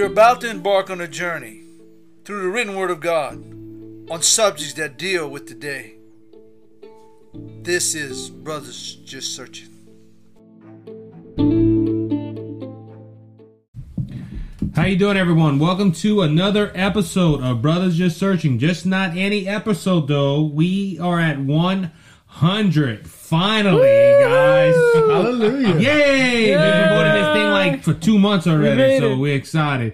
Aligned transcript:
You're 0.00 0.08
about 0.08 0.40
to 0.40 0.48
embark 0.48 0.88
on 0.88 1.02
a 1.02 1.06
journey 1.06 1.60
through 2.24 2.40
the 2.40 2.48
written 2.48 2.74
word 2.74 2.90
of 2.90 3.00
God 3.00 3.34
on 4.10 4.22
subjects 4.22 4.72
that 4.72 4.96
deal 4.96 5.28
with 5.28 5.44
today. 5.44 5.96
This 7.34 7.94
is 7.94 8.30
Brothers 8.30 8.94
Just 9.04 9.36
Searching. 9.36 9.68
How 14.74 14.86
you 14.86 14.96
doing, 14.96 15.18
everyone? 15.18 15.58
Welcome 15.58 15.92
to 15.92 16.22
another 16.22 16.72
episode 16.74 17.42
of 17.42 17.60
Brothers 17.60 17.98
Just 17.98 18.16
Searching. 18.16 18.58
Just 18.58 18.86
not 18.86 19.14
any 19.14 19.46
episode, 19.46 20.08
though. 20.08 20.40
We 20.42 20.98
are 20.98 21.20
at 21.20 21.38
100. 22.38 23.06
Finally, 23.06 23.86
guys. 24.20 24.74
Hallelujah. 24.94 25.78
Yay! 25.78 26.50
We've 26.50 26.58
been 26.58 26.88
promoting 26.88 27.12
this 27.12 27.32
thing 27.34 27.50
like 27.50 27.82
for 27.82 27.94
two 27.94 28.18
months 28.18 28.46
already, 28.46 28.76
made 28.76 29.00
so 29.00 29.12
it. 29.12 29.16
we're 29.16 29.34
excited. 29.34 29.92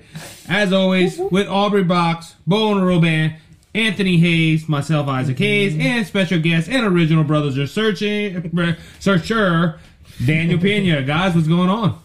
As 0.48 0.72
always, 0.72 1.18
with 1.18 1.48
Aubrey 1.48 1.82
Box, 1.82 2.36
Bowen 2.46 2.78
and 2.78 2.86
Roban, 2.86 3.36
Anthony 3.74 4.18
Hayes, 4.18 4.68
myself, 4.68 5.08
Isaac 5.08 5.38
Hayes, 5.38 5.72
mm-hmm. 5.72 5.82
and 5.82 6.06
special 6.06 6.38
guest 6.38 6.68
and 6.68 6.86
original 6.86 7.24
Brothers 7.24 7.56
Just 7.56 7.74
Searching, 7.74 8.50
searcher, 9.00 9.80
Daniel 10.24 10.60
Pena. 10.60 11.02
Guys, 11.02 11.34
what's 11.34 11.48
going 11.48 11.68
on? 11.68 12.00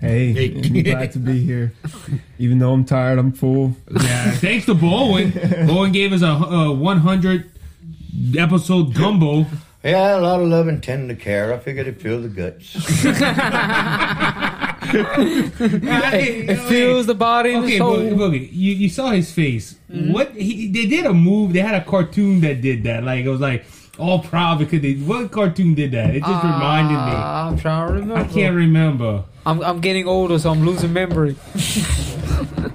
Hey, 0.00 0.54
I'm 0.54 0.82
glad 0.84 1.12
to 1.12 1.18
be 1.18 1.40
here. 1.40 1.72
Even 2.38 2.60
though 2.60 2.72
I'm 2.72 2.84
tired, 2.84 3.18
I'm 3.18 3.32
full. 3.32 3.74
Yeah, 3.90 4.30
thanks 4.32 4.66
to 4.66 4.74
Bowen. 4.74 5.32
Bowen 5.66 5.90
gave 5.90 6.12
us 6.12 6.22
a, 6.22 6.26
a 6.26 6.72
100 6.72 7.50
episode 8.36 8.94
gumbo. 8.94 9.46
Yeah, 9.84 10.18
a 10.18 10.20
lot 10.20 10.40
of 10.40 10.48
love 10.48 10.66
and 10.68 10.82
tender 10.82 11.14
care. 11.14 11.52
I 11.54 11.58
figured 11.58 11.86
it'd 11.86 12.00
fill 12.02 12.20
the 12.22 12.28
guts. 12.28 12.74
It 14.90 16.56
fills 16.68 17.06
the 17.06 17.14
body 17.14 17.52
and 17.54 17.62
the 17.64 17.68
Okay, 17.68 17.78
soul. 17.78 17.96
Boogie, 17.98 18.14
Boogie, 18.16 18.48
you, 18.52 18.72
you 18.72 18.88
saw 18.88 19.10
his 19.10 19.30
face. 19.30 19.76
What 19.88 20.32
he 20.32 20.68
they 20.68 20.86
did 20.86 21.04
a 21.06 21.12
move. 21.12 21.52
They 21.52 21.60
had 21.60 21.74
a 21.74 21.84
cartoon 21.84 22.40
that 22.40 22.60
did 22.62 22.84
that. 22.84 23.04
Like 23.04 23.24
it 23.24 23.28
was 23.28 23.40
like 23.40 23.64
all 23.98 24.20
proud 24.20 24.58
because 24.60 24.80
they. 24.80 24.94
What 24.94 25.30
cartoon 25.30 25.74
did 25.74 25.90
that? 25.92 26.14
It 26.14 26.20
just 26.20 26.42
reminded 26.44 26.94
me. 26.94 27.12
Ah, 27.14 27.48
I'm 27.48 27.58
trying 27.58 27.88
to 27.88 27.94
remember. 27.94 28.14
I 28.16 28.24
can't 28.32 28.56
remember. 28.56 29.24
I'm, 29.44 29.60
I'm 29.62 29.80
getting 29.80 30.06
older, 30.06 30.38
so 30.38 30.50
I'm 30.50 30.64
losing 30.64 30.92
memory. 30.92 31.36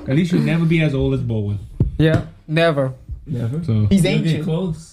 At 0.07 0.15
least 0.15 0.31
you'll 0.33 0.41
never 0.41 0.65
be 0.65 0.81
as 0.81 0.93
old 0.93 1.13
as 1.13 1.21
Bowen. 1.21 1.59
Yeah, 1.97 2.25
never. 2.47 2.93
Never. 3.25 3.63
So 3.63 3.87
He's 3.89 4.05
ancient. 4.05 4.43
close. 4.43 4.92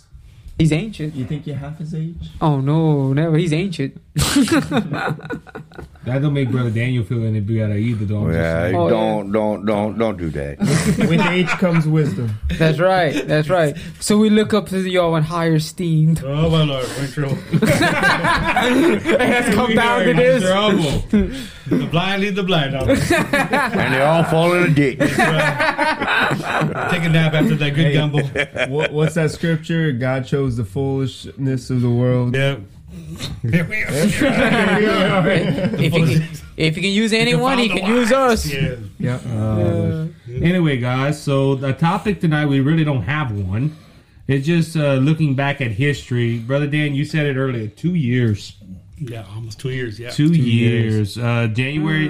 He's 0.60 0.72
ancient. 0.72 1.14
You 1.14 1.24
think 1.24 1.46
you're 1.46 1.56
half 1.56 1.78
his 1.78 1.94
age? 1.94 2.16
Oh 2.40 2.60
no, 2.60 3.12
never. 3.14 3.36
He's 3.38 3.52
ancient. 3.52 4.00
that 4.14 5.40
don't 6.04 6.32
make 6.34 6.50
brother 6.50 6.70
Daniel 6.70 7.04
feel 7.04 7.24
any 7.24 7.40
better 7.40 7.74
either. 7.76 8.04
Though. 8.04 8.24
I'm 8.24 8.32
just 8.32 8.36
Yeah, 8.38 8.62
saying. 8.62 8.74
Oh, 8.76 8.90
don't, 8.90 9.32
don't, 9.32 9.64
don't, 9.64 9.98
don't 9.98 10.16
do 10.18 10.28
that. 10.30 10.58
With 11.08 11.20
age 11.26 11.48
comes 11.48 11.86
wisdom. 11.86 12.30
That's 12.58 12.78
right. 12.78 13.26
That's 13.26 13.48
right. 13.48 13.76
So 14.00 14.18
we 14.18 14.28
look 14.30 14.52
up 14.52 14.66
to 14.68 14.78
y'all 14.80 15.16
in 15.16 15.22
higher 15.22 15.54
esteem. 15.54 16.16
Oh 16.24 16.50
my 16.50 16.64
lord, 16.64 16.86
we're 16.96 17.04
in 17.04 17.10
trouble. 17.10 17.38
Let's 17.52 19.54
come 19.54 19.74
down 19.74 20.04
to 20.04 20.14
this. 20.14 20.42
trouble. 20.42 21.02
the 21.68 21.86
blind 21.90 22.22
lead 22.22 22.34
the 22.36 22.42
blind. 22.42 22.70
And 22.70 23.94
they 23.94 24.02
all 24.02 24.24
fall 24.24 24.52
in 24.54 24.70
a 24.70 24.74
ditch. 24.74 24.98
take 24.98 25.08
a 25.08 25.12
nap 27.08 27.32
after 27.34 27.54
that 27.56 27.70
good 27.74 27.86
Hey. 27.86 27.94
gumbo. 27.94 28.22
What, 28.68 28.92
what's 28.92 29.14
that 29.14 29.30
scripture? 29.30 29.92
God 29.92 30.26
chose 30.26 30.49
the 30.56 30.64
foolishness 30.64 31.70
of 31.70 31.80
the 31.80 31.90
world. 31.90 32.34
Yeah. 32.34 32.56
Here 33.42 33.64
we 33.64 33.82
are. 33.84 35.28
If 35.28 35.94
you 35.94 36.06
can, 36.06 36.28
if 36.56 36.76
you 36.76 36.82
can 36.82 36.92
use 36.92 37.12
anyone, 37.12 37.58
he 37.58 37.68
can 37.68 37.86
use 37.86 38.12
us. 38.12 38.46
Yeah. 38.52 38.76
Yeah. 38.98 39.16
Uh, 39.16 40.06
Anyway, 40.28 40.76
guys, 40.78 41.20
so 41.20 41.54
the 41.56 41.72
topic 41.72 42.20
tonight, 42.20 42.46
we 42.46 42.60
really 42.60 42.84
don't 42.84 43.02
have 43.02 43.32
one. 43.32 43.76
It's 44.28 44.46
just 44.46 44.76
uh, 44.76 44.94
looking 44.94 45.34
back 45.34 45.60
at 45.60 45.72
history. 45.72 46.38
Brother 46.38 46.66
Dan, 46.68 46.94
you 46.94 47.04
said 47.04 47.26
it 47.26 47.36
earlier 47.36 47.66
two 47.66 47.94
years. 47.94 48.54
Yeah, 48.96 49.24
almost 49.34 49.58
two 49.58 49.70
years. 49.70 49.98
Yeah, 49.98 50.10
Two, 50.10 50.32
years. 50.32 51.18
Uh, 51.18 51.48
January, 51.52 52.06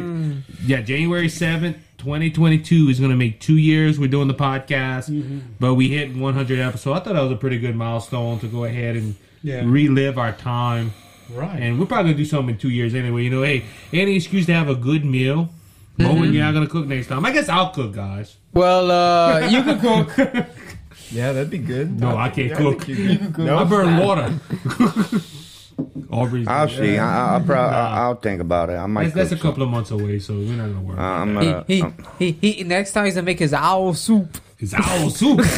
yeah, 0.64 0.80
January 0.82 1.28
7th, 1.28 1.76
2022 2.00 2.88
is 2.88 2.98
going 2.98 3.10
to 3.10 3.16
make 3.16 3.40
two 3.40 3.56
years. 3.58 3.98
We're 3.98 4.08
doing 4.08 4.26
the 4.28 4.34
podcast, 4.34 5.42
but 5.60 5.74
we 5.74 5.88
hit 5.88 6.16
100 6.16 6.58
episodes. 6.58 6.98
I 7.00 7.04
thought 7.04 7.14
that 7.14 7.22
was 7.22 7.32
a 7.32 7.36
pretty 7.36 7.58
good 7.58 7.76
milestone 7.76 8.38
to 8.40 8.46
go 8.48 8.64
ahead 8.64 8.96
and 8.96 9.14
Yeah. 9.42 9.62
relive 9.64 10.18
our 10.18 10.32
time. 10.32 10.92
right. 11.30 11.60
And 11.60 11.78
we're 11.78 11.86
probably 11.86 12.12
going 12.12 12.16
to 12.16 12.22
do 12.24 12.28
something 12.28 12.54
in 12.54 12.58
two 12.58 12.70
years 12.70 12.94
anyway. 12.94 13.24
You 13.24 13.30
know, 13.30 13.42
hey, 13.42 13.64
any 13.92 14.16
excuse 14.16 14.46
to 14.46 14.54
have 14.54 14.68
a 14.68 14.74
good 14.74 15.04
meal. 15.04 15.50
Bowen, 15.98 16.32
you're 16.32 16.42
not 16.42 16.52
going 16.54 16.66
to 16.66 16.70
cook 16.72 16.86
next 16.86 17.08
time. 17.08 17.24
I 17.26 17.32
guess 17.32 17.48
I'll 17.50 17.70
cook, 17.70 17.92
guys. 17.92 18.36
well, 18.54 18.90
uh, 18.90 19.40
you 19.48 19.62
can 19.62 19.78
cook. 19.80 20.46
Yeah, 21.12 21.32
that'd 21.32 21.50
be 21.50 21.58
good. 21.58 21.98
No, 21.98 22.16
I 22.16 22.28
can't 22.28 22.54
cook. 22.54 22.86
You 22.86 23.18
can 23.18 23.32
cook. 23.32 23.48
I 23.50 23.64
burn 23.64 23.96
water. 23.96 24.38
Aubrey's. 26.10 26.48
I'll 26.48 26.68
see. 26.68 26.98
I, 26.98 27.34
I'll, 27.34 27.40
probably, 27.40 27.76
I'll 27.76 28.14
think 28.16 28.40
about 28.40 28.70
it. 28.70 28.74
I 28.76 28.86
might. 28.86 29.04
That's, 29.14 29.14
that's 29.14 29.32
a 29.32 29.36
cook 29.36 29.42
couple 29.52 29.62
of 29.64 29.68
months 29.70 29.90
away, 29.90 30.18
so 30.18 30.34
we're 30.34 30.56
not 30.56 30.68
gonna 30.68 30.80
worry. 30.80 30.98
Uh, 30.98 31.02
I'm 31.02 31.36
He, 31.36 31.44
gonna. 31.50 31.64
he, 31.66 31.82
um, 31.82 31.94
he, 32.18 32.32
he, 32.32 32.64
next 32.64 32.92
time 32.92 33.04
he's 33.06 33.14
gonna 33.14 33.24
make 33.24 33.38
his 33.38 33.54
owl 33.54 33.94
soup. 33.94 34.38
His 34.56 34.74
owl 34.74 35.08
soup. 35.10 35.40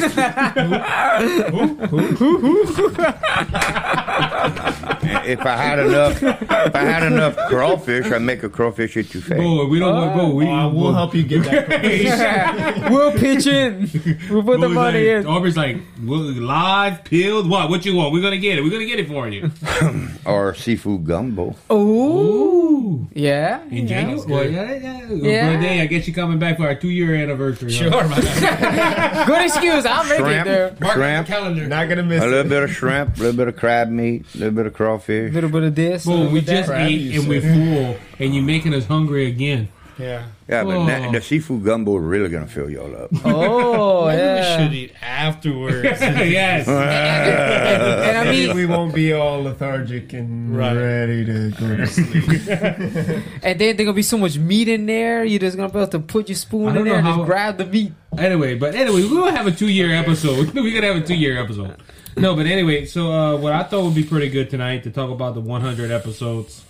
if 5.02 5.40
I 5.40 5.56
had 5.56 5.78
enough, 5.78 6.22
if 6.22 6.74
I 6.74 6.80
had 6.80 7.02
enough 7.02 7.36
crawfish, 7.48 8.06
I'd 8.06 8.22
make 8.22 8.42
a 8.42 8.48
crawfish 8.48 8.94
etouffee. 8.94 9.36
Boy, 9.36 9.66
we 9.66 9.78
don't 9.78 9.94
want 9.94 10.12
to 10.14 10.18
go. 10.20 10.30
We, 10.34 10.46
Uh, 10.48 10.68
we'll 10.68 10.92
help 10.92 11.14
you 11.14 11.22
get 11.24 11.44
that. 11.44 12.88
we'll 12.90 13.12
pitch 13.12 13.46
in. 13.46 13.88
We'll 14.30 14.42
put 14.42 14.60
the 14.60 14.68
money 14.68 15.08
like, 15.08 15.24
in. 15.24 15.26
Aubrey's 15.26 15.56
like, 15.56 15.78
well, 16.04 16.20
live 16.20 17.04
peeled. 17.04 17.48
What? 17.48 17.70
What 17.70 17.84
you 17.84 17.96
want? 17.96 18.12
We're 18.12 18.22
gonna 18.22 18.38
get 18.38 18.58
it. 18.58 18.62
We're 18.62 18.70
gonna 18.70 18.86
get 18.86 18.98
it 19.00 19.08
for 19.08 19.28
you. 19.28 19.50
Or 20.24 20.54
seafood 20.54 21.04
gumbo. 21.04 21.56
Ooh, 21.72 23.06
yeah. 23.12 23.62
In 23.64 23.72
yeah. 23.72 23.86
January. 23.86 24.26
Well, 24.30 24.48
yeah, 24.48 24.74
yeah. 24.74 25.12
Yeah. 25.12 25.50
Brother 25.50 25.62
Dan, 25.66 25.80
I 25.80 25.86
guess 25.86 26.06
you're 26.06 26.14
coming 26.14 26.38
back 26.38 26.56
for 26.58 26.66
our 26.66 26.74
two 26.76 26.90
year 26.90 27.14
anniversary. 27.16 27.72
huh? 27.74 27.90
sure. 27.90 29.26
Good 29.26 29.42
excuse. 29.44 29.84
I'll 29.84 30.04
make 30.04 30.12
it 30.12 30.22
Shrimp, 30.22 30.44
there. 30.46 30.76
Mark 30.80 30.94
shrimp, 30.94 31.26
the 31.26 31.32
calendar. 31.32 31.66
Not 31.66 31.88
gonna 31.88 32.02
miss 32.04 32.22
a 32.22 32.26
little 32.26 32.46
it. 32.46 32.48
bit 32.48 32.62
of 32.62 32.70
shrimp, 32.72 33.16
a 33.16 33.20
little 33.20 33.36
bit 33.36 33.48
of 33.48 33.56
crab 33.56 33.88
meat, 33.90 34.26
a 34.34 34.38
little 34.38 34.54
bit 34.54 34.66
of 34.66 34.72
A 34.72 34.91
crawfish. 34.98 35.32
little 35.32 35.50
bit 35.50 35.62
of 35.62 35.74
this. 35.74 36.06
a 36.06 36.28
we 36.28 36.40
just 36.40 36.70
ate 36.70 37.14
and 37.16 37.28
we're 37.28 37.40
full, 37.40 37.96
and 38.18 38.34
you're 38.34 38.44
making 38.44 38.74
us 38.74 38.86
hungry 38.86 39.26
again. 39.26 39.68
Yeah, 39.98 40.26
Yeah, 40.52 40.64
but 40.64 40.76
Oh. 40.76 40.86
that, 40.86 41.12
the 41.12 41.20
seafood 41.20 41.64
gumbo 41.64 41.96
is 41.98 42.04
really 42.04 42.28
gonna 42.28 42.46
fill 42.46 42.68
y'all 42.70 42.94
up. 42.94 43.10
Oh, 43.24 44.06
maybe 44.06 44.18
yeah. 44.22 44.58
we 44.58 44.64
should 44.64 44.74
eat 44.74 44.92
afterwards. 45.02 45.84
yes. 46.00 46.68
And 48.12 48.18
I 48.18 48.30
mean, 48.30 48.54
we 48.54 48.66
won't 48.66 48.94
be 48.94 49.12
all 49.12 49.42
lethargic 49.42 50.12
and 50.12 50.56
Right. 50.56 50.74
ready 50.76 51.24
to 51.24 51.50
go 51.52 51.76
to 51.76 51.86
sleep. 51.86 52.24
and 53.42 53.58
then 53.58 53.76
there's 53.76 53.86
gonna 53.86 53.92
be 53.92 54.02
so 54.02 54.18
much 54.18 54.36
meat 54.38 54.68
in 54.68 54.86
there. 54.86 55.24
You're 55.24 55.40
just 55.40 55.56
gonna 55.56 55.72
be 55.72 55.78
able 55.78 55.88
to 55.88 56.00
put 56.00 56.28
your 56.28 56.36
I 56.36 56.38
spoon 56.38 56.64
don't 56.66 56.76
in 56.78 56.84
there 56.84 56.92
know 56.94 56.98
and 56.98 57.06
how- 57.06 57.16
just 57.18 57.26
grab 57.26 57.58
the 57.58 57.66
meat. 57.66 57.92
Anyway, 58.18 58.54
but 58.56 58.74
anyway, 58.74 59.02
we're 59.02 59.20
gonna 59.20 59.36
have 59.36 59.46
a 59.46 59.52
two 59.52 59.68
year 59.68 59.90
episode. 59.94 60.52
We're 60.54 60.74
gonna 60.74 60.92
have 60.92 61.02
a 61.02 61.06
two 61.06 61.14
year 61.14 61.38
episode. 61.42 61.76
No, 62.16 62.36
but 62.36 62.44
anyway, 62.46 62.84
so 62.84 63.10
uh, 63.10 63.36
what 63.38 63.54
I 63.54 63.62
thought 63.62 63.84
would 63.84 63.94
be 63.94 64.04
pretty 64.04 64.28
good 64.28 64.50
tonight 64.50 64.82
to 64.82 64.90
talk 64.90 65.10
about 65.10 65.32
the 65.34 65.40
100 65.40 65.90
episodes, 65.90 66.62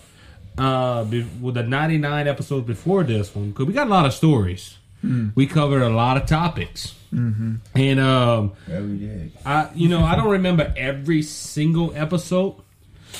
uh, 0.57 1.03
be, 1.03 1.23
with 1.41 1.55
the 1.55 1.63
99 1.63 2.27
episodes 2.27 2.67
before 2.67 3.03
this 3.03 3.33
one, 3.35 3.49
because 3.49 3.65
we 3.65 3.73
got 3.73 3.87
a 3.87 3.89
lot 3.89 4.05
of 4.05 4.13
stories. 4.13 4.77
We 5.35 5.47
covered 5.47 5.81
a 5.81 5.89
lot 5.89 6.15
of 6.15 6.27
topics, 6.27 6.95
mm-hmm. 7.13 7.55
and 7.75 7.99
um, 7.99 8.53
I, 9.45 9.69
you 9.75 9.89
know, 9.89 10.01
I 10.03 10.15
don't 10.15 10.29
remember 10.29 10.73
every 10.77 11.21
single 11.23 11.93
episode. 11.93 12.55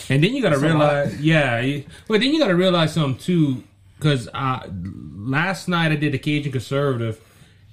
And 0.09 0.24
then 0.24 0.33
you 0.33 0.41
got 0.41 0.51
to 0.51 0.59
realize, 0.59 1.19
yeah, 1.19 1.59
you, 1.59 1.85
but 2.07 2.21
then 2.21 2.31
you 2.31 2.39
got 2.39 2.47
to 2.47 2.56
realize 2.56 2.94
something 2.94 3.21
too, 3.21 3.63
because 3.97 4.30
uh, 4.33 4.68
last 5.15 5.68
night 5.68 5.91
I 5.91 5.95
did 5.95 6.13
the 6.13 6.19
Cajun 6.19 6.53
Conservative, 6.53 7.19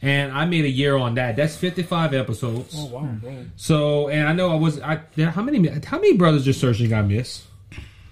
and 0.02 0.32
I 0.32 0.44
made 0.44 0.64
a 0.64 0.70
year 0.70 0.96
on 0.96 1.14
that. 1.14 1.36
That's 1.36 1.56
fifty 1.56 1.84
five 1.84 2.12
episodes. 2.12 2.74
Oh 2.76 2.86
wow. 2.86 3.08
So, 3.54 4.08
and 4.08 4.28
I 4.28 4.32
know 4.32 4.50
I 4.50 4.56
was, 4.56 4.80
I 4.80 5.02
how 5.16 5.42
many, 5.42 5.68
how 5.68 5.98
many 5.98 6.16
brothers 6.16 6.44
just 6.44 6.60
searching 6.60 6.92
I 6.92 7.02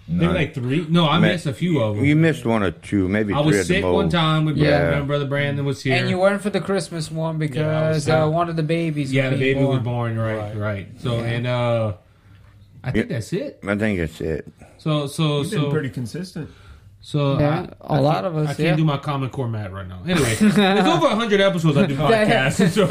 miss? 0.08 0.20
Maybe 0.20 0.32
like 0.32 0.54
three. 0.54 0.86
No, 0.88 1.06
I 1.08 1.18
Ma- 1.18 1.26
missed 1.28 1.46
a 1.46 1.52
few 1.52 1.80
of 1.80 1.96
them. 1.96 2.04
You 2.04 2.16
missed 2.16 2.44
one 2.46 2.62
or 2.62 2.70
two, 2.70 3.08
maybe 3.08 3.32
I 3.34 3.38
three 3.38 3.46
was 3.46 3.56
at 3.56 3.66
the 3.68 3.74
sick 3.74 3.82
most. 3.82 3.94
one 3.94 4.08
time 4.08 4.44
with 4.46 4.56
Yeah. 4.56 4.88
brother, 4.90 5.04
brother 5.04 5.24
Brandon 5.26 5.64
was 5.64 5.82
here. 5.82 5.96
And 5.96 6.08
you 6.08 6.18
weren't 6.18 6.40
for 6.42 6.50
the 6.50 6.60
Christmas 6.60 7.10
one 7.10 7.36
I 7.36 7.38
was 7.38 7.48
because 7.50 8.04
sick. 8.04 8.14
uh, 8.14 8.28
one 8.28 8.48
of 8.48 8.56
the 8.56 8.62
babies. 8.62 9.12
yeah, 9.12 9.24
the 9.26 9.30
was 9.32 9.40
being 9.40 9.54
baby 9.56 9.66
was 9.66 9.78
born. 9.80 10.16
born. 10.16 10.18
Right, 10.18 10.56
right. 10.56 10.88
So 11.00 11.20
and 11.20 11.46
uh, 11.46 11.92
I 12.82 12.90
think 12.90 13.06
Yeah. 13.10 13.16
that's 13.16 13.32
it. 13.32 13.60
I 13.66 13.74
think 13.76 13.98
that's 13.98 14.20
it. 14.20 14.48
So 14.78 15.06
so 15.06 15.40
You've 15.42 15.50
been 15.50 15.60
so 15.60 15.70
pretty 15.70 15.90
consistent. 15.90 16.48
So 17.00 17.38
Yeah, 17.38 17.66
I- 17.80 17.94
a 17.94 17.96
I 17.96 17.98
lot 18.00 18.24
of 18.24 18.36
us, 18.36 18.48
I 18.50 18.54
can't 18.54 18.58
yeah. 18.60 18.76
do 18.76 18.84
my 18.84 18.98
common 18.98 19.30
core 19.30 19.48
mat 19.48 19.72
right 19.72 19.86
now. 19.86 20.02
Anyway, 20.06 20.32
it's 20.38 20.42
over 20.42 21.08
hundred 21.14 21.40
episodes 21.40 21.76
I 21.76 21.86
do 21.86 21.96
podcasts. 21.96 22.70
So 22.70 22.86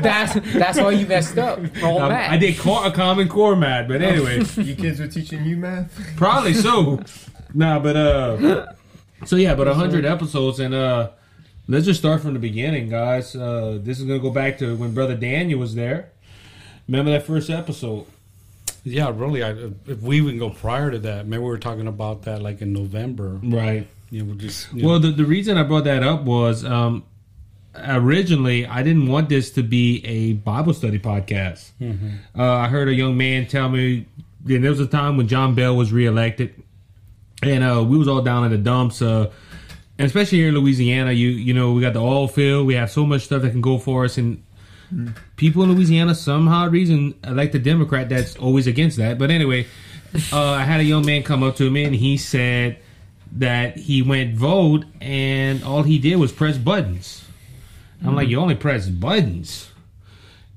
That's 0.00 0.34
that's 0.54 0.78
why 0.78 0.90
you 0.92 1.06
messed 1.06 1.38
up. 1.38 1.58
Wrong 1.82 2.00
I, 2.00 2.08
match. 2.08 2.30
I 2.32 2.36
did 2.36 2.58
core, 2.58 2.86
a 2.86 2.90
common 2.90 3.28
core 3.28 3.56
mat, 3.56 3.88
but 3.88 4.02
anyway. 4.02 4.42
You 4.56 4.74
kids 4.76 5.00
were 5.00 5.08
teaching 5.08 5.44
you 5.44 5.56
math? 5.56 5.92
Probably 6.16 6.54
so. 6.54 7.00
nah, 7.52 7.78
but 7.78 7.96
uh, 7.96 8.72
so 9.24 9.36
yeah, 9.36 9.54
but 9.54 9.66
hundred 9.68 10.04
episodes, 10.04 10.60
and 10.60 10.74
uh, 10.74 11.10
let's 11.68 11.84
just 11.86 12.00
start 12.00 12.20
from 12.22 12.34
the 12.34 12.40
beginning, 12.40 12.88
guys. 12.88 13.34
Uh, 13.34 13.78
this 13.82 13.98
is 13.98 14.04
gonna 14.06 14.18
go 14.18 14.30
back 14.30 14.58
to 14.58 14.76
when 14.76 14.92
brother 14.94 15.16
Daniel 15.16 15.58
was 15.58 15.74
there. 15.74 16.10
Remember 16.88 17.10
that 17.12 17.24
first 17.24 17.48
episode? 17.50 18.06
Yeah, 18.84 19.10
really. 19.14 19.42
I, 19.42 19.50
if 19.86 20.02
we 20.02 20.18
even 20.18 20.38
go 20.38 20.50
prior 20.50 20.90
to 20.90 20.98
that, 21.00 21.26
maybe 21.26 21.42
we 21.42 21.48
were 21.48 21.58
talking 21.58 21.86
about 21.86 22.22
that 22.22 22.42
like 22.42 22.60
in 22.60 22.72
November. 22.72 23.40
Right. 23.42 23.86
You 24.10 24.24
know, 24.24 24.34
just 24.34 24.72
you 24.72 24.86
Well, 24.86 24.98
know, 25.00 25.10
the 25.10 25.16
the 25.16 25.24
reason 25.24 25.56
I 25.56 25.62
brought 25.62 25.84
that 25.84 26.02
up 26.02 26.22
was 26.22 26.64
um, 26.64 27.04
originally 27.76 28.66
I 28.66 28.82
didn't 28.82 29.06
want 29.08 29.28
this 29.28 29.50
to 29.52 29.62
be 29.62 30.04
a 30.04 30.34
Bible 30.34 30.74
study 30.74 30.98
podcast. 30.98 31.70
Uh, 32.38 32.42
I 32.42 32.68
heard 32.68 32.88
a 32.88 32.94
young 32.94 33.16
man 33.16 33.46
tell 33.46 33.68
me, 33.68 34.06
and 34.46 34.62
there 34.62 34.70
was 34.70 34.80
a 34.80 34.86
time 34.86 35.16
when 35.16 35.28
John 35.28 35.54
Bel 35.54 35.74
was 35.74 35.92
reelected, 35.92 36.54
and 37.42 37.64
uh, 37.64 37.82
we 37.86 37.98
was 37.98 38.06
all 38.06 38.22
down 38.22 38.44
in 38.44 38.50
the 38.52 38.58
dumps. 38.58 39.02
Uh, 39.02 39.32
and 39.98 40.06
especially 40.06 40.38
here 40.38 40.48
in 40.48 40.54
Louisiana, 40.54 41.12
you 41.12 41.28
you 41.30 41.54
know 41.54 41.72
we 41.72 41.80
got 41.80 41.94
the 41.94 42.00
oil 42.00 42.28
field. 42.28 42.66
We 42.66 42.74
have 42.74 42.90
so 42.90 43.06
much 43.06 43.22
stuff 43.22 43.42
that 43.42 43.50
can 43.50 43.60
go 43.62 43.78
for 43.78 44.04
us, 44.04 44.18
and 44.18 44.43
people 45.36 45.62
in 45.62 45.72
Louisiana 45.72 46.14
somehow 46.14 46.68
reason 46.68 47.14
like 47.28 47.52
the 47.52 47.58
Democrat 47.58 48.08
that's 48.08 48.36
always 48.36 48.66
against 48.66 48.96
that. 48.98 49.18
But 49.18 49.30
anyway, 49.30 49.66
uh, 50.32 50.50
I 50.50 50.62
had 50.62 50.80
a 50.80 50.84
young 50.84 51.04
man 51.04 51.22
come 51.22 51.42
up 51.42 51.56
to 51.56 51.70
me 51.70 51.84
and 51.84 51.94
he 51.94 52.16
said 52.16 52.78
that 53.32 53.76
he 53.76 54.02
went 54.02 54.36
vote 54.36 54.84
and 55.00 55.62
all 55.64 55.82
he 55.82 55.98
did 55.98 56.16
was 56.16 56.32
press 56.32 56.56
buttons. 56.58 57.24
I'm 58.04 58.14
like, 58.14 58.28
you 58.28 58.38
only 58.38 58.54
press 58.54 58.88
buttons. 58.88 59.70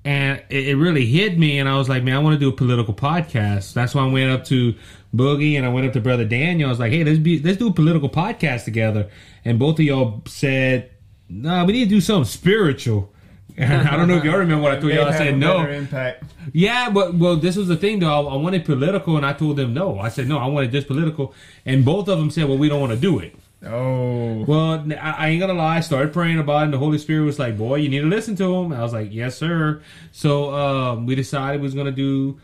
And 0.03 0.43
it, 0.49 0.69
it 0.69 0.75
really 0.75 1.05
hit 1.05 1.37
me, 1.37 1.59
and 1.59 1.67
I 1.67 1.77
was 1.77 1.89
like, 1.89 2.03
man, 2.03 2.15
I 2.15 2.19
want 2.19 2.33
to 2.33 2.39
do 2.39 2.47
a 2.47 2.53
political 2.53 2.93
podcast. 2.93 3.73
That's 3.73 3.93
why 3.93 4.03
I 4.03 4.11
went 4.11 4.31
up 4.31 4.45
to 4.45 4.73
Boogie 5.13 5.57
and 5.57 5.65
I 5.65 5.69
went 5.69 5.85
up 5.85 5.93
to 5.93 6.01
Brother 6.01 6.25
Daniel. 6.25 6.67
I 6.67 6.71
was 6.71 6.79
like, 6.79 6.91
hey, 6.91 7.03
let's 7.03 7.19
be 7.19 7.39
let's 7.39 7.57
do 7.57 7.67
a 7.67 7.73
political 7.73 8.09
podcast 8.09 8.63
together. 8.63 9.09
And 9.43 9.59
both 9.59 9.79
of 9.79 9.85
y'all 9.85 10.21
said, 10.25 10.91
no, 11.29 11.65
we 11.65 11.73
need 11.73 11.85
to 11.85 11.89
do 11.89 12.01
something 12.01 12.29
spiritual. 12.29 13.13
And 13.57 13.87
I 13.87 13.97
don't 13.97 14.07
know 14.07 14.17
if 14.17 14.23
y'all 14.23 14.37
remember 14.37 14.61
what 14.61 14.71
I 14.71 14.79
told 14.79 14.93
y'all. 14.93 15.07
I 15.07 15.17
said 15.17 15.37
no. 15.37 15.65
impact. 15.65 16.23
Yeah, 16.53 16.89
but 16.89 17.15
well, 17.15 17.35
this 17.35 17.55
was 17.55 17.67
the 17.67 17.75
thing 17.75 17.99
though. 17.99 18.27
I, 18.27 18.33
I 18.33 18.35
wanted 18.35 18.65
political, 18.65 19.17
and 19.17 19.25
I 19.25 19.33
told 19.33 19.57
them 19.57 19.73
no. 19.73 19.99
I 19.99 20.09
said 20.09 20.27
no, 20.27 20.37
I 20.37 20.47
wanted 20.47 20.71
just 20.71 20.87
political, 20.87 21.33
and 21.65 21.83
both 21.83 22.07
of 22.07 22.19
them 22.19 22.29
said, 22.29 22.47
well, 22.47 22.57
we 22.57 22.69
don't 22.69 22.79
want 22.79 22.93
to 22.93 22.99
do 22.99 23.19
it. 23.19 23.35
Oh, 23.65 24.45
Well, 24.47 24.85
I, 24.91 25.15
I 25.17 25.27
ain't 25.29 25.39
gonna 25.39 25.53
lie. 25.53 25.77
I 25.77 25.79
started 25.79 26.13
praying 26.13 26.37
about 26.37 26.61
it, 26.61 26.63
and 26.65 26.73
the 26.73 26.77
Holy 26.77 26.99
Spirit 26.99 27.25
was 27.25 27.39
like, 27.39 27.57
"Boy, 27.57 27.77
you 27.77 27.89
need 27.89 28.01
to 28.01 28.05
listen 28.05 28.35
to 28.35 28.55
him." 28.55 28.71
I 28.71 28.83
was 28.83 28.93
like, 28.93 29.11
"Yes, 29.11 29.35
sir." 29.35 29.81
So 30.11 30.53
um, 30.53 31.07
we 31.07 31.15
decided 31.15 31.59
we 31.59 31.65
was 31.65 31.73
gonna 31.73 31.91
do 31.91 32.39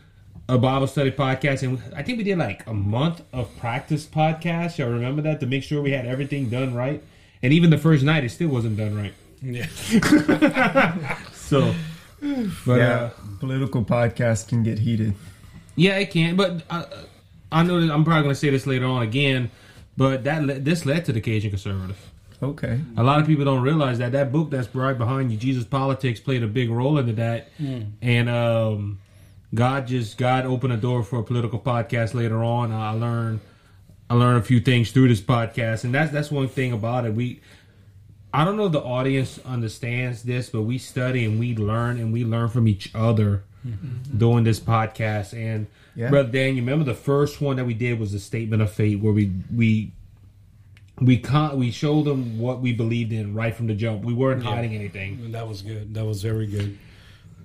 a 0.48 0.58
Bible 0.58 0.88
study 0.88 1.12
podcast, 1.12 1.62
and 1.62 1.80
I 1.94 2.02
think 2.02 2.18
we 2.18 2.24
did 2.24 2.38
like 2.38 2.66
a 2.66 2.74
month 2.74 3.22
of 3.32 3.56
practice 3.58 4.06
podcast. 4.06 4.78
Y'all 4.78 4.90
remember 4.90 5.22
that 5.22 5.38
to 5.40 5.46
make 5.46 5.62
sure 5.62 5.80
we 5.80 5.92
had 5.92 6.04
everything 6.04 6.50
done 6.50 6.74
right, 6.74 7.00
and 7.44 7.52
even 7.52 7.70
the 7.70 7.78
first 7.78 8.02
night, 8.02 8.24
it 8.24 8.30
still 8.30 8.48
wasn't 8.48 8.76
done 8.76 8.96
right. 8.96 9.14
Yeah. 9.44 11.18
So, 11.34 11.74
but 12.64 12.76
yeah. 12.78 12.84
uh, 12.94 13.10
Political 13.38 13.84
podcasts 13.84 14.48
can 14.48 14.62
get 14.62 14.78
heated. 14.78 15.14
Yeah, 15.76 15.98
it 15.98 16.10
can. 16.10 16.36
But 16.36 16.62
I, 16.70 16.86
I 17.52 17.62
know 17.62 17.80
that 17.80 17.92
I'm 17.92 18.02
probably 18.04 18.22
going 18.22 18.34
to 18.34 18.40
say 18.40 18.48
this 18.50 18.66
later 18.66 18.86
on 18.86 19.02
again. 19.02 19.50
But 19.96 20.24
that 20.24 20.42
le- 20.42 20.58
this 20.58 20.86
led 20.86 21.04
to 21.04 21.12
the 21.12 21.20
Cajun 21.20 21.50
conservative. 21.50 21.98
Okay. 22.42 22.80
A 22.96 23.02
lot 23.04 23.20
of 23.20 23.26
people 23.26 23.44
don't 23.44 23.62
realize 23.62 23.98
that 23.98 24.12
that 24.12 24.32
book 24.32 24.50
that's 24.50 24.74
right 24.74 24.96
behind 24.96 25.30
you, 25.30 25.36
Jesus 25.38 25.64
Politics, 25.64 26.18
played 26.18 26.42
a 26.42 26.46
big 26.46 26.70
role 26.70 26.98
into 26.98 27.12
that. 27.14 27.48
And 28.02 28.28
um, 28.28 28.98
God 29.54 29.86
just 29.86 30.16
God 30.18 30.46
opened 30.46 30.72
a 30.72 30.76
door 30.78 31.02
for 31.04 31.18
a 31.18 31.22
political 31.22 31.60
podcast 31.60 32.14
later 32.14 32.42
on. 32.42 32.72
I 32.72 32.90
learned 32.92 33.40
I 34.08 34.14
learned 34.14 34.38
a 34.38 34.42
few 34.44 34.60
things 34.60 34.90
through 34.92 35.08
this 35.08 35.20
podcast, 35.20 35.84
and 35.84 35.94
that's 35.94 36.10
that's 36.10 36.30
one 36.30 36.48
thing 36.48 36.72
about 36.72 37.04
it. 37.04 37.14
We 37.14 37.40
I 38.34 38.44
don't 38.44 38.56
know 38.56 38.66
if 38.66 38.72
the 38.72 38.82
audience 38.82 39.38
understands 39.46 40.24
this, 40.24 40.50
but 40.50 40.62
we 40.62 40.76
study 40.76 41.24
and 41.24 41.38
we 41.38 41.54
learn 41.54 42.00
and 42.00 42.12
we 42.12 42.24
learn 42.24 42.48
from 42.48 42.66
each 42.66 42.90
other 42.92 43.44
mm-hmm. 43.64 44.18
doing 44.18 44.42
this 44.42 44.58
podcast. 44.58 45.32
And 45.32 45.68
Yeah. 45.94 46.10
brother 46.10 46.30
Dan, 46.30 46.56
you 46.56 46.62
remember 46.62 46.84
the 46.84 46.94
first 46.94 47.40
one 47.40 47.56
that 47.56 47.64
we 47.64 47.74
did 47.74 48.00
was 48.00 48.10
the 48.10 48.18
statement 48.18 48.60
of 48.60 48.72
faith, 48.72 49.00
where 49.00 49.12
we 49.12 49.30
we 49.54 49.92
we 51.00 51.18
con- 51.18 51.58
we 51.58 51.70
showed 51.70 52.04
them 52.06 52.38
what 52.38 52.60
we 52.60 52.72
believed 52.72 53.12
in 53.12 53.34
right 53.34 53.54
from 53.54 53.68
the 53.68 53.74
jump. 53.74 54.04
We 54.04 54.12
weren't 54.12 54.42
hiding 54.42 54.74
anything. 54.74 55.32
That 55.32 55.48
was 55.48 55.62
good. 55.62 55.94
That 55.94 56.04
was 56.04 56.22
very 56.22 56.46
good. 56.46 56.78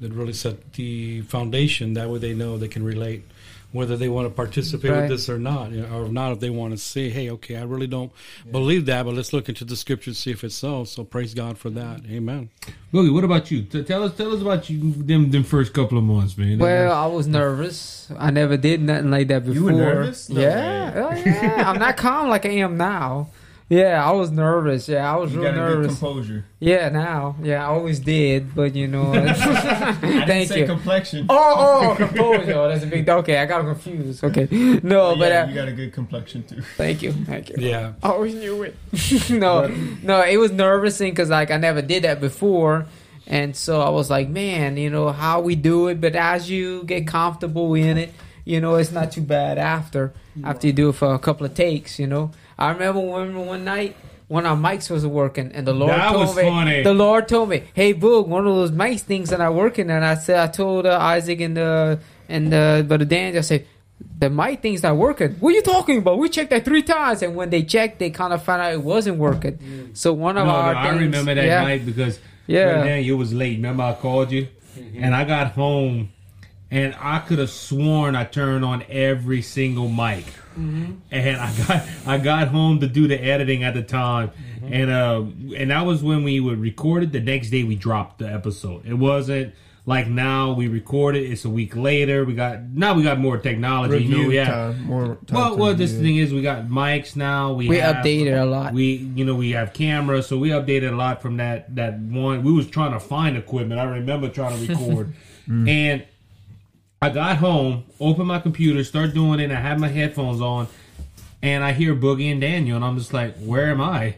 That 0.01 0.12
really 0.13 0.33
set 0.33 0.74
the 0.74 1.21
foundation. 1.21 1.94
That 1.94 2.09
way 2.09 2.19
they 2.19 2.33
know 2.33 2.57
they 2.57 2.68
can 2.68 2.83
relate, 2.83 3.25
whether 3.71 3.95
they 3.95 4.10
want 4.10 4.27
to 4.27 4.33
participate 4.33 4.89
Right. 4.92 5.01
with 5.01 5.10
this 5.12 5.30
or 5.30 5.38
not, 5.38 5.71
or 5.74 6.07
not. 6.10 6.31
If 6.31 6.39
they 6.39 6.50
want 6.50 6.71
to 6.74 6.77
say, 6.77 7.10
"Hey, 7.10 7.30
okay, 7.31 7.56
I 7.56 7.63
really 7.63 7.88
don't 7.88 8.12
believe 8.51 8.86
that, 8.88 9.06
but 9.06 9.13
let's 9.13 9.31
look 9.31 9.48
into 9.48 9.63
the 9.63 9.75
scripture 9.75 10.10
and 10.10 10.18
see 10.18 10.31
if 10.31 10.44
it's 10.44 10.56
so." 10.56 10.83
So 10.86 11.04
praise 11.04 11.33
God 11.33 11.57
for 11.57 11.69
that. 11.71 12.01
Mm-hmm. 12.04 12.16
Amen. 12.16 12.50
Boogie, 12.94 13.13
what 13.13 13.24
about 13.24 13.51
you? 13.51 13.63
Tell 13.63 14.04
us 14.04 14.16
tell 14.18 14.33
us 14.33 14.42
about 14.42 14.69
you 14.69 14.92
them 14.94 15.30
them 15.31 15.44
first 15.44 15.74
couple 15.74 15.98
of 15.98 16.04
months, 16.04 16.38
man. 16.38 16.57
Well, 16.57 16.92
I 16.92 17.06
was 17.06 17.27
nervous. 17.27 18.12
I 18.18 18.31
never 18.31 18.57
did 18.57 18.81
nothing 18.81 19.12
like 19.12 19.27
that 19.27 19.45
before. 19.45 19.56
You 19.56 19.63
were 19.66 19.71
nervous? 19.71 20.30
No 20.30 20.42
yeah, 20.42 20.92
oh, 20.95 21.16
yeah. 21.16 21.69
I'm 21.69 21.77
not 21.80 21.95
calm 21.98 22.30
like 22.30 22.45
I 22.45 22.50
am 22.50 22.77
now. 22.77 23.30
Yeah, 23.69 24.04
I 24.04 24.12
was 24.13 24.31
nervous. 24.31 24.89
Yeah, 24.89 25.13
I 25.13 25.16
was 25.18 25.31
You 25.31 25.42
real 25.42 25.51
got 25.51 25.57
a 25.63 25.68
good 25.68 25.77
nervous. 25.81 26.00
composure. 26.00 26.45
Yeah, 26.60 26.89
now. 26.89 27.36
Yeah, 27.44 27.62
I 27.63 27.68
always 27.68 28.00
did, 28.00 28.56
but 28.56 28.74
you 28.74 28.88
know. 28.88 29.13
I 29.13 29.19
didn't 29.19 29.36
thank 30.27 30.48
say 30.50 30.62
you. 30.62 30.66
complexion. 30.66 31.27
oh, 31.30 31.89
oh, 31.92 31.95
composure. 31.95 32.54
Oh, 32.56 32.68
that's 32.68 32.83
a 32.83 32.88
big. 32.88 33.07
Okay, 33.07 33.38
I 33.38 33.45
got 33.45 33.62
confused. 33.62 34.24
Okay, 34.24 34.48
no, 34.81 35.16
but 35.16 35.30
yeah, 35.31 35.44
uh, 35.44 35.48
you 35.50 35.54
got 35.54 35.68
a 35.68 35.71
good 35.71 35.94
complexion 35.94 36.42
too. 36.44 36.63
thank 36.78 37.04
you, 37.04 37.11
thank 37.11 37.49
you. 37.49 37.57
Yeah. 37.59 37.94
I 38.02 38.09
always 38.09 38.33
knew 38.33 38.64
it. 38.64 38.76
no, 39.30 39.68
no, 40.02 40.21
it 40.23 40.38
was 40.38 40.52
nervousing 40.52 41.11
because 41.11 41.30
like 41.30 41.52
I 41.52 41.57
never 41.57 41.83
did 41.83 42.04
that 42.06 42.19
before, 42.19 42.88
and 43.28 43.56
so 43.56 43.81
I 43.81 43.90
was 43.90 44.09
like, 44.09 44.30
man, 44.30 44.78
you 44.78 44.90
know 44.90 45.09
how 45.11 45.42
we 45.42 45.54
do 45.54 45.90
it. 45.90 46.02
But 46.02 46.16
as 46.16 46.49
you 46.49 46.85
get 46.85 47.06
comfortable 47.06 47.76
in 47.76 47.99
it, 47.99 48.14
you 48.45 48.59
know 48.61 48.76
it's 48.76 48.92
not 48.92 49.11
too 49.11 49.21
bad 49.21 49.59
after 49.59 50.11
after 50.44 50.66
you 50.66 50.73
do 50.73 50.90
it 50.90 50.94
for 50.94 51.14
a 51.14 51.19
couple 51.19 51.45
of 51.45 51.54
takes. 51.54 51.99
You 51.99 52.07
know, 52.07 52.31
I 52.59 52.69
remember 52.71 52.99
one 52.99 53.33
one 53.47 53.63
night. 53.66 53.95
One 54.28 54.45
of 54.45 54.51
our 54.63 54.71
mics 54.71 54.92
wasn't 54.92 55.13
working, 55.13 55.51
and 55.56 55.66
the 55.66 55.73
Lord 55.73 55.92
That 55.92 56.09
told 56.11 56.28
was 56.28 56.35
me. 56.35 56.44
funny. 56.44 56.83
The 56.83 56.94
Lord 56.94 57.28
told 57.28 57.49
me, 57.49 57.63
"Hey, 57.73 57.95
Boog, 57.95 58.28
one 58.28 58.45
of 58.45 58.54
those 58.54 58.71
mic 58.71 58.99
things 58.99 59.31
that 59.31 59.42
are 59.42 59.51
working." 59.51 59.89
And 59.89 60.06
I 60.06 60.13
said, 60.13 60.37
I 60.39 60.45
told 60.51 60.85
uh, 60.85 60.99
Isaac 61.01 61.39
and 61.42 61.57
the 61.57 61.99
and 62.28 62.54
uh, 62.54 62.83
brother 62.83 63.06
Dan, 63.06 63.35
I 63.35 63.42
said, 63.42 63.66
the 64.19 64.30
mic 64.30 64.61
thing's 64.61 64.83
not 64.83 64.97
working. 64.97 65.31
What 65.39 65.49
are 65.54 65.56
you 65.56 65.63
talking 65.63 65.97
about? 65.97 66.19
We 66.19 66.30
checked 66.30 66.51
that 66.51 66.63
three 66.63 66.83
times, 66.83 67.23
and 67.23 67.35
when 67.35 67.49
they 67.49 67.63
checked, 67.63 67.97
they 67.97 68.11
kind 68.11 68.31
of 68.31 68.44
found 68.44 68.61
out 68.61 68.71
it 68.71 68.83
wasn't 68.83 69.18
working. 69.18 69.92
So 69.94 70.13
one 70.13 70.37
of 70.37 70.45
no, 70.45 70.54
our 70.54 70.75
I 70.75 70.89
things- 70.92 71.01
remember 71.01 71.33
that 71.33 71.45
yeah, 71.45 71.63
night 71.63 71.83
because 71.85 72.19
Yeah. 72.45 72.66
brother 72.73 72.85
Dan, 72.87 73.04
you 73.04 73.18
was 73.18 73.33
late. 73.33 73.56
Remember 73.56 73.81
I 73.83 73.94
called 73.94 74.31
you, 74.31 74.47
and 74.95 75.16
I 75.16 75.23
got 75.23 75.54
home, 75.54 76.09
and 76.71 76.95
I 76.99 77.19
could 77.19 77.40
have 77.40 77.49
sworn 77.49 78.16
I 78.16 78.26
turned 78.26 78.64
on 78.64 78.83
every 78.90 79.42
single 79.42 79.88
mic. 79.88 80.26
Mm-hmm. 80.57 80.94
and 81.11 81.38
I 81.38 81.54
got 81.68 81.88
I 82.06 82.18
got 82.18 82.47
home 82.49 82.81
to 82.81 82.88
do 82.88 83.07
the 83.07 83.16
editing 83.16 83.64
at 83.64 83.76
the 83.76 83.83
time, 83.83 84.30
mm-hmm. 84.30 84.73
and 84.73 84.92
uh, 84.92 85.56
and 85.56 85.71
that 85.71 85.85
was 85.85 86.04
when 86.04 86.23
we 86.23 86.40
would 86.40 86.59
record 86.59 87.04
it. 87.04 87.11
The 87.14 87.21
next 87.21 87.49
day 87.49 87.64
we 87.64 87.76
dropped 87.76 88.19
the 88.19 88.30
episode. 88.30 88.85
It 88.85 88.95
wasn't 88.95 89.54
like 89.85 90.07
now 90.07 90.52
we 90.54 90.68
record 90.68 91.16
it. 91.16 91.31
It's 91.31 91.45
a 91.45 91.49
week 91.49 91.76
later. 91.76 92.26
We 92.26 92.33
got 92.35 92.61
now 92.61 92.94
we 92.94 93.04
got 93.04 93.19
more 93.19 93.38
technology. 93.38 93.94
Review 93.95 94.09
you 94.09 94.21
know, 94.23 94.28
we 94.28 94.35
have, 94.35 94.47
time, 94.47 94.83
more 94.83 95.18
time 95.28 95.40
well, 95.40 95.49
to 95.52 95.56
well, 95.56 95.73
this 95.73 95.94
thing 95.94 96.18
is 96.18 96.33
we 96.33 96.42
got 96.42 96.68
mics 96.68 97.16
now. 97.16 97.54
We 97.54 97.69
We 97.69 97.78
have, 97.78 97.97
updated 97.97 98.42
a 98.42 98.45
lot. 98.45 98.73
We 98.73 98.95
you 99.16 99.23
know 99.23 99.35
we 99.35 99.52
have 99.52 99.73
cameras, 99.73 100.28
so 100.28 100.38
we 100.38 100.49
updated 100.49 100.92
a 100.92 100.95
lot 100.95 101.21
from 101.21 101.38
that 101.38 101.76
that 101.76 101.97
one. 101.99 102.44
We 102.44 102.52
was 102.52 102.68
trying 102.68 102.92
to 102.92 102.99
find 102.99 103.38
equipment. 103.38 103.80
I 103.80 103.85
remember 103.85 104.30
trying 104.30 104.59
to 104.59 104.73
record, 104.73 105.14
mm. 105.47 105.69
and 105.69 106.06
I 107.01 107.09
got 107.09 107.37
home, 107.37 107.85
opened 107.99 108.27
my 108.27 108.39
computer, 108.39 108.83
start 108.83 109.13
doing 109.13 109.39
it. 109.39 109.45
and 109.45 109.53
I 109.53 109.61
had 109.61 109.79
my 109.79 109.87
headphones 109.87 110.41
on, 110.41 110.68
and 111.41 111.63
I 111.63 111.71
hear 111.71 111.95
Boogie 111.95 112.31
and 112.31 112.41
Daniel, 112.41 112.75
and 112.75 112.83
I'm 112.83 112.97
just 112.97 113.13
like, 113.13 113.37
where 113.37 113.71
am 113.71 113.79
I? 113.81 114.15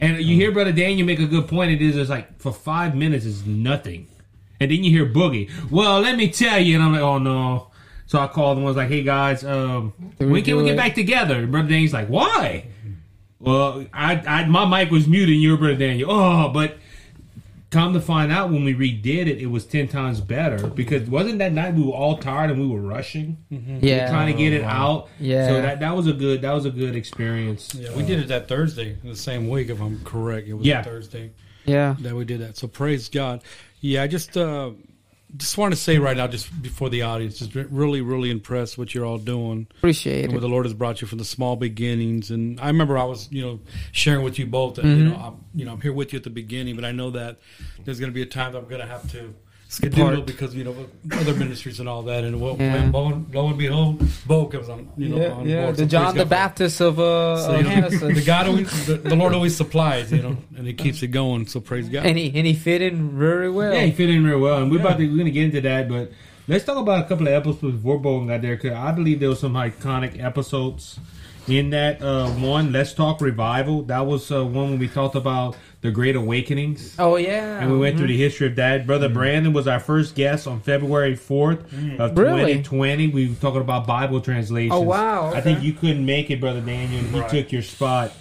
And 0.00 0.20
you 0.20 0.34
hear 0.36 0.50
Brother 0.52 0.72
Daniel 0.72 1.06
make 1.06 1.20
a 1.20 1.26
good 1.26 1.46
point. 1.48 1.70
It 1.70 1.80
is 1.80 1.96
it's 1.96 2.10
like 2.10 2.38
for 2.40 2.52
five 2.52 2.94
minutes 2.96 3.24
is 3.24 3.46
nothing, 3.46 4.08
and 4.60 4.70
then 4.70 4.82
you 4.82 4.90
hear 4.90 5.06
Boogie. 5.06 5.48
Well, 5.70 6.00
let 6.00 6.16
me 6.16 6.28
tell 6.28 6.58
you, 6.60 6.74
and 6.74 6.84
I'm 6.84 6.92
like, 6.92 7.00
oh 7.02 7.18
no. 7.18 7.68
So 8.06 8.18
I 8.18 8.26
called 8.26 8.56
and 8.58 8.66
was 8.66 8.76
like, 8.76 8.88
"Hey 8.88 9.04
guys, 9.04 9.44
um, 9.44 9.92
Can 10.18 10.26
we 10.26 10.32
when 10.32 10.42
can 10.44 10.56
we 10.56 10.62
do 10.64 10.66
get 10.66 10.74
it? 10.74 10.76
back 10.76 10.94
together?" 10.96 11.36
And 11.36 11.52
Brother 11.52 11.68
Daniel's 11.68 11.92
like, 11.92 12.08
"Why?" 12.08 12.66
Well, 13.38 13.86
I, 13.92 14.16
I 14.16 14.44
my 14.46 14.64
mic 14.66 14.90
was 14.90 15.06
muted. 15.06 15.34
and 15.34 15.40
You 15.42 15.52
were 15.52 15.56
Brother 15.56 15.76
Daniel. 15.76 16.10
Oh, 16.10 16.48
but 16.48 16.76
come 17.72 17.92
to 17.94 18.00
find 18.00 18.30
out, 18.30 18.50
when 18.52 18.62
we 18.64 18.74
redid 18.74 19.26
it, 19.26 19.38
it 19.40 19.46
was 19.46 19.64
ten 19.66 19.88
times 19.88 20.20
better 20.20 20.68
because 20.68 21.08
wasn't 21.08 21.38
that 21.40 21.52
night 21.52 21.74
we 21.74 21.82
were 21.82 21.92
all 21.92 22.18
tired 22.18 22.50
and 22.50 22.60
we 22.60 22.66
were 22.68 22.82
rushing, 22.82 23.38
Yeah. 23.50 24.08
trying 24.10 24.30
to 24.32 24.38
get 24.38 24.52
it 24.52 24.62
out. 24.62 25.08
Yeah. 25.18 25.48
So 25.48 25.62
that 25.62 25.80
that 25.80 25.96
was 25.96 26.06
a 26.06 26.12
good 26.12 26.42
that 26.42 26.52
was 26.52 26.66
a 26.66 26.70
good 26.70 26.94
experience. 26.94 27.74
Yeah, 27.74 27.96
we 27.96 28.04
did 28.04 28.20
it 28.20 28.28
that 28.28 28.46
Thursday, 28.46 28.96
the 29.02 29.16
same 29.16 29.48
week, 29.48 29.70
if 29.70 29.80
I'm 29.80 30.04
correct. 30.04 30.46
It 30.46 30.54
was 30.54 30.66
Yeah. 30.66 30.82
Thursday 30.82 31.30
Yeah. 31.64 31.96
that 32.00 32.14
we 32.14 32.24
did 32.24 32.40
that. 32.40 32.56
So 32.58 32.68
praise 32.68 33.08
God. 33.08 33.42
Yeah, 33.80 34.02
I 34.02 34.06
just 34.06 34.36
uh, 34.36 34.70
just 35.36 35.56
want 35.56 35.72
to 35.72 35.80
say 35.80 35.98
right 35.98 36.16
now, 36.16 36.26
just 36.26 36.62
before 36.62 36.90
the 36.90 37.02
audience, 37.02 37.38
just 37.38 37.54
really, 37.54 38.00
really 38.00 38.30
impressed 38.30 38.76
what 38.76 38.94
you're 38.94 39.06
all 39.06 39.18
doing. 39.18 39.66
Appreciate 39.78 40.24
and 40.24 40.32
where 40.32 40.40
the 40.40 40.48
Lord 40.48 40.66
has 40.66 40.74
brought 40.74 41.00
you 41.00 41.06
from 41.06 41.18
the 41.18 41.24
small 41.24 41.56
beginnings. 41.56 42.30
And 42.30 42.60
I 42.60 42.66
remember 42.66 42.98
I 42.98 43.04
was, 43.04 43.30
you 43.32 43.42
know, 43.42 43.60
sharing 43.92 44.24
with 44.24 44.38
you 44.38 44.46
both 44.46 44.74
that, 44.76 44.84
Mm-hmm. 44.84 44.98
you 44.98 45.08
know, 45.10 45.16
I'm, 45.16 45.44
you 45.54 45.64
know, 45.64 45.72
I'm 45.72 45.80
here 45.80 45.92
with 45.92 46.12
you 46.12 46.18
at 46.18 46.24
the 46.24 46.30
beginning, 46.30 46.76
but 46.76 46.84
I 46.84 46.92
know 46.92 47.10
that 47.12 47.38
there's 47.84 47.98
going 47.98 48.10
to 48.10 48.14
be 48.14 48.22
a 48.22 48.26
time 48.26 48.52
that 48.52 48.58
I'm 48.58 48.68
going 48.68 48.80
to 48.80 48.86
have 48.86 49.10
to 49.12 49.34
skedaddle 49.72 50.20
because, 50.22 50.54
you 50.54 50.64
know, 50.64 50.74
other 51.12 51.34
ministries 51.34 51.80
and 51.80 51.88
all 51.88 52.02
that. 52.02 52.24
And 52.24 52.40
well, 52.40 52.56
Yeah. 52.60 52.90
lo, 52.92 53.06
and, 53.08 53.34
lo 53.34 53.48
and 53.48 53.56
behold, 53.58 54.02
Bo 54.26 54.46
comes 54.46 54.68
on, 54.68 54.88
you 54.98 55.08
know, 55.08 55.16
Yeah, 55.16 55.32
on 55.32 55.48
yeah. 55.48 55.62
board. 55.64 55.76
The 55.76 55.86
John 55.86 56.14
the 56.16 56.26
Baptist 56.26 56.80
of 56.82 57.00
uh, 57.00 57.38
So, 57.38 57.54
of 57.54 57.66
you 57.66 57.80
know, 57.80 57.88
the 57.88 58.22
God 58.24 58.46
always, 58.48 58.86
the, 58.86 58.96
the 58.96 59.16
Lord 59.16 59.32
always 59.32 59.56
supplies, 59.56 60.12
you 60.12 60.22
know, 60.22 60.36
and 60.56 60.66
He 60.66 60.74
keeps 60.74 61.02
it 61.02 61.08
going. 61.08 61.46
So 61.46 61.58
praise 61.60 61.88
God. 61.88 62.04
and 62.04 62.18
he 62.18 62.26
and 62.34 62.46
he 62.46 62.54
fit 62.54 62.82
in 62.82 63.18
very 63.18 63.50
well. 63.50 63.72
Yeah, 63.72 63.82
he 63.86 63.92
fit 63.92 64.10
in 64.10 64.24
real 64.24 64.40
well, 64.40 64.58
and 64.62 64.70
we're 64.70 64.80
about 64.80 64.98
to 64.98 65.08
we're 65.08 65.16
gonna 65.18 65.30
get 65.30 65.44
into 65.44 65.60
that, 65.62 65.88
but 65.88 66.12
let's 66.48 66.64
talk 66.64 66.76
about 66.76 67.04
a 67.04 67.08
couple 67.08 67.26
of 67.28 67.32
episodes 67.32 67.76
before 67.76 67.98
Bowen 67.98 68.26
got 68.28 68.42
there 68.42 68.56
because 68.56 68.72
I 68.76 68.92
believe 68.92 69.20
there 69.20 69.30
was 69.30 69.40
some 69.40 69.54
iconic 69.54 70.22
episodes 70.22 70.98
in 71.48 71.70
that. 71.70 72.00
Uh, 72.02 72.28
one, 72.30 72.72
let's 72.72 72.92
talk 72.92 73.20
revival. 73.20 73.82
That 73.82 74.06
was 74.06 74.30
uh, 74.30 74.44
one 74.44 74.70
when 74.70 74.78
we 74.78 74.88
talked 74.88 75.14
about 75.16 75.56
the 75.80 75.90
Great 75.90 76.14
Awakenings. 76.16 76.94
Oh 76.98 77.16
yeah. 77.16 77.58
And 77.60 77.70
we 77.72 77.78
went 77.78 77.98
through 77.98 78.06
the 78.06 78.16
history 78.16 78.46
of 78.46 78.56
that. 78.56 78.86
Brother 78.86 79.08
Brandon 79.08 79.52
was 79.52 79.66
our 79.66 79.80
first 79.80 80.14
guest 80.14 80.46
on 80.46 80.60
February 80.60 81.16
4th 81.16 81.64
of 81.98 82.16
Really? 82.16 82.54
2020. 82.62 83.08
We 83.08 83.28
were 83.28 83.34
talking 83.34 83.60
about 83.60 83.86
Bible 83.86 84.20
translations. 84.20 84.72
Oh, 84.74 84.80
wow, 84.80 85.32
I 85.34 85.40
think 85.40 85.62
you 85.62 85.72
couldn't 85.72 86.04
make 86.06 86.30
it, 86.30 86.40
Brother 86.40 86.60
Daniel, 86.60 87.00
and 87.00 87.08
he 87.08 87.20
Right. 87.20 87.28
took 87.30 87.50
your 87.52 87.62
spot. 87.62 88.12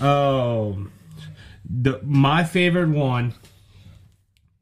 Um, 0.00 0.92
the 1.68 2.00
My 2.04 2.44
favorite 2.44 2.88
one 2.90 3.34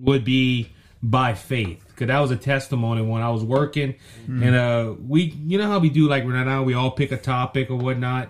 would 0.00 0.24
be 0.24 0.70
by 1.02 1.34
faith 1.34 1.82
because 1.96 2.08
that 2.08 2.20
was 2.20 2.30
a 2.30 2.36
testimony 2.36 3.00
when 3.00 3.22
I 3.22 3.30
was 3.30 3.42
working. 3.42 3.94
And 4.26 4.54
uh 4.54 4.94
we 5.08 5.22
you 5.46 5.56
know 5.58 5.66
how 5.66 5.78
we 5.78 5.88
do 5.88 6.08
like 6.08 6.24
right 6.24 6.44
now 6.44 6.62
we 6.62 6.74
all 6.74 6.90
pick 6.90 7.10
a 7.10 7.16
topic 7.16 7.70
or 7.70 7.76
whatnot. 7.76 8.28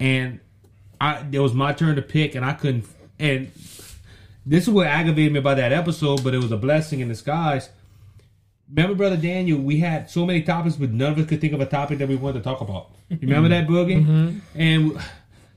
And 0.00 0.40
I 1.00 1.24
it 1.30 1.38
was 1.38 1.52
my 1.52 1.72
turn 1.72 1.96
to 1.96 2.02
pick 2.02 2.34
and 2.34 2.44
I 2.44 2.54
couldn't 2.54 2.86
and 3.18 3.52
this 4.46 4.64
is 4.64 4.70
what 4.70 4.86
aggravated 4.86 5.32
me 5.32 5.38
about 5.38 5.58
that 5.58 5.72
episode 5.72 6.24
but 6.24 6.34
it 6.34 6.38
was 6.38 6.50
a 6.50 6.56
blessing 6.56 7.00
in 7.00 7.08
disguise. 7.08 7.68
Remember 8.68 8.94
brother 8.94 9.16
Daniel 9.18 9.58
we 9.60 9.80
had 9.80 10.08
so 10.10 10.24
many 10.24 10.40
topics 10.42 10.76
but 10.76 10.90
none 10.90 11.12
of 11.12 11.18
us 11.18 11.26
could 11.26 11.40
think 11.40 11.52
of 11.52 11.60
a 11.60 11.66
topic 11.66 11.98
that 11.98 12.08
we 12.08 12.16
wanted 12.16 12.38
to 12.38 12.44
talk 12.44 12.60
about. 12.62 12.90
You 13.10 13.18
remember 13.22 13.50
that 13.50 13.66
boogie? 13.66 14.40
And 14.54 14.98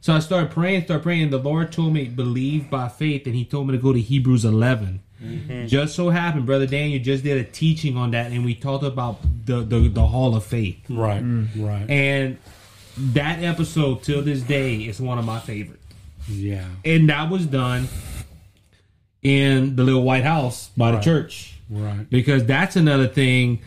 so 0.02 0.14
I 0.14 0.20
started 0.20 0.52
praying 0.52 0.84
started 0.84 1.04
praying. 1.04 1.30
The 1.30 1.38
Lord 1.40 1.72
told 1.72 1.94
me 1.94 2.06
believe 2.06 2.70
by 2.70 2.90
faith 2.90 3.26
and 3.26 3.36
he 3.36 3.46
told 3.46 3.68
me 3.68 3.72
to 3.72 3.82
go 3.82 3.94
to 3.94 4.00
Hebrews 4.02 4.44
11 5.22 5.68
just 5.68 5.96
so 5.96 6.10
happened, 6.10 6.46
brother 6.46 6.68
Daniel 6.68 7.02
just 7.02 7.24
did 7.24 7.38
a 7.38 7.44
teaching 7.44 7.98
on 7.98 8.12
that, 8.12 8.32
and 8.32 8.46
we 8.46 8.56
talked 8.56 8.84
about 8.84 9.18
the 9.46 9.62
the, 9.62 9.88
the 9.90 10.06
Hall 10.06 10.36
of 10.36 10.44
Faith, 10.44 10.78
Right, 10.90 11.24
mm. 11.24 11.48
right. 11.58 11.90
and 11.90 12.38
that 12.98 13.44
episode 13.44 14.04
till 14.04 14.22
this 14.22 14.42
day 14.42 14.76
is 14.78 15.00
one 15.00 15.18
of 15.20 15.26
my 15.26 15.40
favorites. 15.40 15.84
yeah. 16.28 16.66
And 16.84 17.10
that 17.10 17.30
was 17.30 17.46
done 17.46 17.88
in 19.22 19.76
the 19.76 19.84
little 19.84 20.04
White 20.04 20.24
House 20.24 20.70
by 20.78 20.92
the 20.92 21.00
church, 21.00 21.56
Right. 21.70 22.10
because 22.10 22.46
that's 22.46 22.76
another 22.76 23.08
thing 23.08 23.62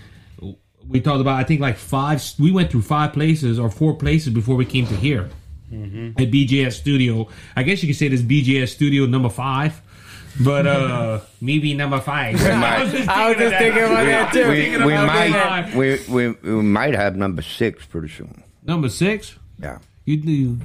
we 0.88 1.00
talked 1.00 1.21
about. 1.21 1.38
I 1.38 1.45
think 1.45 1.61
like 1.61 1.76
five. 1.76 2.23
We 2.38 2.50
went 2.50 2.71
through 2.71 2.83
five 2.83 3.12
places 3.12 3.59
or 3.59 3.71
four 3.71 3.95
places 3.97 4.33
before 4.33 4.57
we 4.57 4.64
came 4.64 4.87
to 4.88 4.97
here 4.97 5.30
mm-hmm. 5.73 6.21
at 6.21 6.30
BJS 6.30 6.73
Studio. 6.73 7.28
I 7.57 7.62
guess 7.62 7.83
you 7.83 7.88
could 7.88 7.97
say 7.97 8.09
this 8.09 8.23
BJS 8.23 8.69
Studio 8.71 9.07
number 9.07 9.28
five. 9.28 9.80
But 10.42 10.66
uh, 10.66 11.20
maybe 11.40 11.75
number 11.75 12.00
five. 12.00 12.37
I 12.44 12.82
was 12.82 12.92
just 12.92 13.09
I 13.09 13.28
was 13.28 13.37
thinking 13.37 13.50
just 13.50 13.62
thinking 13.62 13.82
about 13.85 14.04
that 14.06 14.32
too. 14.32 14.49
we, 14.49 14.62
Thinking 14.62 14.85
we 14.87 14.92
about 14.94 15.06
might 15.06 15.75
we, 15.75 16.00
we, 16.09 16.28
we 16.42 16.62
might 16.62 16.94
have 16.94 17.16
number 17.16 17.42
six 17.42 17.85
pretty 17.87 18.09
soon. 18.09 18.42
Number 18.64 18.88
six. 18.88 19.37
Yeah, 19.59 19.78
You 20.04 20.16
do. 20.16 20.59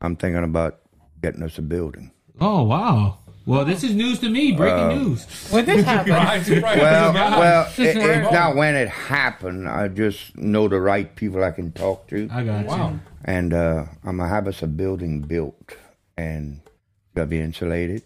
I'm 0.00 0.16
thinking 0.16 0.44
about 0.44 0.80
getting 1.22 1.42
us 1.42 1.58
a 1.58 1.62
building. 1.62 2.10
Oh 2.40 2.62
wow. 2.64 3.18
Well, 3.44 3.64
this 3.64 3.82
is 3.82 3.92
news 3.94 4.20
to 4.20 4.30
me. 4.30 4.52
Breaking 4.52 5.02
news. 5.02 5.24
When 5.50 5.64
this 5.64 5.84
happened, 5.92 6.14
Right, 6.14 6.46
right. 6.62 6.78
Well, 6.78 7.12
well, 7.12 7.72
it, 7.76 7.96
it's 7.96 8.32
not 8.32 8.54
when 8.54 8.76
it 8.76 8.88
happened. 8.88 9.68
I 9.68 9.88
just 9.88 10.36
know 10.36 10.68
the 10.68 10.80
right 10.80 11.14
people 11.16 11.42
I 11.42 11.50
can 11.50 11.72
talk 11.72 12.06
to, 12.08 12.28
I 12.32 12.44
got 12.44 12.66
Wow. 12.66 13.00
and 13.24 13.52
uh, 13.52 13.84
I'm 14.04 14.18
gonna 14.18 14.28
have 14.28 14.46
us 14.46 14.62
a 14.62 14.68
building 14.68 15.22
built, 15.22 15.74
and 16.16 16.60
it's 16.64 17.14
gotta 17.16 17.26
be 17.26 17.40
insulated, 17.40 18.02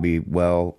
be 0.00 0.18
well, 0.20 0.76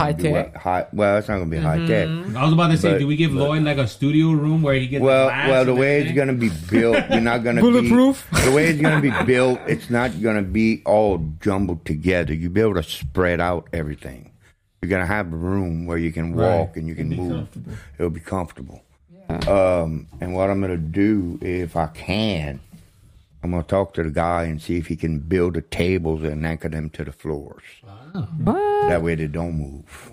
high 0.00 0.12
be 0.12 0.30
well, 0.30 0.50
high. 0.56 0.86
Well, 0.92 1.18
it's 1.18 1.28
not 1.28 1.38
gonna 1.38 1.50
be 1.50 1.58
high 1.58 1.86
tech. 1.86 2.08
you. 2.08 2.34
I 2.36 2.44
was 2.44 2.52
about 2.52 2.68
to 2.68 2.76
say, 2.78 2.92
But- 2.92 2.98
do 3.00 3.06
we 3.06 3.16
give 3.16 3.32
Lloyd 3.32 3.62
like 3.62 3.78
a 3.78 3.86
studio 3.88 4.30
room 4.32 4.62
where 4.62 4.74
he 4.74 4.86
gets 4.86 5.02
Well, 5.02 5.26
the 5.28 5.50
well, 5.50 5.64
the 5.64 5.70
and 5.72 5.80
way 5.80 6.02
it's 6.02 6.12
gonna 6.12 6.32
be 6.32 6.50
built, 6.70 6.96
you're 7.10 7.20
not 7.20 7.44
gonna 7.44 7.60
Bulletproof? 7.60 8.26
Be, 8.34 8.40
the 8.44 8.52
way 8.52 8.66
it's 8.66 8.80
gonna 8.80 9.00
be 9.00 9.12
built, 9.24 9.60
it's 9.66 9.90
not 9.90 10.20
gonna 10.20 10.42
be 10.42 10.82
all 10.84 11.18
jumbled 11.40 11.84
together. 11.84 12.34
You'll 12.34 12.52
be 12.52 12.60
able 12.60 12.74
to 12.74 12.82
spread 12.82 13.40
out 13.40 13.68
everything. 13.72 14.32
You're 14.82 14.90
gonna 14.90 15.06
have 15.06 15.32
a 15.32 15.36
room 15.36 15.86
where 15.86 15.98
you 15.98 16.12
can 16.12 16.34
walk 16.34 16.76
and 16.76 16.86
you 16.86 16.94
can 16.94 17.08
move. 17.08 17.48
It'll 17.98 18.10
be 18.10 18.20
comfortable. 18.20 18.82
Yeah. 19.28 19.36
Um, 19.82 20.06
and 20.20 20.34
what 20.34 20.50
I'm 20.50 20.60
gonna 20.60 20.76
do, 20.76 21.38
if 21.42 21.74
I 21.76 21.86
can, 21.86 22.60
I'm 23.42 23.50
gonna 23.52 23.62
talk 23.62 23.94
to 23.94 24.02
the 24.02 24.10
guy 24.10 24.44
and 24.44 24.60
see 24.60 24.76
if 24.76 24.86
he 24.88 24.96
can 24.96 25.18
build 25.20 25.54
the 25.54 25.62
tables 25.62 26.22
and 26.24 26.44
anchor 26.46 26.68
them 26.68 26.90
to 26.90 27.04
the 27.04 27.12
floors. 27.12 27.62
What? 28.42 28.88
That 28.88 29.02
way 29.02 29.14
they 29.14 29.26
don't 29.28 29.54
move. 29.58 30.12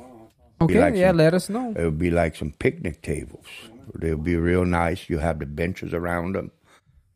Okay, 0.62 0.80
like 0.80 0.96
yeah, 0.96 1.10
some- 1.10 1.18
let 1.18 1.34
us 1.34 1.50
know. 1.50 1.74
It'll 1.75 1.92
be 1.92 2.12
like 2.12 2.36
some 2.36 2.51
picnic 2.51 3.01
tables. 3.01 3.46
They'll 3.96 4.18
be 4.18 4.36
real 4.36 4.65
nice. 4.65 5.10
You 5.10 5.18
have 5.20 5.39
the 5.39 5.46
benches 5.46 5.94
around 5.94 6.36
them. 6.36 6.51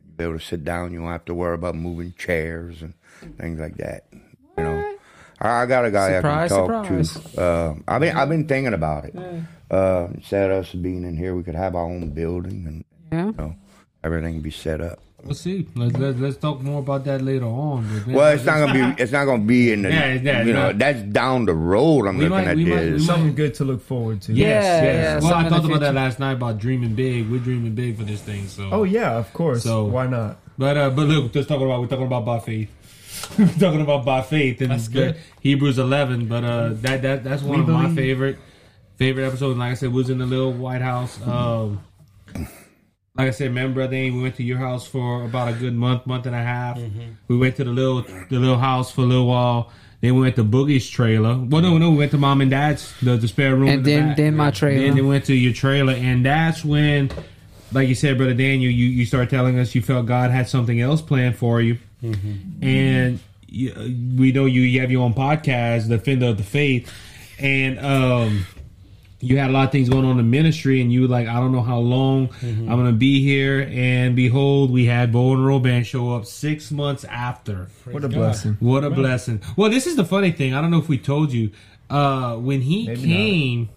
You'll 0.05 0.15
be 0.17 0.23
able 0.25 0.39
to 0.39 0.45
sit 0.45 0.63
down. 0.65 0.91
You 0.91 1.01
won't 1.01 1.13
have 1.13 1.25
to 1.25 1.33
worry 1.33 1.55
about 1.55 1.75
moving 1.75 2.13
chairs 2.17 2.81
and 2.81 2.93
things 3.37 3.59
like 3.59 3.77
that. 3.77 4.05
You 4.11 4.63
know, 4.63 4.95
I 5.39 5.61
I 5.61 5.65
got 5.65 5.85
a 5.85 5.91
guy 5.91 6.13
Surprise, 6.15 6.51
I 6.51 6.55
can 6.57 6.67
talk 6.67 6.85
surprise. 6.85 7.33
to. 7.35 7.41
Uh, 7.41 7.75
I've 7.87 8.01
been 8.01 8.17
I've 8.17 8.29
been 8.29 8.47
thinking 8.47 8.73
about 8.73 9.05
it. 9.05 9.15
Uh, 9.69 10.07
instead 10.15 10.49
of 10.51 10.65
us 10.65 10.73
being 10.73 11.03
in 11.03 11.15
here, 11.15 11.35
we 11.35 11.43
could 11.43 11.55
have 11.55 11.75
our 11.75 11.85
own 11.85 12.09
building 12.11 12.65
and 12.65 12.85
Yeah. 13.11 13.25
you 13.27 13.33
know 13.37 13.55
everything 14.03 14.41
be 14.41 14.51
set 14.51 14.81
up. 14.81 14.99
Let's 15.27 15.41
see. 15.41 15.67
Let's, 15.75 15.95
let's 15.97 16.17
let's 16.19 16.37
talk 16.37 16.61
more 16.61 16.79
about 16.79 17.03
that 17.05 17.21
later 17.21 17.45
on. 17.45 17.87
But 18.05 18.13
Well, 18.13 18.33
it's 18.33 18.45
not 18.45 18.59
gonna 18.65 18.95
be. 18.95 19.01
It's 19.03 19.11
not 19.11 19.25
gonna 19.25 19.43
be 19.43 19.71
in 19.73 19.81
the. 19.81 19.89
Yeah, 19.89 20.13
yeah, 20.13 20.43
you 20.43 20.53
know, 20.53 20.71
no. 20.71 20.77
that's 20.77 21.01
down 21.01 21.45
the 21.45 21.53
road. 21.53 22.07
I'm 22.07 22.17
We 22.17 22.29
looking 22.29 22.37
might- 22.45 22.47
at 22.47 22.55
we 22.55 22.65
might- 22.65 22.75
this. 22.91 23.05
Something 23.05 23.35
good 23.35 23.53
to 23.55 23.65
look 23.65 23.81
forward 23.81 24.21
to. 24.23 24.33
Yes, 24.33 24.63
Yeah, 24.63 24.83
yes. 24.83 24.93
yeah, 24.95 25.13
well, 25.19 25.21
some 25.29 25.33
I 25.39 25.43
in 25.47 25.51
talked 25.53 25.65
about 25.65 25.79
that 25.81 25.93
last 25.93 26.19
night 26.19 26.33
about 26.33 26.57
dreaming 26.59 26.95
big. 26.95 27.29
We're 27.29 27.39
dreaming 27.39 27.75
big 27.75 27.97
for 27.97 28.03
this 28.03 28.21
thing. 28.21 28.47
So. 28.47 28.69
Oh 28.71 28.83
yeah, 28.83 29.17
of 29.17 29.31
course. 29.33 29.63
So- 29.63 29.85
why 29.85 30.07
not? 30.07 30.39
But 30.57 30.77
uh, 30.77 30.89
but 30.89 31.07
look, 31.07 31.33
just 31.33 31.49
talking 31.49 31.65
about 31.65 31.81
we're 31.81 31.87
talking 31.87 32.07
about 32.07 32.25
by 32.25 32.39
faith. 32.39 32.69
we're 33.37 33.47
talking 33.59 33.81
about 33.81 34.05
by 34.05 34.21
faith 34.21 34.61
and 34.61 34.71
That's 34.71 34.87
good. 34.87 35.17
Hebrews 35.41 35.77
eleven. 35.77 36.27
But 36.27 36.43
uh, 36.43 36.69
that 36.81 37.01
that 37.01 37.23
that's 37.23 37.43
one 37.43 37.57
We 37.57 37.63
of 37.63 37.69
my 37.69 37.93
favorite 37.93 38.37
favorite 38.95 39.25
episodes. 39.27 39.57
Like 39.59 39.71
I 39.71 39.73
said, 39.75 39.91
was 39.93 40.09
in 40.09 40.17
the 40.19 40.25
little 40.25 40.53
White 40.53 40.81
House. 40.81 41.19
Um, 41.27 41.81
like 43.17 43.27
I 43.27 43.31
said, 43.31 43.45
remember, 43.49 43.75
brother, 43.75 43.95
we 43.97 44.21
went 44.21 44.35
to 44.35 44.43
your 44.43 44.57
house 44.59 44.85
for 44.87 45.23
about 45.23 45.47
a 45.49 45.53
good 45.53 45.73
month, 45.73 46.05
month 46.05 46.25
and 46.27 46.35
a 46.35 46.41
half. 46.43 46.79
We 47.27 47.37
went 47.37 47.55
to 47.57 47.63
the 47.63 47.71
little 47.71 48.01
the 48.03 48.37
little 48.39 48.57
house 48.57 48.91
for 48.91 49.01
a 49.01 49.05
little 49.05 49.27
while. 49.27 49.71
Then 50.01 50.13
we 50.13 50.21
went 50.21 50.35
to 50.35 50.43
Boogie's 50.43 50.87
trailer. 50.87 51.35
Well, 51.37 51.61
no, 51.63 51.79
no, 51.79 51.89
we 51.89 51.97
went 51.97 52.11
to 52.11 52.19
mom 52.19 52.41
and 52.41 52.51
dad's 52.51 52.93
the, 53.01 53.17
the 53.17 53.27
spare 53.27 53.55
room. 53.55 53.67
in 53.69 53.73
And 53.77 53.85
the 53.85 53.91
then 53.95 54.07
back. 54.09 54.17
then 54.17 54.35
my 54.35 54.51
trailer. 54.51 54.85
Then 54.85 54.95
they 54.95 55.01
went 55.01 55.25
to 55.25 55.33
your 55.33 55.53
trailer, 55.53 55.93
and 55.93 56.23
that's 56.23 56.63
when, 56.63 57.09
like 57.71 57.87
you 57.89 57.95
said, 57.95 58.15
brother 58.17 58.35
Daniel, 58.35 58.71
you 58.71 58.85
you 58.85 59.05
started 59.07 59.31
telling 59.31 59.57
us 59.57 59.73
you 59.73 59.81
felt 59.81 60.05
God 60.05 60.29
had 60.29 60.47
something 60.47 60.79
else 60.79 61.01
planned 61.01 61.35
for 61.37 61.59
you, 61.61 61.79
and 62.61 63.19
you, 63.47 63.73
we 64.17 64.31
know 64.31 64.45
you, 64.45 64.61
you 64.61 64.81
have 64.81 64.91
your 64.91 65.03
own 65.03 65.13
podcast, 65.15 65.89
Defender 65.89 66.27
of 66.27 66.37
the 66.37 66.43
Faith, 66.43 66.93
and 67.39 67.79
um, 67.79 68.45
you 69.19 69.37
had 69.37 69.49
a 69.49 69.53
lot 69.53 69.65
of 69.65 69.71
things 69.71 69.89
going 69.89 70.05
on 70.05 70.19
in 70.19 70.29
ministry, 70.29 70.79
and 70.81 70.91
you 70.93 71.01
were 71.01 71.07
like, 71.07 71.27
I 71.27 71.33
don't 71.35 71.51
know 71.51 71.61
how 71.63 71.79
long 71.79 72.29
I'm 72.43 72.67
gonna 72.67 72.91
be 72.91 73.21
here, 73.23 73.67
and 73.71 74.15
behold, 74.15 74.69
we 74.71 74.85
had 74.85 75.11
Bo 75.11 75.33
and 75.33 75.41
Roban 75.45 75.83
show 75.85 76.13
up 76.15 76.25
six 76.25 76.69
months 76.71 77.03
after. 77.05 77.67
What 77.85 78.03
a 78.03 78.09
blessing. 78.09 78.57
What 78.59 78.83
a 78.83 78.89
blessing. 78.89 79.41
Well, 79.55 79.69
this 79.71 79.87
is 79.87 79.95
the 79.95 80.05
funny 80.05 80.31
thing. 80.31 80.53
I 80.53 80.61
don't 80.61 80.71
know 80.71 80.79
if 80.79 80.89
we 80.89 80.97
told 80.97 81.31
you. 81.33 81.51
Uh, 81.89 82.35
when 82.35 82.61
he 82.61 82.85
Maybe 82.87 83.01
came, 83.03 83.69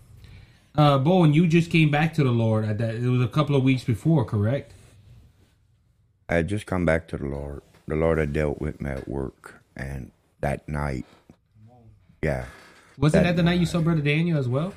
Uh, 0.74 0.98
Bowen, 0.98 1.32
you 1.32 1.46
just 1.46 1.70
came 1.70 1.90
back 1.90 2.14
to 2.14 2.24
the 2.24 2.30
Lord. 2.30 2.64
At 2.64 2.78
that, 2.78 2.94
it 2.96 3.08
was 3.08 3.22
a 3.22 3.28
couple 3.28 3.54
of 3.56 3.62
weeks 3.62 3.82
before, 3.84 4.24
correct? 4.24 4.72
I 6.28 6.34
had 6.36 6.48
just 6.48 6.66
come 6.66 6.84
back 6.84 7.06
to 7.08 7.16
the 7.16 7.26
Lord. 7.26 7.62
The 7.88 7.96
Lord 7.96 8.18
had 8.18 8.32
dealt 8.32 8.60
with 8.60 8.80
me 8.80 8.90
at 8.90 9.08
work, 9.08 9.60
and 9.76 10.10
that 10.40 10.68
night, 10.68 11.06
yeah, 12.22 12.44
Was 12.98 13.14
it 13.14 13.18
That- 13.18 13.22
that 13.24 13.36
the 13.36 13.42
night 13.42 13.58
you 13.60 13.66
saw 13.66 13.80
Brother 13.80 14.00
Daniel 14.02 14.38
as 14.38 14.48
well? 14.48 14.74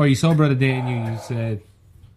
Or 0.00 0.06
you 0.06 0.14
saw 0.14 0.32
Brother 0.32 0.54
Daniel, 0.54 1.10
you 1.12 1.18
said, 1.18 1.60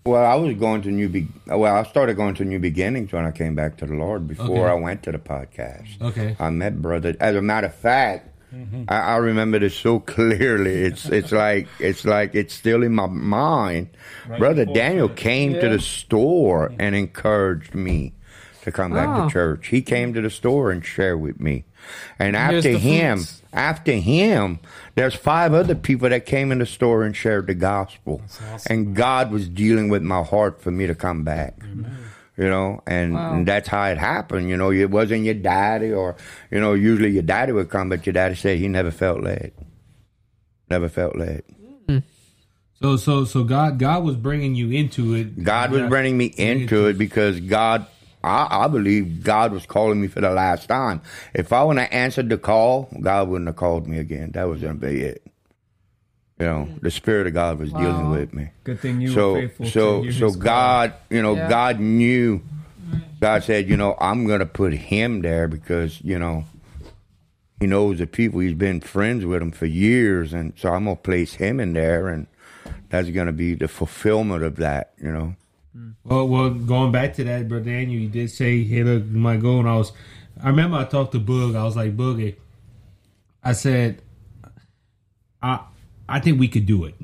Well, 0.05 0.23
I 0.23 0.35
was 0.35 0.55
going 0.55 0.83
to 0.83 0.89
new. 0.89 1.09
Be- 1.09 1.27
well, 1.47 1.75
I 1.75 1.83
started 1.83 2.15
going 2.15 2.33
to 2.35 2.45
new 2.45 2.57
beginnings 2.57 3.11
when 3.11 3.25
I 3.25 3.31
came 3.31 3.55
back 3.55 3.75
to 3.79 3.85
the 3.85 3.93
Lord. 3.93 4.25
Before 4.25 4.45
Okay. 4.69 4.71
I 4.71 4.73
went 4.75 5.03
to 5.03 5.11
the 5.11 5.17
podcast, 5.17 6.01
okay. 6.01 6.37
I 6.39 6.49
met 6.49 6.81
brother. 6.81 7.13
As 7.19 7.35
a 7.35 7.41
matter 7.41 7.67
of 7.67 7.75
fact, 7.75 8.29
mm-hmm. 8.55 8.85
I, 8.87 8.99
I 8.99 9.15
remember 9.17 9.59
this 9.59 9.75
so 9.75 9.99
clearly. 10.15 10.83
It's 10.83 11.07
it's 11.07 11.33
like 11.33 11.67
it's 11.77 12.05
like 12.05 12.35
it's 12.35 12.53
still 12.53 12.83
in 12.83 12.93
my 12.95 13.07
mind. 13.07 13.89
brother 14.37 14.63
Daniel 14.63 15.09
came 15.09 15.51
to 15.55 15.67
the 15.67 15.79
store 15.79 16.71
and 16.79 16.95
encouraged 16.95 17.75
me 17.75 18.13
to 18.61 18.71
come 18.71 18.93
back 18.93 19.09
Oh. 19.09 19.15
to 19.17 19.23
ah. 19.23 19.29
church. 19.29 19.67
He 19.67 19.81
came 19.81 20.13
to 20.13 20.21
the 20.21 20.29
store 20.29 20.71
and 20.71 20.85
shared 20.85 21.19
with 21.19 21.41
me. 21.41 21.65
And 22.19 22.35
after 22.35 22.69
him, 22.77 23.17
fruits. 23.19 23.41
after 23.53 23.93
him, 23.93 24.59
there's 24.95 25.15
five 25.15 25.53
other 25.53 25.75
people 25.75 26.09
that 26.09 26.25
came 26.25 26.51
in 26.51 26.59
the 26.59 26.65
store 26.65 27.03
and 27.03 27.15
shared 27.15 27.47
the 27.47 27.53
gospel. 27.55 28.21
And 28.69 28.95
God 28.95 29.31
was 29.31 29.47
dealing 29.49 29.89
with 29.89 30.01
my 30.03 30.23
heart 30.23 30.61
for 30.61 30.71
me 30.71 30.87
to 30.87 30.95
come 30.95 31.23
back. 31.23 31.55
You 32.35 32.49
know, 32.49 32.81
and, 32.87 33.13
Wow. 33.13 33.33
and 33.35 33.47
that's 33.47 33.67
how 33.67 33.83
it 33.85 33.99
happened. 33.99 34.49
You 34.49 34.57
know, 34.57 34.71
it 34.71 34.89
wasn't 34.89 35.23
your 35.23 35.35
daddy 35.35 35.93
or, 35.93 36.15
you 36.49 36.59
know, 36.59 36.73
usually 36.73 37.11
your 37.11 37.21
daddy 37.21 37.51
would 37.51 37.69
come, 37.69 37.89
but 37.89 38.07
your 38.07 38.13
daddy 38.13 38.33
said 38.33 38.57
he 38.57 38.67
never 38.67 38.89
felt 38.89 39.21
led. 39.21 39.51
Never 40.69 40.89
felt 40.89 41.15
led. 41.15 41.43
Hmm. 41.87 41.99
So, 42.81 42.97
so, 42.97 43.25
so 43.25 43.43
God, 43.43 43.77
God 43.77 44.03
was 44.03 44.15
bringing 44.15 44.55
you 44.55 44.71
into 44.71 45.13
it. 45.13 45.43
God 45.43 45.69
was 45.71 45.87
bringing 45.89 46.17
me 46.17 46.25
into 46.25 46.87
it 46.87 46.97
because 46.97 47.39
God, 47.39 47.85
I, 48.23 48.65
I 48.65 48.67
believe 48.67 49.23
God 49.23 49.51
was 49.51 49.65
calling 49.65 50.01
me 50.01 50.07
for 50.07 50.21
the 50.21 50.29
last 50.29 50.67
time. 50.69 51.01
If 51.33 51.51
I 51.51 51.63
wouldn't 51.63 51.85
have 51.85 51.93
answered 51.93 52.29
the 52.29 52.37
call, 52.37 52.89
God 53.01 53.27
wouldn't 53.27 53.47
have 53.47 53.57
called 53.57 53.87
me 53.87 53.99
again. 53.99 54.31
That 54.31 54.45
was 54.45 54.61
going 54.61 54.79
to 54.79 54.87
be 54.87 55.01
it. 55.01 55.23
You 56.39 56.45
know, 56.47 56.69
the 56.81 56.89
Spirit 56.91 57.27
of 57.27 57.33
God 57.33 57.59
was 57.59 57.71
dealing 57.71 58.09
with 58.09 58.33
me. 58.33 58.49
Good 58.63 58.79
thing 58.79 59.01
you 59.01 59.09
so 59.09 59.33
were 59.33 59.41
faithful. 59.41 59.65
so 59.67 60.03
to 60.03 60.11
so 60.11 60.25
his 60.27 60.35
call. 60.35 60.43
God, 60.43 60.93
you 61.09 61.21
know, 61.21 61.35
Yeah. 61.35 61.49
God 61.49 61.79
knew. 61.79 62.41
God 63.19 63.43
said, 63.43 63.69
you 63.69 63.77
know, 63.77 63.95
I'm 63.99 64.25
going 64.25 64.39
to 64.39 64.45
put 64.45 64.73
him 64.73 65.21
there 65.21 65.47
because 65.47 66.01
you 66.01 66.19
know 66.19 66.45
he 67.59 67.67
knows 67.67 67.99
the 67.99 68.07
people. 68.07 68.39
He's 68.41 68.53
been 68.53 68.81
friends 68.81 69.25
with 69.25 69.39
them 69.39 69.51
for 69.51 69.65
years, 69.67 70.33
and 70.33 70.53
so 70.57 70.73
I'm 70.73 70.85
going 70.85 70.97
to 70.97 71.01
place 71.01 71.35
him 71.35 71.59
in 71.59 71.73
there, 71.73 72.09
and 72.09 72.27
that's 72.89 73.09
going 73.09 73.27
to 73.27 73.33
be 73.33 73.55
the 73.55 73.67
fulfillment 73.67 74.43
of 74.43 74.57
that. 74.57 74.93
You 75.01 75.11
know. 75.11 75.35
Mm. 75.75 75.95
Well, 76.03 76.27
well, 76.27 76.49
going 76.51 76.91
back 76.91 77.13
to 77.15 77.23
that, 77.23 77.47
Brother 77.47 77.65
Daniel, 77.65 77.99
you 78.01 78.09
did 78.09 78.29
say, 78.29 78.63
"Hey, 78.63 78.83
look, 78.83 79.03
you 79.03 79.19
might 79.19 79.41
go." 79.41 79.59
And 79.59 79.67
I 79.67 79.75
was, 79.75 79.91
I 80.41 80.49
remember 80.49 80.77
I 80.77 80.85
talked 80.85 81.13
to 81.13 81.19
Boog. 81.19 81.55
I 81.55 81.63
was 81.63 81.75
like, 81.75 81.97
Boogie, 81.97 82.35
I 83.43 83.53
said, 83.53 84.01
I, 85.41 85.59
I 86.07 86.19
think 86.19 86.39
we 86.39 86.47
could 86.47 86.65
do 86.65 86.85
it, 86.85 86.95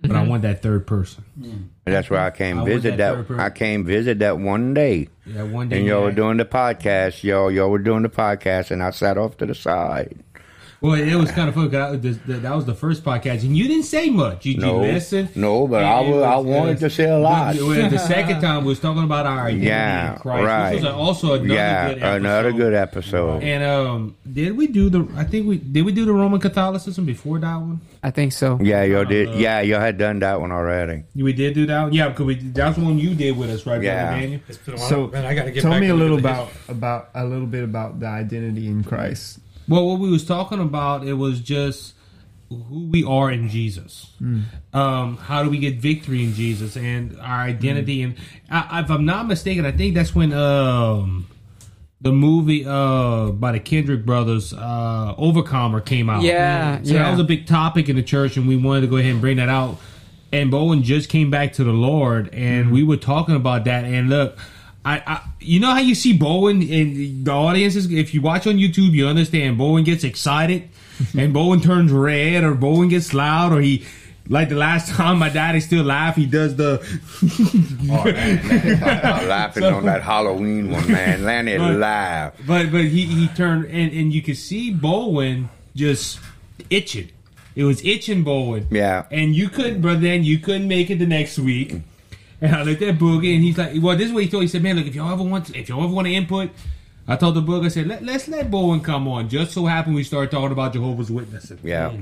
but 0.00 0.12
I 0.12 0.20
mm-hmm. 0.20 0.30
want 0.30 0.42
that 0.42 0.62
third 0.62 0.86
person. 0.86 1.24
And 1.42 1.70
that's 1.84 2.10
why 2.10 2.26
I 2.26 2.30
came 2.30 2.60
I 2.60 2.64
visit 2.64 2.96
that 2.98 3.16
that. 3.16 3.26
person. 3.26 3.40
I 3.40 3.50
came 3.50 3.84
visit 3.84 4.20
that 4.20 4.38
one 4.38 4.74
day, 4.74 5.08
Yeah, 5.26 5.42
one 5.42 5.68
day. 5.68 5.78
and 5.78 5.86
y'all 5.86 6.02
were 6.02 6.12
doing 6.12 6.36
the 6.36 6.44
podcast. 6.44 7.24
Y'all 7.24 7.50
y'all 7.50 7.70
were 7.70 7.78
doing 7.78 8.02
the 8.02 8.08
podcast, 8.08 8.70
and 8.70 8.82
I 8.82 8.90
sat 8.90 9.18
off 9.18 9.36
to 9.38 9.46
the 9.46 9.54
side. 9.54 10.22
Well, 10.82 10.94
it 10.94 11.14
was 11.14 11.30
kind 11.30 11.48
of 11.48 11.54
fun. 11.54 11.70
'cause 11.70 11.94
I- 11.94 11.96
the- 11.96 12.18
the- 12.26 12.32
that 12.40 12.54
was 12.54 12.64
the 12.66 12.74
first 12.74 13.04
podcast, 13.04 13.42
and 13.44 13.56
you 13.56 13.68
didn't 13.68 13.84
say 13.84 14.10
much. 14.10 14.44
You, 14.44 14.58
No, 14.58 14.84
you 14.84 14.92
listened. 14.92 15.28
no, 15.36 15.66
but 15.68 15.84
I 15.84 16.00
And 16.00 16.08
it 16.08 16.16
was- 16.16 16.24
I 16.24 16.36
wanted 16.36 16.76
it 16.76 16.80
to 16.80 16.90
say 16.90 17.08
a 17.08 17.16
lot. 17.18 17.54
but- 17.56 17.64
well, 17.66 17.88
the 17.88 17.98
second 18.16 18.40
time 18.40 18.64
we 18.64 18.68
was 18.70 18.80
talking 18.80 19.04
about 19.04 19.24
our 19.24 19.46
identity 19.46 19.66
Yeah, 19.68 20.12
in 20.14 20.18
Christ. 20.18 20.44
right. 20.46 20.72
This 20.72 20.82
was 20.82 20.92
also 20.92 21.34
another 21.34 21.54
yeah, 21.54 21.88
good 21.88 21.98
episode. 22.02 22.16
another 22.16 22.52
good 22.52 22.74
episode. 22.74 23.42
And 23.44 23.64
um, 23.64 24.14
did 24.30 24.56
we 24.56 24.66
do 24.66 24.90
the? 24.90 25.06
I 25.16 25.24
think 25.24 25.46
we 25.46 25.58
did. 25.58 25.84
We 25.84 25.92
do 25.92 26.04
the 26.04 26.12
Roman 26.12 26.40
Catholicism 26.40 27.04
before 27.04 27.38
that 27.38 27.56
one. 27.60 27.80
I 28.02 28.10
think 28.10 28.32
so. 28.32 28.58
Yeah, 28.60 28.82
y'all 28.82 29.04
did. 29.04 29.30
Yeah, 29.36 29.60
y'all 29.60 29.78
had 29.78 29.96
done 29.98 30.18
that 30.18 30.40
one 30.40 30.50
already. 30.50 31.04
We 31.14 31.32
did 31.32 31.54
do 31.54 31.66
that. 31.66 31.82
One? 31.84 31.92
Yeah, 31.92 32.08
because 32.08 32.26
we 32.26 32.34
that's 32.34 32.76
the 32.76 32.84
one 32.84 32.98
you 32.98 33.14
did 33.14 33.36
with 33.36 33.50
us, 33.50 33.64
right, 33.66 33.80
Yeah. 33.80 34.06
Brother 34.06 34.20
Daniel? 34.20 34.40
It's 34.48 34.58
been 34.58 34.74
a 34.74 34.76
while. 34.78 34.88
So 34.88 35.06
Man, 35.12 35.24
I 35.24 35.34
gotta 35.34 35.52
get 35.52 35.62
tell 35.62 35.70
back 35.70 35.80
me 35.80 35.88
a 35.88 35.94
little 35.94 36.16
look 36.16 36.24
about 36.24 36.48
about 36.68 37.08
a 37.14 37.24
little 37.24 37.46
bit 37.46 37.62
about 37.62 38.00
the 38.00 38.06
identity 38.08 38.66
in 38.66 38.82
Christ. 38.82 39.38
Well, 39.68 39.86
what 39.88 39.98
we 39.98 40.10
was 40.10 40.24
talking 40.24 40.60
about, 40.60 41.06
it 41.06 41.14
was 41.14 41.40
just 41.40 41.94
who 42.48 42.88
we 42.90 43.04
are 43.04 43.30
in 43.30 43.48
Jesus. 43.48 44.12
Um, 44.72 45.16
how 45.16 45.42
do 45.42 45.50
we 45.50 45.58
get 45.58 45.76
victory 45.76 46.22
in 46.24 46.34
Jesus 46.34 46.76
and 46.76 47.18
our 47.20 47.40
identity? 47.40 48.02
And 48.02 48.16
I, 48.50 48.80
if 48.80 48.90
I'm 48.90 49.04
not 49.04 49.26
mistaken, 49.26 49.64
I 49.64 49.72
think 49.72 49.94
that's 49.94 50.14
when 50.14 50.32
um, 50.32 51.26
the 52.00 52.12
movie 52.12 52.64
uh, 52.66 53.30
by 53.30 53.52
the 53.52 53.60
Kendrick 53.60 54.04
brothers, 54.04 54.52
uh, 54.52 55.14
Overcomer, 55.16 55.80
came 55.80 56.10
out. 56.10 56.22
Yeah, 56.22 56.82
So 56.82 56.92
yeah. 56.94 57.04
that 57.04 57.10
was 57.12 57.20
a 57.20 57.24
big 57.24 57.46
topic 57.46 57.88
in 57.88 57.96
the 57.96 58.02
church, 58.02 58.36
and 58.36 58.46
we 58.48 58.56
wanted 58.56 58.82
to 58.82 58.86
go 58.88 58.96
ahead 58.96 59.12
and 59.12 59.20
bring 59.20 59.36
that 59.36 59.48
out. 59.48 59.78
And 60.32 60.50
Bowen 60.50 60.82
just 60.82 61.08
came 61.08 61.30
back 61.30 61.52
to 61.54 61.64
the 61.64 61.72
Lord, 61.72 62.32
and 62.34 62.72
we 62.72 62.82
were 62.82 62.96
talking 62.96 63.36
about 63.36 63.64
that. 63.66 63.84
And 63.84 64.08
look, 64.08 64.38
I, 64.84 65.02
I, 65.06 65.20
you 65.40 65.60
know 65.60 65.70
how 65.70 65.78
you 65.80 65.94
see 65.94 66.12
Bowen 66.16 66.60
in 66.62 67.22
the 67.24 67.30
audiences. 67.30 67.90
If 67.92 68.14
you 68.14 68.20
watch 68.20 68.46
on 68.48 68.54
YouTube, 68.56 68.92
you 68.92 69.06
understand 69.06 69.56
Bowen 69.58 69.84
gets 69.84 70.02
excited, 70.04 70.68
and 71.16 71.32
Bowen 71.32 71.60
turns 71.60 71.92
red, 71.92 72.42
or 72.44 72.54
Bowen 72.54 72.88
gets 72.88 73.14
loud, 73.14 73.52
or 73.52 73.60
he. 73.60 73.84
Like 74.28 74.50
the 74.50 74.54
last 74.54 74.88
time 74.94 75.18
my 75.18 75.28
daddy 75.30 75.58
still 75.58 75.82
laugh, 75.82 76.14
he 76.14 76.26
does 76.26 76.54
the 76.54 76.80
Oh, 77.90 78.04
man, 78.04 78.48
man, 78.48 78.80
laughing 79.28 79.64
on 79.64 79.84
that 79.86 80.02
Halloween 80.02 80.70
one, 80.70 80.90
man. 80.90 81.24
Lanny 81.24 81.56
Right. 81.56 81.74
laugh. 81.76 82.34
But 82.46 82.70
but 82.70 82.84
he 82.84 83.04
he 83.04 83.26
turned 83.28 83.64
and 83.66 83.92
and 83.92 84.12
you 84.12 84.22
could 84.22 84.36
see 84.36 84.72
Bowen 84.72 85.48
just 85.74 86.20
itching. 86.70 87.08
It 87.56 87.64
was 87.64 87.84
itching 87.84 88.22
Bowen. 88.22 88.68
Yeah. 88.70 89.04
And 89.10 89.34
you 89.34 89.48
couldn't, 89.48 89.80
brother. 89.82 89.98
Then 90.00 90.22
you 90.22 90.38
couldn't 90.38 90.68
make 90.68 90.88
it 90.88 91.00
the 91.00 91.06
next 91.06 91.38
week. 91.40 91.74
And 92.42 92.54
I 92.54 92.62
looked 92.64 92.82
at 92.82 92.98
Boogie, 92.98 93.34
and 93.34 93.42
he's 93.42 93.56
like, 93.56 93.72
"Well, 93.80 93.96
this 93.96 94.08
is 94.08 94.12
what 94.12 94.24
he 94.24 94.28
told." 94.28 94.42
He 94.42 94.48
said, 94.48 94.62
"Man, 94.62 94.76
look, 94.76 94.86
if 94.86 94.94
y'all 94.96 95.12
ever 95.12 95.22
want, 95.22 95.46
to, 95.46 95.58
if 95.58 95.68
y'all 95.68 95.84
ever 95.84 95.94
want 95.94 96.08
to 96.08 96.14
input." 96.14 96.50
I 97.06 97.16
told 97.16 97.34
the 97.34 97.42
Boogie, 97.42 97.66
I 97.66 97.68
said, 97.68 97.86
Let, 97.86 98.04
"Let's 98.04 98.28
let 98.28 98.50
Bowen 98.50 98.80
come 98.80 99.08
on." 99.08 99.28
Just 99.28 99.52
so 99.52 99.66
happened 99.66 99.94
we 99.94 100.04
started 100.04 100.30
talking 100.30 100.52
about 100.52 100.72
Jehovah's 100.72 101.10
Witnesses. 101.10 101.58
Yeah. 101.62 101.92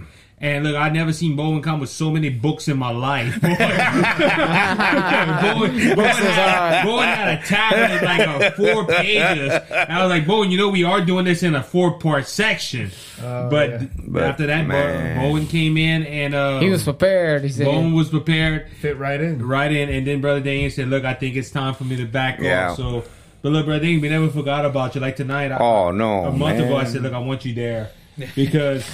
And 0.42 0.64
look, 0.64 0.74
I've 0.74 0.94
never 0.94 1.12
seen 1.12 1.36
Bowen 1.36 1.60
come 1.60 1.80
with 1.80 1.90
so 1.90 2.10
many 2.10 2.30
books 2.30 2.66
in 2.68 2.78
my 2.78 2.90
life. 2.92 3.38
Bowen, 3.42 3.52
Bowen, 3.52 3.58
Bowen, 5.96 6.06
had, 6.06 6.84
Bowen 6.84 7.08
had 7.08 7.38
a 7.38 7.42
tablet 7.46 8.02
like 8.02 8.26
a 8.26 8.50
four 8.56 8.86
pages. 8.86 9.52
And 9.70 9.92
I 9.92 10.02
was 10.02 10.08
like, 10.10 10.26
Bowen, 10.26 10.50
you 10.50 10.56
know 10.56 10.70
we 10.70 10.82
are 10.84 11.04
doing 11.04 11.26
this 11.26 11.42
in 11.42 11.54
a 11.54 11.62
four 11.62 11.98
part 11.98 12.26
section. 12.26 12.90
but, 13.20 13.70
yeah. 13.70 13.86
But, 14.06 14.22
after 14.22 14.46
that, 14.46 14.62
Bo- 14.62 14.68
man. 14.68 15.20
Bowen 15.20 15.46
came 15.46 15.76
in 15.76 16.06
and 16.06 16.34
uh, 16.34 16.60
He 16.60 16.70
was 16.70 16.84
prepared. 16.84 17.42
He 17.42 17.50
said, 17.50 17.66
Bowen 17.66 17.92
was 17.92 18.08
prepared 18.08 18.70
Fit 18.80 18.96
right 18.98 19.20
in. 19.20 19.46
right 19.46 19.70
in, 19.70 19.90
and 19.90 20.06
then 20.06 20.22
Brother 20.22 20.40
Daniel 20.40 20.70
said, 20.70 20.88
"Look, 20.88 21.04
I 21.04 21.12
think 21.14 21.36
it's 21.36 21.50
time 21.50 21.74
for 21.74 21.84
me 21.84 21.96
to 21.96 22.06
back 22.06 22.38
Yeah. 22.40 22.70
off." 22.70 22.76
So, 22.78 23.04
but 23.42 23.52
look, 23.52 23.66
Brother 23.66 23.80
Daniel, 23.84 24.00
we 24.00 24.08
never 24.08 24.30
forgot 24.30 24.64
about 24.64 24.94
you. 24.94 25.02
Like 25.02 25.16
tonight, 25.16 25.52
I, 25.52 25.58
Oh, 25.58 25.90
no, 25.90 26.24
a 26.24 26.32
month 26.32 26.60
ago, 26.60 26.76
I 26.76 26.84
said, 26.84 27.02
"Look, 27.02 27.12
I 27.12 27.18
want 27.18 27.44
you 27.44 27.52
there." 27.54 27.90
Because 28.34 28.84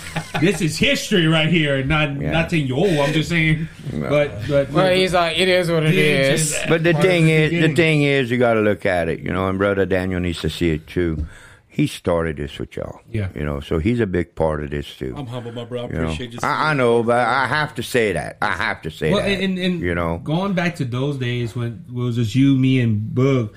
this 0.41 0.61
is 0.61 0.77
history 0.77 1.27
right 1.27 1.49
here. 1.49 1.83
Not 1.85 2.21
Yeah. 2.21 2.31
not 2.31 2.51
saying 2.51 2.67
you 2.67 2.77
old. 2.77 2.91
I'm 2.99 3.13
just 3.13 3.29
saying, 3.29 3.69
but 3.93 4.31
but 4.49 4.71
well, 4.71 4.95
he's 4.95 5.13
like, 5.15 5.39
it 5.39 5.49
is 5.49 5.71
what 5.71 5.85
it 5.85 5.95
Yeah, 5.95 6.33
is. 6.33 6.57
But 6.69 6.83
the 6.85 6.95
thing 6.95 7.27
the 7.27 7.33
is, 7.33 7.51
the 7.51 7.57
beginning. 7.57 7.77
thing 7.77 8.03
is, 8.03 8.31
you 8.31 8.39
got 8.39 8.55
to 8.55 8.61
look 8.61 8.87
at 8.87 9.09
it, 9.09 9.21
you 9.21 9.33
know. 9.33 9.49
And 9.49 9.59
brother 9.59 9.87
Daniel 9.87 10.21
needs 10.21 10.41
to 10.41 10.51
see 10.51 10.71
it 10.71 10.87
too. 10.87 11.27
He 11.69 11.87
started 11.87 12.39
this 12.39 12.59
with 12.59 12.75
y'all, 12.75 13.01
Yeah. 13.13 13.29
You 13.35 13.45
know, 13.45 13.61
so 13.61 13.79
he's 13.79 14.01
a 14.01 14.07
big 14.07 14.35
part 14.35 14.65
of 14.65 14.71
this 14.71 14.97
too. 14.97 15.13
I'm 15.15 15.27
humble, 15.27 15.53
my 15.53 15.67
bro. 15.67 15.83
I 15.83 15.87
you 15.89 15.93
know, 15.93 16.03
appreciate 16.05 16.33
you. 16.33 16.39
I, 16.43 16.71
I 16.71 16.75
know, 16.75 17.03
but 17.03 17.19
I 17.19 17.47
have 17.47 17.75
to 17.75 17.83
say 17.83 18.13
that. 18.15 18.39
I 18.41 18.53
have 18.53 18.81
to 18.83 18.91
say 18.91 19.13
well, 19.13 19.21
that. 19.23 19.29
and, 19.43 19.59
and 19.59 19.81
you 19.81 19.95
know, 19.95 20.17
going 20.25 20.55
back 20.55 20.77
to 20.77 20.87
those 20.87 21.19
days 21.19 21.55
when 21.55 21.85
it 21.87 21.93
was 21.93 22.17
just 22.17 22.35
you, 22.35 22.57
me, 22.57 22.81
and 22.81 23.11
Boog. 23.15 23.53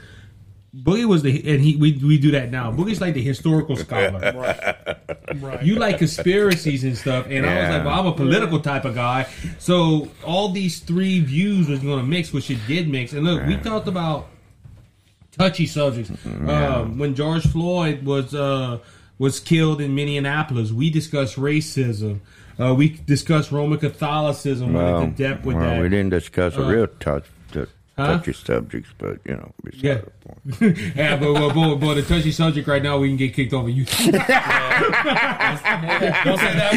Boogie 0.75 1.05
was 1.05 1.23
the 1.23 1.31
and 1.51 1.61
he 1.61 1.75
we 1.75 1.93
we 1.93 2.17
do 2.19 2.31
that 2.31 2.51
now. 2.51 2.71
Boogie's 2.71 3.01
like 3.01 3.15
the 3.15 3.23
historical 3.23 3.75
scholar. 3.75 4.19
right. 4.35 5.41
right. 5.41 5.63
You 5.63 5.75
like 5.75 5.97
conspiracies 5.97 6.83
and 6.83 6.95
stuff, 6.95 7.25
and 7.27 7.45
I 7.45 7.59
was 7.61 7.69
like, 7.77 7.85
well, 7.85 7.99
I'm 7.99 8.05
a 8.05 8.13
political 8.13 8.59
type 8.59 8.85
of 8.85 8.93
guy. 8.93 9.27
So 9.57 10.09
all 10.23 10.49
these 10.49 10.79
three 10.79 11.21
views 11.21 11.67
was 11.67 11.79
going 11.79 11.99
to 11.99 12.05
mix, 12.05 12.31
which 12.31 12.51
it 12.51 12.59
did 12.67 12.87
mix. 12.87 13.13
And 13.13 13.23
look, 13.23 13.45
we 13.47 13.57
talked 13.57 13.87
about 13.87 14.27
touchy 15.31 15.65
subjects. 15.65 16.11
Um, 16.25 16.99
when 16.99 17.15
George 17.15 17.47
Floyd 17.47 18.05
was 18.05 18.35
uh, 18.35 18.77
was 19.17 19.39
killed 19.39 19.81
in 19.81 19.95
Minneapolis, 19.95 20.71
we 20.71 20.91
discussed 20.91 21.35
racism. 21.35 22.19
Uh, 22.59 22.73
we 22.75 22.89
discussed 22.89 23.51
Roman 23.51 23.79
Catholicism, 23.79 24.73
went 24.73 25.03
into 25.03 25.23
depth 25.23 25.45
with 25.45 25.55
well, 25.55 25.65
that. 25.65 25.81
we 25.81 25.87
didn't 25.89 26.09
discuss 26.09 26.55
a 26.55 26.63
Uh, 26.63 26.69
real 26.69 26.87
touch. 26.99 27.23
To, 27.99 28.17
touchy 28.17 28.33
subjects, 28.33 28.89
but 28.97 29.17
you 29.25 29.35
know, 29.35 29.51
beside 29.63 29.83
Yeah. 29.83 29.93
the 29.95 30.11
point. 30.11 30.77
yeah, 30.95 31.15
but, 31.17 31.33
but, 31.33 31.53
but, 31.53 31.75
but 31.75 31.93
the 31.95 32.01
touchy 32.03 32.31
subject 32.31 32.67
right 32.67 32.81
now, 32.83 32.97
we 32.99 33.07
can 33.09 33.17
get 33.17 33.33
kicked 33.33 33.53
off 33.53 33.65
of 33.67 33.71
YouTube. 33.71 34.11
Don't 36.25 36.37
say 36.37 36.53
that 36.55 36.73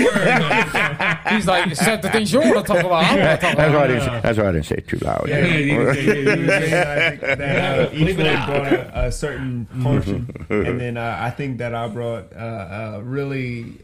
word. 1.26 1.34
He's 1.34 1.46
like, 1.46 1.66
except 1.70 2.02
the 2.02 2.10
things 2.10 2.32
you 2.32 2.40
want 2.40 2.66
to 2.66 2.72
talk 2.72 2.84
about. 2.84 2.92
I 3.04 3.16
don't 3.16 3.24
want 3.26 3.40
to 3.40 3.46
talk 3.46 3.56
That's 3.56 3.68
about. 3.68 3.74
why 3.74 3.84
I 3.84 3.86
didn't. 3.88 4.22
That's 4.22 4.38
why 4.38 4.44
I 4.48 4.52
didn't 4.52 4.66
say 4.66 4.74
it 4.76 4.88
too 4.88 4.98
loud. 4.98 5.28
Yeah, 5.28 5.38
yeah, 5.38 5.56
yeah, 5.58 5.92
yeah, 5.92 5.92
yeah, 5.92 6.64
yeah. 6.64 6.94
I 6.96 7.10
think 7.16 7.20
that 7.38 7.78
uh, 7.78 7.90
each 7.92 8.16
one 8.16 8.46
brought 8.46 8.72
a, 8.72 9.04
a 9.06 9.12
certain 9.12 9.66
portion, 9.82 10.46
and 10.50 10.80
then 10.80 10.96
uh, 10.96 11.16
I 11.20 11.30
think 11.30 11.58
that 11.58 11.74
I 11.74 11.88
brought 11.88 12.32
uh, 12.34 12.92
a 12.96 13.02
really, 13.02 13.78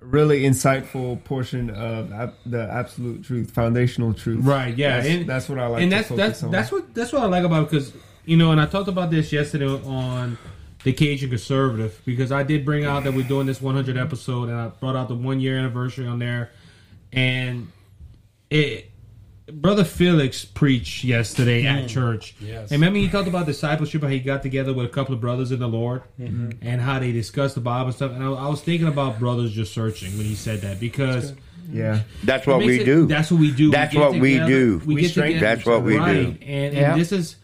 really 0.00 0.42
insightful 0.42 1.22
portion 1.24 1.70
of 1.70 2.12
ab- 2.12 2.34
the 2.46 2.62
absolute 2.70 3.22
truth, 3.24 3.50
foundational 3.50 4.14
truth. 4.14 4.44
Right, 4.44 4.76
yeah, 4.76 4.96
that's, 4.96 5.08
and- 5.08 5.26
that's 5.26 5.48
what 5.48 5.58
I 5.58 5.66
like. 5.66 5.82
and 5.82 5.92
that's 5.92 6.08
that's 6.08 6.42
on. 6.42 6.50
that's 6.50 6.72
what 6.72 6.94
that's 6.94 7.12
what 7.12 7.22
I 7.22 7.26
like 7.26 7.44
about 7.44 7.64
it 7.64 7.70
because 7.70 7.92
you 8.24 8.36
know, 8.36 8.52
and 8.52 8.60
I 8.60 8.66
talked 8.66 8.88
about 8.88 9.10
this 9.10 9.32
yesterday 9.32 9.66
on 9.66 10.38
the 10.84 10.92
Cajun 10.92 11.28
Conservative 11.28 12.00
because 12.04 12.32
I 12.32 12.42
did 12.42 12.64
bring 12.64 12.84
out 12.84 13.04
that 13.04 13.12
we're 13.12 13.26
doing 13.26 13.46
this 13.46 13.60
100 13.60 13.96
episode, 13.96 14.48
and 14.48 14.58
I 14.58 14.68
brought 14.68 14.96
out 14.96 15.08
the 15.08 15.14
one 15.14 15.40
year 15.40 15.58
anniversary 15.58 16.06
on 16.06 16.18
there, 16.18 16.50
and 17.12 17.70
it. 18.50 18.89
Brother 19.52 19.84
Felix 19.84 20.44
preached 20.44 21.04
yesterday 21.04 21.66
at 21.66 21.78
mm-hmm. 21.78 21.86
church. 21.86 22.34
Yes. 22.40 22.70
And 22.70 22.80
remember 22.80 22.98
he 22.98 23.08
talked 23.08 23.28
about 23.28 23.46
discipleship, 23.46 24.02
how 24.02 24.08
he 24.08 24.20
got 24.20 24.42
together 24.42 24.72
with 24.72 24.86
a 24.86 24.88
couple 24.88 25.14
of 25.14 25.20
brothers 25.20 25.52
in 25.52 25.58
the 25.58 25.68
Lord 25.68 26.02
mm-hmm. 26.18 26.50
and 26.62 26.80
how 26.80 26.98
they 26.98 27.12
discussed 27.12 27.54
the 27.54 27.60
Bible 27.60 27.86
and 27.86 27.94
stuff. 27.94 28.12
And 28.12 28.22
I, 28.22 28.28
I 28.28 28.48
was 28.48 28.60
thinking 28.62 28.88
about 28.88 29.18
brothers 29.18 29.52
just 29.52 29.72
searching 29.72 30.16
when 30.16 30.26
he 30.26 30.34
said 30.34 30.60
that 30.62 30.80
because 30.80 31.34
yeah. 31.72 32.02
That's 32.24 32.46
what 32.46 32.58
we 32.58 32.80
it- 32.80 32.84
do. 32.84 33.06
That's 33.06 33.30
what 33.30 33.40
we 33.40 33.50
do. 33.50 33.70
That's 33.70 33.94
we 33.94 34.00
get 34.00 34.10
what 34.10 34.20
we 34.20 34.38
do. 34.38 34.82
We, 34.84 34.94
We 34.94 35.00
get 35.02 35.14
together. 35.14 35.40
That's 35.40 35.66
what 35.66 35.82
we 35.82 35.94
do. 35.94 35.98
right. 35.98 36.42
And, 36.42 36.74
Yeah. 36.74 36.96
this 36.96 37.12
is 37.12 37.36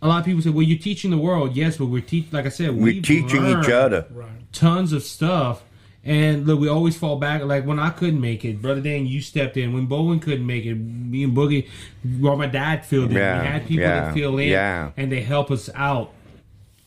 a 0.00 0.08
lot 0.08 0.20
of 0.20 0.24
people 0.24 0.42
say, 0.42 0.50
"Well, 0.50 0.62
you're 0.62 0.78
teaching 0.78 1.10
the 1.10 1.18
world." 1.18 1.56
Yes, 1.56 1.76
but 1.76 1.86
we're 1.86 2.02
teaching. 2.02 2.30
Like 2.32 2.46
I 2.46 2.50
said, 2.50 2.76
We're 2.76 3.02
teaching 3.02 3.46
each 3.46 3.68
other. 3.68 4.06
tons 4.52 4.92
of 4.92 5.02
stuff. 5.02 5.62
And 6.08 6.46
look, 6.46 6.58
we 6.58 6.68
always 6.68 6.96
fall 6.96 7.16
back. 7.16 7.42
Like 7.44 7.66
when 7.66 7.78
I 7.78 7.90
couldn't 7.90 8.20
make 8.20 8.44
it, 8.44 8.62
brother 8.62 8.80
Dan, 8.80 9.06
you 9.06 9.20
stepped 9.20 9.56
in. 9.58 9.74
When 9.74 9.84
Bowen 9.86 10.20
couldn't 10.20 10.46
make 10.46 10.64
it, 10.64 10.74
me 10.74 11.22
and 11.24 11.36
Boogie, 11.36 11.68
well, 12.18 12.36
my 12.36 12.46
dad 12.46 12.86
filled 12.86 13.10
in. 13.10 13.16
Yeah, 13.18 13.40
we 13.42 13.46
had 13.46 13.62
people 13.66 13.82
yeah, 13.82 14.00
that 14.00 14.14
fill 14.14 14.38
in, 14.38 14.48
yeah. 14.48 14.90
and 14.96 15.12
they 15.12 15.20
help 15.20 15.50
us 15.50 15.68
out. 15.74 16.12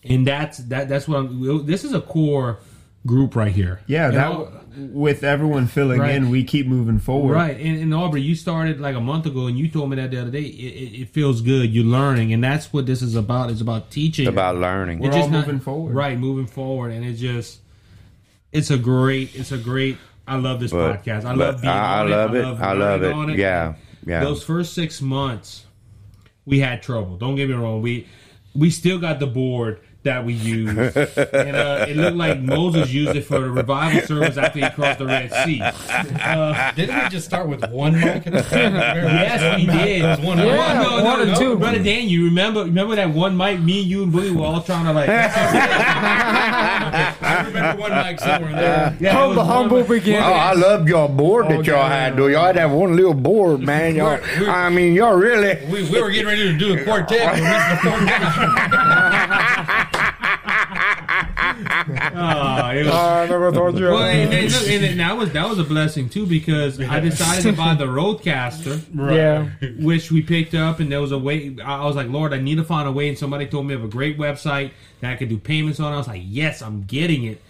And 0.04 0.26
that's 0.26 0.58
that. 0.58 0.90
That's 0.90 1.08
what 1.08 1.18
I'm. 1.20 1.66
This 1.68 1.84
is 1.84 1.94
a 1.94 2.02
core 2.02 2.58
group 3.06 3.36
right 3.36 3.52
here. 3.52 3.82
Yeah, 3.86 4.08
And 4.08 4.18
that 4.18 4.32
all- 4.32 4.52
with 4.78 5.24
everyone 5.24 5.68
filling 5.68 6.00
Right. 6.00 6.16
in, 6.16 6.30
we 6.30 6.44
keep 6.44 6.66
moving 6.66 6.98
forward. 6.98 7.34
Right, 7.34 7.58
and, 7.60 7.80
and 7.82 7.94
Aubrey, 7.94 8.22
you 8.22 8.36
started 8.36 8.80
like 8.80 8.96
a 8.96 9.02
month 9.02 9.26
ago, 9.26 9.48
and 9.48 9.58
you 9.60 9.68
told 9.68 9.90
me 9.90 9.98
that 9.98 10.10
the 10.12 10.22
other 10.22 10.32
day. 10.32 10.44
It, 10.44 10.46
it, 10.94 11.02
it 11.02 11.10
feels 11.10 11.42
good. 11.42 11.70
You're 11.72 11.84
learning, 11.86 12.32
and 12.34 12.44
that's 12.44 12.72
what 12.74 12.86
this 12.88 13.02
is 13.04 13.16
about. 13.16 13.52
It's 13.52 13.62
about 13.62 13.92
teaching. 13.92 14.26
It's 14.26 14.34
about 14.34 14.56
learning. 14.58 15.00
We're 15.00 15.08
It's 15.10 15.16
all 15.18 15.22
just 15.24 15.32
not- 15.32 15.46
moving 15.46 15.60
forward. 15.62 15.94
right? 15.94 16.18
Moving 16.18 16.48
forward, 16.48 16.92
and 16.92 17.06
it's 17.06 17.20
just, 17.20 17.60
it's 18.52 18.72
a 18.72 18.78
great, 18.78 19.36
it's 19.36 19.52
a 19.52 19.58
great. 19.58 19.98
I 20.28 20.36
love 20.38 20.60
this 20.60 20.72
But- 20.72 21.04
podcast. 21.04 21.26
I 21.26 21.34
love 21.34 21.62
being 21.62 21.74
I, 21.74 22.00
I 22.00 22.04
love 22.04 22.36
it. 22.36 22.40
it. 22.40 22.46
I 22.60 22.74
love 22.74 23.02
learning 23.02 23.18
on 23.18 23.30
it. 23.32 23.38
Yeah, 23.40 23.74
yeah. 24.06 24.24
Those 24.24 24.44
first 24.44 24.74
six 24.74 25.02
months, 25.02 25.66
we 26.46 26.60
had 26.60 26.82
trouble. 26.84 27.18
Don't 27.18 27.36
get 27.36 27.50
me 27.50 27.56
wrong. 27.56 27.82
We 27.82 28.08
we 28.54 28.70
still 28.70 29.00
got 29.00 29.20
the 29.20 29.28
board 29.28 29.80
that 30.04 30.26
we 30.26 30.34
used, 30.34 30.78
and 30.98 31.56
uh, 31.56 31.86
it 31.88 31.96
looked 31.96 32.18
like 32.18 32.40
Moses 32.42 32.92
used 32.92 33.16
it 33.16 33.22
for 33.24 33.40
the 33.40 33.52
revival 33.52 34.02
service 34.02 34.36
after 34.36 34.60
he 34.60 34.70
crossed 34.72 34.98
the 34.98 35.06
Red 35.06 35.32
Sea. 35.46 35.62
Uh, 35.62 36.72
Didn't 36.74 37.04
we 37.04 37.10
just 37.10 37.26
start 37.28 37.48
with 37.48 37.64
one 37.70 37.94
mic? 37.94 38.26
At 38.26 38.34
a 38.34 38.38
Yes, 38.52 39.60
we 39.60 39.66
did. 39.68 40.02
It 40.02 40.08
was 40.08 40.20
one. 40.20 40.38
Yeah. 40.40 40.46
mic. 40.46 40.58
no, 40.84 40.90
no, 40.98 41.04
one 41.04 41.04
no, 41.04 41.22
or 41.22 41.26
no. 41.28 41.36
two. 41.40 41.56
Brother 41.58 41.84
Dan, 41.84 42.10
you 42.10 42.26
remember 42.26 42.62
remember 42.64 42.96
that 42.96 43.12
one 43.12 43.38
mic? 43.38 43.60
Me, 43.62 43.80
you, 43.80 44.02
and 44.04 44.12
Boogie 44.12 44.36
were 44.36 44.46
all 44.46 44.62
trying 44.64 44.86
to 44.86 44.94
like. 44.94 45.08
I 47.22 47.44
remember 47.46 47.82
one 47.82 47.92
mic 47.92 48.20
somewhere 48.20 48.54
there. 48.54 48.98
Yeah, 49.00 49.10
it 49.10 49.14
Humble, 49.14 49.44
humble 49.44 49.78
mic. 49.80 49.88
beginning. 49.88 50.22
Oh, 50.22 50.34
I 50.34 50.54
loved 50.54 50.88
your 50.90 51.08
board 51.10 51.48
that 51.50 51.64
y'all 51.66 51.88
had, 51.88 52.16
though. 52.18 52.26
Y'all 52.28 52.46
had 52.48 52.56
that 52.56 52.70
one 52.70 52.96
little 52.96 53.14
board, 53.14 53.60
man. 53.66 53.96
Y'all, 53.96 54.18
We're- 54.18 54.40
we're- 54.40 54.50
I 54.52 54.70
mean, 54.70 54.94
y'all 54.94 55.16
really. 55.16 55.64
We, 55.68 55.84
we 55.90 56.02
were 56.02 56.10
getting 56.10 56.26
ready 56.28 56.52
to 56.52 56.58
do 56.58 56.74
a 56.80 56.84
quartet. 56.84 57.20
but 57.26 57.36
we 57.36 57.42
missed 57.42 57.70
the 57.70 57.90
quartet. 57.90 59.52
Oh, 61.66 62.70
it 62.70 62.86
was- 62.86 62.88
ah, 62.94 63.20
I 63.22 63.28
never 63.28 63.52
told 63.52 63.78
you. 63.78 63.86
Well, 63.86 64.04
and, 64.04 64.34
and, 64.34 64.52
look, 64.52 64.68
and 64.70 65.00
that 65.00 65.18
was 65.18 65.32
that 65.34 65.48
was 65.50 65.60
a 65.60 65.64
blessing 65.64 66.10
too 66.10 66.26
because 66.26 66.80
I 66.80 67.00
decided 67.00 67.44
to 67.44 67.54
buy 67.54 67.74
the 67.76 67.86
RODECaster, 67.86 68.82
Yeah. 69.12 69.50
which 69.84 70.12
we 70.12 70.22
picked 70.22 70.54
up, 70.56 70.80
and 70.80 70.92
there 70.92 71.02
was 71.02 71.12
a 71.12 71.18
way. 71.18 71.56
I 71.64 71.82
I 71.82 71.86
was 71.86 71.96
like, 71.96 72.10
Lord, 72.10 72.34
I 72.34 72.40
need 72.40 72.56
to 72.56 72.64
find 72.64 72.88
a 72.88 72.92
way. 72.92 73.10
And 73.10 73.18
somebody 73.18 73.46
told 73.48 73.66
me 73.68 73.74
of 73.74 73.84
a 73.84 73.88
great 73.88 74.18
website 74.18 74.72
that 75.02 75.12
I 75.14 75.16
could 75.16 75.30
do 75.30 75.38
payments 75.38 75.80
on. 75.80 75.94
I 75.94 75.98
was 75.98 76.08
like, 76.08 76.22
Yes, 76.26 76.62
I'm 76.62 76.84
getting 76.84 77.24
it. 77.24 77.42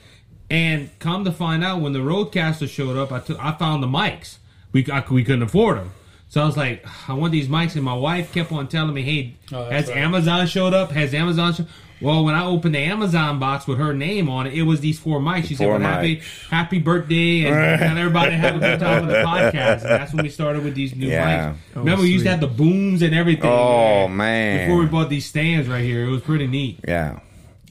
And 0.50 0.90
come 1.00 1.24
to 1.26 1.32
find 1.32 1.64
out, 1.64 1.80
when 1.82 1.94
the 1.94 2.00
RODECaster 2.00 2.68
showed 2.70 2.98
up, 2.98 3.12
I 3.12 3.20
took 3.20 3.40
I 3.44 3.54
found 3.54 3.82
the 3.84 3.88
mics. 3.88 4.38
We 4.74 4.86
I, 4.92 5.04
we 5.10 5.24
couldn't 5.24 5.44
afford 5.44 5.78
them. 5.78 5.92
So 6.30 6.42
I 6.42 6.46
was 6.46 6.56
like, 6.56 6.86
I 7.10 7.14
want 7.14 7.34
these 7.34 7.50
mics, 7.50 7.76
and 7.76 7.84
my 7.84 7.94
wife 7.94 8.34
kept 8.34 8.54
on 8.54 8.68
telling 8.70 8.94
me, 8.94 9.02
"Hey, 9.02 9.36
Oh, 9.52 9.70
has 9.70 9.88
right. 9.90 9.98
Amazon 9.98 10.48
showed 10.48 10.74
up? 10.74 10.92
Has 10.92 11.14
Amazon?" 11.14 11.54
Show-? 11.54 11.66
Well, 12.02 12.26
when 12.26 12.34
I 12.36 12.46
opened 12.46 12.74
the 12.76 12.80
Amazon 12.80 13.38
box 13.40 13.68
with 13.68 13.78
her 13.78 13.94
name 13.94 14.28
on 14.30 14.48
it, 14.48 14.54
it 14.54 14.64
was 14.64 14.80
these 14.80 14.98
four 15.00 15.20
mics. 15.20 15.46
She 15.46 15.56
said, 15.56 15.68
well, 15.68 15.80
happy, 15.80 16.22
happy 16.50 16.80
birthday, 16.80 17.46
and, 17.46 17.56
everybody 18.00 18.32
have 18.34 18.56
a 18.56 18.60
good 18.60 18.80
time 18.80 19.06
with 19.06 19.16
the 19.16 19.22
podcast. 19.24 19.82
And 19.82 19.90
that's 19.90 20.14
when 20.14 20.24
we 20.24 20.30
started 20.30 20.64
with 20.64 20.74
these 20.76 20.96
new 20.96 21.08
Yeah. 21.08 21.52
mics. 21.52 21.76
Remember, 21.76 22.02
we 22.04 22.10
used 22.12 22.26
to 22.26 22.32
have 22.32 22.42
the 22.42 22.48
booms 22.48 23.02
and 23.04 23.14
everything. 23.14 23.50
Oh, 23.52 24.08
man. 24.08 24.68
Before 24.68 24.80
we 24.82 24.88
bought 24.88 25.10
these 25.10 25.26
stands 25.26 25.68
right 25.68 25.84
here, 25.84 26.04
it 26.06 26.10
was 26.10 26.22
pretty 26.22 26.48
neat. 26.48 26.80
Yeah. 26.88 27.20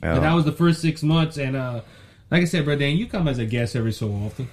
But 0.01 0.21
that 0.21 0.33
was 0.33 0.45
the 0.45 0.53
first 0.53 0.81
six 0.81 1.03
months, 1.03 1.37
and 1.37 1.57
uh, 1.57 1.81
like 2.31 2.43
I 2.43 2.45
said, 2.47 2.65
brother 2.65 2.81
Dan, 2.81 2.97
you 2.97 3.07
come 3.07 3.29
as 3.29 3.39
a 3.39 3.45
guest 3.45 3.77
every 3.77 3.93
so 3.93 4.11
often. 4.13 4.49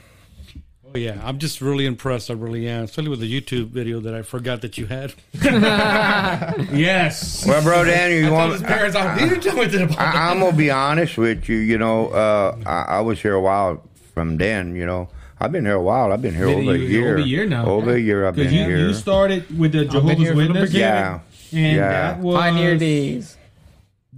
Oh 0.98 1.00
yeah, 1.00 1.22
I'm 1.24 1.38
just 1.38 1.62
really 1.62 1.86
impressed. 1.86 2.32
I 2.32 2.34
really 2.34 2.68
am, 2.68 2.86
especially 2.86 3.10
with 3.12 3.20
the 3.20 3.32
YouTube 3.42 3.68
video 3.68 4.00
that 4.00 4.16
I 4.16 4.24
forgot 4.24 4.62
that 4.62 4.80
you 4.80 4.88
had. 4.88 5.14
Yes. 6.74 7.46
Well, 7.46 7.62
bro, 7.62 7.86
Daniel, 7.86 8.20
you 8.20 8.26
Told 8.30 8.34
want? 8.38 8.52
his 8.54 8.62
parents, 8.64 8.96
I 8.96 9.14
you 9.20 9.30
didn't 9.30 9.44
tell 9.44 9.56
me 9.56 9.66
that 9.68 9.82
about 9.82 10.00
I, 10.00 10.32
I'm 10.32 10.40
gonna 10.40 10.58
be 10.58 10.72
honest 10.72 11.18
with 11.18 11.48
you. 11.50 11.58
You 11.58 11.78
know, 11.78 12.08
uh, 12.10 12.58
I, 12.66 12.96
I 12.98 13.02
was 13.02 13.22
here 13.22 13.34
a 13.36 13.42
while 13.42 13.84
from 14.16 14.38
then. 14.38 14.76
You 14.76 14.86
know, 14.88 15.10
I've 15.40 15.52
been 15.52 15.66
here 15.66 15.76
a 15.76 15.82
while. 15.82 16.12
I've 16.12 16.22
been 16.22 16.34
here 16.36 16.48
Been 16.48 16.62
over 16.68 16.72
a 16.72 16.76
a- 16.76 16.78
year. 16.80 17.08
over 17.14 17.18
a 17.18 17.24
year 17.26 17.46
now. 17.46 17.66
Over 17.68 17.94
a 17.96 18.00
year. 18.00 18.28
I've 18.28 18.36
been 18.36 18.52
you, 18.52 18.64
here. 18.66 18.78
you 18.88 18.94
started 18.96 19.56
with 19.58 19.74
the 19.74 19.86
Jehovah's 19.86 20.16
from 20.18 20.26
the 20.26 20.34
Witness. 20.36 20.74
yeah. 20.74 21.20
And 21.54 21.76
Yeah. 21.76 21.90
that 21.90 22.20
was 22.20 22.36
Pioneer 22.38 22.76
days. 22.78 23.38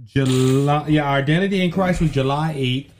July. 0.06 0.88
Yeah, 0.88 1.04
our 1.10 1.18
identity 1.18 1.62
in 1.62 1.70
Christ 1.70 2.00
was 2.00 2.10
July 2.10 2.54
8th. 2.56 2.90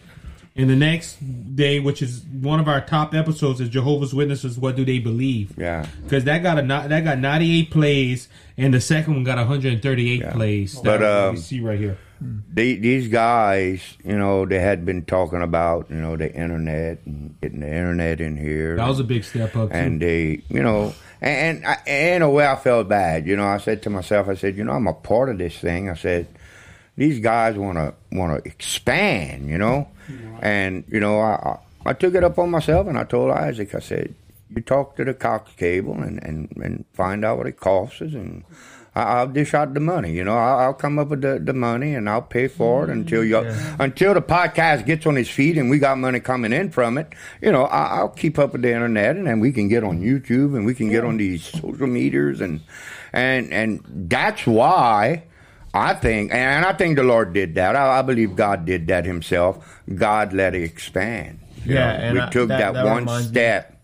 And 0.57 0.69
the 0.69 0.77
next 0.77 1.17
day, 1.55 1.79
which 1.79 2.03
is 2.03 2.23
one 2.25 2.59
of 2.61 2.67
our 2.69 2.81
top 2.81 3.15
episodes, 3.15 3.61
is 3.61 3.69
Jehovah's 3.69 4.13
Witnesses. 4.13 4.59
What 4.59 4.75
do 4.77 4.85
they 4.85 4.99
believe? 4.99 5.55
Yeah. 5.57 5.87
because 6.03 6.25
that 6.25 6.43
got 6.43 6.59
a 6.59 6.63
ni- 6.63 6.89
that 6.89 7.05
got 7.05 7.19
98 7.19 7.71
plays, 7.71 8.29
and 8.59 8.75
the 8.75 8.81
second 8.81 9.15
one 9.15 9.25
got 9.25 9.39
138 9.39 10.21
Yeah. 10.21 10.33
plays. 10.33 10.75
But, 10.75 10.99
That 10.99 11.27
um, 11.29 11.37
you 11.37 11.41
see 11.41 11.61
right 11.61 11.79
here. 11.79 11.97
The- 12.53 12.77
these 12.77 13.09
guys, 13.09 13.81
you 14.05 14.19
know, 14.19 14.45
they 14.45 14.59
had 14.59 14.85
been 14.85 15.05
talking 15.05 15.41
about, 15.41 15.87
you 15.89 15.97
know, 15.97 16.17
the 16.17 16.31
internet 16.35 16.99
and 17.07 17.41
getting 17.41 17.61
the 17.61 17.69
internet 17.69 18.21
in 18.21 18.37
here. 18.37 18.77
That 18.77 18.89
was 18.89 19.01
a 19.01 19.05
big 19.05 19.25
step 19.25 19.57
up. 19.57 19.71
Too. 19.71 19.77
and 19.77 20.03
they, 20.03 20.43
you 20.49 20.63
know, 20.63 20.93
and, 21.23 21.65
and 21.65 21.67
I, 21.67 21.77
in 21.91 22.23
a 22.23 22.29
way, 22.29 22.47
I 22.47 22.57
felt 22.57 22.89
bad. 22.89 23.27
You 23.27 23.37
know, 23.37 23.47
I 23.47 23.59
said 23.59 23.83
to 23.85 23.91
myself, 23.91 24.29
I 24.29 24.35
said, 24.35 24.57
you 24.57 24.65
know, 24.65 24.73
I'm 24.73 24.89
a 24.89 24.93
part 24.95 25.29
of 25.31 25.39
this 25.39 25.57
thing. 25.57 25.89
I 25.89 25.95
said, 25.95 26.27
these 27.01 27.19
guys 27.19 27.57
want 27.57 27.79
to 27.79 27.95
want 28.13 28.31
to 28.45 28.47
expand, 28.47 29.49
you 29.49 29.57
know, 29.57 29.89
and 30.43 30.85
you 30.87 31.01
know, 31.01 31.19
I, 31.19 31.59
I 31.87 31.95
took 31.95 32.15
it 32.15 32.23
up 32.23 32.39
on 32.39 32.51
myself 32.51 32.87
and 32.89 32.99
I 32.99 33.05
told 33.05 33.31
Isaac, 33.31 33.75
I 33.75 33.79
said, 33.79 34.15
you 34.55 34.61
talk 34.61 34.97
to 34.97 35.05
the 35.07 35.15
Cox 35.15 35.51
Cable 35.57 35.95
and 35.95 36.23
and 36.23 36.53
and 36.57 36.85
find 36.93 37.25
out 37.25 37.39
what 37.39 37.47
it 37.47 37.59
costs 37.59 38.03
us 38.03 38.13
and. 38.13 38.45
I- 38.93 39.03
I'll 39.03 39.29
dish 39.29 39.55
out 39.55 39.73
the 39.73 39.79
money, 39.79 40.11
you 40.11 40.25
know. 40.25 40.37
I'll, 40.37 40.59
I'll 40.59 40.75
come 40.75 40.99
up 40.99 41.11
with 41.11 41.21
the, 41.21 41.39
the 41.39 41.53
money 41.53 41.95
and 41.95 42.11
I'll 42.11 42.23
pay 42.23 42.49
for 42.49 42.83
it 42.83 42.89
mm-hmm. 42.89 43.01
until 43.03 43.25
you 43.25 43.39
until 43.79 44.15
the 44.15 44.21
podcast 44.21 44.85
gets 44.85 45.07
on 45.07 45.17
its 45.17 45.31
feet 45.31 45.57
and 45.57 45.71
we 45.71 45.79
got 45.79 45.97
money 45.97 46.19
coming 46.19 46.53
in 46.53 46.73
from 46.73 46.99
it. 46.99 47.07
You 47.41 47.53
know, 47.53 47.67
I, 47.67 47.99
I'll 47.99 48.09
keep 48.09 48.37
up 48.37 48.53
with 48.53 48.63
the 48.63 48.73
internet 48.73 49.15
and 49.15 49.29
then 49.29 49.39
we 49.39 49.53
can 49.53 49.69
get 49.69 49.85
on 49.85 50.01
YouTube 50.01 50.57
and 50.57 50.67
we 50.67 50.75
can 50.75 50.91
get 50.91 51.05
on 51.05 51.19
these 51.19 51.45
social 51.45 51.87
medias 51.87 52.41
and 52.41 52.63
and 53.13 53.53
and 53.53 53.81
that's 54.11 54.45
why 54.45 55.23
I 55.73 55.95
think 55.95 56.33
and 56.33 56.65
I 56.65 56.73
think 56.73 56.97
the 56.97 57.03
Lord 57.05 57.33
did 57.33 57.55
that. 57.55 57.77
I, 57.77 58.01
I 58.01 58.03
believe 58.03 58.35
God 58.37 58.65
did 58.65 58.89
that 58.89 59.05
Himself. 59.05 59.81
God 59.95 60.33
let 60.33 60.55
it 60.55 60.63
expand. 60.63 61.39
You 61.65 61.75
Yeah, 61.75 61.93
know, 61.93 61.99
and 62.05 62.15
we 62.15 62.21
I- 62.21 62.31
took 62.31 62.49
that- 62.49 62.59
that, 62.59 62.73
that 62.75 62.85
one 62.85 62.99
reminds 63.05 63.29
me- 63.29 63.33
step. 63.33 63.77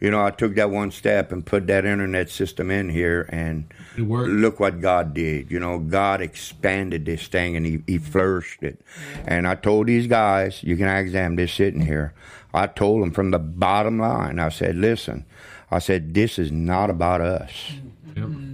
You 0.00 0.10
know, 0.10 0.24
I 0.24 0.30
took 0.30 0.54
that 0.54 0.70
one 0.70 0.90
step 0.90 1.30
and 1.30 1.44
put 1.44 1.66
that 1.66 1.84
internet 1.84 2.30
system 2.30 2.70
in 2.70 2.88
here, 2.88 3.26
and 3.28 3.64
It 3.98 4.02
worked. 4.02 4.30
look 4.30 4.58
what 4.58 4.80
God 4.80 5.12
did. 5.12 5.50
You 5.50 5.60
know, 5.60 5.78
God 5.78 6.22
expanded 6.22 7.04
this 7.04 7.26
thing 7.26 7.54
and 7.54 7.66
He, 7.66 7.82
he 7.86 7.98
flourished 7.98 8.62
it. 8.62 8.80
And 9.26 9.46
I 9.46 9.56
told 9.56 9.88
these 9.88 10.06
guys, 10.06 10.62
you 10.62 10.76
can 10.78 10.86
ask 10.86 11.12
them, 11.12 11.36
they're 11.36 11.46
sitting 11.46 11.82
here. 11.82 12.14
I 12.54 12.66
told 12.66 13.02
them 13.02 13.10
from 13.12 13.30
the 13.30 13.38
bottom 13.38 13.98
line, 13.98 14.38
I 14.38 14.48
said, 14.48 14.76
listen, 14.76 15.26
I 15.70 15.78
said, 15.80 16.14
this 16.14 16.38
is 16.38 16.50
not 16.50 16.88
about 16.88 17.20
us. 17.20 17.72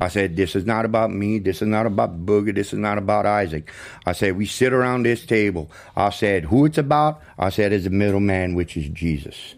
I 0.00 0.09
said, 0.09 0.37
this 0.37 0.55
is 0.55 0.66
not 0.66 0.85
about 0.85 1.11
me. 1.11 1.38
This 1.38 1.62
is 1.62 1.68
not 1.68 1.87
about 1.87 2.24
Booger. 2.26 2.55
This 2.55 2.72
is 2.72 2.79
not 2.79 2.98
about 2.98 3.26
Isaac. 3.26 3.70
I 4.05 4.12
said, 4.12 4.37
we 4.37 4.46
sit 4.46 4.72
around 4.72 5.05
this 5.05 5.24
table. 5.24 5.70
I 5.96 6.11
said, 6.11 6.44
who 6.44 6.66
it's 6.66 6.79
about? 6.79 7.22
I 7.38 7.50
said, 7.50 7.72
is 7.72 7.85
the 7.85 7.90
middleman, 7.90 8.55
which 8.55 8.76
is 8.76 8.88
Jesus. 8.88 9.55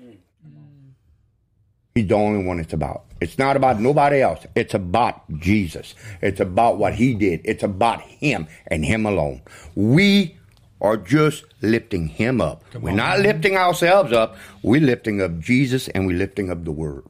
He's 1.94 2.06
the 2.06 2.14
only 2.14 2.44
one 2.44 2.60
it's 2.60 2.72
about. 2.72 3.04
It's 3.20 3.38
not 3.38 3.56
about 3.56 3.80
nobody 3.80 4.22
else. 4.22 4.46
It's 4.54 4.74
about 4.74 5.28
Jesus. 5.40 5.94
It's 6.22 6.38
about 6.38 6.78
what 6.78 6.94
he 6.94 7.14
did. 7.14 7.40
It's 7.44 7.64
about 7.64 8.00
him 8.02 8.46
and 8.68 8.84
him 8.84 9.04
alone. 9.06 9.42
We 9.74 10.36
are 10.80 10.96
just 10.96 11.44
lifting 11.60 12.06
him 12.06 12.40
up. 12.40 12.62
we're 12.80 12.92
not 12.92 13.18
lifting 13.18 13.56
ourselves 13.56 14.12
up. 14.12 14.36
We're 14.62 14.80
lifting 14.80 15.20
up 15.20 15.40
Jesus 15.40 15.88
and 15.88 16.06
we're 16.06 16.18
lifting 16.18 16.50
up 16.50 16.64
the 16.64 16.70
word. 16.70 17.02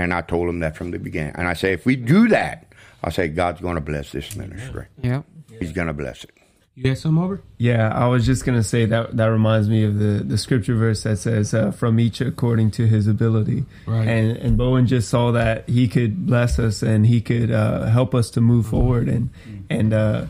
And 0.00 0.14
I 0.14 0.22
told 0.22 0.48
him 0.48 0.60
that 0.60 0.76
from 0.76 0.90
the 0.90 0.98
beginning. 0.98 1.34
And 1.36 1.46
I 1.46 1.52
say, 1.52 1.72
if 1.72 1.84
we 1.84 1.96
do 1.96 2.28
that, 2.28 2.72
I 3.02 3.10
say, 3.10 3.28
God's 3.28 3.60
going 3.60 3.74
to 3.74 3.80
bless 3.80 4.12
this 4.12 4.34
ministry. 4.34 4.86
Yeah. 5.02 5.22
He's 5.58 5.72
going 5.72 5.88
to 5.88 5.92
bless 5.92 6.24
it. 6.24 6.30
You 6.76 6.84
got 6.84 6.98
some 6.98 7.18
over? 7.18 7.42
Yeah, 7.58 7.92
I 7.92 8.06
was 8.06 8.24
just 8.24 8.46
gonna 8.46 8.62
say 8.62 8.86
that 8.86 9.16
that 9.16 9.26
reminds 9.26 9.68
me 9.68 9.84
of 9.84 9.98
the 9.98 10.24
the 10.24 10.38
scripture 10.38 10.76
verse 10.76 11.02
that 11.02 11.18
says, 11.18 11.52
uh, 11.52 11.72
"From 11.72 11.98
each 12.00 12.22
according 12.22 12.70
to 12.72 12.86
his 12.86 13.06
ability." 13.06 13.66
Right. 13.86 14.06
And 14.08 14.36
and 14.38 14.56
Bowen 14.56 14.86
just 14.86 15.10
saw 15.10 15.32
that 15.32 15.68
he 15.68 15.88
could 15.88 16.24
bless 16.26 16.58
us 16.58 16.82
and 16.82 17.06
he 17.06 17.20
could 17.20 17.50
uh, 17.50 17.86
help 17.86 18.14
us 18.14 18.30
to 18.30 18.40
move 18.40 18.66
forward 18.66 19.08
and 19.08 19.28
and 19.68 19.92
uh, 19.92 20.26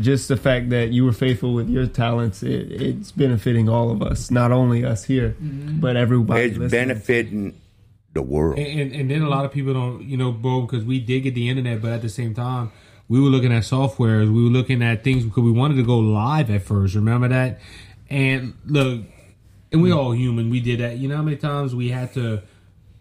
just 0.00 0.28
the 0.28 0.36
fact 0.36 0.70
that 0.70 0.90
you 0.90 1.04
were 1.04 1.12
faithful 1.12 1.54
with 1.54 1.68
your 1.68 1.86
talents, 1.86 2.42
it, 2.42 2.72
it's 2.72 3.12
benefiting 3.12 3.68
all 3.68 3.90
of 3.90 4.02
us, 4.02 4.30
not 4.30 4.52
only 4.52 4.84
us 4.84 5.04
here, 5.04 5.36
but 5.40 5.96
everybody. 5.96 6.42
It's 6.42 6.58
listening. 6.58 6.88
benefiting 6.88 7.60
the 8.16 8.22
world. 8.22 8.58
And, 8.58 8.80
and, 8.80 8.92
and 8.92 9.10
then 9.10 9.22
a 9.22 9.28
lot 9.28 9.44
of 9.44 9.52
people 9.52 9.72
don't, 9.72 10.02
you 10.02 10.16
know, 10.16 10.32
Bo, 10.32 10.62
because 10.62 10.84
we 10.84 10.98
did 10.98 11.20
get 11.20 11.34
the 11.34 11.48
internet, 11.48 11.80
but 11.80 11.92
at 11.92 12.02
the 12.02 12.08
same 12.08 12.34
time, 12.34 12.72
we 13.08 13.20
were 13.20 13.28
looking 13.28 13.52
at 13.52 13.62
softwares, 13.62 14.26
we 14.26 14.42
were 14.42 14.50
looking 14.50 14.82
at 14.82 15.04
things 15.04 15.24
because 15.24 15.44
we 15.44 15.52
wanted 15.52 15.76
to 15.76 15.84
go 15.84 15.98
live 15.98 16.50
at 16.50 16.62
first. 16.62 16.96
Remember 16.96 17.28
that? 17.28 17.60
And 18.10 18.54
look, 18.66 19.02
and 19.70 19.82
we 19.82 19.92
all 19.92 20.10
human. 20.12 20.50
We 20.50 20.60
did 20.60 20.80
that. 20.80 20.98
You 20.98 21.08
know 21.08 21.16
how 21.16 21.22
many 21.22 21.36
times 21.36 21.74
we 21.74 21.90
had 21.90 22.12
to 22.14 22.42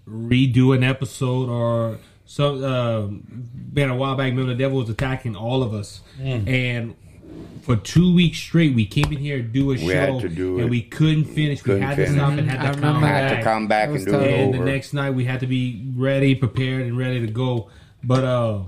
redo 0.07 0.75
an 0.75 0.83
episode 0.83 1.49
or 1.49 1.97
some 2.25 2.63
Uh, 2.63 3.01
been 3.73 3.89
a 3.89 3.95
while 3.95 4.15
back, 4.15 4.31
remember 4.31 4.53
the 4.53 4.57
devil 4.57 4.79
was 4.79 4.89
attacking 4.89 5.35
all 5.35 5.61
of 5.61 5.73
us, 5.73 6.01
and 6.47 6.95
for 7.61 7.75
two 7.75 8.13
weeks 8.13 8.37
straight, 8.37 8.75
we 8.75 8.85
came 8.85 9.05
in 9.11 9.17
here 9.17 9.37
to 9.37 9.43
do 9.43 9.71
a 9.71 9.77
show, 9.77 9.87
had 9.87 10.21
to 10.21 10.29
do 10.29 10.57
and 10.57 10.67
it. 10.67 10.69
we 10.69 10.81
couldn't 10.81 11.25
finish. 11.25 11.61
Couldn't 11.61 11.79
we 11.81 11.85
had 11.85 11.95
finish. 11.95 12.11
to 12.11 12.17
stop 12.17 12.31
and 12.31 12.49
had 12.51 12.59
I 12.59 12.67
to 12.67 12.73
come 12.73 12.81
remember 12.81 13.07
I 13.07 13.09
had 13.09 13.29
back. 13.29 13.37
to 13.39 13.43
come 13.43 13.67
back 13.67 13.89
and 13.89 14.05
do 14.05 14.13
it. 14.19 14.33
And 14.33 14.55
over. 14.55 14.63
the 14.63 14.71
next 14.71 14.93
night 14.93 15.11
we 15.11 15.25
had 15.25 15.39
to 15.39 15.47
be 15.47 15.91
ready, 15.95 16.35
prepared, 16.35 16.83
and 16.83 16.97
ready 16.97 17.25
to 17.25 17.31
go. 17.31 17.69
But 18.03 18.23
uh, 18.23 18.59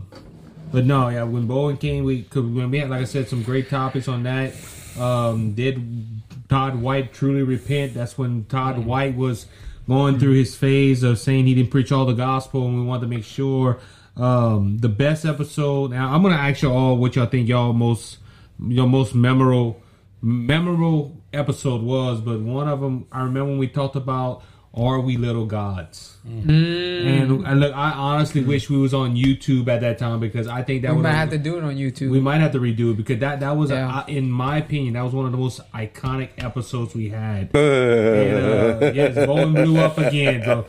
but 0.71 0.85
no, 0.85 1.09
yeah. 1.09 1.23
When 1.23 1.45
Bowen 1.47 1.77
came, 1.77 2.03
we 2.05 2.23
could 2.23 2.53
when 2.55 2.71
we 2.71 2.79
had, 2.79 2.89
like 2.89 3.01
I 3.01 3.05
said, 3.05 3.27
some 3.27 3.43
great 3.43 3.69
topics 3.69 4.07
on 4.07 4.23
that. 4.23 4.53
Um, 4.99 5.53
did 5.53 6.21
Todd 6.49 6.75
White 6.81 7.13
truly 7.13 7.43
repent? 7.43 7.93
That's 7.93 8.17
when 8.17 8.45
Todd 8.45 8.79
White 8.83 9.15
was 9.15 9.45
going 9.87 10.17
through 10.19 10.33
his 10.33 10.55
phase 10.55 11.03
of 11.03 11.19
saying 11.19 11.45
he 11.45 11.53
didn't 11.53 11.69
preach 11.71 11.91
all 11.91 12.05
the 12.05 12.13
gospel, 12.13 12.65
and 12.65 12.75
we 12.75 12.83
wanted 12.83 13.01
to 13.01 13.07
make 13.07 13.23
sure 13.23 13.79
um, 14.17 14.79
the 14.79 14.89
best 14.89 15.23
episode. 15.23 15.91
Now 15.91 16.13
I'm 16.13 16.23
gonna 16.23 16.35
ask 16.35 16.63
you 16.63 16.71
all 16.71 16.97
what 16.97 17.15
y'all 17.15 17.27
think 17.27 17.47
y'all 17.47 17.73
most 17.73 18.17
your 18.59 18.87
most 18.87 19.13
memorable 19.15 19.81
memorable 20.21 21.21
episode 21.33 21.81
was, 21.81 22.21
but 22.21 22.39
one 22.39 22.67
of 22.67 22.81
them 22.81 23.07
I 23.11 23.23
remember 23.23 23.51
when 23.51 23.59
we 23.59 23.67
talked 23.67 23.95
about 23.95 24.43
are 24.77 24.99
we 24.99 25.17
little 25.17 25.45
gods? 25.45 26.17
Mm. 26.27 27.05
And 27.05 27.47
I 27.47 27.53
look, 27.53 27.73
I 27.73 27.91
honestly 27.91 28.43
mm. 28.43 28.47
wish 28.47 28.69
we 28.69 28.77
was 28.77 28.93
on 28.93 29.15
YouTube 29.15 29.67
at 29.69 29.81
that 29.81 29.97
time 29.97 30.19
because 30.19 30.47
I 30.47 30.61
think 30.61 30.81
that 30.83 30.93
We 30.95 31.01
might 31.01 31.13
have 31.13 31.29
to 31.31 31.37
do 31.37 31.57
it 31.57 31.63
on 31.63 31.75
YouTube. 31.77 32.11
we 32.11 32.19
might 32.19 32.41
have 32.41 32.51
to 32.51 32.59
redo 32.59 32.91
it 32.91 32.97
because 32.97 33.19
that 33.19 33.39
that 33.39 33.55
was, 33.55 33.71
uh, 33.71 33.75
Yeah. 33.75 34.03
a, 34.05 34.11
in 34.11 34.29
my 34.29 34.57
opinion, 34.57 34.93
that 34.95 35.03
was 35.03 35.13
one 35.13 35.25
of 35.25 35.31
the 35.31 35.37
most 35.37 35.61
iconic 35.73 36.29
episodes 36.37 36.93
we 36.95 37.09
had. 37.09 37.49
Uh, 37.55 37.59
and, 37.59 38.83
uh, 38.83 38.91
yes, 38.93 39.15
Bowen 39.25 39.53
blew 39.53 39.77
up 39.79 39.97
again. 39.97 40.43
So 40.43 40.65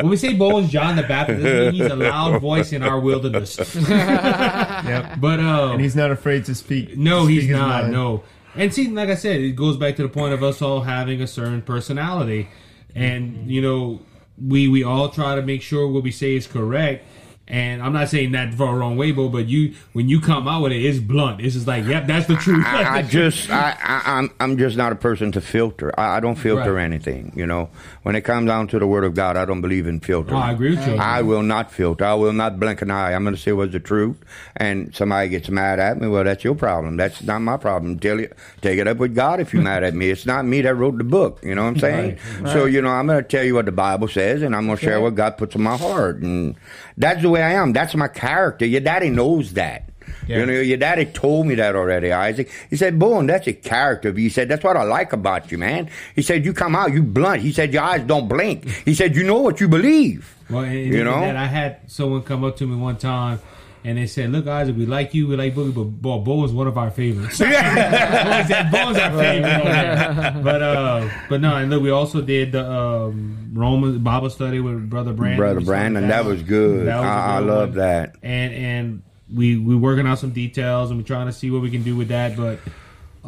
when 0.00 0.08
we 0.10 0.16
say 0.16 0.34
Bowen's 0.34 0.70
John 0.70 0.96
the 0.96 1.02
Baptist, 1.04 1.42
doesn't 1.42 1.72
mean 1.72 1.82
he's 1.82 1.90
a 1.92 1.96
loud 1.96 2.40
voice 2.42 2.72
in 2.72 2.82
our 2.82 2.98
wilderness. 3.00 3.56
Yep. 3.88 5.20
But 5.20 5.40
uh, 5.40 5.70
And 5.72 5.80
he's 5.80 5.96
not 5.96 6.10
afraid 6.10 6.44
to 6.46 6.54
speak. 6.54 6.96
no, 6.96 7.24
speak 7.24 7.34
he's 7.34 7.42
his 7.48 7.56
not. 7.56 7.68
mind. 7.82 7.92
No. 7.92 8.22
And 8.54 8.72
see, 8.72 8.88
like 8.88 9.08
I 9.10 9.14
said, 9.14 9.40
it 9.40 9.52
goes 9.52 9.76
back 9.76 9.96
to 9.96 10.02
the 10.02 10.08
point 10.08 10.32
of 10.34 10.42
us 10.42 10.62
all 10.62 10.80
having 10.80 11.20
a 11.22 11.26
certain 11.26 11.62
personality, 11.62 12.48
and 12.96 13.50
you 13.50 13.60
know, 13.60 14.00
we 14.42 14.66
we 14.68 14.82
all 14.82 15.10
try 15.10 15.36
to 15.36 15.42
make 15.42 15.62
sure 15.62 15.86
what 15.86 16.02
we 16.02 16.10
say 16.10 16.34
is 16.34 16.46
correct. 16.46 17.04
And 17.48 17.80
I'm 17.80 17.92
not 17.92 18.08
saying 18.08 18.32
that 18.32 18.54
for 18.54 18.66
a 18.68 18.74
wrong 18.74 18.96
way, 18.96 19.12
Bo, 19.12 19.28
but 19.28 19.46
you 19.46 19.74
when 19.92 20.08
you 20.08 20.20
come 20.20 20.48
out 20.48 20.62
with 20.62 20.72
it, 20.72 20.84
it's 20.84 20.98
blunt. 20.98 21.40
It's 21.40 21.54
just 21.54 21.66
like, 21.68 21.84
yep, 21.86 22.06
that's 22.08 22.26
the 22.26 22.34
truth. 22.36 22.64
I, 22.66 22.98
I 22.98 23.02
just, 23.02 23.48
I, 23.52 23.76
I, 23.80 24.02
I'm, 24.18 24.30
I'm 24.40 24.58
just 24.58 24.76
not 24.76 24.90
a 24.90 24.96
person 24.96 25.30
to 25.32 25.40
filter. 25.40 25.92
I, 25.98 26.16
I 26.16 26.20
don't 26.20 26.34
filter 26.34 26.74
Right. 26.74 26.82
anything. 26.84 27.32
You 27.36 27.46
know, 27.46 27.68
when 28.02 28.16
it 28.16 28.22
comes 28.22 28.48
down 28.48 28.66
to 28.68 28.80
the 28.80 28.86
Word 28.86 29.04
of 29.04 29.14
God, 29.14 29.36
I 29.36 29.44
don't 29.44 29.60
believe 29.60 29.86
in 29.86 30.00
filtering. 30.00 30.34
Oh, 30.36 30.42
I 30.42 30.50
agree 30.52 30.70
with 30.74 30.84
you. 30.88 30.96
I 30.96 31.22
will 31.22 31.42
not 31.44 31.70
filter. 31.70 32.04
I 32.04 32.14
will 32.14 32.32
not 32.32 32.58
blink 32.58 32.82
an 32.82 32.90
eye. 32.90 33.12
I'm 33.14 33.22
going 33.22 33.36
to 33.36 33.40
say 33.40 33.52
what's 33.52 33.72
the 33.72 33.78
truth. 33.80 34.16
And 34.56 34.92
somebody 34.94 35.28
gets 35.28 35.48
mad 35.48 35.78
at 35.78 36.00
me. 36.00 36.08
Well, 36.08 36.24
that's 36.24 36.42
your 36.42 36.56
problem. 36.56 36.96
That's 36.96 37.22
not 37.22 37.42
my 37.42 37.56
problem. 37.58 37.98
Tell 38.00 38.20
you, 38.20 38.28
take 38.60 38.80
it 38.80 38.88
up 38.88 38.96
with 38.96 39.14
God 39.14 39.38
if 39.38 39.52
you're 39.54 39.62
mad 39.62 39.84
at 39.84 39.94
me. 39.94 40.10
It's 40.10 40.26
not 40.26 40.44
me 40.44 40.62
that 40.62 40.74
wrote 40.74 40.98
the 40.98 41.04
book. 41.04 41.38
You 41.44 41.54
know 41.54 41.62
what 41.62 41.68
I'm 41.68 41.78
saying? 41.78 42.18
So 42.46 42.64
you 42.64 42.82
know, 42.82 42.88
I'm 42.88 43.06
going 43.06 43.22
to 43.22 43.28
tell 43.28 43.44
you 43.44 43.54
what 43.54 43.66
the 43.66 43.72
Bible 43.72 44.08
says, 44.08 44.42
and 44.42 44.56
I'm 44.56 44.66
going 44.66 44.78
to 44.78 44.84
share 44.84 45.00
what 45.00 45.14
God 45.14 45.38
puts 45.38 45.54
in 45.54 45.62
my 45.62 45.76
heart, 45.76 46.16
and 46.22 46.56
that's 46.96 47.22
the 47.22 47.28
way 47.30 47.42
I 47.42 47.52
am. 47.52 47.72
That's 47.72 47.94
my 47.94 48.08
character. 48.08 48.66
Your 48.66 48.80
daddy 48.80 49.10
knows 49.10 49.52
that. 49.54 49.90
Yeah. 50.26 50.38
You 50.38 50.46
know, 50.46 50.52
your 50.60 50.76
daddy 50.76 51.04
told 51.04 51.46
me 51.46 51.54
that 51.56 51.76
already, 51.76 52.12
Isaac. 52.12 52.50
He 52.70 52.76
said, 52.76 52.98
Bowen, 52.98 53.26
that's 53.26 53.46
your 53.46 53.54
character. 53.54 54.12
He 54.12 54.28
said, 54.28 54.48
that's 54.48 54.64
what 54.64 54.76
I 54.76 54.82
like 54.82 55.12
about 55.12 55.52
you, 55.52 55.58
man. 55.58 55.88
He 56.14 56.22
said, 56.22 56.44
you 56.44 56.52
come 56.52 56.74
out, 56.74 56.92
you 56.92 57.02
blunt. 57.02 57.42
He 57.42 57.52
said, 57.52 57.72
your 57.72 57.82
eyes 57.82 58.02
don't 58.02 58.28
blink. 58.28 58.68
He 58.84 58.94
said, 58.94 59.14
you 59.14 59.22
know 59.24 59.40
what 59.40 59.60
you 59.60 59.68
believe. 59.68 60.34
Well, 60.50 60.66
You 60.66 61.04
know? 61.04 61.20
that, 61.20 61.36
I 61.36 61.46
had 61.46 61.80
someone 61.90 62.22
come 62.22 62.44
up 62.44 62.56
to 62.58 62.66
me 62.66 62.76
one 62.76 62.96
time. 62.96 63.40
And 63.86 63.96
they 63.96 64.06
said, 64.08 64.32
"Look, 64.32 64.48
Isaac, 64.48 64.76
we 64.76 64.84
like 64.84 65.14
you, 65.14 65.28
we 65.28 65.36
like 65.36 65.54
Boogie, 65.54 65.72
but 65.72 65.84
Bo, 65.84 66.18
Bo 66.18 66.44
is 66.44 66.52
one 66.52 66.66
of 66.66 66.76
our 66.76 66.90
favorites. 66.90 67.38
Bo 67.38 67.44
is 67.46 67.52
that- 67.52 68.68
Bo's 68.72 68.96
our 68.98 69.12
favorite. 69.16 70.42
but 70.42 70.60
uh, 70.62 71.08
but 71.28 71.40
no, 71.40 71.54
and 71.54 71.70
look, 71.70 71.82
we 71.82 71.90
also 71.90 72.20
did 72.20 72.50
the 72.52 72.68
um, 72.68 73.50
Roman 73.54 74.00
Bible 74.00 74.28
study 74.30 74.58
with 74.58 74.90
Brother 74.90 75.12
Brandon. 75.12 75.38
Brother 75.38 75.60
Brandon, 75.60 76.08
that 76.08 76.24
was 76.24 76.42
good. 76.42 76.86
That 76.88 76.96
was 76.96 77.04
a 77.06 77.08
I, 77.08 77.36
I 77.36 77.40
good 77.40 77.46
love 77.46 77.68
one. 77.70 77.78
that. 77.78 78.16
and 78.24 78.52
and 78.54 79.02
we 79.32 79.56
we 79.56 79.76
working 79.76 80.06
out 80.06 80.18
some 80.18 80.30
details 80.30 80.90
and 80.90 80.98
we're 80.98 81.06
trying 81.06 81.26
to 81.26 81.32
see 81.32 81.50
what 81.52 81.62
we 81.62 81.70
can 81.70 81.82
do 81.84 81.94
with 81.96 82.08
that. 82.08 82.36
But 82.36 82.58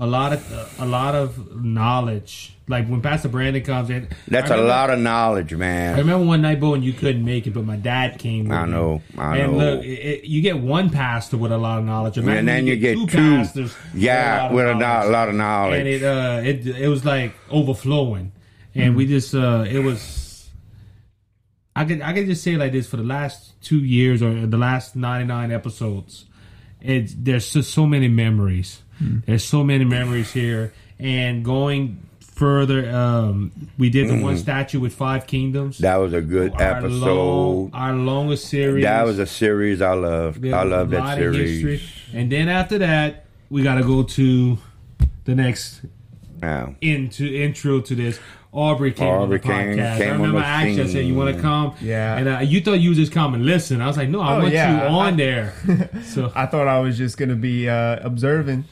a 0.00 0.06
lot 0.06 0.32
of 0.32 0.74
a 0.80 0.86
lot 0.86 1.14
of 1.14 1.62
knowledge, 1.64 2.54
like 2.68 2.86
when 2.86 3.00
Pastor 3.02 3.28
Brandon 3.28 3.62
comes 3.62 3.90
in, 3.90 4.08
That's 4.28 4.50
I 4.50 4.54
a 4.54 4.58
remember- 4.58 4.68
lot 4.72 4.90
of 4.90 4.98
knowledge, 5.00 5.54
man. 5.54 5.94
I 5.94 5.98
remember 5.98 6.24
one 6.26 6.42
night, 6.42 6.60
Bo, 6.60 6.74
and 6.74 6.84
you 6.84 6.92
couldn't 6.92 7.24
make 7.24 7.46
it, 7.46 7.50
but 7.50 7.64
my 7.64 7.76
dad 7.76 8.18
came. 8.18 8.44
With 8.48 8.56
I 8.58 8.64
me. 8.66 8.72
know, 8.72 9.02
I 9.18 9.38
and 9.38 9.52
know. 9.52 9.58
look, 9.58 9.84
it, 9.84 9.88
it- 9.88 10.24
you 10.24 10.40
get 10.40 10.58
one 10.58 10.90
pastor 10.90 11.36
with 11.36 11.50
a 11.52 11.58
lot 11.58 11.78
of 11.80 11.84
knowledge, 11.84 12.16
Imagine 12.18 12.38
And 12.38 12.48
then 12.48 12.66
you 12.66 12.76
get 12.76 12.94
two, 12.96 13.06
pastors, 13.06 13.74
yeah, 13.94 14.52
with 14.52 14.66
a, 14.66 14.72
no- 14.74 14.78
knowledge. 14.78 15.08
a 15.08 15.10
lot 15.12 15.28
of 15.28 15.34
knowledge. 15.34 15.78
and 15.80 15.88
it 15.88 16.02
uh, 16.04 16.40
it 16.44 16.66
it 16.84 16.88
was 16.88 17.04
like 17.04 17.32
overflowing, 17.50 18.32
and 18.74 18.94
we 18.96 19.06
just 19.06 19.34
uh, 19.34 19.64
it 19.68 19.80
was. 19.80 20.26
I 21.76 21.84
could 21.84 22.02
I 22.02 22.12
could 22.12 22.26
just 22.26 22.42
say 22.42 22.56
like 22.56 22.72
this 22.72 22.88
for 22.88 22.96
the 22.96 23.04
last 23.04 23.60
two 23.62 23.78
years 23.78 24.20
or 24.22 24.46
the 24.46 24.56
last 24.58 24.96
ninety 24.96 25.26
nine 25.26 25.52
episodes, 25.52 26.26
it's 26.80 27.14
there's 27.16 27.52
just 27.52 27.72
so 27.72 27.86
many 27.86 28.08
memories. 28.08 28.82
There's 29.26 29.44
so 29.44 29.62
many 29.64 29.84
memories 29.84 30.32
here, 30.32 30.72
and 30.98 31.44
going 31.44 32.02
further, 32.20 32.88
um, 32.94 33.50
we 33.78 33.90
did 33.90 34.08
the 34.08 34.20
one 34.22 34.36
statue 34.36 34.78
with 34.80 34.94
five 34.94 35.26
kingdoms. 35.26 35.78
Mm. 35.78 35.80
that 35.82 35.96
was 35.96 36.12
a 36.12 36.20
good 36.20 36.52
our 36.54 36.78
episode. 36.78 36.90
long- 37.04 37.70
our 37.74 37.92
longest 37.94 38.46
series. 38.48 38.84
that 38.84 39.04
was 39.04 39.18
a 39.18 39.26
series 39.26 39.80
I 39.82 39.94
loved. 39.94 40.42
We 40.42 40.52
I 40.52 40.58
have 40.60 40.68
love 40.68 40.90
that 40.90 41.16
series. 41.16 41.62
history. 41.62 41.80
And 42.18 42.30
then 42.30 42.48
after 42.48 42.78
that, 42.78 43.24
we 43.50 43.62
got 43.62 43.76
to 43.76 43.82
go 43.82 44.02
to 44.04 44.58
the 45.24 45.34
next 45.34 45.80
Yeah. 46.42 46.70
into 46.80 47.26
intro 47.26 47.80
to 47.80 47.94
this. 47.94 48.20
Aubrey 48.52 48.92
came 48.92 49.08
on 49.08 49.28
the 49.30 49.38
came- 49.38 49.76
podcast. 49.76 49.98
came 49.98 50.08
I 50.08 50.10
on 50.12 50.16
remember 50.20 50.38
the 50.40 50.46
I 50.46 50.50
asked 50.68 50.76
you, 50.78 50.82
I 50.84 50.86
said, 50.86 51.04
"You 51.06 51.14
want 51.14 51.36
to 51.36 51.42
come?" 51.42 51.74
Yeah. 51.82 52.16
And 52.16 52.28
uh, 52.28 52.38
you 52.38 52.60
thought 52.62 52.80
you 52.80 52.90
would 52.90 52.96
just 52.96 53.12
come 53.12 53.34
and 53.34 53.44
listen. 53.44 53.82
I 53.82 53.86
was 53.88 53.96
like, 53.98 54.08
"No, 54.08 54.20
I 54.22 54.36
Oh, 54.36 54.40
want 54.42 54.54
yeah. 54.54 54.84
you 54.84 54.88
on 54.88 55.14
I- 55.14 55.16
there." 55.16 55.52
So 56.04 56.32
I 56.34 56.46
thought 56.46 56.66
I 56.66 56.80
was 56.80 56.96
just 56.96 57.18
gonna 57.18 57.34
be 57.36 57.68
uh, 57.68 57.98
observing, 58.02 58.64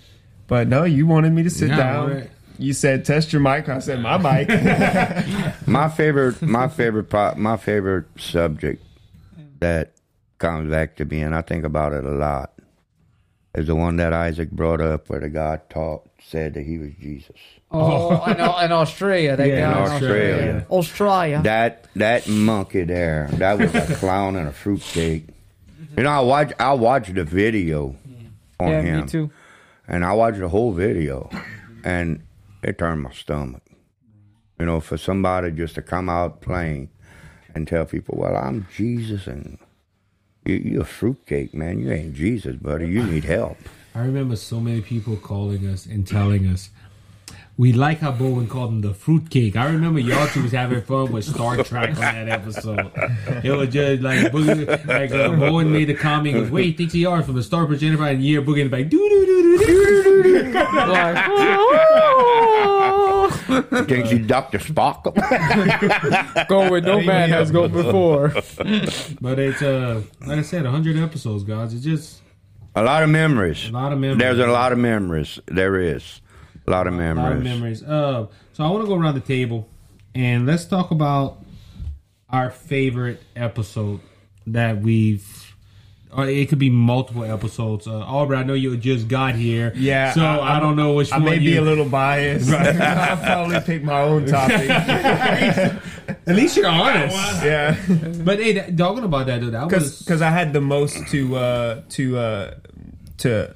but 0.47 0.69
no, 0.69 0.85
you 0.85 1.07
wanted 1.07 1.33
me 1.33 1.43
to 1.43 1.51
sit 1.51 1.69
No, 1.71 1.77
down. 1.77 2.11
right. 2.15 2.31
You 2.59 2.73
said 2.73 3.05
test 3.05 3.33
your 3.33 3.43
mic. 3.43 3.69
I 3.69 3.81
said 3.81 4.01
my 4.01 4.17
mic. 4.17 4.49
My 5.67 5.89
favorite, 5.91 6.41
my 6.41 6.69
favorite, 6.69 7.05
po- 7.11 7.35
my 7.37 7.57
favorite 7.59 8.07
subject 8.19 8.83
that 9.61 9.93
comes 10.39 10.71
back 10.71 10.97
to 10.97 11.05
me, 11.05 11.21
and 11.23 11.35
I 11.35 11.43
think 11.43 11.65
about 11.65 11.93
it 11.93 12.05
a 12.05 12.11
lot, 12.13 12.53
is 13.55 13.67
the 13.67 13.75
one 13.75 13.97
that 13.97 14.13
Isaac 14.15 14.51
brought 14.51 14.81
up, 14.81 15.11
where 15.11 15.21
the 15.21 15.29
God 15.29 15.69
taught 15.69 16.09
said 16.23 16.55
that 16.55 16.63
he 16.65 16.79
was 16.79 16.93
Jesus. 17.01 17.37
Oh, 17.71 18.25
in, 18.27 18.41
Au- 18.41 18.59
in 18.65 18.73
Australia. 18.73 19.37
That 19.37 19.49
Yeah, 19.49 19.61
guy 19.61 19.73
in 19.87 19.93
Australia. 19.93 20.67
Australia. 20.71 21.41
That 21.43 21.87
that 21.97 22.27
monkey 22.29 22.85
there, 22.85 23.29
that 23.33 23.59
was 23.59 23.75
a 23.75 23.95
clown 23.97 24.37
and 24.37 24.49
a 24.49 24.53
fruitcake. 24.53 25.27
You 25.97 26.05
know, 26.05 26.11
I 26.11 26.21
watch 26.21 26.53
I 26.59 26.73
watched 26.73 27.15
the 27.15 27.25
video 27.25 27.97
on 28.61 28.69
yeah, 28.71 28.81
him, 28.83 29.01
me 29.03 29.07
too. 29.09 29.31
And 29.89 30.05
I 30.05 30.13
watched 30.13 30.39
the 30.39 30.49
whole 30.49 30.73
video, 30.73 31.31
and 31.85 32.23
it 32.63 32.79
turned 32.79 33.03
my 33.03 33.13
stomach. 33.13 33.63
You 34.59 34.67
know, 34.67 34.81
for 34.81 34.97
somebody 34.97 35.51
just 35.51 35.75
to 35.75 35.83
come 35.83 36.09
out 36.09 36.41
playing 36.41 36.89
and 37.55 37.69
tell 37.69 37.85
people, 37.85 38.17
"Well, 38.19 38.37
I'm 38.37 38.67
Jesus," 38.75 39.27
and 39.27 39.59
you, 40.45 40.55
you're 40.57 40.83
a 40.83 40.85
fruitcake, 40.85 41.55
man. 41.55 41.81
You 41.81 41.93
ain't 41.93 42.15
Jesus, 42.15 42.57
buddy. 42.57 42.89
You 42.89 43.03
need 43.05 43.25
help. 43.25 43.59
I 43.95 44.01
remember 44.01 44.37
so 44.37 44.61
many 44.61 44.81
people 44.81 45.17
calling 45.17 45.67
us 45.67 45.87
and 45.87 46.07
telling 46.07 46.47
us. 46.47 46.71
We 47.59 47.73
like 47.73 48.01
how 48.01 48.13
Bowen 48.13 48.49
called 48.49 48.69
him 48.71 48.81
the 48.83 48.93
fruitcake. 48.93 49.57
I 49.57 49.71
remember 49.71 49.99
y'all 49.99 50.27
two 50.29 50.43
was 50.43 50.53
having 50.53 50.83
fun 50.83 51.11
with 51.11 51.25
Star 51.25 51.57
Trek 51.65 51.89
on 51.91 51.97
that 51.97 52.29
episode. 52.29 52.91
It 53.43 53.51
was 53.51 53.71
just 53.71 54.03
like 54.03 54.31
Boogie, 54.31 54.87
like 54.87 55.11
uh, 55.11 55.31
Bowen 55.35 55.73
made 55.73 55.87
the 55.87 55.95
comment. 55.95 56.37
He 56.37 56.43
goes, 56.43 56.51
"Wait, 56.51 56.67
he 56.67 56.73
thinks 56.73 56.93
he 56.93 57.07
are 57.07 57.23
from 57.23 57.35
the 57.37 57.43
Star 57.43 57.67
Trek 57.67 57.83
Enterprise." 57.83 58.17
And 58.17 58.23
year 58.23 58.43
Boogie 58.43 58.61
in 58.61 58.71
the 58.71 58.77
back, 58.77 58.91
doo 58.91 58.99
doo 59.09 59.27
doo 59.27 59.43
doo 59.43 59.67
doo 59.67 60.23
doo 60.23 60.53
doo. 60.53 60.53
Like, 60.53 61.17
Thinks 63.89 64.11
he 64.11 64.19
Doctor 64.19 64.59
Spock. 64.59 65.05
go 66.49 66.71
where 66.71 66.81
no 66.83 67.01
man 67.01 67.31
has 67.31 67.51
gone 67.51 67.73
before. 67.73 68.35
But 69.21 69.39
it's 69.39 69.63
uh, 69.63 70.03
like 70.21 70.39
I 70.39 70.43
said, 70.43 70.67
hundred 70.67 70.99
episodes, 70.99 71.43
guys. 71.45 71.73
It's 71.73 71.85
just 71.85 72.21
a 72.75 72.83
lot 72.83 73.03
of 73.03 73.09
memories. 73.09 73.69
a 73.69 73.73
lot 73.73 73.93
of 73.93 73.99
memories. 73.99 74.19
There's 74.19 74.39
a 74.39 74.47
lot 74.47 74.73
of 74.73 74.79
memories. 74.79 75.41
There 75.47 75.81
is 75.81 76.21
a 76.67 76.71
lot 76.71 76.87
of 76.87 76.95
memories. 76.95 77.41
A 77.41 77.43
memories. 77.45 77.83
lot 77.83 77.91
of 77.91 78.01
memories. 78.23 78.31
Uh, 78.31 78.35
so 78.53 78.65
I 78.65 78.71
want 78.71 78.85
to 78.85 78.89
go 78.89 78.97
around 78.97 79.15
the 79.15 79.21
table 79.21 79.69
and 80.15 80.47
let's 80.47 80.65
talk 80.65 80.91
about 80.91 81.39
our 82.31 82.51
favorite 82.51 83.23
episode 83.35 84.01
that 84.49 84.81
we've. 84.81 85.43
Or 86.13 86.27
it 86.27 86.49
could 86.49 86.59
be 86.61 86.71
multiple 86.71 87.25
episodes. 87.25 87.87
Uh, 87.87 87.99
Aubrey, 87.99 88.39
I 88.39 88.43
know 88.43 88.55
you 88.55 88.75
just 88.79 89.07
got 89.07 89.35
here. 89.35 89.73
Yeah, 89.77 90.13
So 90.13 90.25
I, 90.25 90.61
don't 90.61 90.75
know 90.77 90.95
which 90.95 91.13
I 91.13 91.19
one 91.19 91.27
I 91.29 91.31
may 91.33 91.39
be 91.41 91.45
you. 91.47 91.61
a 91.61 91.63
little 91.63 91.85
biased. 91.87 92.49
I'll 92.51 93.17
probably 93.23 93.61
pick 93.61 93.83
my 93.83 94.01
own 94.01 94.25
topic. 94.25 94.71
At 94.71 96.35
least 96.35 96.57
you're 96.57 96.69
honest. 96.69 97.15
yeah, 97.45 97.77
But 98.25 98.39
hey, 98.39 98.53
that, 98.55 98.77
talking 98.79 99.05
about 99.05 99.27
that, 99.27 99.41
though, 99.43 99.51
that 99.51 99.71
was 99.71 99.99
because 99.99 100.23
I 100.23 100.31
had 100.31 100.53
the 100.55 100.61
most 100.61 101.07
to 101.09 101.37
uh, 101.37 101.83
to 101.91 102.19
uh, 102.19 102.55
to 103.19 103.55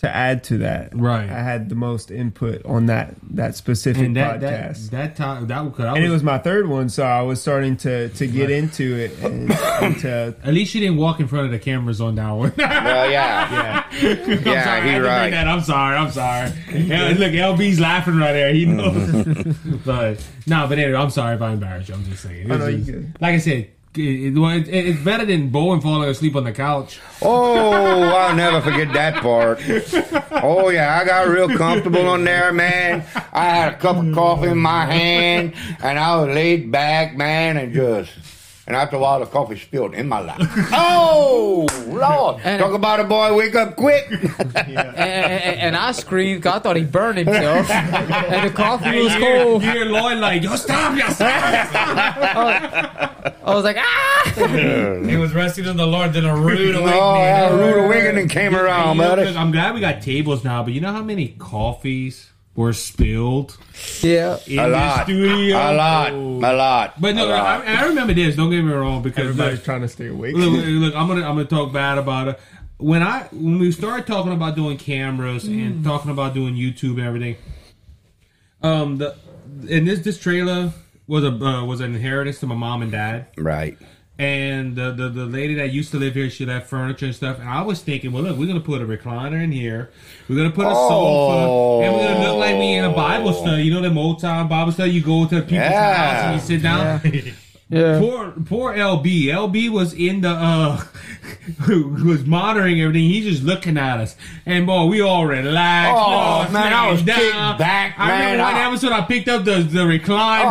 to 0.00 0.08
add 0.14 0.42
to 0.44 0.58
that. 0.58 0.96
Right. 0.98 1.28
I 1.28 1.42
had 1.42 1.68
the 1.68 1.74
most 1.74 2.10
input 2.10 2.64
on 2.64 2.86
that 2.86 3.14
that 3.34 3.54
specific 3.54 4.02
and 4.02 4.16
that 4.16 4.40
that 4.40 4.70
podcast. 4.72 4.90
that 4.90 5.14
time 5.14 5.46
that, 5.46 5.62
was- 5.62 5.76
that 5.76 5.88
and 5.94 5.98
it 5.98 6.08
was, 6.08 6.14
was 6.14 6.22
my 6.22 6.38
third 6.38 6.68
one, 6.68 6.88
so 6.88 7.04
I 7.04 7.20
was 7.22 7.40
starting 7.40 7.76
to 7.78 8.08
to 8.08 8.26
get 8.26 8.50
into 8.50 8.96
it 8.96 9.18
and, 9.22 9.52
and 9.52 9.98
to 10.00 10.34
at 10.42 10.54
least 10.54 10.74
you 10.74 10.80
didn't 10.80 10.96
walk 10.96 11.20
in 11.20 11.28
front 11.28 11.44
of 11.46 11.52
the 11.52 11.58
cameras 11.58 12.00
on 12.00 12.14
that 12.14 12.30
one. 12.30 12.52
Well, 12.56 13.10
yeah, 13.10 13.84
yeah. 13.92 13.98
I'm 14.00 14.42
sorry, 14.42 14.46
I 14.46 14.52
Yeah, 14.52 14.62
had 14.64 14.82
he 14.84 14.90
to 14.92 14.98
bring 15.00 15.04
right. 15.04 15.30
that. 15.30 15.48
I'm 15.48 15.60
sorry. 15.60 15.96
I'm 15.96 16.10
sorry. 16.10 16.50
Yeah, 16.72 17.08
look, 17.08 17.32
LB's 17.32 17.78
laughing 17.78 18.16
right 18.16 18.32
there. 18.32 18.54
He 18.54 18.64
mm-hmm. 18.64 19.32
knows. 19.36 19.80
but 19.84 20.26
no, 20.46 20.66
but 20.66 20.78
anyway, 20.78 20.98
I'm 20.98 21.10
sorry 21.10 21.34
if 21.36 21.42
I 21.42 21.52
embarrassed 21.52 21.90
you. 21.90 21.94
I'm 21.94 22.04
just 22.04 22.22
saying. 22.22 22.50
Oh, 22.50 22.56
no, 22.56 22.72
just- 22.72 23.20
Like 23.20 23.34
I 23.34 23.38
said, 23.38 23.70
Eh, 23.98 24.02
eh, 24.02 24.28
it, 24.28 24.68
it, 24.68 24.86
it's 24.86 25.02
better 25.02 25.24
than 25.24 25.48
Bowen 25.48 25.80
falling 25.80 26.08
asleep 26.08 26.36
on 26.36 26.44
the 26.44 26.52
couch. 26.52 27.00
Oh, 27.20 28.02
I'll 28.02 28.36
never 28.36 28.60
forget 28.60 28.92
that 28.92 29.20
part. 29.20 29.60
Oh 30.42 30.68
yeah, 30.68 30.96
I 30.96 31.04
got 31.04 31.26
real 31.26 31.48
comfortable 31.48 32.06
on 32.06 32.22
there, 32.22 32.52
man. 32.52 33.04
I 33.32 33.44
had 33.46 33.72
a 33.74 33.76
cup 33.78 33.96
of 33.96 34.14
coffee 34.14 34.48
in 34.48 34.58
my 34.58 34.86
hand, 34.86 35.54
and 35.82 35.98
I 35.98 36.16
was 36.16 36.32
laid 36.32 36.70
back, 36.70 37.16
man, 37.16 37.56
and 37.56 37.72
just. 37.72 38.12
And 38.70 38.76
after 38.76 38.94
a 38.94 39.00
while, 39.00 39.18
the 39.18 39.26
coffee 39.26 39.58
spilled 39.58 39.94
in 39.94 40.06
my 40.06 40.20
lap. 40.20 40.40
Oh 40.72 41.66
Lord! 41.88 42.40
And- 42.44 42.60
Talk 42.62 42.72
about 42.72 43.00
a 43.00 43.04
boy 43.04 43.34
wake 43.34 43.56
up 43.56 43.74
quick. 43.74 44.06
and, 44.12 44.56
and, 44.56 45.60
and 45.60 45.76
I 45.76 45.90
screamed 45.90 46.44
'cause 46.44 46.54
I 46.54 46.58
thought 46.60 46.76
he 46.76 46.84
burned 46.84 47.18
himself. 47.18 47.68
and 47.70 48.48
the 48.48 48.54
coffee 48.54 49.02
was 49.02 49.12
cold. 49.16 49.64
You 49.64 49.72
hear 49.72 49.84
Lloyd 49.86 50.18
like, 50.18 50.44
yo, 50.44 50.54
stop, 50.54 50.96
yo, 50.96 51.08
stop. 51.08 51.28
I 53.44 53.54
was 53.54 53.64
like, 53.64 53.76
ah! 53.80 54.32
He 55.04 55.16
was 55.16 55.34
resting 55.34 55.64
in 55.64 55.76
the 55.76 55.86
Lord, 55.86 56.12
then 56.12 56.24
a 56.24 56.36
rude 56.36 56.76
oh, 56.76 56.80
awakening. 56.82 56.94
yeah, 56.94 57.48
a 57.48 57.56
rude 57.56 57.84
awakening 57.86 58.28
came 58.28 58.54
around, 58.54 58.98
You 58.98 59.02
buddy. 59.02 59.36
I'm 59.36 59.50
glad 59.50 59.74
we 59.74 59.80
got 59.80 60.00
tables 60.00 60.44
now, 60.44 60.62
but 60.62 60.72
you 60.72 60.80
know 60.80 60.92
how 60.92 61.02
many 61.02 61.34
coffees 61.40 62.29
were 62.56 62.72
spilled 62.72 63.56
Yeah. 64.02 64.38
in 64.46 64.58
A 64.58 64.62
the 64.62 64.68
lot, 64.68 65.02
studio? 65.04 65.56
a 65.56 65.72
lot, 65.74 66.12
a 66.12 66.16
lot. 66.16 67.00
But 67.00 67.14
no, 67.14 67.26
lot. 67.26 67.64
I, 67.66 67.82
I 67.82 67.86
remember 67.86 68.12
this. 68.12 68.36
Don't 68.36 68.50
get 68.50 68.62
me 68.62 68.72
wrong, 68.72 69.02
because 69.02 69.24
Everybody's 69.24 69.58
look, 69.58 69.64
trying 69.64 69.80
to 69.82 69.88
stay 69.88 70.08
awake. 70.08 70.34
look, 70.34 70.52
look, 70.52 70.64
look, 70.66 70.94
I'm 70.94 71.06
gonna 71.08 71.26
I'm 71.26 71.36
gonna 71.36 71.44
talk 71.44 71.72
bad 71.72 71.98
about 71.98 72.28
it. 72.28 72.40
When 72.78 73.02
I 73.02 73.24
when 73.30 73.58
we 73.58 73.70
started 73.72 74.06
talking 74.06 74.32
about 74.32 74.56
doing 74.56 74.78
cameras 74.78 75.44
and 75.46 75.84
talking 75.84 76.10
about 76.10 76.34
doing 76.34 76.54
YouTube 76.54 76.92
and 76.98 77.02
everything, 77.06 77.36
um, 78.62 78.98
the 78.98 79.14
and 79.70 79.86
this 79.86 80.00
this 80.00 80.18
trailer 80.18 80.72
was 81.06 81.24
a 81.24 81.28
uh, 81.28 81.64
was 81.64 81.80
an 81.80 81.94
inheritance 81.94 82.40
to 82.40 82.46
my 82.46 82.54
mom 82.54 82.82
and 82.82 82.90
dad. 82.92 83.26
right. 83.36 83.76
And 84.20 84.76
the, 84.76 84.90
the 84.92 85.08
the 85.08 85.24
lady 85.24 85.54
that 85.54 85.72
used 85.72 85.92
to 85.92 85.96
live 85.98 86.12
here, 86.14 86.28
she 86.28 86.44
left 86.44 86.68
furniture 86.68 87.06
and 87.06 87.14
stuff. 87.14 87.38
And 87.38 87.48
I 87.48 87.62
was 87.62 87.80
thinking, 87.80 88.12
well, 88.12 88.22
look, 88.22 88.36
we're 88.36 88.46
gonna 88.46 88.60
put 88.60 88.82
a 88.82 88.84
recliner 88.84 89.42
in 89.42 89.50
here. 89.50 89.88
We're 90.28 90.36
gonna 90.36 90.50
put 90.50 90.66
a 90.66 90.74
sofa, 90.74 91.86
and 91.86 91.94
we're 91.96 92.06
gonna 92.06 92.28
look 92.28 92.36
like 92.38 92.58
we 92.58 92.74
in 92.74 92.84
a 92.84 92.92
Bible 92.92 93.32
study. 93.32 93.62
You 93.62 93.72
know, 93.72 93.80
the 93.80 93.98
old 93.98 94.20
time 94.20 94.46
Bible 94.46 94.72
study. 94.72 94.90
You 94.90 95.02
go 95.02 95.24
to 95.24 95.40
people's 95.40 95.52
Yeah. 95.52 95.94
house 95.94 96.24
and 96.24 96.34
you 96.34 96.46
sit 96.46 96.62
down. 96.62 97.00
Yeah. 97.02 97.32
Poor 97.70 98.32
poor 98.46 98.74
LB. 98.74 99.24
LB 99.26 99.68
was 99.70 99.92
in 99.94 100.22
the 100.22 100.30
uh 100.30 100.76
who 101.62 101.88
was 102.04 102.24
monitoring 102.24 102.80
everything. 102.80 103.08
He's 103.08 103.24
just 103.24 103.42
looking 103.44 103.76
at 103.78 104.00
us. 104.00 104.16
And 104.44 104.66
boy, 104.66 104.86
we 104.86 105.00
all 105.00 105.24
relaxed. 105.26 105.94
Oh, 105.94 106.00
all 106.00 106.48
man, 106.50 106.72
I 106.72 106.90
was 106.90 107.00
sitting 107.00 107.14
kicked 107.14 107.58
back, 107.58 107.94
I 107.98 108.10
remember 108.10 108.36
man. 108.38 108.38
one 108.40 108.54
I- 108.56 108.66
episode 108.68 108.92
I 108.92 109.00
picked 109.02 109.28
up 109.28 109.44
the 109.44 109.58
the 109.62 109.80
recliner. 109.84 110.50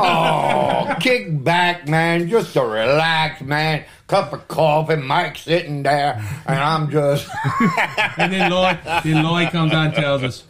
Oh, 0.92 0.96
kick 1.02 1.44
back, 1.44 1.88
man. 1.90 2.30
Just 2.30 2.54
to 2.54 2.62
relax, 2.62 3.42
man. 3.42 3.84
Cup 4.08 4.32
of 4.34 4.48
coffee, 4.48 4.96
Mike 4.96 5.38
sitting 5.38 5.84
there, 5.84 6.24
and 6.48 6.60
I'm 6.60 6.90
just. 6.90 7.28
And 8.18 8.34
then 8.34 8.52
Lloyd, 8.52 8.80
then 9.04 9.24
Lloyd 9.24 9.50
comes 9.52 9.72
out 9.72 9.86
and 9.88 9.94
tells 9.94 10.24
us, 10.24 10.44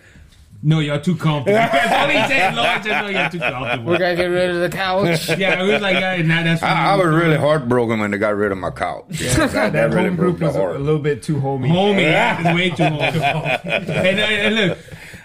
"No, 0.61 0.79
you're 0.79 0.99
too 0.99 1.15
comfortable." 1.15 1.53
That's 1.59 1.91
what 1.91 2.09
he 2.09 2.33
said. 2.33 2.55
Lloyd 2.55 2.83
said, 2.83 3.01
"No, 3.01 3.07
you're 3.09 3.29
too 3.29 3.39
comfortable." 3.39 3.91
We 3.91 3.97
gotta 3.97 4.15
get 4.15 4.25
rid 4.25 4.49
of 4.51 4.61
the 4.61 4.69
couch. 4.69 5.29
Yeah, 5.39 5.63
we 5.63 5.71
was 5.71 5.81
like, 5.81 5.95
yeah, 5.99 6.13
and 6.13 6.29
that, 6.31 6.43
that's. 6.43 6.61
what 6.61 6.71
I, 6.71 6.93
I 6.93 6.95
was 6.95 7.07
really 7.07 7.37
heartbroken 7.37 7.99
when 7.99 8.11
they 8.11 8.17
got 8.17 8.35
rid 8.35 8.51
of 8.51 8.57
my 8.57 8.71
couch. 8.71 9.05
that, 9.09 9.51
that 9.51 9.73
that 9.73 9.89
really 9.91 10.07
home 10.07 10.15
broke 10.15 10.37
group 10.37 10.39
the 10.39 10.45
was 10.47 10.55
a, 10.55 10.59
heart. 10.59 10.75
a 10.75 10.79
little 10.79 10.99
bit 10.99 11.23
too 11.23 11.39
homey. 11.39 11.69
homie. 11.69 12.01
Yeah, 12.01 12.39
it's 12.41 12.55
way 12.55 12.69
too 12.71 12.83
homey. 12.83 13.19
and, 13.63 14.19
uh, 14.19 14.23
and 14.23 14.55
look, 14.55 14.77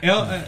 El, 0.04 0.18
uh, 0.20 0.44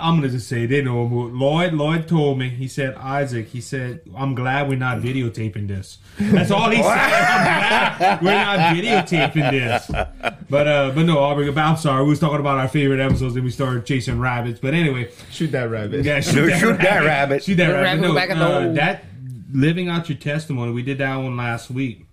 I'm 0.00 0.16
gonna 0.16 0.28
just 0.28 0.48
say 0.48 0.66
they 0.66 0.82
know 0.82 1.06
him. 1.06 1.38
Lloyd. 1.38 1.72
Lloyd 1.72 2.08
told 2.08 2.38
me. 2.38 2.48
He 2.48 2.66
said, 2.68 2.94
Isaac. 2.96 3.46
He 3.48 3.60
said, 3.60 4.00
I'm 4.16 4.34
glad 4.34 4.68
we're 4.68 4.76
not 4.78 4.98
videotaping 4.98 5.68
this. 5.68 5.98
That's 6.18 6.50
all 6.50 6.70
he 6.70 6.82
said. 6.82 6.86
I'm 8.02 8.18
glad 8.18 8.22
we're 8.22 8.32
not 8.32 8.58
videotaping 8.76 9.50
this. 9.50 9.86
But 10.50 10.66
uh, 10.68 10.90
but 10.94 11.04
no, 11.06 11.18
Aubrey. 11.18 11.50
but 11.52 11.60
I'm 11.60 11.76
sorry. 11.76 12.02
We 12.04 12.10
was 12.10 12.20
talking 12.20 12.40
about 12.40 12.58
our 12.58 12.68
favorite 12.68 13.00
episodes, 13.00 13.36
and 13.36 13.44
we 13.44 13.50
started 13.50 13.86
chasing 13.86 14.18
rabbits. 14.18 14.58
But 14.60 14.74
anyway, 14.74 15.10
Shoot 15.30 15.52
that 15.52 15.70
rabbit. 15.70 16.04
yeah, 16.04 16.20
Shoot 16.20 16.46
that 16.78 17.04
rabbit. 17.04 17.44
Shoot 17.44 17.54
that 17.56 17.66
The 17.68 17.72
rabbit. 17.74 17.84
rabbit 17.84 18.00
No, 18.02 18.14
back 18.14 18.30
uh, 18.30 18.72
that 18.74 19.04
living 19.52 19.88
out 19.88 20.08
your 20.08 20.18
testimony. 20.18 20.72
We 20.72 20.82
did 20.82 20.98
that 20.98 21.16
one 21.16 21.36
last 21.36 21.70
week. 21.70 22.06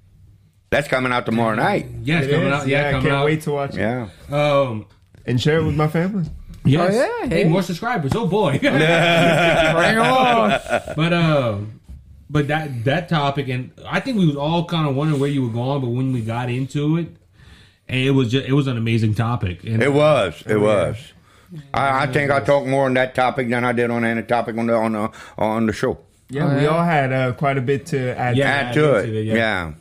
That's 0.70 0.88
coming 0.88 1.12
out 1.12 1.26
tomorrow 1.26 1.56
night. 1.56 1.88
Yeah, 2.04 2.20
it's 2.20 2.28
It 2.28 2.32
coming 2.32 2.48
is. 2.48 2.54
out. 2.54 2.68
Yeah, 2.68 2.88
I 2.88 2.92
coming 2.92 3.02
can't 3.04 3.14
out. 3.16 3.26
wait 3.26 3.42
to 3.42 3.52
watch 3.52 3.76
it 3.76 3.80
Yeah. 3.80 4.10
Um, 4.32 4.88
and 5.26 5.40
share 5.40 5.60
it 5.60 5.64
with 5.66 5.76
my 5.76 5.88
family. 5.88 6.30
Yes. 6.66 6.94
Oh, 6.94 6.98
yeah, 7.24 7.30
Hey, 7.30 7.44
hey. 7.44 7.50
more 7.50 7.62
subscribers. 7.64 8.14
Oh 8.16 8.28
boy. 8.28 8.58
Bring 8.60 8.74
on. 8.76 10.50
but 10.96 11.14
uh, 11.14 11.58
but 12.30 12.48
that 12.48 12.84
that 12.86 13.10
topic, 13.10 13.48
and 13.50 13.72
I 13.88 14.00
think 14.00 14.18
we 14.18 14.26
was 14.26 14.36
all 14.36 14.66
kind 14.66 14.88
of 14.88 14.96
wondering 14.96 15.20
where 15.20 15.30
you 15.30 15.44
were 15.44 15.54
going, 15.54 15.82
but 15.82 15.90
when 15.90 16.14
we 16.14 16.22
got 16.22 16.50
into 16.50 16.98
it, 16.98 17.08
and 17.88 18.00
it 18.00 18.12
was 18.12 18.32
just 18.32 18.48
it 18.48 18.54
was 18.54 18.68
an 18.68 18.78
amazing 18.78 19.14
topic. 19.16 19.64
And 19.64 19.82
It 19.84 19.94
was. 19.94 20.42
It 20.48 20.58
was. 20.58 20.98
I, 21.74 22.04
I 22.04 22.08
think 22.08 22.32
I 22.32 22.40
talked 22.40 22.66
more 22.68 22.86
on 22.86 22.96
that 22.96 23.14
topic 23.14 23.48
than 23.50 23.64
I 23.64 23.74
did 23.74 23.92
on 23.92 24.04
any 24.04 24.24
topic 24.24 24.58
on 24.58 24.66
the 24.68 24.74
on 24.76 24.94
the 24.94 25.12
on 25.38 25.66
the 25.68 25.74
show. 25.74 26.00
Yeah, 26.30 26.46
Oh, 26.52 26.56
we 26.56 26.64
yeah. 26.64 26.68
all 26.70 26.84
had 26.84 27.14
uh, 27.14 27.34
quite 27.34 27.60
a 27.60 27.62
bit 27.62 27.86
to 27.88 28.18
add. 28.18 28.36
Yeah. 28.36 28.48
to 28.48 28.54
Add 28.58 28.68
I 28.70 28.74
to 28.74 29.06
did 29.06 29.16
it. 29.16 29.24
yeah. 29.26 29.36
yeah. 29.36 29.72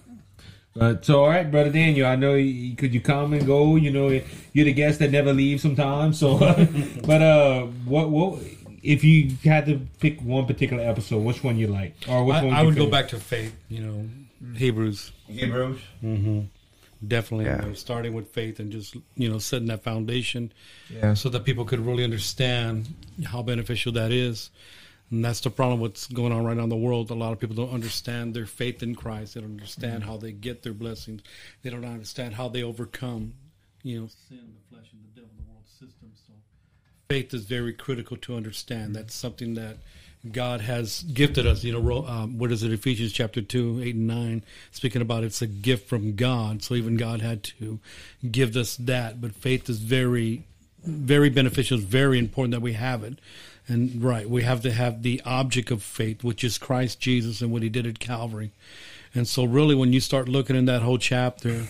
But 0.74 1.04
so, 1.04 1.22
all 1.22 1.28
right, 1.28 1.50
brother 1.50 1.70
Daniel, 1.70 2.06
I 2.06 2.16
know 2.16 2.34
you, 2.34 2.74
could 2.76 2.94
you 2.94 3.00
come 3.00 3.34
and 3.34 3.46
go. 3.46 3.76
You 3.76 3.90
know, 3.90 4.08
you're 4.52 4.64
the 4.64 4.72
guest 4.72 5.00
that 5.00 5.10
never 5.10 5.32
leaves 5.32 5.60
sometimes. 5.62 6.18
So, 6.18 6.38
but 7.06 7.20
uh, 7.22 7.62
what 7.84 8.08
what 8.10 8.42
if 8.82 9.04
you 9.04 9.32
had 9.44 9.66
to 9.66 9.80
pick 10.00 10.20
one 10.22 10.46
particular 10.46 10.82
episode, 10.82 11.18
which 11.24 11.44
one 11.44 11.58
you 11.58 11.66
like, 11.66 11.94
or 12.08 12.24
which 12.24 12.36
I, 12.36 12.44
one 12.44 12.54
I 12.54 12.60
you 12.62 12.66
would 12.68 12.76
go 12.76 12.86
back 12.88 13.08
to 13.08 13.20
faith. 13.20 13.54
You 13.68 13.80
know, 13.82 14.08
Hebrews. 14.56 15.12
Hebrews. 15.28 15.78
Definitely, 17.06 17.46
Yeah. 17.46 17.62
you 17.62 17.68
know, 17.68 17.74
starting 17.74 18.14
with 18.14 18.28
faith 18.28 18.60
and 18.60 18.70
just 18.70 18.94
you 19.16 19.28
know 19.28 19.38
setting 19.38 19.66
that 19.68 19.82
foundation, 19.82 20.52
Yeah. 20.88 21.14
so 21.14 21.28
that 21.30 21.44
people 21.44 21.64
could 21.64 21.80
really 21.84 22.04
understand 22.04 22.94
how 23.24 23.42
beneficial 23.42 23.92
that 23.92 24.12
is. 24.12 24.50
And 25.12 25.22
that's 25.22 25.40
the 25.40 25.50
problem 25.50 25.78
what's 25.78 26.06
going 26.06 26.32
on 26.32 26.42
right 26.42 26.56
now 26.56 26.62
in 26.62 26.70
the 26.70 26.76
world. 26.76 27.10
A 27.10 27.14
lot 27.14 27.32
of 27.32 27.38
people 27.38 27.54
don't 27.54 27.72
understand 27.72 28.32
their 28.32 28.46
faith 28.46 28.82
in 28.82 28.94
Christ. 28.94 29.34
They 29.34 29.42
don't 29.42 29.50
understand 29.50 30.04
how 30.04 30.16
they 30.16 30.32
get 30.32 30.62
their 30.62 30.72
blessings. 30.72 31.20
They 31.62 31.68
don't 31.68 31.84
understand 31.84 32.34
how 32.34 32.48
they 32.48 32.62
overcome, 32.62 33.34
you 33.82 34.00
know, 34.00 34.08
sin, 34.28 34.54
the 34.54 34.74
flesh, 34.74 34.88
and 34.90 35.02
the 35.04 35.20
devil, 35.20 35.30
the 35.36 35.52
world 35.52 35.66
system. 35.66 36.10
So 36.26 36.32
faith 37.10 37.34
is 37.34 37.44
very 37.44 37.74
critical 37.74 38.16
to 38.16 38.36
understand. 38.36 38.96
That's 38.96 39.14
something 39.14 39.52
that 39.54 39.76
God 40.30 40.62
has 40.62 41.02
gifted 41.02 41.46
us. 41.46 41.62
You 41.62 41.78
know, 41.78 42.06
um, 42.06 42.38
what 42.38 42.50
is 42.50 42.62
it? 42.62 42.72
Ephesians 42.72 43.12
chapter 43.12 43.42
two, 43.42 43.82
eight 43.84 43.96
and 43.96 44.06
nine, 44.06 44.42
speaking 44.70 45.02
about 45.02 45.24
it's 45.24 45.42
a 45.42 45.46
gift 45.46 45.90
from 45.90 46.16
God. 46.16 46.62
So 46.62 46.74
even 46.74 46.96
God 46.96 47.20
had 47.20 47.42
to 47.42 47.80
give 48.30 48.56
us 48.56 48.76
that. 48.76 49.20
But 49.20 49.34
faith 49.34 49.68
is 49.68 49.78
very, 49.78 50.46
very 50.82 51.28
beneficial. 51.28 51.76
It's 51.76 51.86
very 51.86 52.18
important 52.18 52.52
that 52.52 52.62
we 52.62 52.72
have 52.72 53.04
it. 53.04 53.18
And 53.68 54.02
right, 54.02 54.28
we 54.28 54.42
have 54.42 54.60
to 54.62 54.72
have 54.72 55.02
the 55.02 55.22
object 55.24 55.70
of 55.70 55.82
faith, 55.82 56.24
which 56.24 56.42
is 56.44 56.58
Christ 56.58 57.00
Jesus 57.00 57.40
and 57.40 57.52
what 57.52 57.62
He 57.62 57.68
did 57.68 57.86
at 57.86 57.98
Calvary. 58.00 58.50
And 59.14 59.28
so, 59.28 59.44
really, 59.44 59.74
when 59.74 59.92
you 59.92 60.00
start 60.00 60.28
looking 60.28 60.56
in 60.56 60.64
that 60.66 60.82
whole 60.82 60.98
chapter, 60.98 61.66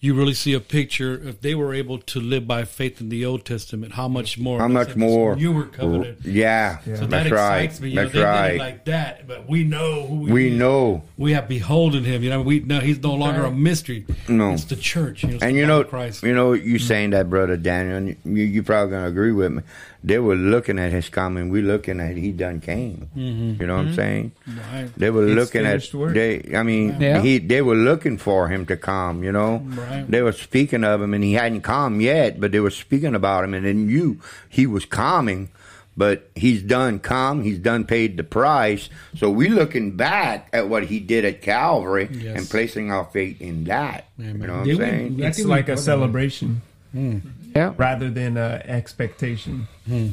you 0.00 0.12
really 0.14 0.34
see 0.34 0.52
a 0.52 0.60
picture. 0.60 1.18
If 1.26 1.40
they 1.40 1.54
were 1.54 1.72
able 1.72 1.96
to 1.98 2.20
live 2.20 2.46
by 2.46 2.64
faith 2.64 3.00
in 3.00 3.08
the 3.08 3.24
Old 3.24 3.46
Testament, 3.46 3.94
how 3.94 4.06
much 4.06 4.36
more? 4.38 4.58
How 4.58 4.68
much 4.68 4.94
more? 4.94 5.34
You 5.38 5.50
were 5.52 5.64
covenant. 5.64 6.18
Yeah, 6.24 6.78
So 6.80 6.90
that 6.90 7.10
that's 7.10 7.30
right. 7.30 7.62
excites 7.62 7.80
me. 7.80 7.88
You 7.88 7.94
know, 7.96 8.02
That's 8.02 8.12
they 8.12 8.18
did 8.20 8.24
right. 8.26 8.54
it 8.54 8.58
like 8.58 8.84
that, 8.84 9.26
but 9.26 9.48
we 9.48 9.64
know 9.64 10.06
who 10.06 10.16
we, 10.16 10.32
we 10.32 10.50
know. 10.50 11.02
we 11.16 11.32
have 11.32 11.48
beholden 11.48 12.04
him. 12.04 12.22
You 12.22 12.28
know, 12.30 12.42
we 12.42 12.60
know 12.60 12.80
he's 12.80 13.02
no 13.02 13.14
longer 13.14 13.44
a 13.46 13.50
mystery. 13.50 14.04
No. 14.28 14.52
it's 14.52 14.64
the 14.64 14.76
church. 14.76 15.22
You 15.22 15.30
know, 15.30 15.34
it's 15.36 15.42
And 15.42 15.54
the 15.56 15.60
you 15.60 15.66
know, 15.66 15.80
of 15.80 15.88
Christ. 15.88 16.22
you 16.22 16.34
know, 16.34 16.52
you 16.52 16.78
saying 16.78 17.10
that, 17.10 17.30
brother 17.30 17.56
Daniel, 17.56 17.96
and 17.96 18.08
you 18.24 18.44
you 18.44 18.62
probably 18.62 18.90
gonna 18.92 19.08
agree 19.08 19.32
with 19.32 19.52
me. 19.52 19.62
They 20.06 20.18
were 20.18 20.36
looking 20.36 20.78
at 20.78 20.92
his 20.92 21.08
coming. 21.08 21.48
We 21.48 21.62
looking 21.62 21.98
at 21.98 22.14
he 22.18 22.30
done 22.32 22.60
came. 22.60 23.08
Mm-hmm. 23.16 23.60
You 23.62 23.66
know 23.66 23.76
what 23.78 23.86
I'm 23.86 23.94
saying? 23.94 24.32
Right. 24.46 24.90
They 24.98 25.08
were 25.08 25.26
It's 25.26 25.34
looking 25.34 25.64
at 25.64 25.70
finished 25.80 25.94
work. 25.94 26.12
they. 26.14 26.52
I 26.54 26.62
mean, 26.62 27.00
Yeah. 27.00 27.22
he. 27.22 27.38
They 27.38 27.62
were 27.62 27.74
looking 27.74 28.18
for 28.18 28.48
him 28.48 28.66
to 28.66 28.76
come. 28.76 29.24
You 29.24 29.32
know, 29.32 29.62
Right. 29.64 30.04
they 30.06 30.20
were 30.20 30.32
speaking 30.32 30.84
of 30.84 31.00
him, 31.00 31.14
and 31.14 31.24
he 31.24 31.32
hadn't 31.32 31.62
come 31.62 32.02
yet, 32.02 32.38
but 32.38 32.52
they 32.52 32.60
were 32.60 32.70
speaking 32.70 33.14
about 33.14 33.44
him, 33.44 33.54
and 33.54 33.64
then 33.64 33.88
you, 33.88 34.20
he 34.48 34.66
was 34.66 34.84
coming. 34.84 35.48
But 35.96 36.28
he's 36.34 36.60
done 36.60 36.98
come, 36.98 37.44
he's 37.44 37.60
done 37.60 37.84
paid 37.84 38.16
the 38.18 38.24
price. 38.24 38.90
So 39.16 39.30
we 39.30 39.48
looking 39.48 39.96
back 39.96 40.48
at 40.52 40.68
what 40.68 40.82
he 40.86 40.98
did 40.98 41.24
at 41.24 41.40
Calvary 41.40 42.08
Yes. 42.10 42.36
and 42.36 42.50
placing 42.50 42.90
our 42.90 43.04
faith 43.06 43.40
in 43.40 43.62
that. 43.70 44.08
Amen. 44.20 44.40
You 44.40 44.46
know 44.48 44.56
what 44.58 44.64
Did 44.64 44.74
I'm 44.74 44.78
we- 44.80 44.84
saying? 44.84 45.22
I 45.22 45.26
It's 45.28 45.44
like 45.44 45.68
a 45.68 45.76
celebration. 45.76 46.48
about 46.48 46.73
it. 46.94 47.22
celebration 47.22 47.52
Yeah. 47.54 47.74
rather 47.76 48.10
than 48.10 48.36
uh, 48.36 48.62
expectation. 48.64 49.66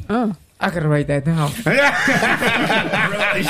Oh, 0.08 0.34
I 0.60 0.70
gotta 0.70 0.88
write 0.88 1.08
that 1.08 1.24
down. 1.24 1.50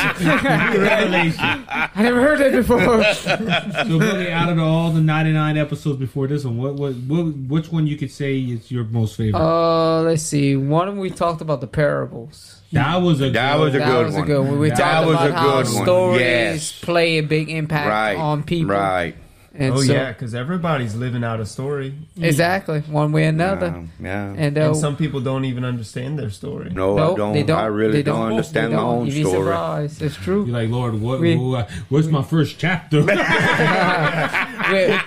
Revelation. 0.03 1.45
I 1.69 1.91
never 2.03 2.21
heard 2.21 2.39
that 2.39 2.53
before. 2.53 3.03
So, 3.93 3.99
really, 3.99 4.31
out 4.31 4.49
of 4.49 4.59
all 4.59 4.91
the 4.93 5.01
99 5.01 5.57
episodes 5.59 5.99
before 5.99 6.27
this 6.27 6.45
one, 6.45 6.57
what, 6.57 6.75
what, 6.75 6.95
what, 6.95 7.25
which 7.49 7.73
one 7.73 7.87
you 7.87 7.97
could 7.97 8.11
say 8.11 8.39
is 8.39 8.71
your 8.71 8.85
most 8.85 9.17
favorite? 9.17 9.41
Uh, 9.41 10.03
let's 10.03 10.23
see. 10.23 10.57
One 10.57 10.89
of 10.89 10.95
them 10.95 11.01
we 11.03 11.11
talked 11.11 11.41
about 11.41 11.61
the 11.61 11.67
parables. 11.67 12.63
that 12.73 12.97
was 12.97 13.21
a 13.21 13.31
That 13.31 13.57
good 13.57 13.61
was 13.63 13.75
a 13.75 13.79
that 13.79 13.87
good 13.87 14.07
was 14.07 14.15
one. 14.15 14.23
a 14.23 14.27
good 14.27 14.41
one. 14.47 14.59
We 14.59 14.69
That 14.71 14.79
talked 14.79 15.07
was 15.07 15.15
about 15.17 15.31
a 15.31 15.33
how 15.35 15.43
good 15.63 15.75
one. 15.75 15.85
stories 15.85 16.21
Yes. 16.21 16.73
play 16.81 17.19
a 17.19 17.23
big 17.23 17.51
impact 17.51 17.89
right. 17.89 18.17
on 18.17 18.43
people. 18.45 18.75
Right. 18.75 19.17
And 19.55 19.75
oh 19.75 19.83
so, 19.83 19.93
yeah, 19.93 20.13
because 20.13 20.35
everybody's 20.35 20.95
living 20.95 21.23
out 21.23 21.39
a 21.39 21.45
story, 21.45 21.95
exactly, 22.19 22.81
one 22.81 23.13
way 23.13 23.27
or 23.27 23.29
another. 23.29 23.67
Um, 23.67 23.91
yeah. 24.01 24.33
And, 24.35 24.57
uh, 24.57 24.69
and 24.69 24.77
some 24.77 24.97
people 24.97 25.21
don't 25.21 25.45
even 25.45 25.63
understand 25.63 26.19
their 26.19 26.31
story. 26.31 26.71
no, 26.71 26.97
nope, 26.97 27.13
I 27.13 27.17
don't. 27.19 27.33
they 27.35 27.43
don't. 27.43 27.59
I 27.59 27.67
really 27.67 27.93
they 27.99 28.03
don't, 28.03 28.31
understand 28.31 28.73
They 28.73 28.77
my 28.77 28.83
don't. 28.83 28.99
own 29.01 29.07
You'd 29.09 29.27
story. 29.27 29.45
surprised. 29.45 30.01
It's 30.01 30.17
true. 30.17 30.47
You're 30.47 30.55
like, 30.55 30.71
Lord, 30.71 30.99
what, 31.03 31.21
We- 31.21 31.37
what- 31.37 31.71
what's 31.91 32.07
my 32.07 32.23
first 32.23 32.59
chapter? 32.59 33.03
we, 33.07 33.15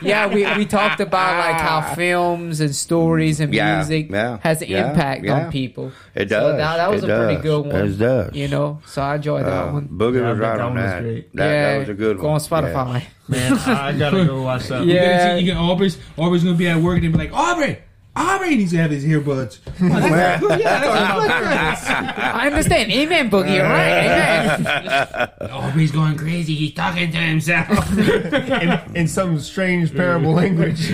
yeah, 0.07 0.27
we, 0.27 0.45
we 0.57 0.65
talked 0.65 0.99
about 0.99 1.39
like 1.39 1.59
how 1.61 1.95
films 1.95 2.59
and 2.59 2.75
stories 2.75 3.39
and 3.39 3.53
Yeah, 3.53 3.77
music 3.77 4.11
yeah, 4.11 4.37
has 4.43 4.61
an 4.61 4.67
yeah, 4.69 4.89
impact 4.91 5.23
yeah. 5.25 5.45
on 5.45 5.51
people. 5.51 5.91
It 6.13 6.29
So 6.29 6.39
does. 6.41 6.57
that, 6.57 6.77
that 6.77 6.91
was 6.91 7.03
It 7.03 7.09
a 7.09 7.17
pretty 7.17 7.41
good 7.41 7.65
one. 7.65 7.75
It 7.75 7.97
does. 7.97 8.33
You 8.35 8.47
know, 8.47 8.81
so 8.85 9.01
I 9.01 9.15
enjoyed 9.15 9.45
that 9.45 9.69
Uh, 9.69 9.71
one. 9.73 9.87
Boogie 9.87 10.15
Yeah, 10.21 10.29
was 10.29 10.39
right 10.39 10.55
that 10.57 10.61
on 10.61 10.73
one 10.75 10.83
was 10.83 10.91
that. 10.91 11.01
great. 11.01 11.33
That, 11.35 11.45
yeah, 11.45 11.71
that 11.73 11.79
was 11.79 11.89
a 11.89 11.93
good 11.93 12.17
go 12.17 12.23
one. 12.29 12.39
Go 12.39 12.57
on 12.57 12.63
Spotify. 12.63 13.03
Man, 13.27 13.53
I 13.53 13.97
gotta 13.97 14.25
go 14.25 14.41
watch 14.43 14.67
that. 14.67 14.85
Yeah. 14.85 14.93
You're 14.93 15.05
gonna 15.05 15.39
see, 15.39 15.45
you 15.45 15.51
can, 15.51 15.61
Aubrey's, 15.61 15.97
Aubrey's 16.17 16.43
gonna 16.43 16.55
be 16.55 16.67
at 16.67 16.77
work 16.77 17.01
and 17.01 17.11
be 17.11 17.17
like, 17.17 17.33
Aubrey, 17.33 17.79
Aubrey, 18.15 18.55
needs 18.55 18.71
gonna 18.71 18.83
have 18.83 18.91
his 18.91 19.03
earbuds. 19.03 19.59
yeah, 19.81 20.39
I 22.33 22.47
understand. 22.47 22.91
Amen, 22.91 23.29
Boogie. 23.29 23.55
You're 23.55 23.63
right. 23.63 24.55
Amen. 24.59 25.29
Aubrey's 25.51 25.91
going 25.91 26.15
crazy. 26.15 26.55
He's 26.55 26.73
talking 26.73 27.11
to 27.11 27.17
himself. 27.17 27.97
in, 27.97 28.95
in 28.95 29.07
some 29.07 29.39
strange 29.39 29.93
parable 29.93 30.31
language. 30.31 30.93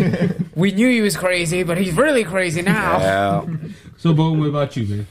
We 0.55 0.71
knew 0.71 0.89
he 0.89 1.01
was 1.01 1.15
crazy, 1.15 1.61
but 1.61 1.77
he's 1.77 1.93
really 1.93 2.23
crazy 2.23 2.63
now. 2.63 2.99
Yeah. 2.99 3.45
so, 3.97 4.13
Bo, 4.13 4.32
what 4.32 4.47
about 4.47 4.75
you, 4.75 4.88
man? 4.88 5.07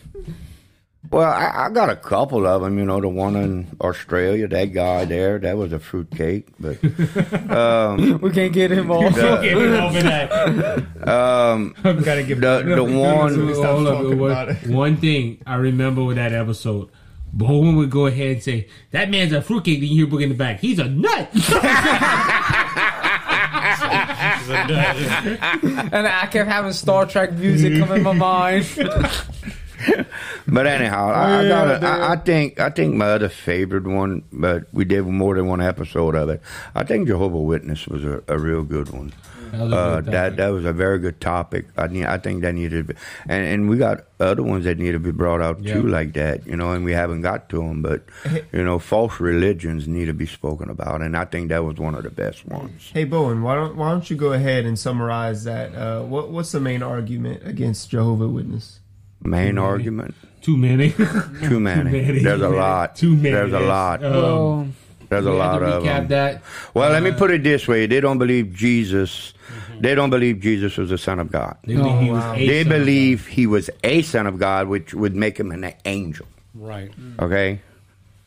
Well, 1.11 1.29
I, 1.29 1.67
I 1.67 1.71
got 1.71 1.91
a 1.91 1.97
couple 1.97 2.47
of 2.47 2.63
them. 2.63 2.79
You 2.79 2.85
know, 2.85 3.01
the 3.01 3.09
one 3.09 3.35
in 3.35 3.77
Australia, 3.81 4.47
that 4.47 4.67
guy 4.67 5.05
there, 5.07 5.39
that 5.41 5.57
was 5.57 5.73
a 5.73 5.81
fruitcake. 5.81 6.47
But 6.61 6.81
We 8.23 8.31
can't 8.31 8.53
get 8.53 8.71
him 8.71 8.91
all. 8.93 9.11
the, 9.11 9.39
Get 9.43 9.59
it 9.59 9.81
over 9.81 10.03
that. 10.03 11.09
um, 11.09 11.75
gotta 11.83 12.23
give 12.23 12.41
the, 12.41 12.63
the 12.63 12.85
one, 12.85 13.35
Hold 13.35 13.87
up, 13.87 13.95
talking 13.99 14.19
one- 14.19 14.31
about 14.31 14.49
it. 14.51 14.67
One 14.69 14.97
thing 14.99 15.43
I 15.47 15.57
remember 15.57 16.05
with 16.05 16.17
that 16.17 16.33
episode, 16.33 16.91
Bowen 17.33 17.75
would 17.77 17.91
go 17.91 18.07
ahead 18.07 18.33
and 18.33 18.43
say, 18.43 18.69
"That 18.93 19.09
man's 19.11 19.33
a 19.33 19.41
fruitcake." 19.43 19.81
Then 19.81 19.89
you 19.89 19.97
hear 19.99 20.07
Book 20.07 20.21
in 20.21 20.29
the 20.31 20.35
back. 20.35 20.61
He's 20.61 20.79
a 20.79 20.85
nut. 20.89 21.31
And 24.51 26.07
I 26.07 26.27
kept 26.31 26.49
having 26.49 26.73
Star 26.73 27.07
Trek 27.07 27.33
music 27.33 27.79
come 27.79 27.93
in 27.93 28.03
my 28.03 28.13
mind. 28.13 28.67
But 30.47 30.67
anyhow, 30.67 31.11
I, 31.11 31.41
I 31.45 31.49
got. 31.49 31.83
A, 31.83 31.87
I, 31.87 32.13
I 32.13 32.17
think. 32.17 32.59
I 32.61 32.71
think 32.71 32.95
my 32.95 33.07
other 33.07 33.29
favorite 33.29 33.85
one, 33.87 34.23
but 34.33 34.65
we 34.73 34.85
did 34.85 35.03
more 35.07 35.35
than 35.35 35.47
one 35.47 35.61
episode 35.61 36.15
of 36.15 36.29
it. 36.29 36.41
I 36.75 36.83
think 36.85 37.07
Jehovah 37.09 37.39
Witness 37.41 37.87
was 37.87 38.05
a, 38.05 38.23
a 38.29 38.39
real 38.39 38.63
good 38.65 38.89
one. 38.91 39.13
That 39.53 39.63
was 39.63 39.73
a 39.73 39.77
Uh, 39.77 40.01
that 40.03 40.37
that 40.37 40.49
was 40.49 40.65
a 40.65 40.73
very 40.73 40.99
good 40.99 41.21
topic. 41.21 41.67
I 41.77 41.87
need, 41.89 42.07
I 42.07 42.19
think 42.19 42.43
that 42.43 42.55
needed, 42.55 42.89
to 42.89 42.95
be, 42.95 43.01
and 43.29 43.45
and 43.45 43.69
we 43.71 43.77
got 43.79 44.05
other 44.19 44.43
ones 44.43 44.65
that 44.65 44.79
need 44.79 44.93
to 44.93 44.99
be 44.99 45.11
brought 45.13 45.41
out 45.41 45.63
Yeah. 45.63 45.75
too, 45.75 45.87
like 45.89 46.13
that, 46.15 46.47
you 46.47 46.57
know. 46.57 46.73
And 46.73 46.85
we 46.85 46.93
haven't 46.93 47.23
got 47.23 47.49
to 47.51 47.59
them, 47.59 47.83
but 47.83 48.03
you 48.53 48.65
know, 48.65 48.79
false 48.79 49.21
religions 49.21 49.87
need 49.89 50.07
to 50.07 50.15
be 50.15 50.27
spoken 50.27 50.69
about, 50.71 51.01
and 51.03 51.17
I 51.17 51.25
think 51.27 51.49
that 51.51 51.65
was 51.65 51.77
one 51.79 51.95
of 51.95 52.03
the 52.03 52.11
best 52.11 52.47
ones. 52.47 52.91
Hey 52.93 53.05
Bowen, 53.05 53.43
why 53.43 53.55
don't 53.55 53.77
why 53.77 53.91
don't 53.91 54.09
you 54.11 54.17
go 54.17 54.33
ahead 54.33 54.65
and 54.67 54.79
summarize 54.79 55.45
that? 55.45 55.75
Uh, 55.75 56.03
what 56.03 56.31
what's 56.31 56.53
the 56.53 56.61
main 56.61 56.83
argument 56.83 57.43
against 57.47 57.91
Jehovah 57.91 58.29
Witness? 58.29 58.80
Main 59.23 59.59
argument, 59.59 60.15
Too 60.41 60.57
many. 60.57 60.91
too 61.49 61.61
many. 61.61 61.91
many. 61.91 62.19
There's 62.23 62.41
a 62.41 62.49
lot. 62.49 62.97
Too 62.97 63.15
many. 63.15 63.31
There's 63.31 63.53
a 63.53 63.61
lot. 63.61 64.03
Uh, 64.03 64.11
Well, 64.11 64.69
There's 65.11 65.27
a 65.27 65.31
lot 65.33 65.63
of 65.63 65.83
recap 65.83 65.85
them. 65.85 66.09
that. 66.09 66.43
Well, 66.73 66.91
let 66.91 67.03
me 67.03 67.11
Uh, 67.11 67.19
put 67.19 67.31
it 67.31 67.43
this 67.43 67.67
way: 67.69 67.87
they 67.87 68.01
don't 68.01 68.19
believe 68.19 68.55
Jesus. 68.55 69.35
They 69.81 69.95
don't 69.95 70.11
believe 70.11 70.41
Jesus 70.41 70.77
was 70.77 70.89
the 70.91 70.99
Son 70.99 71.19
of 71.19 71.31
God. 71.33 71.57
They 71.67 71.75
believe 71.75 72.01
he 72.01 72.11
was 72.11 72.23
wow. 72.23 72.35
a 72.35 72.47
They 72.47 72.63
son 72.63 72.73
of 72.73 72.79
believe 72.79 73.27
he 73.27 73.47
was 73.47 73.71
a 73.83 74.03
Son 74.03 74.27
of 74.27 74.39
God, 74.39 74.69
which 74.69 74.95
would 74.95 75.15
make 75.17 75.37
him 75.39 75.51
an 75.51 75.73
angel. 75.85 76.27
Right. 76.55 76.91
Okay, 77.19 77.61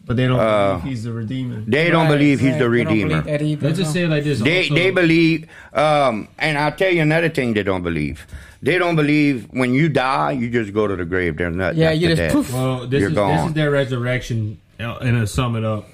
But 0.05 0.17
they 0.17 0.27
don't 0.27 0.39
Uh, 0.39 0.77
believe 0.77 0.83
he's 0.83 1.03
the 1.05 1.13
redeemer. 1.13 1.63
they 1.65 1.89
don't 1.89 2.07
right, 2.07 2.17
believe 2.17 2.39
he's 2.41 2.51
right. 2.51 2.59
the 2.59 2.69
They 2.69 2.83
don't 2.83 2.93
Redeemer. 2.93 3.21
that 3.21 3.41
either, 3.41 3.67
Let's 3.67 3.79
just 3.79 3.93
say 3.93 4.03
it 4.03 4.09
like 4.09 4.23
this. 4.25 4.39
They 4.41 4.63
also, 4.63 4.73
they 4.75 4.91
believe, 4.91 5.47
um, 5.73 6.27
and 6.39 6.57
I'll 6.57 6.71
tell 6.75 6.91
you 6.91 7.01
another 7.01 7.29
thing 7.29 7.53
they 7.53 7.63
don't 7.63 7.83
believe. 7.83 8.25
They 8.64 8.78
don't 8.78 8.95
believe 8.95 9.47
when 9.51 9.74
you 9.74 9.89
die, 9.89 10.32
you 10.32 10.49
just 10.49 10.74
go 10.74 10.88
to 10.88 10.95
the 10.95 11.03
grave. 11.05 11.36
There's 11.38 11.53
nothing. 11.55 11.80
Yeah, 11.80 11.88
after 11.88 11.97
you 11.99 12.07
just 12.07 12.18
that. 12.22 12.32
poof. 12.32 12.53
Well, 12.53 12.88
this 12.88 13.01
You're 13.01 13.09
is 13.09 13.16
this 13.16 13.45
is 13.47 13.53
their 13.53 13.70
resurrection. 13.72 14.57
uh, 14.80 14.97
And 15.01 15.20
to 15.20 15.28
sum 15.28 15.55
it 15.57 15.66
up, 15.66 15.88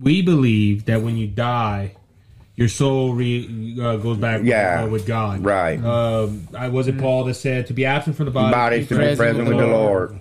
we 0.00 0.22
believe 0.22 0.86
that 0.86 1.02
when 1.02 1.16
you 1.16 1.26
die, 1.26 1.92
your 2.56 2.68
soul 2.68 3.12
re, 3.14 3.76
uh, 3.80 3.96
goes 3.96 4.16
back 4.16 4.40
Yeah, 4.42 4.84
uh, 4.84 4.88
with 4.88 5.06
God. 5.06 5.44
right. 5.44 5.82
Um, 5.84 6.48
I 6.56 6.68
was 6.68 6.88
it 6.88 6.98
Paul 6.98 7.24
that 7.24 7.34
said 7.34 7.66
to 7.68 7.72
be 7.74 7.84
absent 7.84 8.16
from 8.16 8.24
the 8.26 8.32
body, 8.32 8.52
Bodies 8.54 8.88
to 8.88 8.94
be 8.94 9.14
present 9.16 9.46
with 9.48 9.58
the 9.58 9.66
Lord. 9.66 10.18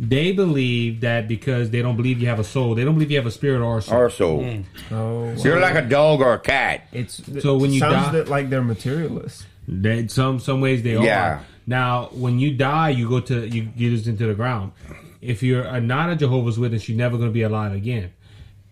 They 0.00 0.30
believe 0.32 1.00
that 1.00 1.26
because 1.28 1.70
they 1.70 1.82
don't 1.82 1.96
believe 1.96 2.20
you 2.20 2.28
have 2.28 2.38
a 2.38 2.44
soul, 2.44 2.74
they 2.76 2.84
don't 2.84 2.94
believe 2.94 3.10
you 3.10 3.16
have 3.18 3.26
a 3.26 3.32
spirit 3.32 3.60
or 3.60 3.78
a 3.78 3.82
soul. 3.82 3.96
Our 3.96 4.10
soul. 4.10 4.62
Oh, 4.92 5.34
You're 5.42 5.60
like 5.60 5.74
a 5.74 5.82
dog 5.82 6.20
or 6.20 6.34
a 6.34 6.38
cat. 6.38 6.86
it's 6.92 7.20
So 7.42 7.58
when 7.58 7.72
you 7.72 7.80
sounds 7.80 8.12
die- 8.12 8.30
like 8.30 8.48
they're 8.48 8.62
materialists. 8.62 9.44
They, 9.68 10.08
some 10.08 10.40
some 10.40 10.60
ways 10.60 10.82
they 10.82 10.94
Yeah. 10.98 11.24
are. 11.24 11.40
Now, 11.66 12.06
when 12.12 12.38
you 12.38 12.54
die, 12.54 12.88
you 12.90 13.08
go 13.08 13.20
to 13.20 13.46
you 13.46 13.62
get 13.64 13.92
us 13.92 14.06
into 14.06 14.26
the 14.26 14.34
ground. 14.34 14.72
If 15.20 15.42
you're 15.42 15.62
a, 15.62 15.80
not 15.80 16.10
a 16.10 16.16
Jehovah's 16.16 16.58
Witness, 16.58 16.88
you're 16.88 16.96
never 16.96 17.16
going 17.18 17.28
to 17.28 17.34
be 17.34 17.42
alive 17.42 17.72
again. 17.74 18.12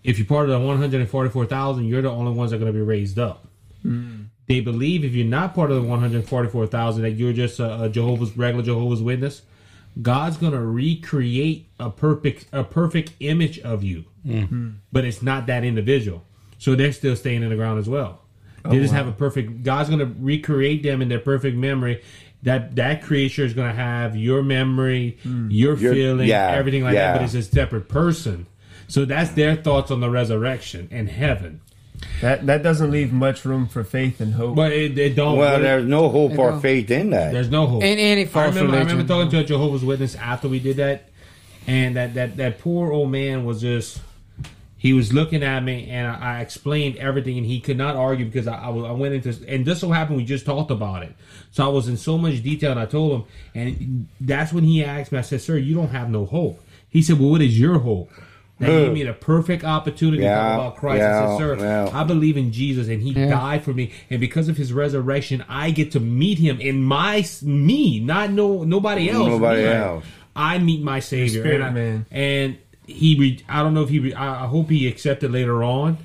If 0.03 0.18
you're 0.18 0.26
part 0.26 0.49
of 0.49 0.51
the 0.61 0.64
144,000, 0.64 1.84
you're 1.84 2.01
the 2.01 2.11
only 2.11 2.32
ones 2.32 2.51
that 2.53 2.57
are 2.57 2.61
going 2.61 2.72
to 2.72 2.78
be 2.78 2.84
raised 2.84 3.18
up. 3.18 3.47
Hmm. 3.82 4.22
They 4.47 4.61
believe 4.61 5.05
if 5.05 5.12
you're 5.12 5.26
not 5.26 5.55
part 5.55 5.70
of 5.72 5.82
the 5.82 5.88
144,000, 5.88 7.03
that 7.03 7.11
you're 7.11 7.32
just 7.32 7.59
a, 7.59 7.82
a 7.82 7.88
Jehovah's 7.88 8.36
regular 8.36 8.64
Jehovah's 8.64 9.03
Witness. 9.03 9.42
God's 10.01 10.36
gonna 10.36 10.62
recreate 10.64 11.68
a 11.80 11.90
perfect 11.90 12.47
a 12.53 12.62
perfect 12.62 13.12
image 13.20 13.59
of 13.61 13.82
you, 13.82 14.05
mm-hmm. 14.26 14.70
but 14.92 15.05
it's 15.07 15.22
not 15.22 15.47
that 15.47 15.64
individual. 15.64 16.22
So 16.59 16.74
they're 16.74 16.92
still 16.92 17.16
staying 17.16 17.42
in 17.42 17.49
the 17.49 17.57
ground 17.57 17.78
as 17.78 17.88
well. 17.88 18.20
Oh, 18.67 18.71
they 18.71 18.79
just 18.79 18.95
have 18.95 19.09
a 19.09 19.12
perfect. 19.12 19.62
God's 19.62 19.91
gonna 19.91 20.12
recreate 20.19 20.83
them 20.83 21.03
in 21.03 21.09
their 21.09 21.19
perfect 21.21 21.57
memory. 21.57 22.03
That 22.43 22.77
that 22.77 23.03
creature 23.03 23.45
is 23.45 23.55
gonna 23.55 23.73
have 23.73 24.17
your 24.17 24.43
memory, 24.43 25.19
hmm. 25.23 25.51
your 25.51 25.77
Your- 25.77 25.95
feelings, 25.95 26.29
yeah, 26.29 26.51
everything 26.53 26.85
like 26.85 26.95
yeah. 26.95 27.12
that. 27.12 27.19
But 27.19 27.25
it's 27.25 27.35
a 27.35 27.43
separate 27.43 27.89
person. 27.89 28.47
So 28.89 29.05
that's 29.05 29.31
their 29.33 29.57
thoughts 29.57 29.91
on 29.91 30.01
the 30.01 30.11
resurrection 30.11 30.89
and 30.93 31.09
heaven. 31.09 31.61
That 32.21 32.47
that 32.47 32.62
doesn't 32.62 32.91
leave 32.91 33.12
much 33.12 33.45
room 33.45 33.67
for 33.69 33.83
faith 33.83 34.21
and 34.21 34.35
hope. 34.35 34.55
But 34.55 34.73
it, 34.73 34.97
it 34.99 35.17
don't. 35.17 35.39
Well, 35.39 35.55
but 35.55 35.61
it- 35.61 35.64
there's 35.64 35.87
no 35.87 36.09
hope 36.09 36.39
or 36.39 36.51
don't. 36.53 36.61
faith 36.61 36.91
in 36.91 37.11
that. 37.11 37.33
there's 37.33 37.51
no 37.51 37.67
hope. 37.67 37.83
In 37.83 37.99
any 37.99 38.23
I 38.23 38.27
false 38.27 38.55
remember, 38.55 38.77
I 38.77 38.81
remember 38.81 39.05
talking 39.09 39.31
to 39.31 39.39
a 39.41 39.45
Jehovah's 39.45 39.85
Witness 39.85 40.14
after 40.14 40.47
we 40.49 40.61
did 40.61 40.77
that, 40.77 41.09
and 41.67 41.97
that 41.97 42.14
that 42.14 42.37
that 42.37 42.59
poor 42.59 42.93
old 42.93 43.11
man 43.11 43.45
was 43.45 43.61
just. 43.62 44.01
He 44.87 44.93
was 44.93 45.12
looking 45.12 45.43
at 45.43 45.64
me, 45.64 45.89
and 45.91 46.07
I, 46.07 46.39
I 46.39 46.41
explained 46.41 46.97
everything, 46.97 47.37
and 47.39 47.47
he 47.47 47.59
could 47.61 47.76
not 47.76 47.97
argue 47.97 48.24
because 48.24 48.47
I, 48.47 48.57
I, 48.57 48.68
was- 48.68 48.84
I 48.84 48.93
went 48.93 49.14
into. 49.14 49.34
And 49.49 49.64
this 49.66 49.80
so 49.80 49.91
happened 49.91 50.16
we 50.16 50.24
just 50.24 50.47
talked 50.47 50.70
about 50.70 51.03
it, 51.03 51.12
so 51.51 51.64
I 51.64 51.68
was 51.68 51.89
in 51.89 51.97
so 51.97 52.16
much 52.16 52.43
detail, 52.43 52.70
and 52.70 52.80
I 52.80 52.87
told 52.87 53.12
him, 53.12 53.24
and 53.55 54.09
that's 54.20 54.53
when 54.53 54.64
he 54.64 54.84
asked 54.84 55.11
me. 55.12 55.18
I 55.18 55.22
said, 55.22 55.41
"Sir, 55.41 55.57
you 55.59 55.74
don't 55.74 55.89
have 55.91 56.09
no 56.11 56.24
hope." 56.24 56.62
He 56.89 57.03
said, 57.03 57.18
"Well, 57.18 57.30
what 57.30 57.43
is 57.43 57.59
your 57.59 57.78
hope?" 57.80 58.11
That 58.59 58.68
gave 58.68 58.93
me 58.95 59.03
the 59.03 59.12
perfect 59.12 59.64
opportunity 59.64 60.22
to 60.22 60.28
talk 60.28 60.55
about 60.55 60.76
Christ. 60.76 61.03
I 61.03 61.26
said, 61.26 61.39
"Sir, 61.39 61.57
yeah. 61.59 61.91
I 61.93 62.05
believe 62.05 62.37
in 62.39 62.53
Jesus, 62.53 62.89
and 62.89 63.03
He 63.03 63.11
Yeah. 63.11 63.28
died 63.28 63.64
for 63.64 63.74
me, 63.74 63.91
and 64.09 64.18
because 64.20 64.49
of 64.49 64.57
His 64.57 64.72
resurrection, 64.72 65.45
I 65.49 65.72
get 65.72 65.93
to 65.93 66.01
meet 66.01 66.39
Him 66.39 66.59
in 66.61 66.82
my 66.82 67.22
me, 67.43 68.01
not 68.01 68.30
no 68.32 68.64
nobody 68.64 69.11
else. 69.11 69.28
Nobody 69.28 69.62
me. 69.62 69.68
else. 69.68 70.05
I 70.39 70.59
meet 70.59 70.82
my 70.82 71.01
Savior, 71.01 71.41
spirit 71.43 71.61
and, 71.62 71.64
I, 71.64 71.70
man. 71.70 72.07
and 72.11 72.57
He. 72.87 73.16
Re, 73.18 73.45
I 73.49 73.62
don't 73.62 73.74
know 73.74 73.82
if 73.82 73.89
He. 73.89 73.99
Re, 73.99 74.14
I, 74.14 74.47
hope 74.47 74.70
He 74.70 74.87
accepted 74.89 75.30
later 75.32 75.62
on, 75.64 75.99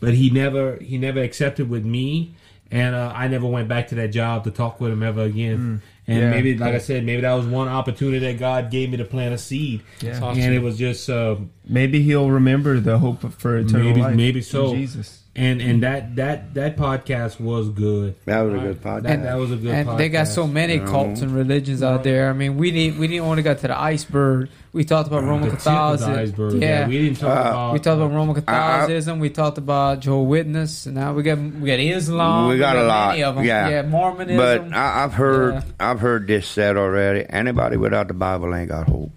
but 0.00 0.14
He 0.14 0.30
never. 0.30 0.76
He 0.76 0.98
never 0.98 1.20
accepted 1.22 1.68
with 1.70 1.84
me, 1.84 2.34
and 2.70 2.94
uh, 2.94 3.12
I 3.14 3.28
never 3.28 3.46
went 3.46 3.68
back 3.68 3.88
to 3.88 3.94
that 3.96 4.08
job 4.08 4.44
to 4.44 4.50
talk 4.50 4.80
with 4.80 4.92
Him 4.92 5.02
ever 5.02 5.22
again. 5.22 5.82
And 6.08 6.20
Yeah. 6.20 6.30
maybe, 6.30 6.56
like 6.56 6.74
I 6.74 6.78
said, 6.78 7.04
maybe 7.04 7.22
that 7.22 7.32
was 7.34 7.46
one 7.46 7.66
opportunity 7.68 8.20
that 8.20 8.38
God 8.38 8.70
gave 8.70 8.90
me 8.90 8.96
to 8.98 9.04
plant 9.04 9.34
a 9.34 9.38
seed, 9.38 9.82
Yeah. 10.00 10.20
awesome. 10.22 10.40
and 10.40 10.54
it 10.54 10.62
was 10.62 10.78
just. 10.78 11.10
Uh, 11.10 11.36
Maybe 11.68 12.00
he'll 12.02 12.30
remember 12.30 12.78
the 12.78 12.98
hope 12.98 13.32
for 13.32 13.56
eternal 13.56 13.86
Maybe- 13.88 14.00
life. 14.02 14.14
maybe 14.16 14.40
so. 14.42 14.72
Jesus. 14.74 15.22
And 15.36 15.60
and 15.60 15.82
that 15.82 16.16
that 16.16 16.54
that 16.54 16.76
podcast 16.76 17.38
was 17.38 17.68
good. 17.68 18.16
That 18.24 18.40
was 18.40 18.54
a 18.54 18.58
good 18.58 18.82
podcast. 18.82 19.02
That, 19.02 19.22
that 19.22 19.34
was 19.34 19.52
a 19.52 19.56
good. 19.56 19.74
and 19.74 19.98
they 19.98 20.08
got 20.08 20.28
so 20.28 20.46
many 20.46 20.78
uh-huh. 20.80 20.90
cults 20.90 21.20
and 21.20 21.32
religions 21.32 21.82
out 21.82 22.02
there. 22.04 22.30
I 22.30 22.32
mean, 22.32 22.56
we 22.56 22.70
didn't 22.70 22.98
we 22.98 23.06
didn't 23.06 23.24
only 23.26 23.42
got 23.42 23.58
to 23.58 23.68
the 23.68 23.78
iceberg. 23.78 24.48
We 24.72 24.84
talked 24.84 25.08
about 25.08 25.24
uh, 25.24 25.26
Roman 25.26 25.48
The 25.50 25.56
tip 25.56 25.58
of 25.58 25.64
the 25.64 25.70
Catholicism. 25.70 26.14
iceberg. 26.14 26.62
Yeah, 26.62 26.80
Yeah, 26.80 26.88
we 26.88 26.98
didn't 26.98 27.18
talk 27.18 27.36
Uh, 27.36 27.40
about. 27.48 27.72
we 27.74 27.78
talked 27.78 28.00
about 28.00 28.12
Roman 28.14 28.36
I- 28.36 28.40
Catholicism. 28.40 29.18
we 29.20 29.30
talked 29.30 29.58
about 29.58 30.00
Jehovah 30.00 30.22
Witness. 30.24 30.86
And 30.86 30.94
now 30.96 31.12
we 31.14 31.22
got 31.22 31.38
we 31.38 31.66
got 31.66 31.78
Islam. 31.80 32.48
we 32.48 32.58
got 32.58 32.76
a 32.76 32.84
lot. 32.84 33.18
of 33.18 33.36
them. 33.36 33.44
Yeah, 33.44 33.68
yeah, 33.68 33.82
Mormonism. 33.82 34.36
But 34.70 34.76
I, 34.76 35.04
I've 35.04 35.14
heard, 35.14 35.54
Yeah. 35.54 35.62
I've 35.80 36.00
heard 36.00 36.26
this 36.26 36.46
said 36.48 36.76
already. 36.76 37.24
Anybody 37.28 37.76
without 37.76 38.08
the 38.08 38.14
Bible 38.14 38.54
ain't 38.54 38.68
got 38.70 38.88
hope. 38.88 39.12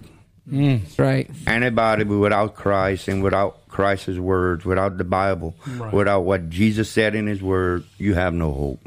Mm, 0.49 0.82
that's 0.82 0.97
right. 0.97 1.30
Anybody 1.45 2.05
without 2.05 2.55
Christ 2.55 3.07
and 3.07 3.22
without 3.22 3.59
Christ's 3.80 4.17
words, 4.19 4.65
without 4.65 4.97
the 4.97 5.05
Bible, 5.05 5.55
Right. 5.77 5.93
without 5.93 6.21
what 6.25 6.49
Jesus 6.49 6.89
said 6.91 7.15
in 7.15 7.27
His 7.27 7.41
Word, 7.41 7.86
you 7.97 8.13
have 8.13 8.34
no 8.34 8.51
hope. 8.51 8.82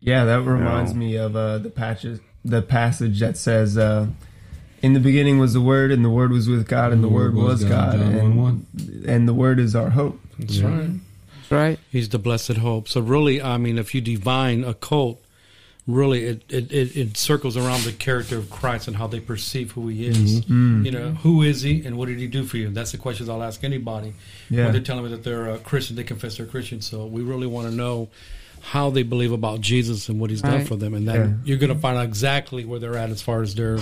Yeah, 0.00 0.26
that 0.26 0.42
reminds 0.42 0.92
No. 0.92 0.98
me 0.98 1.16
of 1.16 1.34
uh, 1.34 1.56
the 1.56 1.70
patches, 1.70 2.20
the 2.44 2.60
passage 2.60 3.18
that 3.20 3.38
says, 3.38 3.78
uh, 3.78 4.08
"In 4.82 4.92
the 4.92 5.00
beginning 5.00 5.38
was 5.38 5.54
the 5.54 5.62
Word, 5.62 5.90
and 5.90 6.04
the 6.04 6.10
Word 6.10 6.32
was 6.32 6.50
with 6.50 6.68
God, 6.68 6.92
and 6.92 7.02
the, 7.02 7.08
Word 7.08 7.34
was, 7.34 7.64
God, 7.64 7.96
John 7.98 8.12
and, 8.12 8.34
1:1. 8.36 9.04
and 9.08 9.26
the 9.26 9.32
Word 9.32 9.58
is 9.58 9.74
our 9.74 9.88
hope." 9.90 10.20
That's 10.38 10.60
right. 10.60 10.90
That's 11.38 11.50
right. 11.50 11.78
He's 11.90 12.10
the 12.10 12.18
blessed 12.18 12.58
hope. 12.58 12.88
So 12.88 13.00
really, 13.00 13.40
I 13.40 13.56
mean, 13.56 13.78
if 13.78 13.94
you 13.94 14.02
divine 14.02 14.64
a 14.64 14.74
cult, 14.74 15.18
really 15.86 16.24
it, 16.24 16.42
it, 16.48 16.72
it, 16.72 16.96
it 16.96 17.16
circles 17.16 17.56
around 17.56 17.82
the 17.84 17.92
character 17.92 18.36
of 18.38 18.50
Christ 18.50 18.88
and 18.88 18.96
how 18.96 19.06
they 19.06 19.20
perceive 19.20 19.70
who 19.72 19.86
he 19.88 20.06
is. 20.06 20.40
Mm-hmm. 20.42 20.84
You 20.84 20.90
know, 20.90 21.10
who 21.10 21.42
is 21.42 21.62
he 21.62 21.84
and 21.86 21.96
what 21.96 22.08
did 22.08 22.18
he 22.18 22.26
do 22.26 22.44
for 22.44 22.56
you? 22.56 22.68
That's 22.70 22.92
the 22.92 22.98
questions 22.98 23.28
I'll 23.28 23.42
ask 23.42 23.62
anybody 23.62 24.14
Yeah. 24.50 24.64
when 24.64 24.72
they're 24.72 24.82
telling 24.82 25.04
me 25.04 25.10
that 25.10 25.22
they're 25.22 25.50
a 25.50 25.58
Christian, 25.58 25.94
they 25.96 26.02
confess 26.04 26.38
they're 26.38 26.46
Christian. 26.46 26.80
So 26.80 27.06
we 27.06 27.22
really 27.22 27.46
want 27.46 27.68
to 27.70 27.74
know 27.74 28.08
how 28.62 28.90
they 28.90 29.04
believe 29.04 29.30
about 29.30 29.60
Jesus 29.60 30.08
and 30.08 30.18
what 30.18 30.30
he's 30.30 30.42
done 30.42 30.54
Right. 30.58 30.66
for 30.68 30.74
them. 30.74 30.92
And 30.94 31.06
then 31.06 31.20
Yeah. 31.20 31.48
you're 31.50 31.58
going 31.58 31.72
to 31.72 31.78
find 31.78 31.96
out 31.96 32.04
exactly 32.04 32.64
where 32.64 32.80
they're 32.80 32.96
at 32.96 33.10
as 33.10 33.22
far 33.22 33.42
as 33.42 33.54
their 33.54 33.78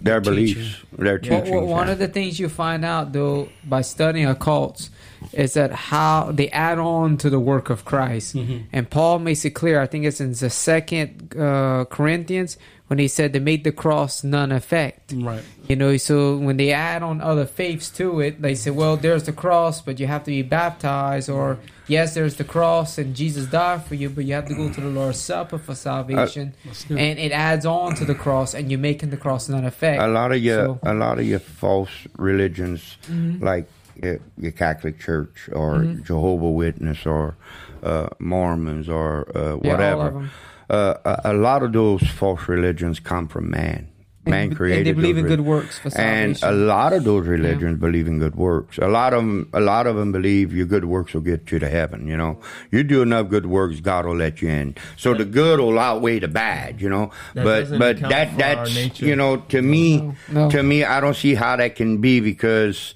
Their 0.00 0.20
teaching. 0.20 0.34
beliefs, 0.34 0.76
their 0.96 1.12
Well, 1.12 1.18
teachings. 1.42 1.50
well, 1.50 1.66
one 1.66 1.86
yeah. 1.88 1.92
of 1.92 1.98
the 1.98 2.08
things 2.08 2.40
you 2.40 2.48
find 2.48 2.82
out 2.82 3.12
though 3.12 3.50
by 3.64 3.82
studying 3.82 4.26
occults 4.34 4.88
is 5.32 5.54
that 5.54 5.72
how 5.72 6.30
they 6.32 6.48
add 6.50 6.78
on 6.78 7.16
to 7.18 7.30
the 7.30 7.40
work 7.40 7.70
of 7.70 7.84
Christ, 7.84 8.34
and 8.34 8.88
Paul 8.90 9.18
makes 9.18 9.44
it 9.44 9.50
clear. 9.50 9.80
I 9.80 9.86
think 9.86 10.04
it's 10.04 10.20
in 10.20 10.32
the 10.32 10.50
second 10.50 11.34
uh, 11.38 11.84
Corinthians 11.90 12.56
when 12.88 12.98
he 12.98 13.08
said 13.08 13.32
they 13.32 13.38
made 13.38 13.64
the 13.64 13.72
cross 13.72 14.22
none 14.22 14.52
effect. 14.52 15.14
Right. 15.16 15.42
You 15.66 15.76
know, 15.76 15.96
so 15.96 16.36
when 16.36 16.58
they 16.58 16.72
add 16.72 17.02
on 17.02 17.22
other 17.22 17.46
faiths 17.46 17.88
to 17.92 18.20
it, 18.20 18.42
they 18.42 18.54
say, 18.54 18.70
well, 18.70 18.98
there's 18.98 19.22
the 19.24 19.32
cross, 19.32 19.80
but 19.80 19.98
you 19.98 20.06
have 20.06 20.24
to 20.24 20.30
be 20.30 20.42
baptized, 20.42 21.30
or 21.30 21.58
yes, 21.86 22.12
there's 22.12 22.36
the 22.36 22.44
cross 22.44 22.98
and 22.98 23.16
Jesus 23.16 23.46
died 23.46 23.84
for 23.84 23.94
you, 23.94 24.10
but 24.10 24.24
you 24.26 24.34
have 24.34 24.46
to 24.48 24.54
go 24.54 24.70
to 24.70 24.80
the 24.80 24.88
Lord's 24.88 25.18
Supper 25.18 25.56
for 25.56 25.74
salvation, 25.74 26.52
good. 26.88 26.98
and 26.98 27.18
it 27.18 27.32
adds 27.32 27.64
on 27.64 27.94
to 27.94 28.04
the 28.04 28.14
cross, 28.14 28.52
and 28.52 28.70
you're 28.70 28.78
making 28.80 29.08
the 29.08 29.16
cross 29.16 29.48
none 29.48 29.64
effect. 29.64 30.02
a 30.02 30.08
lot 30.08 30.30
of 30.32 30.42
your 30.42 30.66
So- 30.66 30.78
a 30.82 30.92
lot 30.92 31.18
of 31.18 31.24
your 31.26 31.38
false 31.38 31.90
religions 32.18 32.98
mm-hmm. 33.08 33.42
like 33.42 33.66
your 34.02 34.52
Catholic 34.52 34.98
Church 34.98 35.48
or 35.52 35.84
Jehovah 36.04 36.50
Witness 36.50 37.06
or 37.06 37.36
uh, 37.82 38.08
Mormons 38.18 38.88
or 38.88 39.30
uh, 39.36 39.40
Yeah, 39.40 39.48
all 39.48 39.56
of 39.56 39.62
whatever. 39.64 40.06
'em. 40.18 40.30
Uh, 40.70 40.94
a, 41.04 41.20
a 41.26 41.34
lot 41.34 41.62
of 41.62 41.72
those 41.72 42.02
false 42.08 42.48
religions 42.48 42.98
come 43.00 43.28
from 43.28 43.50
man. 43.50 43.88
Man 44.24 44.48
and, 44.48 44.56
created 44.56 44.86
and 44.86 44.86
they 44.86 44.92
believe 44.92 45.18
in 45.18 45.24
re- 45.24 45.30
good 45.30 45.40
works 45.40 45.80
for 45.80 45.90
and 45.98 46.38
a 46.44 46.52
lot 46.52 46.92
of 46.92 47.02
those 47.02 47.26
religions 47.26 47.80
believe 47.80 48.06
in 48.06 48.20
good 48.20 48.36
works. 48.36 48.78
A 48.78 48.86
lot 48.86 49.12
of 49.12 49.18
them, 49.24 49.48
a 49.52 49.58
lot 49.58 49.88
of 49.88 49.96
them 49.96 50.12
believe 50.12 50.54
your 50.54 50.64
good 50.64 50.84
works 50.84 51.12
will 51.12 51.22
get 51.22 51.50
you 51.50 51.58
to 51.58 51.68
heaven. 51.68 52.06
You 52.06 52.16
know, 52.16 52.38
you 52.70 52.84
do 52.84 53.02
enough 53.02 53.28
good 53.30 53.46
works, 53.46 53.80
God 53.80 54.06
will 54.06 54.14
let 54.14 54.40
you 54.40 54.48
in. 54.48 54.76
So 54.96 55.12
the 55.12 55.24
good 55.24 55.58
will 55.58 55.76
outweigh 55.76 56.20
the 56.20 56.28
bad. 56.28 56.80
You 56.80 56.88
know, 56.88 57.10
That 57.34 57.44
but 57.44 57.78
but 57.80 57.98
that 58.08 58.38
that's 58.38 59.00
you 59.00 59.16
know 59.16 59.38
to 59.48 59.60
me 59.60 60.12
No. 60.30 60.48
to 60.50 60.62
me 60.62 60.84
I 60.84 61.00
don't 61.00 61.16
see 61.16 61.34
how 61.34 61.56
that 61.56 61.74
can 61.74 61.98
be 62.00 62.20
because 62.20 62.94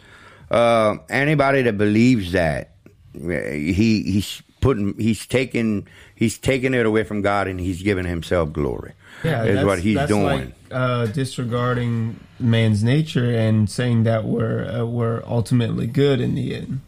uh, 0.50 0.96
anybody 1.08 1.62
that 1.62 1.76
believes 1.78 2.32
that 2.32 2.72
he 3.14 4.02
he's 4.02 4.42
putting 4.60 4.94
he's 4.98 5.26
taking 5.26 5.86
he's 6.14 6.38
taking 6.38 6.74
it 6.74 6.86
away 6.86 7.04
from 7.04 7.22
God 7.22 7.48
and 7.48 7.58
he's 7.60 7.82
giving 7.82 8.04
himself 8.06 8.52
glory. 8.52 8.92
Yeah, 9.24 9.42
is 9.44 9.46
that's- 9.48 9.64
what 9.66 9.78
he's 9.80 9.96
that's 9.96 10.08
doing. 10.08 10.24
Like, 10.24 10.52
uh, 10.70 11.06
disregarding 11.06 12.18
man's 12.40 12.82
nature 12.84 13.30
and 13.30 13.68
saying 13.70 14.02
that 14.04 14.24
we're 14.24 14.64
uh, 14.68 14.84
we're 14.84 15.22
ultimately 15.26 15.86
good 15.86 16.20
in 16.20 16.34
the 16.34 16.54
end. 16.56 16.80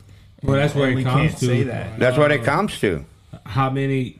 Well, 0.42 0.56
that's 0.56 0.74
where 0.74 0.84
And 0.88 0.92
it 0.92 0.96
we 0.96 1.04
comes 1.04 1.30
can't 1.30 1.38
to. 1.38 1.46
say 1.46 1.62
that. 1.64 1.98
That's 1.98 2.16
what 2.18 2.30
it 2.30 2.44
comes 2.44 2.78
to. 2.80 3.04
How 3.44 3.70
many, 3.70 4.18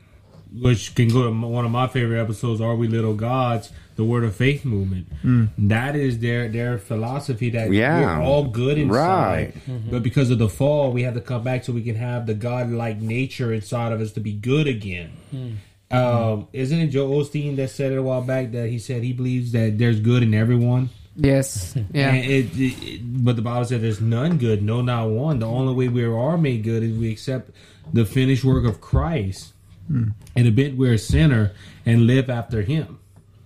which 0.53 0.93
can 0.95 1.07
go 1.09 1.23
to 1.23 1.31
one 1.47 1.63
of 1.65 1.71
my 1.71 1.87
favorite 1.87 2.19
episodes, 2.21 2.59
"Are 2.61 2.75
We 2.75 2.87
Little 2.87 3.13
Gods?" 3.13 3.71
The 3.99 4.05
Word 4.05 4.23
of 4.23 4.33
Faith 4.33 4.63
movement. 4.63 5.07
Mm. 5.25 5.49
That 5.57 5.93
is 5.93 6.19
their 6.19 6.47
their 6.47 6.77
philosophy 6.77 7.49
that 7.49 7.69
Yeah. 7.73 8.19
we're 8.19 8.23
all 8.23 8.45
good 8.45 8.77
inside, 8.77 8.95
Right. 8.95 9.53
but 9.67 9.71
mm-hmm. 9.73 9.99
because 9.99 10.29
of 10.29 10.39
the 10.39 10.47
fall, 10.47 10.93
we 10.93 11.03
have 11.03 11.15
to 11.15 11.19
come 11.19 11.43
back 11.43 11.65
so 11.65 11.73
we 11.73 11.81
can 11.83 11.95
have 11.95 12.25
the 12.25 12.33
God-like 12.33 13.01
nature 13.01 13.51
inside 13.51 13.91
of 13.91 13.99
us 13.99 14.13
to 14.13 14.21
be 14.21 14.31
good 14.31 14.67
again. 14.67 15.09
Hmm. 15.31 15.51
Um, 15.91 16.47
isn't 16.53 16.79
it 16.79 16.87
Joel 16.87 17.23
Osteen 17.25 17.57
that 17.57 17.71
said 17.71 17.91
it 17.91 17.97
a 17.97 18.01
while 18.01 18.21
back 18.21 18.53
that 18.53 18.69
he 18.69 18.79
said 18.79 19.03
he 19.03 19.11
believes 19.11 19.51
that 19.51 19.77
there's 19.77 19.99
good 19.99 20.23
in 20.23 20.33
everyone? 20.33 20.91
yes, 21.17 21.75
yeah. 21.91 22.13
And 22.13 22.23
it, 22.25 22.45
it, 22.57 22.83
it- 22.83 23.01
but 23.25 23.35
the 23.35 23.41
Bible 23.41 23.65
said 23.65 23.81
there's 23.81 23.99
none 23.99 24.37
good, 24.37 24.63
no, 24.63 24.79
not 24.81 25.09
one. 25.09 25.39
The 25.39 25.45
only 25.47 25.73
way 25.73 25.89
we 25.89 26.05
are 26.05 26.37
made 26.37 26.63
good 26.63 26.83
is 26.83 26.97
we 26.97 27.11
accept 27.11 27.51
the 27.91 28.05
finished 28.05 28.45
work 28.45 28.63
of 28.63 28.79
Christ 28.79 29.51
hmm. 29.87 30.11
and 30.37 30.47
admit 30.47 30.77
we're 30.77 30.93
a 30.93 30.97
sinner 30.97 31.51
and 31.85 32.07
live 32.07 32.29
after 32.29 32.61
Him. 32.61 32.98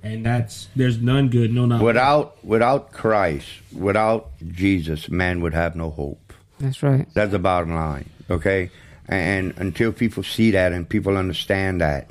And 0.04 0.26
that's 0.26 0.68
there's 0.76 1.02
none 1.02 1.30
good, 1.30 1.54
no, 1.54 1.66
not 1.66 1.78
one. 1.78 1.86
Without 1.86 2.44
without 2.44 2.92
Christ, 2.92 3.48
without 3.72 4.32
Jesus, 4.52 5.10
man 5.10 5.42
would 5.42 5.54
have 5.54 5.76
no 5.76 5.90
hope. 5.90 6.34
That's 6.60 6.84
right. 6.84 7.08
That's 7.14 7.32
the 7.32 7.40
bottom 7.40 7.74
line. 7.74 8.10
Okay, 8.30 8.70
and 9.08 9.54
until 9.58 9.94
people 9.94 10.24
see 10.24 10.52
that 10.52 10.74
and 10.74 10.88
people 10.88 11.16
understand 11.18 11.80
that, 11.82 12.10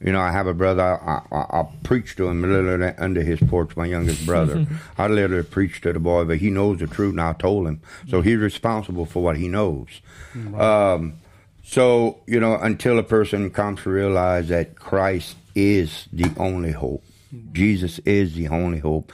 you 0.00 0.10
know, 0.12 0.20
I 0.20 0.32
have 0.32 0.48
a 0.48 0.54
brother. 0.54 0.82
I, 0.82 1.22
I, 1.30 1.60
I 1.60 1.68
preach 1.84 2.16
to 2.16 2.26
him 2.28 2.42
literally 2.42 2.92
under 2.98 3.22
his 3.22 3.38
porch. 3.40 3.76
My 3.76 3.86
youngest 3.86 4.26
brother. 4.26 4.66
I 4.98 5.06
literally 5.06 5.44
preach 5.44 5.80
to 5.82 5.92
the 5.92 6.00
boy, 6.00 6.24
but 6.24 6.38
he 6.38 6.50
knows 6.50 6.80
the 6.80 6.88
truth, 6.88 7.12
and 7.12 7.20
I 7.20 7.34
told 7.34 7.68
him. 7.68 7.80
So 8.08 8.20
he's 8.20 8.38
responsible 8.38 9.06
for 9.06 9.22
what 9.22 9.36
he 9.36 9.46
knows. 9.46 9.88
Um, 10.56 11.14
so 11.62 12.18
you 12.26 12.40
know, 12.40 12.56
until 12.56 12.98
a 12.98 13.04
person 13.04 13.48
comes 13.50 13.82
to 13.82 13.90
realize 13.90 14.48
that 14.48 14.74
Christ 14.74 15.36
is 15.54 16.08
the 16.12 16.30
only 16.38 16.72
hope, 16.72 17.04
Jesus 17.52 17.98
is 18.00 18.34
the 18.34 18.48
only 18.48 18.78
hope. 18.78 19.12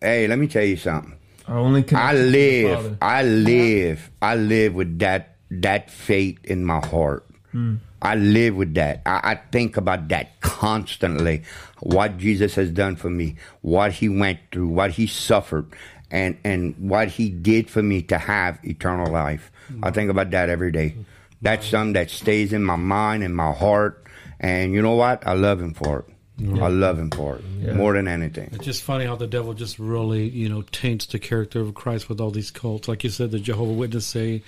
Hey, 0.00 0.26
let 0.26 0.38
me 0.38 0.46
tell 0.48 0.64
you 0.64 0.76
something. 0.76 1.14
Our 1.46 1.58
only 1.58 1.80
I 1.80 1.84
connection 1.84 2.16
to 2.16 2.30
the 2.30 2.64
live, 2.64 2.98
I 3.00 3.22
live, 3.22 4.10
I 4.20 4.34
live 4.36 4.74
with 4.74 4.98
that 4.98 5.36
that 5.50 5.90
faith 5.90 6.38
in 6.44 6.64
my 6.64 6.84
heart. 6.84 7.26
Hmm. 7.52 7.76
I 8.00 8.14
live 8.14 8.54
with 8.54 8.74
that. 8.74 9.02
I, 9.06 9.32
I 9.32 9.34
think 9.50 9.76
about 9.76 10.08
that 10.08 10.40
constantly. 10.40 11.42
What 11.80 12.18
Jesus 12.18 12.54
has 12.54 12.70
done 12.70 12.96
for 12.96 13.10
me, 13.10 13.36
what 13.62 13.92
He 13.92 14.08
went 14.08 14.40
through, 14.52 14.68
what 14.68 14.92
He 14.92 15.06
suffered, 15.06 15.66
and 16.10 16.36
and 16.44 16.76
what 16.78 17.08
He 17.08 17.30
did 17.30 17.70
for 17.70 17.82
me 17.82 18.02
to 18.02 18.18
have 18.18 18.58
eternal 18.62 19.10
life. 19.10 19.50
Hmm. 19.68 19.84
I 19.84 19.90
think 19.90 20.10
about 20.10 20.30
that 20.32 20.48
every 20.48 20.70
day. 20.70 20.96
That's 21.40 21.66
something 21.66 21.92
that 21.94 22.10
stays 22.10 22.52
in 22.52 22.64
my 22.64 22.76
mind 22.76 23.22
and 23.22 23.34
my 23.34 23.52
heart. 23.52 24.04
And 24.40 24.72
you 24.74 24.82
know 24.82 24.94
what? 24.94 25.26
I 25.26 25.32
love 25.32 25.60
Him 25.60 25.72
for 25.74 26.00
it. 26.00 26.14
I 26.40 26.68
love 26.68 26.98
Him 26.98 27.10
for 27.10 27.40
it 27.60 27.74
more 27.74 27.94
than 27.94 28.08
anything. 28.08 28.50
It's 28.52 28.64
just 28.64 28.82
funny 28.82 29.04
how 29.04 29.16
the 29.16 29.26
devil 29.26 29.54
just 29.54 29.78
really, 29.78 30.28
you 30.28 30.48
know, 30.48 30.62
taints 30.62 31.06
the 31.06 31.18
character 31.18 31.60
of 31.60 31.74
Christ 31.74 32.08
with 32.08 32.20
all 32.20 32.30
these 32.30 32.50
cults. 32.50 32.88
Like 32.88 33.04
you 33.04 33.10
said, 33.10 33.30
the 33.30 33.40
Jehovah 33.40 33.72
Witness 33.72 34.06
say 34.06 34.42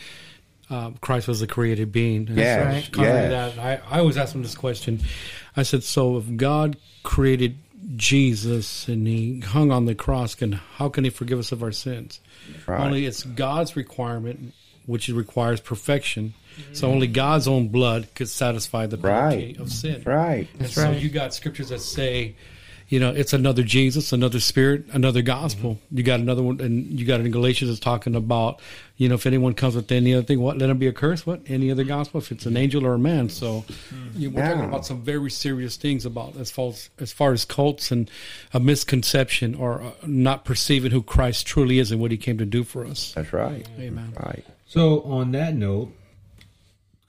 um, 0.71 0.95
Christ 1.01 1.27
was 1.27 1.43
a 1.43 1.47
created 1.47 1.91
being. 1.91 2.29
And 2.29 2.37
Yes, 2.37 2.89
so 2.95 3.03
yes. 3.03 3.57
that, 3.57 3.59
I, 3.59 3.97
I 3.97 3.99
always 3.99 4.17
ask 4.17 4.33
them 4.33 4.43
this 4.43 4.55
question. 4.55 5.01
I 5.57 5.65
said, 5.65 5.83
so 5.83 6.17
if 6.17 6.37
God 6.37 6.77
created 7.03 7.59
Jesus 7.97 8.87
and 8.87 9.07
he 9.07 9.41
hung 9.41 9.73
on 9.73 9.87
the 9.87 9.97
cross, 9.97 10.37
can 10.37 10.53
how 10.53 10.89
can 10.89 11.03
he 11.05 11.11
forgive 11.11 11.41
us 11.41 11.51
of 11.51 11.63
our 11.63 11.73
sins? 11.73 12.21
Right. 12.67 12.81
Only 12.81 13.07
it's 13.07 13.25
God's 13.25 13.75
requirement, 13.75 14.55
which 14.87 15.09
requires 15.09 15.61
perfection. 15.61 16.35
Mm-hmm. 16.59 16.75
So 16.75 16.89
only 16.91 17.07
God's 17.07 17.49
own 17.49 17.69
blood 17.69 18.09
could 18.15 18.29
satisfy 18.29 18.87
the 18.87 18.99
penalty 18.99 19.47
Right. 19.49 19.59
of 19.59 19.71
sin. 19.71 20.03
Right. 20.05 20.49
And 20.59 20.69
so 20.69 20.91
you 20.91 21.09
got 21.09 21.35
scriptures 21.35 21.69
that 21.71 21.81
say, 21.81 22.35
you 22.89 22.99
know, 22.99 23.11
it's 23.11 23.33
another 23.33 23.63
Jesus, 23.63 24.13
another 24.13 24.41
Spirit, 24.41 24.87
another 24.93 25.23
gospel. 25.23 25.75
Mm-hmm. 25.77 25.99
You 25.99 26.03
got 26.03 26.19
another 26.19 26.43
one, 26.43 26.61
and 26.61 26.99
you 26.99 27.07
got 27.07 27.21
it 27.21 27.27
in 27.27 27.31
Galatians 27.31 27.71
that's 27.71 27.79
talking 27.79 28.17
about, 28.17 28.61
you 28.97 29.09
know, 29.09 29.15
if 29.15 29.27
anyone 29.27 29.55
comes 29.55 29.77
with 29.77 29.93
any 29.93 30.13
other 30.13 30.25
thing, 30.25 30.41
what 30.41 30.59
let 30.59 30.69
him 30.69 30.79
be 30.79 30.89
accursed. 30.89 31.25
What 31.25 31.41
any 31.47 31.71
other 31.71 31.85
gospel? 31.85 32.19
If 32.21 32.33
it's 32.33 32.47
an 32.47 32.55
mm-hmm. 32.55 32.63
angel 32.65 32.85
or 32.85 32.95
a 32.95 32.99
man. 32.99 33.29
So 33.29 33.65
you, 34.17 34.31
we're 34.31 34.45
talking 34.45 34.65
about 34.65 34.85
some 34.87 35.03
very 35.03 35.31
serious 35.31 35.77
things 35.77 36.05
about 36.05 36.37
as 36.37 36.51
far 36.51 36.71
as, 36.71 36.91
as 36.99 37.13
far 37.13 37.33
as 37.33 37.45
cults 37.45 37.93
and 37.93 38.11
a 38.53 38.59
misconception 38.59 39.55
or 39.55 39.83
uh, 39.83 39.93
not 40.05 40.45
perceiving 40.45 40.91
who 40.91 41.03
Christ 41.03 41.47
truly 41.47 41.79
is 41.79 41.93
and 41.93 42.01
what 42.01 42.11
He 42.11 42.17
came 42.17 42.39
to 42.39 42.45
do 42.45 42.65
for 42.65 42.85
us. 42.85 43.13
That's 43.15 43.33
right. 43.33 43.65
Amen. 43.79 44.15
Right. 44.19 44.45
So 44.67 45.03
on 45.03 45.31
that 45.31 45.55
note, 45.55 45.87
'cause 45.87 46.00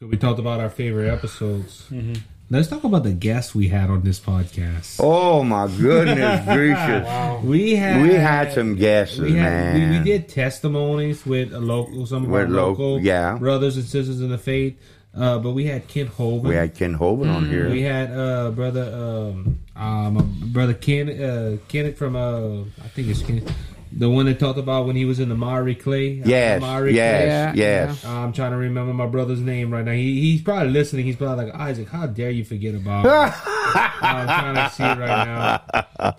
we 0.02 0.18
talked 0.18 0.40
about 0.40 0.60
our 0.60 0.70
favorite 0.70 1.10
episodes. 1.12 1.86
Mm-hmm. 1.92 2.14
Let's 2.50 2.68
talk 2.68 2.84
about 2.84 3.04
the 3.04 3.14
guests 3.14 3.56
we 3.56 3.70
had 3.70 3.90
on 3.90 4.02
this 4.02 4.20
podcast. 4.20 5.00
Oh 5.02 5.42
my 5.44 5.68
goodness 5.68 6.44
gracious! 6.54 7.44
We 7.46 7.76
had 7.78 8.02
We 8.02 8.14
had 8.16 8.52
some 8.52 8.76
guests, 8.76 9.18
we 9.18 9.34
had 9.34 9.74
we, 9.76 9.80
man. 9.80 10.04
we 10.04 10.12
did 10.12 10.28
testimonies 10.28 11.26
with 11.26 11.54
a 11.54 11.60
local 11.62 12.06
some 12.06 12.24
of 12.26 12.30
With 12.30 12.42
our 12.42 12.48
local- 12.50 12.94
local 12.96 13.02
yeah. 13.06 13.38
brothers 13.38 13.78
and 13.78 13.86
sisters 13.86 14.20
in 14.20 14.30
the 14.30 14.38
faith. 14.38 14.78
Uh, 15.14 15.38
but 15.40 15.52
we 15.52 15.66
had 15.66 15.88
Kent 15.90 16.10
Hovind. 16.10 16.44
We 16.44 16.56
had 16.56 16.74
Ken 16.74 16.98
Hovind 16.98 17.34
on 17.34 17.48
here. 17.50 17.70
We 17.70 17.82
had 17.82 18.12
uh, 18.12 18.52
brother 18.52 18.84
um, 19.34 19.60
um 19.76 20.50
brother 20.54 20.74
Ken 20.74 21.10
uh, 21.10 21.58
Kenneth 21.70 21.98
from 21.98 22.16
uh 22.18 22.62
I 22.84 22.88
think 22.96 23.08
it's 23.10 23.22
Kenneth, 23.22 23.50
the 23.92 24.10
one 24.10 24.26
that 24.26 24.40
talked 24.40 24.58
about 24.60 24.86
when 24.88 24.96
he 24.96 25.06
was 25.06 25.20
in 25.20 25.30
the 25.30 25.36
Mari 25.36 25.76
Clay. 25.76 26.22
yes, 26.26 26.62
Mari 26.62 26.96
yes, 26.96 27.56
Yeah, 27.56 27.88
yes. 27.88 28.06
I'm 28.06 28.32
trying 28.34 28.52
to 28.52 28.58
remember 28.58 28.94
my 28.94 29.06
brother's 29.08 29.42
name 29.42 29.72
right 29.72 29.84
now. 29.86 29.92
He, 29.92 30.22
he's 30.32 30.42
probably 30.42 30.72
listening. 30.72 31.06
He's 31.06 31.16
probably 31.18 31.46
like, 31.46 31.56
Isaac, 31.56 31.90
how 31.90 32.08
dare 32.08 32.30
you 32.32 32.44
forget 32.46 32.74
about 32.76 33.04
me? 33.06 33.12
I'm 34.02 34.28
trying 34.28 34.56
to 34.56 34.70
see 34.76 34.84
it 34.84 34.98
right 34.98 35.26
now. 35.26 36.16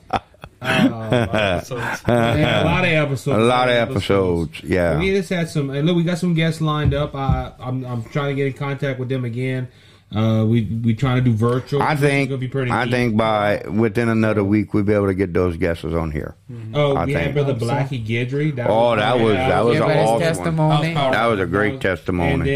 Uh, 0.60 1.60
So 1.62 1.76
yeah, 1.76 2.62
a 2.62 2.64
lot 2.64 2.84
of 2.84 2.90
episodes. 2.90 3.36
A 3.38 3.40
lot 3.40 3.68
of 3.68 3.74
episodes. 3.74 4.62
Yeah. 4.62 4.98
We 4.98 5.10
just 5.10 5.28
had 5.30 5.48
some. 5.48 5.70
And 5.70 5.86
look, 5.86 5.96
we 5.96 6.04
got 6.04 6.18
some 6.18 6.34
guests 6.34 6.60
lined 6.60 6.94
up. 6.94 7.14
I, 7.14 7.52
I'm, 7.58 7.84
I'm 7.84 8.04
trying 8.04 8.28
to 8.30 8.34
get 8.34 8.46
in 8.46 8.52
contact 8.52 8.98
with 9.00 9.08
them 9.08 9.24
again. 9.24 9.68
Uh, 10.14 10.44
we 10.44 10.62
we 10.84 10.94
trying 10.94 11.16
to 11.16 11.22
do 11.22 11.32
virtual. 11.32 11.80
I 11.82 11.96
think 11.96 12.28
gonna 12.30 12.38
be 12.38 12.48
pretty 12.48 12.70
I 12.70 12.84
neat. 12.84 12.90
think 12.90 13.16
by 13.16 13.62
within 13.68 14.08
another 14.08 14.44
week 14.44 14.74
we'll 14.74 14.82
be 14.84 14.92
able 14.92 15.06
to 15.06 15.14
get 15.14 15.32
those 15.32 15.56
guesses 15.56 15.94
on 15.94 16.10
here. 16.10 16.34
Oh, 16.74 16.94
I 16.96 17.04
we 17.06 17.12
had 17.12 17.22
think. 17.22 17.34
brother 17.34 17.54
Blackie 17.54 18.04
Guidry. 18.06 18.54
That 18.56 18.68
Oh, 18.68 18.94
that 18.96 19.18
was- 19.18 19.34
that 19.34 19.64
was 19.64 19.76
Yeah, 19.78 19.82
an 19.82 19.88
but 19.88 19.96
his 19.96 20.04
awesome 20.08 20.12
one. 20.12 20.20
testimony. 20.20 20.94
That 20.94 21.26
was 21.26 21.40
a 21.40 21.46
great 21.46 21.72
was- 21.74 21.82
testimony. 21.82 22.32
And 22.32 22.46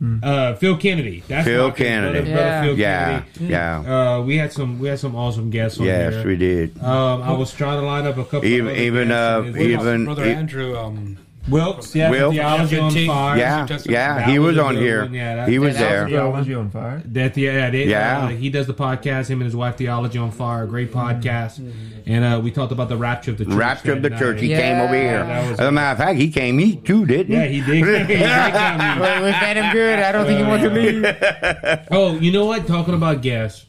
then 0.00 0.20
uh, 0.22 0.54
Phil 0.54 0.76
Kennedy. 0.76 1.24
That's 1.26 1.44
Phil 1.46 1.72
Kennedy. 1.72 2.20
Brother, 2.20 2.30
brother 2.34 2.40
Yeah. 2.46 2.62
Phil 2.62 2.78
yeah, 2.78 3.20
Kennedy. 3.34 3.52
yeah. 3.52 3.78
Uh, 4.18 4.22
we 4.22 4.36
had 4.36 4.52
some 4.52 4.78
we 4.78 4.88
had 4.88 4.98
some 5.00 5.16
awesome 5.16 5.50
guests 5.50 5.80
on 5.80 5.86
Yes, 5.86 6.12
here. 6.14 6.26
we 6.26 6.36
did. 6.36 6.78
Um, 6.82 7.22
I 7.22 7.32
was 7.32 7.52
trying 7.52 7.80
to 7.80 7.86
line 7.86 8.06
up 8.06 8.16
a 8.18 8.24
couple. 8.24 8.44
Even- 8.44 8.66
of 8.68 8.72
other 8.74 8.82
even, 8.82 9.10
uh, 9.10 9.42
even- 9.58 10.04
Brother 10.04 10.26
e- 10.26 10.32
Andrew, 10.32 10.76
um, 10.76 11.16
Wilkes, 11.48 11.94
yeah, 11.94 12.10
Will? 12.10 12.30
theology 12.30 12.78
on 12.78 12.90
fire. 13.06 13.38
Yeah, 13.38 13.66
Testimony. 13.66 13.94
yeah. 13.94 14.26
He 14.30 14.38
was 14.38 14.56
was 14.56 14.64
on 14.66 14.76
here. 14.76 15.04
yeah, 15.06 15.36
that- 15.36 15.48
He 15.48 15.58
was 15.58 15.74
that 15.76 15.80
was 15.80 15.88
there. 15.90 16.06
Theology 16.08 16.54
on 16.54 16.68
fire. 16.70 17.02
That 17.06 17.36
yeah, 17.38 17.70
they, 17.70 17.86
Yeah. 17.86 18.24
Uh, 18.24 18.28
he 18.28 18.50
does 18.50 18.66
the 18.66 18.74
podcast. 18.74 19.28
Him 19.28 19.40
and 19.40 19.46
his 19.46 19.56
wife, 19.56 19.76
Theology 19.76 20.18
on 20.18 20.30
Fire, 20.30 20.66
great 20.66 20.92
podcast. 20.92 21.58
And 22.06 22.24
uh, 22.24 22.40
we 22.42 22.50
talked 22.50 22.72
about 22.72 22.90
the 22.90 22.98
rapture 22.98 23.30
of 23.30 23.38
the 23.38 23.46
church. 23.46 23.54
Rapture 23.54 23.92
of 23.92 24.02
the 24.02 24.10
that 24.10 24.18
church. 24.18 24.40
He 24.42 24.48
Yeah, 24.48 24.60
came 24.60 24.80
over 24.80 24.94
here. 24.94 25.24
that 25.24 25.52
As 25.52 25.60
a 25.60 25.72
matter 25.72 25.92
of 26.02 26.06
fact, 26.06 26.18
he 26.18 26.30
came 26.30 26.60
eat 26.60 26.84
too, 26.84 27.06
didn't 27.06 27.32
Yeah, 27.34 27.44
he? 27.46 27.60
he 27.60 27.80
did. 27.82 28.06
he 28.08 28.16
did 28.16 28.52
come. 28.52 28.78
Well, 29.00 29.22
we 29.24 29.30
met 29.30 29.56
him 29.56 29.72
good. 29.72 29.98
I 30.00 30.12
don't 30.12 30.26
think 30.26 30.38
he 30.40 30.44
wants 30.44 30.64
to 30.64 30.70
leave. 30.70 31.86
Oh, 31.90 32.14
you 32.18 32.30
know 32.32 32.44
what? 32.44 32.66
Talking 32.66 32.92
about 32.94 33.22
guests, 33.22 33.64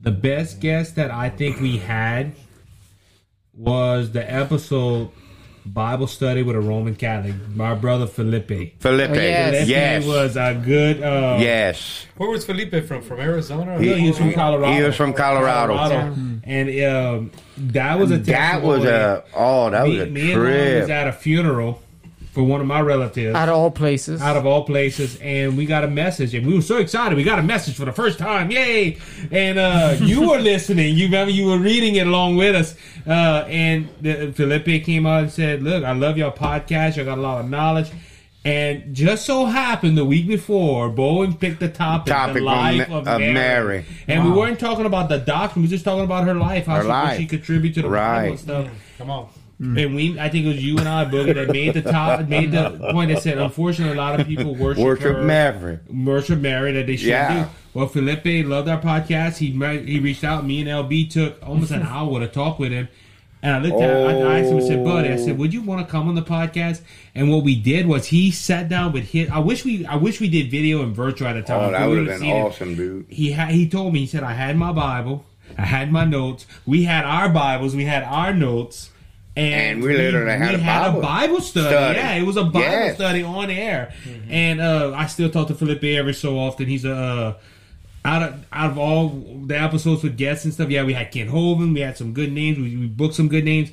the 0.00 0.12
best 0.12 0.60
guest 0.60 0.94
that 0.96 1.10
I 1.10 1.30
think 1.30 1.60
we 1.60 1.78
had 1.78 2.32
was 3.56 4.12
the 4.12 4.30
episode 4.32 5.10
Bible 5.66 6.06
study 6.06 6.42
with 6.42 6.56
a 6.56 6.60
Roman 6.60 6.94
Catholic, 6.94 7.34
my 7.54 7.74
brother 7.74 8.06
Felipe. 8.06 8.80
Felipe. 8.80 9.10
Oh, 9.10 9.14
yes. 9.14 9.54
Felipe 9.54 9.68
Yes. 9.68 10.04
was 10.04 10.36
a 10.36 10.60
good. 10.64 11.02
Uh, 11.02 11.38
Yes. 11.40 12.06
where 12.16 12.28
was 12.28 12.44
Felipe 12.44 12.84
from? 12.86 13.00
From 13.02 13.20
Arizona? 13.20 13.78
No, 13.78 13.94
he 13.94 14.08
was 14.08 14.18
from 14.18 14.32
Colorado. 14.32 14.72
He 14.74 14.82
was 14.82 14.94
from 14.96 15.12
Colorado. 15.14 15.74
And 16.44 16.68
um, 16.84 17.30
that 17.56 17.98
was 17.98 18.10
a 18.10 18.18
That 18.18 18.62
was 18.62 18.84
a 18.84 19.24
oh, 19.34 19.70
that 19.70 19.82
was 19.86 19.92
me, 19.92 20.00
a 20.00 20.06
me 20.06 20.32
and 20.32 20.42
Ron 20.42 20.80
was 20.80 20.90
at 20.90 21.08
a 21.08 21.12
funeral 21.12 21.80
for 22.34 22.42
one 22.42 22.60
of 22.60 22.66
my 22.66 22.80
relatives 22.80 23.34
Out 23.34 23.48
of 23.48 23.54
all 23.54 23.70
places. 23.70 24.20
out 24.20 24.36
of 24.36 24.44
all 24.44 24.64
places, 24.64 25.16
and 25.22 25.56
we 25.56 25.66
got 25.66 25.84
a 25.84 25.88
message, 25.88 26.34
and 26.34 26.44
we 26.46 26.52
were 26.54 26.62
so 26.62 26.78
excited. 26.78 27.14
We 27.16 27.22
got 27.22 27.38
a 27.38 27.42
message 27.44 27.76
for 27.76 27.84
the 27.84 27.92
first 27.92 28.18
time, 28.18 28.50
yay! 28.50 28.98
And 29.30 29.56
uh, 29.58 29.96
you 30.00 30.28
were 30.28 30.38
listening. 30.40 30.96
You 30.96 31.04
remember 31.06 31.30
you 31.30 31.46
were 31.46 31.58
reading 31.58 31.94
it 31.94 32.06
along 32.08 32.36
with 32.36 32.56
us. 32.56 32.74
Uh, 33.06 33.44
and 33.48 33.88
the, 34.00 34.32
Felipe 34.32 34.84
came 34.84 35.06
out 35.06 35.22
and 35.22 35.32
said, 35.32 35.62
"Look, 35.62 35.84
I 35.84 35.92
love 35.92 36.18
your 36.18 36.32
podcast. 36.32 36.96
You 36.96 37.04
got 37.04 37.18
a 37.18 37.20
lot 37.20 37.40
of 37.44 37.48
knowledge." 37.48 37.90
And 38.46 38.94
just 38.94 39.24
so 39.24 39.46
happened 39.46 39.96
the 39.96 40.04
week 40.04 40.26
before, 40.28 40.90
Bowen 40.90 41.32
picked 41.34 41.60
the 41.60 41.68
topic, 41.70 42.12
Topic 42.12 42.34
the 42.34 42.40
on 42.40 42.44
life 42.78 42.88
Ma- 42.90 42.98
of, 42.98 43.08
of 43.08 43.18
Mary. 43.20 43.32
Mary. 43.32 43.84
And 44.06 44.24
we 44.24 44.30
weren't 44.32 44.58
talking 44.60 44.84
about 44.86 45.08
the 45.08 45.18
doctrine; 45.18 45.62
we 45.62 45.68
were 45.68 45.70
just 45.70 45.84
talking 45.84 46.04
about 46.04 46.24
her 46.26 46.34
life, 46.34 46.66
how 46.66 46.76
Her 46.76 46.82
she, 46.82 46.88
life. 46.88 47.16
she 47.18 47.26
contributed 47.26 47.74
to 47.76 47.82
the 47.88 47.94
Bible 47.94 48.30
and 48.32 48.40
stuff. 48.40 48.68
Come 48.98 49.10
on. 49.10 49.28
Mm-hmm. 49.60 49.78
And 49.78 49.94
we, 49.94 50.18
I 50.18 50.28
think 50.30 50.46
it 50.46 50.48
was 50.48 50.64
you 50.64 50.78
and 50.78 50.88
I, 50.88 51.04
Boogie, 51.04 51.34
that 51.34 51.48
made 51.50 51.74
the 51.74 51.82
top, 51.82 52.26
made 52.28 52.50
the 52.52 52.70
point 52.90 53.12
that 53.12 53.22
said, 53.22 53.38
unfortunately, 53.38 53.96
a 53.96 54.00
lot 54.00 54.18
of 54.18 54.26
people 54.26 54.54
worship, 54.54 54.82
Worship 54.82 55.16
her, 55.16 55.22
Mary. 55.22 55.78
worship 55.88 56.40
Mary 56.40 56.72
that 56.72 56.86
they 56.88 56.96
should 56.96 57.08
Yeah. 57.08 57.44
do. 57.44 57.50
Well, 57.72 57.86
Felipe 57.86 58.46
loved 58.46 58.68
our 58.68 58.80
podcast. 58.80 59.38
He 59.38 59.50
he 59.84 60.00
reached 60.00 60.24
out. 60.24 60.44
Me 60.46 60.60
and 60.60 60.68
LB 60.68 61.08
took 61.10 61.38
almost 61.46 61.70
an 61.70 61.82
hour 61.86 62.18
to 62.20 62.26
talk 62.28 62.58
with 62.58 62.72
him. 62.72 62.88
And 63.42 63.52
I 63.52 63.58
looked 63.58 63.80
at 63.82 63.90
I 63.90 64.20
I 64.20 64.38
asked 64.40 64.50
him, 64.50 64.56
I 64.56 64.60
said, 64.60 64.84
Buddy, 64.84 65.08
I 65.10 65.16
said, 65.16 65.36
would 65.38 65.52
you 65.52 65.60
want 65.62 65.84
to 65.86 65.90
come 65.90 66.08
on 66.08 66.14
the 66.14 66.22
podcast? 66.22 66.80
And 67.14 67.30
what 67.30 67.44
we 67.44 67.54
did 67.54 67.86
was 67.86 68.06
he 68.06 68.30
sat 68.30 68.68
down 68.70 68.92
with 68.92 69.04
his. 69.10 69.28
I 69.28 69.38
wish 69.38 69.64
we, 69.64 69.84
I 69.86 69.96
wish 69.96 70.18
we 70.20 70.28
did 70.30 70.50
video 70.50 70.82
and 70.82 70.96
virtual 70.96 71.28
at 71.28 71.36
a 71.36 71.42
time. 71.42 71.60
Oh, 71.68 71.70
that 71.72 71.86
would 71.86 71.98
have 71.98 72.06
been 72.06 72.18
seen 72.20 72.34
it. 72.36 72.40
awesome, 72.40 72.74
dude. 72.74 73.06
He 73.10 73.32
had, 73.32 73.50
he 73.50 73.68
told 73.68 73.92
me, 73.92 74.00
he 74.00 74.06
said, 74.06 74.22
I 74.22 74.32
had 74.32 74.56
my 74.56 74.72
Bible, 74.72 75.26
I 75.58 75.66
had 75.66 75.92
my 75.92 76.04
notes, 76.06 76.46
we 76.64 76.84
had 76.84 77.04
our 77.04 77.28
Bibles, 77.28 77.76
we 77.76 77.84
had 77.84 78.02
our 78.04 78.32
notes. 78.32 78.90
And, 79.36 79.54
And 79.54 79.82
we 79.82 79.96
literally 79.96 80.30
had 80.38 80.54
a 80.54 80.58
Bible 80.58 81.00
Bible 81.00 81.40
study. 81.40 81.66
study. 81.68 81.98
Yeah, 81.98 82.14
it 82.14 82.22
was 82.22 82.36
a 82.36 82.44
Bible 82.44 82.60
Yes. 82.60 82.94
study 82.94 83.22
on 83.24 83.50
air. 83.50 83.92
And 84.28 84.60
uh, 84.60 84.92
I 84.94 85.06
still 85.06 85.28
talk 85.28 85.48
to 85.48 85.54
Felipe 85.54 85.82
every 85.84 86.14
so 86.14 86.38
often. 86.38 86.66
He's 86.66 86.84
a 86.84 86.94
uh, 86.94 87.34
out 88.04 88.22
of 88.22 88.44
out 88.52 88.70
of 88.70 88.78
all 88.78 89.08
the 89.46 89.58
episodes 89.60 90.02
with 90.04 90.16
guests 90.16 90.44
and 90.44 90.54
stuff. 90.54 90.70
Yeah, 90.70 90.84
we 90.84 90.92
had 90.92 91.10
Ken 91.10 91.28
Hovind. 91.28 91.74
We 91.74 91.80
had 91.80 91.96
some 91.96 92.12
good 92.12 92.32
names. 92.32 92.58
We, 92.58 92.76
we 92.76 92.86
booked 92.86 93.14
some 93.14 93.28
good 93.28 93.44
names. 93.44 93.70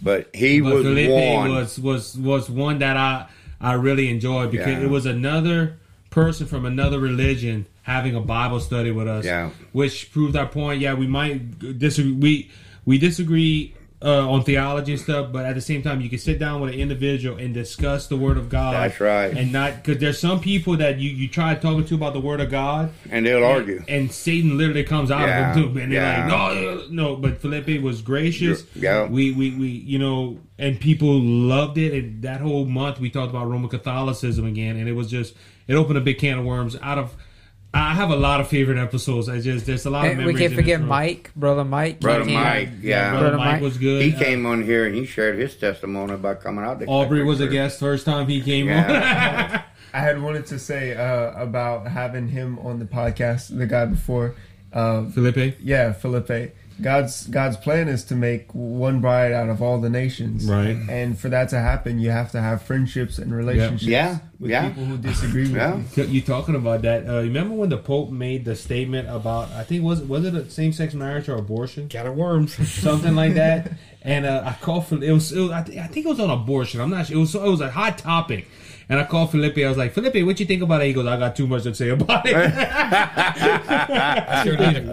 But 0.00 0.30
he 0.34 0.60
But 0.60 0.74
was 0.74 0.84
Felipe 0.84 1.10
one. 1.10 1.50
was 1.50 1.78
was 1.78 2.16
was 2.16 2.48
one 2.48 2.78
that 2.78 2.96
I 2.96 3.26
I 3.60 3.74
really 3.74 4.08
enjoyed 4.10 4.50
because 4.52 4.68
Yeah. 4.68 4.84
it 4.84 4.88
was 4.90 5.04
another 5.06 5.76
person 6.10 6.46
from 6.46 6.64
another 6.64 6.98
religion 6.98 7.66
having 7.82 8.14
a 8.14 8.20
Bible 8.20 8.60
study 8.60 8.90
with 8.90 9.08
us. 9.08 9.24
Yeah. 9.26 9.50
which 9.72 10.12
proved 10.12 10.34
our 10.36 10.46
point. 10.46 10.80
Yeah, 10.80 10.94
we 10.94 11.06
might 11.06 11.58
disagree. 11.78 12.12
We 12.12 12.50
we 12.86 12.96
disagree 12.98 13.74
uh, 14.04 14.28
on 14.30 14.44
theology 14.44 14.92
and 14.92 15.00
stuff, 15.00 15.32
but 15.32 15.46
at 15.46 15.54
the 15.54 15.60
same 15.62 15.82
time, 15.82 16.02
you 16.02 16.10
can 16.10 16.18
sit 16.18 16.38
down 16.38 16.60
with 16.60 16.74
an 16.74 16.78
individual 16.78 17.38
and 17.38 17.54
discuss 17.54 18.06
the 18.06 18.16
Word 18.16 18.36
of 18.36 18.50
God. 18.50 18.74
That's 18.74 19.00
right. 19.00 19.34
And 19.34 19.50
not 19.50 19.76
because 19.82 19.98
there's 19.98 20.18
some 20.18 20.40
people 20.40 20.76
that 20.76 20.98
you 20.98 21.08
you 21.10 21.26
try 21.26 21.54
talking 21.54 21.86
to 21.86 21.94
about 21.94 22.12
the 22.12 22.20
Word 22.20 22.40
of 22.40 22.50
God, 22.50 22.92
And 23.10 23.24
they'll 23.24 23.42
argue. 23.44 23.82
and 23.88 24.12
Satan 24.12 24.58
literally 24.58 24.84
comes 24.84 25.10
out 25.10 25.22
Yeah, 25.26 25.48
of 25.50 25.56
them 25.56 25.72
too, 25.72 25.80
and 25.80 25.90
they're 25.90 26.02
yeah. 26.02 26.26
like, 26.28 26.60
no, 26.60 26.86
no. 26.90 27.16
But 27.16 27.40
Felipe 27.40 27.80
was 27.82 28.02
gracious. 28.02 28.64
Yeah. 28.74 29.06
We 29.06 29.32
we 29.32 29.50
we 29.56 29.68
you 29.68 29.98
know, 29.98 30.38
and 30.58 30.78
people 30.78 31.18
loved 31.20 31.78
it. 31.78 31.94
And 31.94 32.22
that 32.22 32.42
whole 32.42 32.66
month 32.66 33.00
we 33.00 33.08
talked 33.08 33.30
about 33.30 33.48
Roman 33.48 33.70
Catholicism 33.70 34.44
again, 34.44 34.76
and 34.76 34.86
it 34.86 34.92
was 34.92 35.10
just 35.10 35.34
it 35.66 35.74
opened 35.76 35.96
a 35.96 36.02
big 36.02 36.18
can 36.18 36.40
of 36.40 36.44
worms. 36.44 36.76
Out 36.82 36.98
of 36.98 37.14
I 37.74 37.92
have 37.94 38.10
a 38.10 38.16
lot 38.16 38.40
of 38.40 38.48
favorite 38.48 38.78
episodes. 38.78 39.28
I 39.28 39.40
just 39.40 39.66
there's 39.66 39.84
a 39.84 39.90
lot 39.90 40.06
of 40.06 40.12
And 40.12 40.24
we 40.26 40.34
can't 40.34 40.54
forget. 40.54 40.80
Mike, 40.80 41.32
brother 41.34 41.64
Mike. 41.64 42.00
Brother 42.00 42.24
He- 42.24 42.34
Mike, 42.34 42.68
yeah. 42.80 43.10
Brother, 43.10 43.22
Brother 43.30 43.36
Mike, 43.38 43.52
Mike. 43.54 43.62
was 43.62 43.78
good. 43.78 44.02
He 44.02 44.14
Uh, 44.14 44.18
came 44.18 44.46
on 44.46 44.62
here 44.62 44.86
and 44.86 44.94
he 44.94 45.04
shared 45.04 45.38
his 45.38 45.56
testimony 45.56 46.14
about 46.14 46.40
coming 46.40 46.64
out. 46.64 46.82
Aubrey 46.86 47.24
was 47.24 47.40
a 47.40 47.48
guest 47.48 47.80
first 47.80 48.04
time 48.06 48.28
he 48.28 48.40
came 48.40 48.68
Yeah. 48.68 49.62
I 49.92 49.98
had 50.00 50.20
wanted 50.22 50.46
to 50.46 50.58
say 50.58 50.94
uh, 50.94 51.32
about 51.40 51.86
having 51.88 52.28
him 52.28 52.58
on 52.60 52.78
the 52.80 52.84
podcast, 52.84 53.56
the 53.56 53.66
guy 53.66 53.84
before. 53.86 54.34
Uh. 54.72 55.04
Felipe, 55.10 55.56
yeah, 55.60 55.92
Felipe. 55.92 56.52
God's 56.80 57.26
God's 57.28 57.56
plan 57.56 57.86
is 57.88 58.02
to 58.06 58.16
make 58.16 58.52
one 58.52 59.00
bride 59.00 59.32
out 59.32 59.48
of 59.48 59.62
all 59.62 59.80
the 59.80 59.88
nations, 59.88 60.44
Right. 60.46 60.76
And 60.88 61.18
for 61.18 61.28
that 61.28 61.48
to 61.50 61.58
happen, 61.60 61.98
you 62.00 62.10
have 62.10 62.32
to 62.32 62.40
have 62.40 62.62
friendships 62.62 63.18
and 63.18 63.32
relationships 63.34 63.84
Yeah, 63.84 64.18
with 64.40 64.50
yeah. 64.50 64.68
people 64.68 64.84
who 64.84 64.96
disagree 64.98 65.42
with 65.42 65.54
Yeah. 65.56 65.80
you. 65.94 66.04
you 66.04 66.20
talking 66.20 66.54
about 66.56 66.82
that? 66.82 67.08
Uh, 67.08 67.22
remember 67.22 67.54
when 67.54 67.68
the 67.68 67.78
Pope 67.78 68.10
made 68.10 68.44
the 68.44 68.56
statement 68.56 69.08
about 69.08 69.50
I 69.52 69.62
think 69.62 69.84
was 69.84 70.02
was 70.02 70.24
it 70.24 70.34
a 70.34 70.50
same 70.50 70.72
sex 70.72 70.94
marriage 70.94 71.28
or 71.28 71.36
abortion? 71.36 71.88
Cat 71.88 72.06
of 72.06 72.16
worms. 72.16 72.54
something 72.80 73.14
like 73.14 73.34
that. 73.34 73.72
And 74.02 74.26
uh, 74.26 74.42
I 74.44 74.52
called 74.60 74.86
for 74.88 75.02
it 75.02 75.12
was, 75.12 75.30
it 75.32 75.40
was 75.40 75.50
I, 75.52 75.62
think, 75.62 75.78
I 75.78 75.86
think 75.86 76.06
it 76.06 76.08
was 76.08 76.20
on 76.20 76.30
abortion. 76.30 76.80
I'm 76.80 76.90
not 76.90 77.06
sure. 77.06 77.16
It 77.16 77.20
was 77.20 77.34
it 77.34 77.40
was 77.42 77.60
a 77.60 77.70
hot 77.70 77.98
topic. 77.98 78.48
And 78.88 79.00
I 79.00 79.04
called 79.04 79.30
Felipe. 79.30 79.56
I 79.58 79.66
was 79.68 79.78
like, 79.78 79.92
Felipe, 79.94 80.26
what 80.26 80.38
you 80.38 80.44
think 80.44 80.60
about 80.60 80.82
it? 80.82 80.88
He 80.88 80.92
goes, 80.92 81.06
I 81.06 81.16
got 81.16 81.34
too 81.34 81.46
much 81.46 81.62
to 81.62 81.74
say 81.74 81.88
about 81.88 82.26
it. 82.26 82.32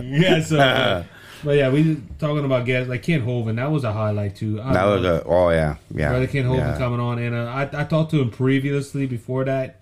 yeah. 0.06 0.42
So, 0.44 0.60
uh, 0.60 1.04
but 1.44 1.58
yeah, 1.58 1.70
we 1.70 2.02
talking 2.20 2.46
about 2.46 2.66
guests 2.66 2.89
like 2.89 3.04
Ken 3.04 3.26
Hovind. 3.26 3.58
That 3.58 3.72
was 3.72 3.84
a 3.84 3.92
highlight 3.92 4.36
too. 4.36 4.62
I 4.62 4.74
That 4.74 4.86
was 4.86 5.04
a 5.04 5.24
oh 5.26 5.50
yeah 5.50 5.76
yeah. 5.94 6.10
brother 6.10 6.28
Ken 6.28 6.46
Hovind 6.46 6.58
yeah. 6.58 6.78
coming 6.78 7.00
on, 7.00 7.20
and 7.20 7.36
uh, 7.36 7.46
I 7.46 7.82
I 7.82 7.84
talked 7.84 8.12
to 8.12 8.22
him 8.22 8.32
previously 8.32 9.06
before 9.06 9.46
that. 9.46 9.81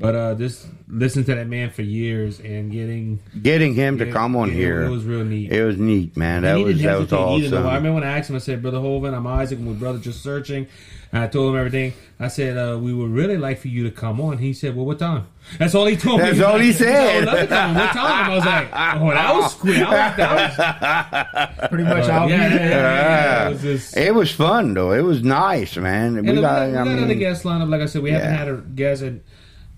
But 0.00 0.14
uh, 0.16 0.34
just 0.34 0.66
listen 0.88 1.24
to 1.24 1.34
that 1.34 1.46
man 1.46 1.68
for 1.70 1.82
years 1.82 2.40
and 2.40 2.72
getting 2.72 3.20
Getting 3.42 3.74
him 3.74 3.98
to 3.98 4.10
come 4.10 4.34
on 4.34 4.50
here. 4.50 4.80
it 4.82 4.88
was 4.88 5.04
real 5.04 5.24
neat. 5.24 5.52
It 5.52 5.62
was 5.62 5.76
neat, 5.76 6.16
man. 6.16 6.36
And 6.36 6.44
That 6.46 6.64
was 6.64 6.76
didn't 6.78 6.86
that 6.86 6.98
was 7.00 7.10
hesitate 7.10 7.44
either. 7.44 7.56
I 7.56 7.60
awesome. 7.60 7.74
remember 7.74 7.92
when 7.96 8.04
I 8.04 8.18
asked 8.18 8.30
him, 8.30 8.36
I 8.36 8.38
said, 8.38 8.62
Brother 8.62 8.78
Hovind, 8.78 9.14
I'm 9.14 9.26
Isaac, 9.26 9.58
and 9.58 9.68
my 9.68 9.74
brother 9.74 9.98
just 9.98 10.22
searching. 10.22 10.66
And 11.12 11.22
I 11.22 11.26
told 11.26 11.52
him 11.52 11.58
everything. 11.58 11.92
I 12.18 12.28
said, 12.28 12.56
uh, 12.56 12.78
we 12.78 12.94
would 12.94 13.10
really 13.10 13.36
like 13.36 13.58
for 13.58 13.68
you 13.68 13.82
to 13.84 13.90
come 13.90 14.20
on. 14.22 14.38
He 14.38 14.54
said, 14.54 14.74
well, 14.74 14.86
what 14.86 14.98
time? 15.00 15.26
That's 15.58 15.74
all 15.74 15.84
he 15.84 15.96
told 15.96 16.20
me. 16.20 16.30
That's 16.30 16.40
all 16.40 16.58
he 16.58 16.66
He's 16.72 16.80
like, 16.80 16.88
said. 16.88 17.16
"Oh, 17.16 17.32
another 17.32 17.46
time. 17.46 17.74
What 17.74 17.92
time? 17.92 18.30
I 18.30 18.34
was 18.34 18.44
like, 18.46 18.68
oh, 18.72 19.10
that 19.10 19.34
was 19.34 19.54
quick. 19.54 19.76
That 19.76 21.58
was, 21.60 21.68
Pretty 21.68 21.84
much, 21.84 22.04
uh, 22.08 22.12
I'll 22.12 22.30
yeah, 22.30 22.36
yeah, 22.48 22.54
yeah, 22.54 22.68
yeah. 22.70 23.46
It 23.48 23.52
was 23.52 23.62
just, 23.62 23.96
It 23.96 24.14
was 24.14 24.30
fun 24.32 24.72
though. 24.74 24.92
It 24.92 25.02
was 25.02 25.22
nice, 25.22 25.76
man. 25.76 26.16
and 26.16 26.26
We 26.26 26.36
we 26.36 26.40
got, 26.40 26.42
got, 26.42 26.68
we 26.70 26.76
I 26.78 26.84
got 26.84 26.88
other 26.98 27.06
mean, 27.06 27.18
guests 27.18 27.44
lined 27.44 27.62
up. 27.64 27.68
Like 27.68 27.82
I 27.82 27.86
said, 27.86 28.02
we 28.02 28.12
haven't 28.12 28.32
had 28.34 28.48
a 28.48 28.56
guest. 28.58 29.02
And 29.02 29.20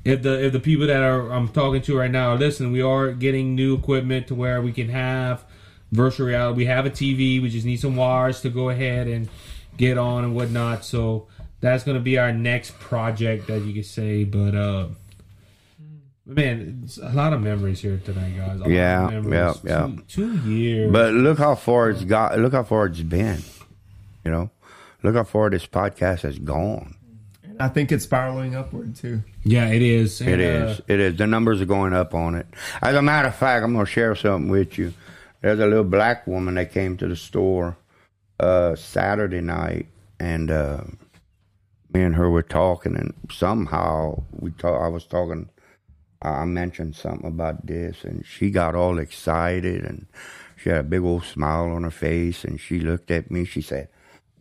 if 0.04 0.22
the 0.22 0.44
if 0.44 0.52
the 0.52 0.60
people 0.60 0.86
that 0.86 1.02
are 1.02 1.30
I'm 1.32 1.48
talking 1.48 1.82
to 1.82 1.96
right 1.96 2.10
now 2.10 2.30
are 2.30 2.38
listening, 2.38 2.72
we 2.72 2.82
are 2.82 3.12
getting 3.12 3.54
new 3.54 3.74
equipment 3.74 4.26
to 4.28 4.34
where 4.34 4.60
we 4.60 4.72
can 4.72 4.88
have 4.88 5.44
virtual 5.92 6.26
reality. 6.26 6.56
We 6.56 6.66
have 6.66 6.86
a 6.86 6.90
TV. 6.90 7.40
We 7.40 7.48
just 7.48 7.66
need 7.66 7.78
some 7.78 7.96
wires 7.96 8.40
to 8.42 8.50
go 8.50 8.70
ahead 8.70 9.06
and 9.06 9.28
get 9.76 9.98
on 9.98 10.24
and 10.24 10.34
whatnot. 10.34 10.84
So 10.84 11.28
that's 11.60 11.84
going 11.84 11.96
to 11.96 12.02
be 12.02 12.18
our 12.18 12.32
next 12.32 12.78
project 12.80 13.46
that 13.46 13.60
you 13.60 13.72
could 13.72 13.86
say. 13.86 14.24
But 14.24 14.54
uh, 14.54 14.88
man, 16.26 16.82
it's 16.84 16.98
a 16.98 17.10
lot 17.10 17.32
of 17.32 17.40
memories 17.40 17.80
here 17.80 18.00
tonight, 18.04 18.36
guys. 18.36 18.60
A 18.60 18.70
Yeah, 18.70 19.10
yeah, 19.10 19.54
yeah. 19.64 19.90
Two, 20.08 20.32
two 20.34 20.50
years. 20.50 20.92
but 20.92 21.14
look 21.14 21.38
how 21.38 21.54
far 21.54 21.90
it's 21.90 22.04
got. 22.04 22.38
Look 22.38 22.52
how 22.52 22.64
far 22.64 22.86
it's 22.86 23.00
been. 23.00 23.42
You 24.24 24.30
know, 24.30 24.50
look 25.02 25.14
how 25.14 25.24
far 25.24 25.50
this 25.50 25.66
podcast 25.66 26.22
has 26.22 26.38
gone. 26.38 26.96
I 27.60 27.68
think 27.68 27.92
it's 27.92 28.04
spiraling 28.04 28.54
upward 28.54 28.94
too. 28.96 29.22
yeah, 29.44 29.68
it 29.68 29.82
is. 29.82 30.20
It 30.20 30.28
And, 30.28 30.40
is. 30.40 30.80
uh, 30.80 30.82
It 30.88 31.00
is. 31.00 31.16
The 31.16 31.26
numbers 31.26 31.60
are 31.60 31.64
going 31.66 31.92
up 31.92 32.14
on 32.14 32.34
it. 32.34 32.46
As 32.82 32.94
a 32.94 33.02
matter 33.02 33.28
of 33.28 33.34
fact, 33.36 33.64
I'm 33.64 33.72
going 33.72 33.84
to 33.86 33.90
share 33.90 34.14
something 34.14 34.50
with 34.50 34.78
you. 34.78 34.92
There's 35.40 35.58
a 35.60 35.66
little 35.66 35.84
black 35.84 36.26
woman 36.26 36.54
that 36.54 36.72
came 36.72 36.96
to 36.98 37.08
the 37.08 37.16
store 37.16 37.76
uh, 38.40 38.76
Saturday 38.76 39.40
night, 39.40 39.86
and 40.20 40.50
uh, 40.50 40.82
me 41.92 42.02
and 42.02 42.14
her 42.14 42.30
were 42.30 42.42
talking, 42.42 42.96
and 42.96 43.12
somehow 43.30 44.22
we 44.32 44.50
talk. 44.52 44.80
I 44.80 44.88
was 44.88 45.04
talking. 45.04 45.48
I 46.22 46.44
mentioned 46.44 46.94
something 46.94 47.26
about 47.26 47.66
this, 47.66 48.04
and 48.04 48.24
she 48.24 48.50
got 48.50 48.76
all 48.76 48.98
excited, 49.00 49.84
and 49.84 50.06
she 50.56 50.68
had 50.70 50.78
a 50.78 50.84
big 50.84 51.02
old 51.02 51.24
smile 51.24 51.70
on 51.72 51.82
her 51.82 51.90
face, 51.90 52.44
and 52.44 52.60
she 52.60 52.78
looked 52.78 53.10
at 53.10 53.28
me. 53.30 53.44
She 53.44 53.60
said, 53.60 53.88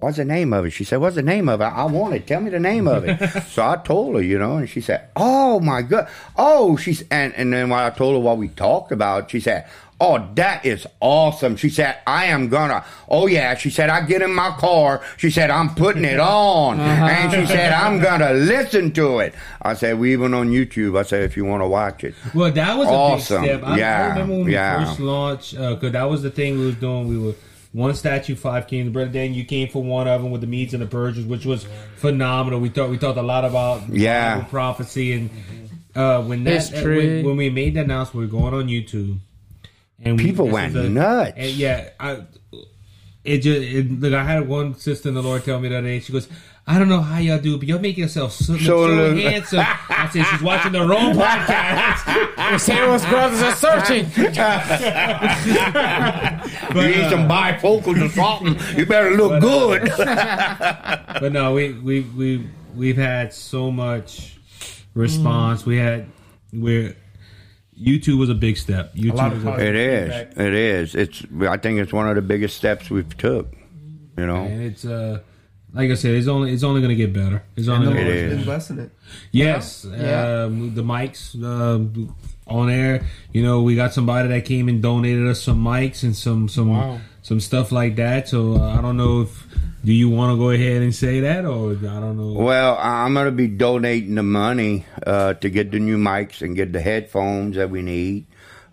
What's 0.02 0.18
the 0.18 0.26
name 0.26 0.52
of 0.52 0.66
it? 0.66 0.72
She 0.72 0.84
said, 0.84 0.98
What's 1.00 1.16
the 1.16 1.22
name 1.22 1.48
of 1.48 1.62
it? 1.62 1.66
I 1.66 1.86
want 1.86 2.16
it. 2.16 2.26
Tell 2.28 2.42
me 2.42 2.50
the 2.50 2.60
name 2.60 2.88
of 2.88 3.06
it. 3.08 3.18
so 3.50 3.66
I 3.66 3.78
told 3.78 4.16
her, 4.16 4.22
you 4.22 4.38
know, 4.40 4.58
and 4.58 4.70
she 4.70 4.82
said, 4.82 5.08
Oh 5.16 5.60
my 5.60 5.82
God. 5.84 6.10
Oh, 6.38 6.76
she's, 6.76 7.04
and, 7.12 7.34
and 7.36 7.54
then 7.54 7.70
when 7.70 7.80
I 7.80 7.92
told 7.92 8.16
her 8.16 8.20
what 8.20 8.38
we 8.38 8.48
talked 8.50 8.92
about, 8.92 9.30
she 9.32 9.40
said, 9.40 9.70
Oh, 10.04 10.28
that 10.34 10.66
is 10.66 10.88
awesome. 11.00 11.56
She 11.58 11.70
said, 11.70 12.00
I 12.08 12.26
am 12.26 12.50
gonna, 12.50 12.84
oh 13.08 13.28
yeah. 13.28 13.54
She 13.54 13.70
said, 13.70 13.92
I 13.92 14.04
get 14.04 14.24
in 14.24 14.34
my 14.34 14.50
car. 14.58 15.04
She 15.18 15.30
said, 15.30 15.52
I'm 15.52 15.76
putting 15.76 16.06
it 16.06 16.20
on. 16.20 16.80
Uh-huh. 16.80 17.06
And 17.06 17.32
she 17.32 17.46
said, 17.46 17.72
I'm 17.72 18.00
gonna 18.02 18.34
listen 18.34 18.92
to 18.94 19.20
it. 19.20 19.36
I 19.62 19.76
said, 19.76 20.00
we 20.00 20.14
even 20.14 20.34
on 20.34 20.50
YouTube. 20.50 20.98
I 20.98 21.04
said, 21.04 21.22
if 21.24 21.38
you 21.38 21.46
want 21.46 21.62
to 21.62 21.68
watch 21.68 22.04
it. 22.04 22.16
Well, 22.34 22.52
that 22.52 22.76
was 22.76 22.88
a 22.88 22.92
Awesome. 22.92 23.44
big 23.44 23.52
step. 23.60 23.64
I, 23.70 23.74
I 23.76 23.78
Yeah, 23.78 24.10
remember 24.14 24.34
when 24.34 24.46
we 24.46 24.54
yeah. 24.54 24.84
first 24.86 25.00
launched, 25.00 25.56
uh, 25.56 25.76
because 25.76 25.92
that 25.92 26.10
was 26.10 26.24
the 26.24 26.32
thing 26.32 26.58
we 26.58 26.66
was 26.66 26.76
doing. 26.78 27.08
We 27.08 27.20
were 27.20 27.36
one 27.74 27.94
statue, 27.96 28.36
five 28.36 28.68
kings. 28.68 28.92
Brother 28.92 29.12
Dan, 29.12 29.34
you 29.34 29.46
came 29.46 29.70
for 29.70 29.82
one 29.84 30.08
of 30.08 30.22
them 30.22 30.32
with 30.32 30.42
the 30.42 30.48
Medes 30.48 30.74
and 30.74 30.82
the 30.84 30.88
Persians, 30.88 31.26
which 31.26 31.46
was 31.46 31.66
phenomenal. 31.98 32.60
We 32.60 32.70
thought 32.70 32.90
we 32.90 32.98
talked 32.98 33.18
a 33.18 33.22
lot 33.22 33.46
about 33.46 33.88
Yeah. 33.90 34.38
Bible 34.40 34.50
prophecy 34.50 35.14
and 35.14 35.30
uh, 35.96 36.22
when 36.24 36.44
that 36.46 36.52
History. 36.70 37.18
when, 37.18 37.26
when 37.26 37.38
we 37.38 37.50
made 37.50 37.74
that 37.76 37.86
announcement, 37.86 38.16
we 38.32 38.34
were 38.34 38.42
going 38.42 38.54
on 38.54 38.68
YouTube, 38.68 39.18
and 40.00 40.18
we- 40.18 40.24
People 40.26 40.46
this 40.46 40.54
went 40.54 40.76
a- 40.76 40.90
nuts. 40.90 41.34
and 41.36 41.52
yeah, 41.52 41.90
I, 42.00 42.24
it 43.24 43.40
just 43.40 43.62
it, 43.62 44.00
look. 44.00 44.14
I 44.14 44.24
had 44.24 44.48
one 44.48 44.76
sister 44.76 45.10
in 45.10 45.16
the 45.16 45.22
Lord 45.24 45.44
tell 45.46 45.60
me 45.60 45.70
the 45.70 45.78
other 45.78 45.88
day. 45.88 46.00
She 46.00 46.12
goes. 46.14 46.28
I 46.68 46.78
don't 46.78 46.90
know 46.90 47.02
how 47.02 47.18
y'all 47.18 47.40
do, 47.40 47.58
but 47.58 47.68
y'all 47.68 47.80
make 47.80 47.98
yourself 47.98 48.34
so, 48.34 48.56
So 48.58 48.88
so 48.88 49.16
handsome. 49.16 49.60
I 49.90 50.10
said 50.14 50.26
she's 50.28 50.42
watching 50.42 50.72
the 50.72 50.82
wrong 50.86 51.14
podcast. 51.16 52.60
Sarah's 52.60 53.04
brothers 53.06 53.42
are 53.42 53.56
searching. 53.56 54.06
But, 56.74 56.86
you 56.86 56.96
need 56.96 57.02
uh, 57.06 57.10
some 57.10 57.28
bifocals 57.28 58.02
or 58.06 58.10
something. 58.10 58.78
You 58.78 58.86
better 58.86 59.12
look 59.12 59.42
good. 59.42 59.92
but 59.98 61.32
no, 61.34 61.54
we 61.54 61.74
we 61.74 62.02
we 62.02 62.48
we've 62.76 62.96
had 62.98 63.34
so 63.34 63.72
much 63.72 64.38
response. 64.94 65.66
We 65.66 65.78
had 65.78 66.06
we're 66.54 66.96
YouTube 67.78 68.20
was 68.20 68.30
a 68.30 68.36
big 68.36 68.56
step. 68.58 68.94
YouTube 68.96 69.16
lot 69.16 69.34
was 69.34 69.44
of 69.44 69.48
a, 69.60 69.68
It 69.68 69.76
is. 69.76 70.14
feedback. 70.14 70.38
It 70.38 70.54
is. 70.54 70.96
It's. 70.96 71.24
I 71.42 71.58
think 71.58 71.80
it's 71.80 71.92
one 71.92 72.08
of 72.08 72.16
the 72.16 72.22
biggest 72.22 72.56
steps 72.56 72.90
we've 72.90 73.18
took. 73.18 73.52
You 74.18 74.26
know. 74.28 74.44
and 74.46 74.62
it's 74.62 74.86
uh 74.86 75.20
like 75.74 75.90
I 75.90 75.94
said, 75.96 76.12
it's 76.16 76.28
only 76.28 76.52
it's 76.54 76.64
only 76.64 76.82
gonna 76.82 76.96
get 76.96 77.14
better. 77.14 77.44
It's 77.56 77.68
And 77.68 77.76
only 77.78 77.88
the 77.88 77.94
gonna 77.94 78.06
get 78.06 78.16
Lord's 78.20 78.36
been 78.36 78.44
blessing 78.46 78.80
it. 78.80 78.92
Yes, 79.32 79.86
Yeah. 79.90 80.44
Um, 80.46 80.76
the 80.76 80.84
mics 80.84 81.36
um, 81.44 82.16
on 82.48 82.70
air. 82.70 83.06
You 83.34 83.44
know, 83.44 83.62
we 83.62 83.76
got 83.76 83.94
somebody 83.94 84.28
that 84.30 84.46
came 84.46 84.68
and 84.70 84.82
donated 84.82 85.28
us 85.28 85.42
some 85.42 85.64
mics 85.64 86.04
and 86.04 86.16
some 86.16 86.50
some 86.50 86.70
Wow. 86.70 87.00
some 87.22 87.40
stuff 87.40 87.72
like 87.72 87.96
that. 87.98 88.28
So 88.28 88.56
uh, 88.56 88.78
I 88.78 88.82
don't 88.82 88.98
know 88.98 89.22
if 89.22 89.46
do 89.84 89.94
you 89.94 90.10
want 90.12 90.32
to 90.34 90.38
go 90.38 90.52
ahead 90.52 90.84
and 90.84 90.94
say 90.94 91.22
that 91.22 91.44
or 91.46 91.72
I 91.72 92.00
don't 92.00 92.16
know. 92.18 92.34
Well, 92.40 92.78
I'm 92.80 93.14
going 93.16 93.26
to 93.26 93.32
be 93.32 93.48
donating 93.48 94.14
the 94.14 94.22
money 94.24 94.86
uh, 95.08 95.34
to 95.36 95.50
get 95.50 95.72
the 95.72 95.80
new 95.80 95.98
mics 95.98 96.44
and 96.44 96.56
get 96.56 96.72
the 96.72 96.82
headphones 96.82 97.56
that 97.56 97.72
we 97.72 97.82
need. 97.82 98.28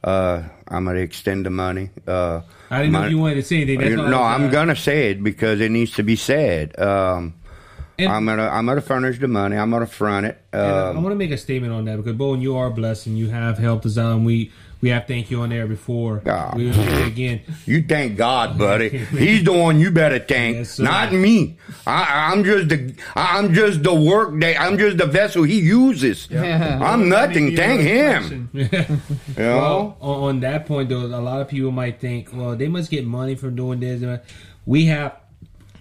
Uh, 0.05 0.43
I'm 0.69 0.85
going 0.85 0.97
to 0.97 1.03
extend 1.03 1.45
the 1.47 1.51
money. 1.51 1.91
Uh, 2.07 2.43
I 2.71 2.79
didn't 2.83 2.93
know 2.93 2.99
my- 3.01 3.07
if 3.07 3.11
you 3.11 3.19
wanted 3.19 3.35
to 3.37 3.43
say 3.43 3.57
anything. 3.57 3.81
That's 3.81 3.91
You- 3.91 4.01
all 4.01 4.07
I 4.07 4.11
no, 4.11 4.23
I'm 4.23 4.45
uh, 4.47 4.51
gonna 4.51 4.77
say 4.77 5.11
it 5.11 5.23
because 5.25 5.61
it 5.61 5.71
needs 5.71 5.93
to 5.93 6.03
be 6.03 6.15
said. 6.17 6.79
Um, 6.79 7.35
And- 7.99 8.13
I'm 8.13 8.25
gonna 8.27 8.47
I'm 8.49 8.65
gonna 8.67 8.81
furnish 8.81 9.19
the 9.19 9.27
money. 9.27 9.57
I'm 9.57 9.71
gonna 9.73 9.87
front 9.87 10.27
it. 10.27 10.41
And 10.53 10.63
I- 10.63 10.67
I 10.67 10.89
Um, 10.91 11.03
want 11.03 11.11
to 11.15 11.17
make 11.17 11.33
a 11.33 11.37
statement 11.37 11.73
on 11.73 11.85
that 11.87 11.97
because 11.97 12.13
Bowen, 12.13 12.41
you 12.41 12.57
are 12.57 12.71
blessed 12.71 13.07
and 13.09 13.19
you 13.19 13.29
have 13.31 13.59
helped 13.59 13.87
us 13.87 13.99
out, 13.99 14.13
and 14.13 14.25
we 14.25 14.53
we 14.81 14.91
have 14.91 15.07
thank 15.07 15.31
you 15.31 15.41
on 15.43 15.49
there 15.49 15.67
before. 15.67 16.23
Ah. 16.27 16.53
We 16.55 16.67
will 16.67 16.79
it 16.79 17.07
again. 17.09 17.41
you 17.67 17.83
thank 17.83 18.17
God, 18.17 18.57
buddy. 18.57 18.89
He's 18.99 19.43
the 19.45 19.53
one 19.53 19.81
you 19.81 19.91
better 19.91 20.19
thank, 20.19 20.57
Yes, 20.57 20.79
not 20.79 21.13
me. 21.13 21.59
I, 21.87 22.31
I'm 22.33 22.45
just 22.45 22.69
the 22.69 22.95
I'm 23.17 23.55
just 23.55 23.83
the 23.83 23.95
work 23.95 24.39
that 24.41 24.61
I'm 24.61 24.79
just 24.79 24.99
the 24.99 25.07
vessel 25.07 25.43
he 25.43 25.59
uses. 25.61 26.29
I'm 26.35 27.09
nothing. 27.09 27.57
Thank 27.57 27.81
him. 27.83 28.51
You 29.39 29.45
know. 29.45 29.57
Well, 29.57 29.97
on, 30.01 30.23
on 30.23 30.41
that 30.41 30.67
point, 30.67 30.89
though, 30.89 31.07
a 31.07 31.21
lot 31.21 31.41
of 31.41 31.49
people 31.49 31.71
might 31.71 32.01
think, 32.01 32.31
well, 32.33 32.57
they 32.57 32.69
must 32.69 32.91
get 32.91 33.07
money 33.07 33.35
from 33.35 33.55
doing 33.55 33.81
this. 33.81 34.03
We 34.67 34.87
have 34.87 35.17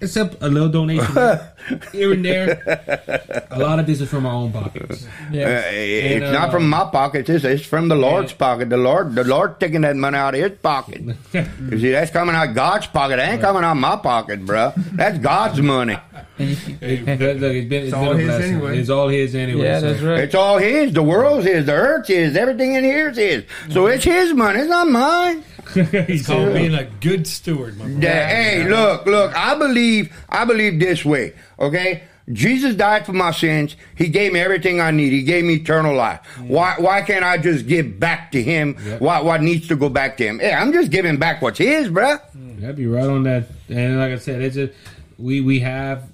except 0.01 0.41
a 0.41 0.47
little 0.47 0.69
donation 0.69 1.15
here 1.91 2.13
and 2.13 2.23
there. 2.25 3.45
A 3.51 3.59
lot 3.59 3.79
of 3.79 3.85
this 3.85 4.01
is 4.01 4.09
from 4.09 4.25
our 4.25 4.33
own 4.33 4.51
pockets. 4.51 5.05
Uh, 5.05 5.09
it's 5.33 6.23
And, 6.23 6.33
not 6.33 6.49
uh, 6.49 6.51
from 6.51 6.69
my 6.69 6.85
pocket. 6.91 7.29
It's, 7.29 7.43
it's 7.43 7.65
from 7.65 7.87
the 7.87 7.95
Lord's 7.95 8.31
Yeah. 8.31 8.37
pocket. 8.37 8.69
The 8.69 8.77
Lord, 8.77 9.15
the 9.15 9.23
Lord 9.23 9.59
taking 9.59 9.81
that 9.81 9.95
money 9.95 10.17
out 10.17 10.35
of 10.35 10.41
His 10.41 10.57
pocket. 10.59 11.01
you 11.33 11.79
see, 11.79 11.91
that's 11.91 12.11
coming 12.11 12.35
out 12.35 12.53
God's 12.53 12.87
pocket. 12.87 13.19
It 13.19 13.23
ain't 13.23 13.41
coming 13.41 13.63
out 13.63 13.75
my 13.75 13.95
pocket, 13.97 14.45
bro. 14.45 14.73
That's 14.93 15.17
God's 15.19 15.61
money. 15.61 15.97
Hey, 16.37 16.97
look, 17.17 17.39
look, 17.39 17.53
it's 17.53 17.69
been, 17.69 17.83
it's 17.85 17.93
all 17.93 18.05
been 18.13 18.17
a 18.17 18.17
his 18.19 18.27
blessing. 18.27 18.53
anyway. 18.55 18.77
It's 18.79 18.89
all 18.89 19.07
his 19.07 19.35
anyway. 19.35 19.63
Yeah, 19.63 19.79
so- 19.79 19.89
that's 19.91 20.01
right. 20.03 20.19
It's 20.19 20.35
all 20.35 20.57
His. 20.57 20.93
The 20.93 21.03
world's 21.03 21.45
His. 21.45 21.65
The 21.65 21.73
earth's 21.73 22.09
His. 22.09 22.35
Everything 22.35 22.73
in 22.73 22.83
here 22.83 23.09
is 23.09 23.17
His. 23.17 23.43
So 23.71 23.87
it's 23.87 24.03
His 24.03 24.33
money. 24.33 24.59
It's 24.59 24.69
not 24.69 24.87
mine. 24.89 25.43
He's 26.07 26.25
Called 26.27 26.53
being 26.53 26.73
a 26.75 26.85
good 27.01 27.27
steward, 27.27 27.77
my 27.77 27.85
brother. 27.85 27.99
Yeah, 28.01 28.27
hey, 28.29 28.69
look, 28.69 29.05
look. 29.05 29.35
I 29.35 29.57
believe, 29.57 30.15
I 30.29 30.45
believe 30.45 30.79
this 30.79 31.03
way. 31.03 31.33
Okay, 31.59 32.03
Jesus 32.31 32.73
died 32.75 33.05
for 33.05 33.11
my 33.13 33.31
sins. 33.31 33.75
He 33.95 34.07
gave 34.07 34.31
me 34.31 34.39
everything 34.39 34.79
I 34.79 34.91
need. 34.91 35.11
He 35.11 35.23
gave 35.23 35.43
me 35.43 35.55
eternal 35.55 35.93
life. 35.95 36.21
Why, 36.39 36.75
why 36.77 37.01
can't 37.01 37.23
I 37.25 37.37
just 37.37 37.67
give 37.67 37.99
back 37.99 38.31
to 38.31 38.41
Him? 38.41 38.75
What, 38.99 39.25
what 39.25 39.41
needs 39.41 39.67
to 39.67 39.75
go 39.75 39.89
back 39.89 40.15
to 40.17 40.25
Him? 40.27 40.39
Hey, 40.39 40.53
I'm 40.53 40.71
just 40.71 40.89
giving 40.89 41.17
back 41.17 41.41
what's 41.41 41.59
His, 41.59 41.89
bruh. 41.89 42.21
That'd 42.59 42.75
be 42.77 42.87
right 42.87 43.05
on 43.07 43.23
that. 43.23 43.47
And 43.69 43.97
like 43.99 44.11
I 44.13 44.17
said, 44.17 44.41
it's 44.41 44.55
a 44.57 44.69
we 45.17 45.41
we 45.41 45.59
have 45.59 46.09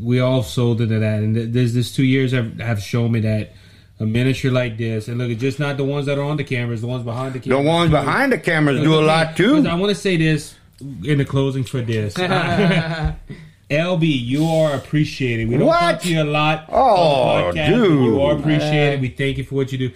we 0.00 0.20
all 0.20 0.42
sold 0.42 0.80
into 0.80 0.98
that, 0.98 1.20
and 1.22 1.34
th- 1.34 1.48
there's 1.50 1.74
this 1.74 1.94
two 1.94 2.04
years 2.04 2.32
have 2.32 2.58
have 2.58 2.82
shown 2.82 3.12
me 3.12 3.20
that 3.20 3.52
a 4.00 4.06
ministry 4.06 4.50
like 4.50 4.76
this, 4.76 5.06
and 5.08 5.18
look, 5.18 5.30
it's 5.30 5.40
just 5.40 5.60
not 5.60 5.76
the 5.76 5.84
ones 5.84 6.06
that 6.06 6.18
are 6.18 6.22
on 6.24 6.36
the 6.36 6.44
cameras, 6.44 6.80
the 6.80 6.86
ones 6.88 7.04
behind 7.04 7.34
the 7.34 7.38
cameras. 7.40 7.64
The 7.64 7.68
ones 7.68 7.90
behind 7.90 8.32
the 8.32 8.38
cameras 8.38 8.80
do 8.82 8.94
a 8.98 9.02
lot 9.02 9.36
too. 9.36 9.64
I 9.68 9.74
want 9.74 9.90
to 9.90 9.94
say 10.00 10.16
this 10.16 10.54
in 10.80 11.18
the 11.18 11.24
closing 11.24 11.62
for 11.64 11.80
this. 11.80 12.14
LB, 13.70 14.02
you 14.24 14.44
are 14.46 14.74
appreciated. 14.76 15.48
We 15.48 15.56
don't 15.56 15.66
What? 15.66 15.80
talk 15.80 16.00
to 16.02 16.08
you 16.12 16.22
a 16.22 16.24
lot. 16.24 16.66
Oh, 16.70 17.50
podcast, 17.54 17.66
dude. 17.68 18.04
You 18.04 18.20
are 18.22 18.36
appreciated. 18.36 19.00
We 19.00 19.08
thank 19.08 19.38
you 19.38 19.44
for 19.44 19.54
what 19.54 19.72
you 19.72 19.78
do. 19.78 19.90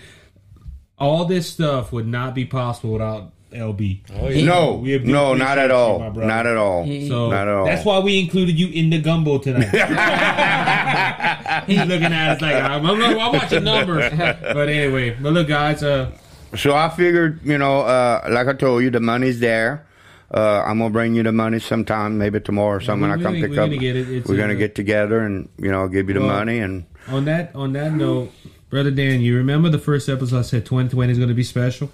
All 0.99 1.27
this 1.27 1.49
stuff 1.49 1.93
would 1.93 2.07
not 2.07 2.35
be 2.35 2.45
possible 2.45 2.93
without 2.95 3.31
LB. 3.53 4.45
No, 4.45 4.75
We 4.75 4.91
have- 4.93 5.05
no, 5.05 5.35
not 5.35 5.59
at 5.59 5.71
all. 5.71 5.99
my. 5.99 6.25
Not 6.27 6.47
at 6.47 6.57
all. 6.57 6.85
So 6.87 7.31
Not 7.31 7.49
at 7.49 7.55
all. 7.55 7.65
that's 7.67 7.85
why 7.85 7.99
we 8.01 8.19
included 8.21 8.59
you 8.59 8.69
in 8.69 8.91
the 8.91 9.01
gumbo 9.01 9.39
tonight. 9.39 9.69
He's 11.67 11.79
looking 11.87 12.13
at 12.13 12.37
us 12.37 12.41
like 12.43 12.55
I'm, 12.55 12.85
I'm, 12.87 13.03
I'm 13.03 13.17
watching 13.33 13.65
numbers. 13.65 14.11
But 14.17 14.69
anyway, 14.69 15.17
but 15.21 15.33
look, 15.33 15.49
guys. 15.49 15.83
Uh, 15.83 16.11
So 16.57 16.75
I 16.75 16.89
figured, 16.89 17.41
you 17.45 17.59
know, 17.59 17.81
uh, 17.81 18.27
like 18.31 18.49
I 18.49 18.53
told 18.55 18.83
you, 18.83 18.91
the 18.91 19.01
money's 19.01 19.41
there. 19.41 19.85
Uh, 20.33 20.63
I'm 20.67 20.79
gonna 20.79 20.91
bring 20.91 21.15
you 21.15 21.23
the 21.23 21.33
money 21.33 21.59
sometime, 21.59 22.19
maybe 22.19 22.39
tomorrow 22.41 22.77
or 22.77 22.81
something. 22.81 23.09
we- 23.09 23.15
I 23.15 23.23
come 23.23 23.33
we- 23.35 23.41
pick 23.43 23.51
we're 23.53 23.61
up. 23.63 23.69
gonna 23.71 23.79
get 23.79 23.97
it. 23.97 24.27
We're 24.27 24.35
in 24.35 24.41
gonna 24.41 24.57
get 24.57 24.75
together 24.75 25.21
and 25.21 25.49
you 25.59 25.71
know, 25.71 25.81
I'll 25.81 25.89
give 25.89 26.09
you 26.09 26.15
the 26.15 26.21
Well- 26.21 26.29
money 26.29 26.59
and 26.59 26.85
on 27.09 27.25
that 27.25 27.53
on 27.55 27.73
that 27.73 27.95
note, 27.95 28.31
brother 28.69 28.91
Dan, 28.91 29.23
you 29.23 29.37
remember 29.37 29.71
the 29.71 29.79
first 29.79 30.09
episode 30.11 30.39
I 30.39 30.43
said 30.43 30.67
2020 30.67 31.13
is 31.13 31.19
going 31.19 31.29
to 31.31 31.35
be 31.35 31.43
special. 31.45 31.91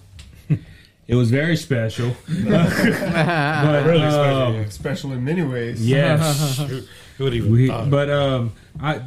It 1.07 1.15
was 1.17 1.31
very 1.31 1.57
special. 1.57 2.09
but, 2.29 3.87
Really 3.87 4.03
um, 4.03 4.53
special. 4.53 4.71
Special 4.71 5.13
in 5.13 5.25
many 5.25 5.43
ways. 5.43 5.87
Yes. 5.87 6.59
Who 6.59 6.83
who 7.19 7.25
would 7.25 7.35
even 7.35 7.53
We, 7.53 7.69
but 7.69 8.11
um, 8.11 8.53
I, 8.81 9.03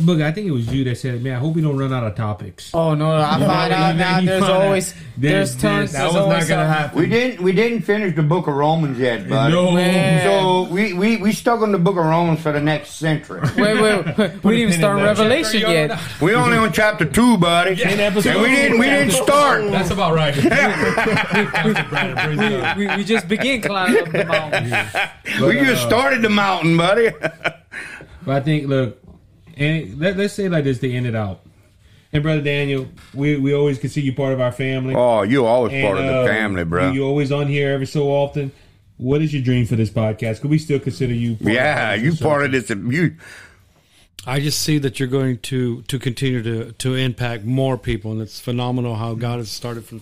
look, 0.00 0.20
I 0.20 0.32
think 0.32 0.46
it 0.46 0.50
was 0.50 0.72
you 0.72 0.84
that 0.84 0.96
said, 0.98 1.22
"Man, 1.22 1.34
I 1.36 1.38
hope 1.38 1.54
we 1.54 1.62
don't 1.62 1.76
run 1.78 1.92
out 1.92 2.04
of 2.04 2.14
topics." 2.14 2.70
Oh 2.74 2.94
no! 2.94 3.10
I 3.16 3.38
find 3.38 3.72
out 3.72 3.92
you- 3.94 3.98
now. 3.98 4.20
There's 4.20 4.40
find 4.40 4.52
out 4.52 4.60
always 4.62 4.94
there's 4.94 5.02
there's 5.16 5.56
tons. 5.62 5.92
this- 5.92 6.00
That 6.00 6.06
was 6.12 6.14
not 6.28 6.48
gonna 6.48 6.66
happen. 6.66 6.98
we 6.98 7.06
didn't 7.08 7.42
we 7.42 7.52
didn't 7.52 7.82
finish 7.82 8.14
the 8.16 8.22
book 8.22 8.46
of 8.46 8.54
Romans 8.54 8.98
yet, 8.98 9.28
buddy. 9.28 9.52
No. 9.52 9.70
Man. 9.72 10.24
So 10.24 10.72
we, 10.72 10.92
we, 10.92 11.16
we 11.18 11.32
stuck 11.32 11.60
on 11.60 11.72
the 11.72 11.78
book 11.78 11.96
of 11.96 12.04
Romans 12.04 12.40
for 12.40 12.52
the 12.52 12.60
next 12.60 12.92
century. 12.92 13.40
Wait, 13.56 13.80
wait, 13.80 14.06
wait. 14.06 14.16
we 14.44 14.56
didn't 14.56 14.68
even 14.68 14.72
start 14.72 15.02
Revelation 15.02 15.60
yet. 15.60 15.98
we 16.20 16.34
only 16.34 16.56
on 16.56 16.72
chapter 16.72 17.04
two, 17.04 17.36
buddy. 17.38 17.80
In 17.82 18.00
episode- 18.00 18.30
And 18.30 18.42
we 18.42 18.48
didn't 18.50 18.78
we 18.78 18.86
didn't 18.86 19.10
start. 19.12 19.62
That's 19.70 19.90
about 19.90 20.14
right. 20.14 20.34
Brandon, 20.34 21.46
praise 21.46 21.74
God. 22.50 22.76
We, 22.76 22.86
we 22.96 23.04
just 23.04 23.28
begin 23.28 23.60
climbing 23.62 24.02
up 24.02 24.12
the 24.12 24.24
mountain. 24.24 25.46
we 25.46 25.54
just 25.60 25.82
started 25.82 26.22
the 26.22 26.28
mountain, 26.30 26.76
buddy. 26.76 27.10
But 28.24 28.36
I 28.36 28.40
think, 28.40 28.68
look, 28.68 29.03
and 29.56 29.98
let, 29.98 30.16
let's 30.16 30.34
say 30.34 30.48
like 30.48 30.64
this 30.64 30.78
to 30.80 30.92
end 30.92 31.06
it 31.06 31.14
out. 31.14 31.40
And 32.12 32.22
brother 32.22 32.42
Daniel, 32.42 32.88
we 33.12 33.36
we 33.36 33.54
always 33.54 33.78
consider 33.78 34.06
you 34.06 34.14
part 34.14 34.32
of 34.32 34.40
our 34.40 34.52
family. 34.52 34.94
oh, 34.94 35.22
you 35.22 35.44
always 35.44 35.72
part 35.82 35.98
of 35.98 36.04
And, 36.04 36.14
the 36.14 36.20
uh, 36.20 36.26
family, 36.26 36.64
bro. 36.64 36.92
You 36.92 37.04
always 37.04 37.32
on 37.32 37.48
here 37.48 37.70
every 37.70 37.86
so 37.86 38.08
often. 38.08 38.52
What 38.96 39.20
is 39.20 39.34
your 39.34 39.42
dream 39.42 39.66
for 39.66 39.74
this 39.74 39.90
podcast? 39.90 40.40
Could 40.40 40.50
we 40.50 40.58
still 40.58 40.78
consider 40.78 41.12
you? 41.12 41.34
part 41.34 41.52
yeah, 41.52 41.92
of 41.92 42.02
you 42.02 42.10
this 42.12 42.20
part 42.20 42.44
of 42.44 42.52
this. 42.52 42.70
You 42.70 43.16
I 44.26 44.40
just 44.40 44.60
see 44.60 44.78
that 44.78 45.00
you're 45.00 45.08
going 45.08 45.38
to 45.38 45.82
to 45.82 45.98
continue 45.98 46.42
to 46.42 46.72
to 46.72 46.94
impact 46.94 47.44
more 47.44 47.76
people, 47.76 48.12
and 48.12 48.20
it's 48.22 48.38
phenomenal 48.40 48.94
how 48.94 49.14
God 49.14 49.38
has 49.38 49.50
started 49.50 49.84
from 49.84 50.00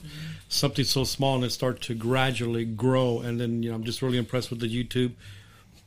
something 0.48 0.84
so 0.84 1.04
small 1.04 1.36
and 1.36 1.44
it 1.44 1.50
started 1.50 1.82
to 1.84 1.94
gradually 1.94 2.66
grow. 2.66 3.20
And 3.20 3.40
then 3.40 3.62
you 3.62 3.70
know, 3.70 3.76
I'm 3.76 3.84
just 3.84 4.02
really 4.02 4.18
impressed 4.18 4.50
with 4.50 4.60
the 4.60 4.68
YouTube 4.68 5.12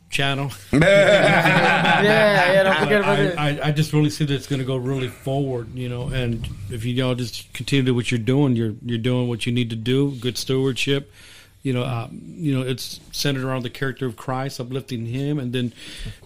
channel. 0.09 0.51
Yeah, 0.73 2.53
yeah. 2.53 2.63
Don't 2.63 2.77
forget 2.77 3.01
about 3.01 3.19
it. 3.19 3.37
I, 3.37 3.49
I, 3.49 3.67
I 3.67 3.71
just 3.71 3.93
really 3.93 4.09
see 4.09 4.25
that 4.25 4.33
it's 4.33 4.47
going 4.47 4.59
to 4.59 4.65
go 4.65 4.75
really 4.75 5.07
forward, 5.07 5.73
you 5.73 5.89
know. 5.89 6.09
And 6.09 6.47
if 6.69 6.83
you 6.85 7.03
all 7.05 7.15
just 7.15 7.51
continue 7.53 7.85
to 7.85 7.91
what 7.91 8.11
you're 8.11 8.19
doing, 8.19 8.55
you're 8.55 8.73
you're 8.85 8.97
doing 8.99 9.27
what 9.27 9.45
you 9.45 9.51
need 9.51 9.69
to 9.71 9.75
do. 9.75 10.11
Good 10.11 10.37
stewardship, 10.37 11.11
you 11.65 11.73
know. 11.73 11.83
Uh, 11.83 12.07
you 12.37 12.53
know, 12.53 12.61
it's 12.61 12.99
centered 13.13 13.43
around 13.45 13.63
the 13.63 13.69
character 13.69 14.05
of 14.05 14.17
Christ, 14.17 14.59
uplifting 14.59 15.05
Him, 15.05 15.39
and 15.39 15.51
then 15.53 15.73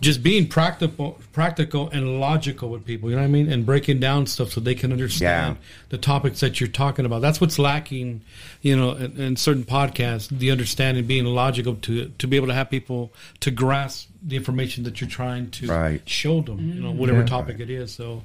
just 0.02 0.22
being 0.24 0.48
practical, 0.48 1.20
practical 1.34 1.88
and 1.90 2.20
logical 2.20 2.70
with 2.70 2.84
people. 2.84 3.10
You 3.10 3.16
know 3.16 3.22
what 3.22 3.28
I 3.28 3.32
mean? 3.32 3.50
And 3.52 3.64
breaking 3.66 4.00
down 4.00 4.26
stuff 4.26 4.50
so 4.50 4.60
they 4.60 4.74
can 4.76 4.92
understand 4.92 5.56
Yeah. 5.56 5.62
the 5.90 5.98
topics 6.00 6.40
that 6.42 6.60
you're 6.60 6.68
talking 6.68 7.06
about. 7.06 7.22
That's 7.22 7.40
what's 7.40 7.60
lacking, 7.60 8.22
you 8.62 8.76
know, 8.76 8.94
in, 8.94 9.18
in 9.22 9.36
certain 9.36 9.64
podcasts. 9.64 10.28
The 10.30 10.50
understanding, 10.52 11.06
being 11.06 11.26
logical 11.26 11.76
to 11.76 12.10
to 12.10 12.28
be 12.28 12.36
able 12.36 12.48
to 12.48 12.54
have 12.56 12.70
people 12.70 13.14
to 13.42 13.52
grasp 13.52 14.09
the 14.22 14.36
information 14.36 14.84
that 14.84 15.00
you're 15.00 15.10
trying 15.10 15.50
to 15.52 15.68
Right. 15.68 16.02
show 16.08 16.42
them, 16.42 16.74
you 16.76 16.82
know, 16.82 16.92
whatever 16.92 17.24
topic 17.24 17.60
it 17.62 17.70
is. 17.70 17.92
So, 17.94 18.24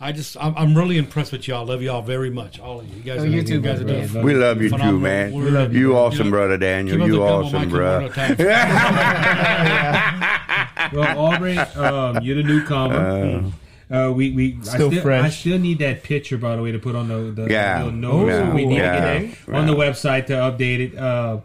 I, 0.00 0.12
just, 0.12 0.36
I'm, 0.40 0.54
I'm 0.56 0.74
really 0.76 0.98
impressed 0.98 1.32
with 1.32 1.48
y'all. 1.48 1.66
Love 1.66 1.82
y'all 1.82 2.00
very 2.02 2.30
much, 2.30 2.60
all 2.60 2.78
of 2.80 2.88
you. 2.88 2.96
You 2.98 3.02
guys, 3.02 3.20
Oh, 3.20 3.24
are, 3.24 3.26
you 3.26 3.42
too, 3.42 3.60
guys 3.60 3.80
are 3.80 3.84
doing 3.84 4.22
we 4.24 4.34
love 4.34 4.62
you 4.62 4.70
too, 4.70 5.00
man. 5.00 5.32
We 5.32 5.50
love 5.50 5.72
you. 5.72 5.80
You 5.80 5.88
You 5.90 5.96
awesome, 5.98 6.26
know, 6.26 6.30
brother 6.30 6.58
Daniel. 6.58 7.08
You 7.08 7.22
awesome, 7.24 7.62
mic 7.62 7.70
bro. 7.70 7.92
one 7.92 8.00
more 8.02 8.12
time. 8.12 8.36
Well, 10.92 11.18
Aubrey, 11.18 11.56
um, 11.58 12.22
you're 12.22 12.36
the 12.36 12.42
newcomer. 12.42 13.44
Uh, 13.90 14.10
we 14.10 14.30
we 14.32 14.58
I 14.60 14.64
Still 14.64 14.90
still, 14.90 15.02
fresh. 15.02 15.24
I 15.24 15.28
still 15.30 15.58
need 15.58 15.78
that 15.78 16.02
picture 16.02 16.36
by 16.38 16.56
the 16.56 16.62
way 16.62 16.72
to 16.72 16.78
put 16.78 16.96
on 16.96 17.08
the 17.08 17.42
the 17.42 17.50
Yeah. 17.50 17.78
little 17.84 17.92
notes. 17.92 18.28
Yeah. 18.30 18.54
We 18.54 18.64
need 18.66 18.76
Yeah. 18.76 19.14
to 19.18 19.26
get 19.26 19.46
that 19.46 19.54
on 19.54 19.66
the 19.66 19.74
website 19.74 20.26
to 20.26 20.32
update 20.34 20.80
it. 20.92 20.98
Uh, 20.98 21.38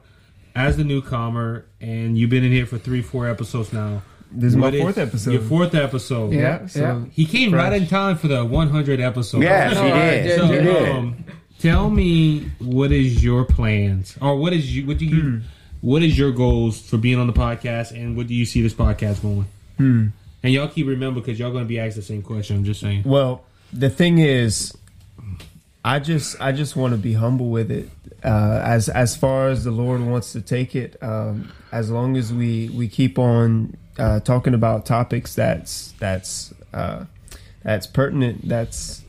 as 0.58 0.76
the 0.78 0.84
newcomer, 0.84 1.66
and 1.80 2.18
you've 2.18 2.30
been 2.30 2.43
in 2.43 2.51
here 2.51 2.66
for 2.66 2.78
three, 2.78 3.01
four 3.01 3.30
episodes 3.30 3.72
now. 3.72 4.01
This 4.32 4.49
is 4.51 4.55
my 4.58 4.64
What 4.68 4.74
is- 4.76 4.82
fourth 4.82 4.97
episode. 4.97 5.32
Your 5.32 5.41
fourth 5.41 5.76
episode. 5.76 6.34
Yeah, 6.34 6.66
so 6.68 6.80
yeah. 6.82 7.01
He 7.12 7.26
came 7.26 7.51
Fresh. 7.51 7.64
right 7.64 7.82
in 7.82 7.88
time 7.88 8.18
for 8.18 8.28
the 8.28 8.43
100 8.43 8.99
episode. 8.99 9.41
Yes, 9.43 9.78
he 9.78 9.84
did. 9.84 10.24
did, 10.24 10.39
So, 10.39 10.45
He 10.47 10.51
did. 10.53 10.89
um, 10.89 11.16
tell 11.60 11.89
me 11.89 12.49
what 12.60 12.91
is 12.91 13.24
your 13.24 13.45
plans, 13.45 14.18
or 14.20 14.36
what 14.36 14.51
is 14.51 14.76
you 14.76 14.86
what 14.86 14.97
do 14.97 15.05
you 15.05 15.22
Hmm. 15.22 15.38
what 15.82 16.03
is 16.03 16.18
your 16.18 16.32
goals 16.32 16.80
for 16.82 16.97
being 16.97 17.20
on 17.20 17.28
the 17.28 17.34
podcast, 17.34 17.91
and 17.91 18.18
what 18.18 18.28
do 18.28 18.34
you 18.34 18.45
see 18.45 18.62
this 18.62 18.74
podcast 18.74 19.22
going? 19.22 19.45
Hmm. 19.78 20.08
And 20.43 20.53
y'all 20.53 20.68
keep 20.68 20.88
remember 20.88 21.20
because 21.22 21.39
y'all 21.39 21.51
going 21.51 21.64
to 21.64 21.68
be 21.68 21.80
asked 21.80 21.95
the 21.95 22.01
same 22.01 22.22
question. 22.22 22.58
I'm 22.58 22.64
just 22.66 22.80
saying. 22.82 23.03
Well, 23.05 23.43
the 23.74 23.89
thing 23.89 24.18
is, 24.20 24.76
I 25.86 25.99
just 25.99 26.36
I 26.41 26.51
just 26.51 26.76
want 26.76 26.93
to 26.93 26.97
be 26.97 27.14
humble 27.14 27.49
with 27.49 27.72
it. 27.72 27.89
Uh, 28.28 28.61
as 28.63 28.89
as 28.89 29.15
far 29.15 29.47
as 29.47 29.63
the 29.63 29.71
Lord 29.71 30.01
wants 30.01 30.34
to 30.34 30.41
take 30.41 30.75
it, 30.75 31.01
um, 31.01 31.51
as 31.71 31.89
long 31.89 32.17
as 32.17 32.34
we 32.34 32.67
we 32.69 32.88
keep 32.89 33.17
on 33.17 33.78
uh, 33.97 34.19
talking 34.19 34.53
about 34.53 34.86
topics 34.86 35.34
that's 35.34 35.93
that's 35.99 36.53
uh, 36.73 37.05
that's 37.63 37.88
pertinent, 37.88 38.45
that's 38.47 39.01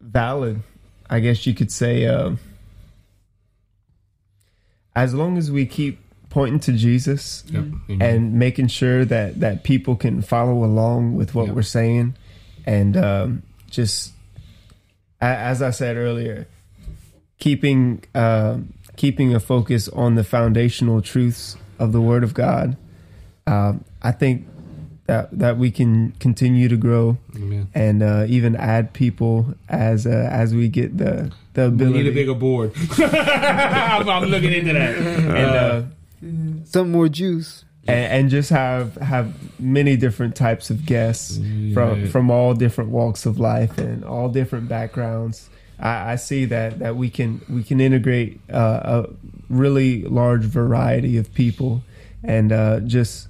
valid. 0.00 0.60
I 1.08 1.20
guess 1.20 1.46
you 1.46 1.54
could 1.54 1.72
say. 1.72 2.04
Uh, 2.06 2.36
as 4.94 5.14
long 5.14 5.36
as 5.38 5.50
we 5.50 5.66
keep 5.66 5.98
pointing 6.30 6.60
to 6.60 6.72
Jesus, 6.72 7.44
Amen. 7.54 7.80
and 8.00 8.34
making 8.34 8.68
sure 8.68 9.04
that 9.06 9.40
that 9.40 9.64
people 9.64 9.96
can 9.96 10.20
follow 10.22 10.64
along 10.64 11.14
with 11.16 11.34
what 11.34 11.46
Yeah. 11.46 11.52
we're 11.52 11.62
saying 11.62 12.14
and 12.66 12.96
um, 12.96 13.42
just 13.70 14.12
as 15.20 15.62
i 15.62 15.70
said 15.70 15.96
earlier 15.96 16.46
keeping 17.38 18.02
uh, 18.14 18.58
keeping 18.96 19.34
a 19.34 19.40
focus 19.40 19.88
on 19.88 20.14
the 20.14 20.24
foundational 20.24 21.02
truths 21.02 21.56
of 21.78 21.92
the 21.92 22.00
word 22.00 22.24
of 22.24 22.32
god 22.34 22.76
um, 23.46 23.84
i 24.02 24.10
think 24.10 24.46
that 25.06 25.28
that 25.38 25.56
we 25.56 25.70
can 25.70 26.12
continue 26.12 26.68
to 26.68 26.76
grow 26.76 27.16
Amen. 27.36 27.68
and 27.74 28.02
uh, 28.02 28.24
even 28.28 28.56
add 28.56 28.92
people 28.92 29.54
as 29.68 30.06
uh, 30.06 30.28
as 30.30 30.54
we 30.54 30.68
get 30.68 30.98
the 30.98 31.30
the 31.54 31.66
ability. 31.66 31.92
We 31.98 32.02
need 32.02 32.10
a 32.10 32.12
bigger 32.14 32.34
board. 32.34 32.72
I'm, 32.98 34.08
I'm 34.08 34.24
looking 34.24 34.52
into 34.52 34.72
that. 34.72 34.96
and 34.96 36.58
uh, 36.58 36.64
Some 36.64 36.90
more 36.90 37.08
juice. 37.08 37.64
and, 37.86 38.12
and 38.12 38.30
just 38.30 38.50
have 38.50 38.96
have 38.96 39.32
many 39.60 39.96
different 39.96 40.34
types 40.34 40.70
of 40.70 40.84
guests 40.86 41.38
from 41.72 42.08
from 42.08 42.30
all 42.30 42.52
different 42.54 42.90
walks 42.90 43.26
of 43.26 43.38
life 43.38 43.78
and 43.78 44.04
all 44.04 44.28
different 44.28 44.68
backgrounds. 44.68 45.48
I, 45.78 46.12
I 46.12 46.16
see 46.16 46.44
that 46.46 46.78
that 46.78 46.96
we 46.96 47.10
can 47.10 47.40
we 47.48 47.62
can 47.62 47.80
integrate 47.80 48.40
uh, 48.50 48.80
a 48.84 49.08
really 49.48 50.02
large 50.02 50.44
variety 50.44 51.16
of 51.16 51.32
people 51.34 51.82
and 52.22 52.52
uh, 52.52 52.80
just 52.80 53.28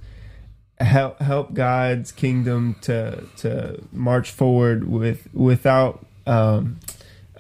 help 0.78 1.20
help 1.20 1.54
God's 1.54 2.12
kingdom 2.12 2.76
to 2.82 3.24
to 3.38 3.82
march 3.92 4.30
forward 4.30 4.88
with 4.88 5.28
without 5.32 6.04
um, 6.26 6.78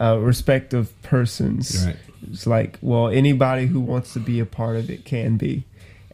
uh, 0.00 0.18
respect 0.18 0.74
of 0.74 1.00
persons. 1.02 1.86
Right. 1.86 1.96
It's 2.30 2.46
like, 2.46 2.78
well, 2.80 3.08
anybody 3.08 3.66
who 3.66 3.80
wants 3.80 4.12
to 4.14 4.20
be 4.20 4.40
a 4.40 4.46
part 4.46 4.76
of 4.76 4.90
it 4.90 5.04
can 5.04 5.36
be. 5.36 5.64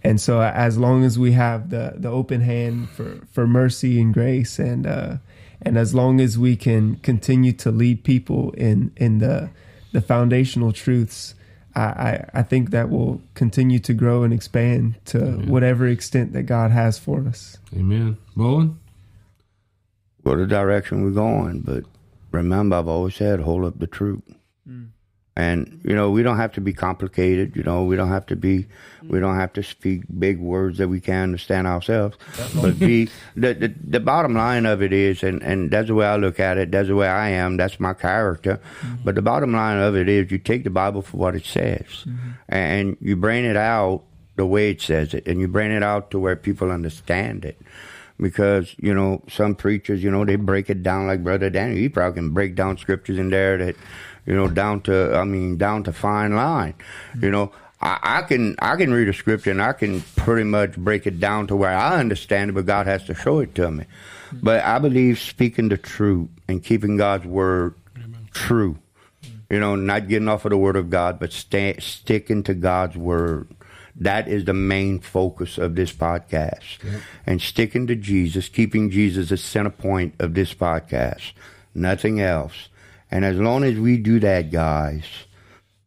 And 0.04 0.20
so, 0.20 0.40
as 0.40 0.76
long 0.78 1.04
as 1.04 1.18
we 1.18 1.32
have 1.32 1.70
the, 1.70 1.94
the 1.96 2.08
open 2.08 2.40
hand 2.40 2.90
for, 2.90 3.20
for 3.30 3.46
mercy 3.46 4.00
and 4.00 4.12
grace, 4.12 4.58
and 4.58 4.84
uh, 4.84 5.16
and 5.64 5.78
as 5.78 5.94
long 5.94 6.20
as 6.20 6.38
we 6.38 6.56
can 6.56 6.96
continue 6.96 7.52
to 7.52 7.70
lead 7.70 8.04
people 8.04 8.52
in, 8.52 8.92
in 8.96 9.18
the 9.18 9.50
the 9.92 10.00
foundational 10.00 10.72
truths, 10.72 11.34
I, 11.74 11.80
I, 11.80 12.30
I 12.34 12.42
think 12.42 12.70
that 12.70 12.88
will 12.88 13.20
continue 13.34 13.78
to 13.80 13.92
grow 13.92 14.22
and 14.22 14.32
expand 14.32 14.96
to 15.06 15.18
whatever 15.46 15.86
extent 15.86 16.32
that 16.32 16.44
God 16.44 16.70
has 16.70 16.98
for 16.98 17.26
us. 17.26 17.58
Amen. 17.74 18.16
Bowen? 18.34 18.78
go 20.24 20.36
the 20.36 20.46
direction 20.46 21.04
we're 21.04 21.10
going. 21.10 21.60
But 21.60 21.84
remember, 22.30 22.76
I've 22.76 22.88
always 22.88 23.14
said, 23.14 23.40
hold 23.40 23.64
up 23.64 23.78
the 23.78 23.86
truth. 23.86 24.22
Hmm. 24.66 24.84
And 25.34 25.80
you 25.82 25.94
know, 25.94 26.10
we 26.10 26.22
don't 26.22 26.36
have 26.36 26.52
to 26.54 26.60
be 26.60 26.74
complicated. 26.74 27.56
You 27.56 27.62
know, 27.62 27.84
we 27.84 27.96
don't 27.96 28.10
have 28.10 28.26
to 28.26 28.36
be, 28.36 28.66
we 29.08 29.18
don't 29.18 29.36
have 29.36 29.54
to 29.54 29.62
speak 29.62 30.02
big 30.18 30.38
words 30.38 30.76
that 30.76 30.88
we 30.88 31.00
can't 31.00 31.22
understand 31.24 31.66
ourselves. 31.66 32.18
But 32.60 32.78
be 32.78 33.08
the, 33.34 33.54
the 33.54 33.74
the 33.82 34.00
bottom 34.00 34.34
line 34.34 34.66
of 34.66 34.82
it 34.82 34.92
is, 34.92 35.22
and 35.22 35.42
and 35.42 35.70
that's 35.70 35.88
the 35.88 35.94
way 35.94 36.06
I 36.06 36.16
look 36.16 36.38
at 36.38 36.58
it. 36.58 36.70
That's 36.70 36.88
the 36.88 36.96
way 36.96 37.08
I 37.08 37.30
am. 37.30 37.56
That's 37.56 37.80
my 37.80 37.94
character. 37.94 38.60
Mm-hmm. 38.80 39.04
But 39.04 39.14
the 39.14 39.22
bottom 39.22 39.52
line 39.52 39.78
of 39.78 39.96
it 39.96 40.06
is, 40.06 40.30
you 40.30 40.36
take 40.36 40.64
the 40.64 40.70
Bible 40.70 41.00
for 41.00 41.16
what 41.16 41.34
it 41.34 41.46
says, 41.46 41.86
mm-hmm. 42.04 42.32
and 42.50 42.98
you 43.00 43.16
bring 43.16 43.46
it 43.46 43.56
out 43.56 44.02
the 44.36 44.44
way 44.44 44.70
it 44.70 44.82
says 44.82 45.14
it, 45.14 45.26
and 45.26 45.40
you 45.40 45.48
bring 45.48 45.72
it 45.72 45.82
out 45.82 46.10
to 46.10 46.18
where 46.18 46.36
people 46.36 46.70
understand 46.70 47.46
it 47.46 47.58
because 48.20 48.74
you 48.78 48.94
know 48.94 49.20
some 49.28 49.54
preachers 49.54 50.02
you 50.02 50.10
know 50.10 50.24
they 50.24 50.36
break 50.36 50.70
it 50.70 50.82
down 50.82 51.06
like 51.06 51.24
brother 51.24 51.50
daniel 51.50 51.76
he 51.76 51.88
probably 51.88 52.14
can 52.14 52.30
break 52.30 52.54
down 52.54 52.78
scriptures 52.78 53.18
in 53.18 53.30
there 53.30 53.58
that 53.58 53.76
you 54.26 54.34
know 54.34 54.48
down 54.48 54.80
to 54.80 55.14
i 55.14 55.24
mean 55.24 55.56
down 55.56 55.82
to 55.82 55.92
fine 55.92 56.34
line 56.34 56.74
you 57.20 57.30
know 57.30 57.52
I, 57.82 57.98
I 58.02 58.22
can 58.22 58.54
I 58.60 58.76
can 58.76 58.92
read 58.92 59.08
a 59.08 59.12
scripture 59.12 59.50
and 59.50 59.60
I 59.60 59.72
can 59.72 60.00
pretty 60.16 60.44
much 60.44 60.76
break 60.76 61.06
it 61.06 61.18
down 61.18 61.48
to 61.48 61.56
where 61.56 61.76
I 61.76 61.98
understand 61.98 62.50
it, 62.50 62.52
but 62.52 62.64
God 62.64 62.86
has 62.86 63.04
to 63.04 63.14
show 63.14 63.40
it 63.40 63.54
to 63.56 63.70
me. 63.70 63.86
But 64.32 64.64
I 64.64 64.78
believe 64.78 65.18
speaking 65.18 65.68
the 65.68 65.76
truth 65.76 66.28
and 66.48 66.62
keeping 66.62 66.96
God's 66.96 67.26
word 67.26 67.74
true, 68.32 68.78
you 69.50 69.58
know, 69.60 69.76
not 69.76 70.08
getting 70.08 70.28
off 70.28 70.44
of 70.44 70.50
the 70.50 70.56
word 70.56 70.76
of 70.76 70.90
God, 70.90 71.18
but 71.18 71.32
sta 71.32 71.78
sticking 71.80 72.42
to 72.44 72.54
God's 72.54 72.96
word. 72.96 73.48
That 73.96 74.26
is 74.26 74.46
the 74.46 74.54
main 74.54 75.00
focus 75.00 75.58
of 75.58 75.74
this 75.74 75.92
podcast. 75.92 76.78
And 77.26 77.42
sticking 77.42 77.86
to 77.88 77.96
Jesus, 77.96 78.48
keeping 78.48 78.90
Jesus 78.90 79.28
the 79.28 79.36
center 79.36 79.70
point 79.70 80.14
of 80.18 80.32
this 80.32 80.54
podcast. 80.54 81.32
Nothing 81.74 82.20
else. 82.20 82.68
And 83.12 83.26
as 83.26 83.36
long 83.36 83.62
as 83.62 83.78
we 83.78 83.98
do 83.98 84.18
that, 84.20 84.50
guys, 84.50 85.04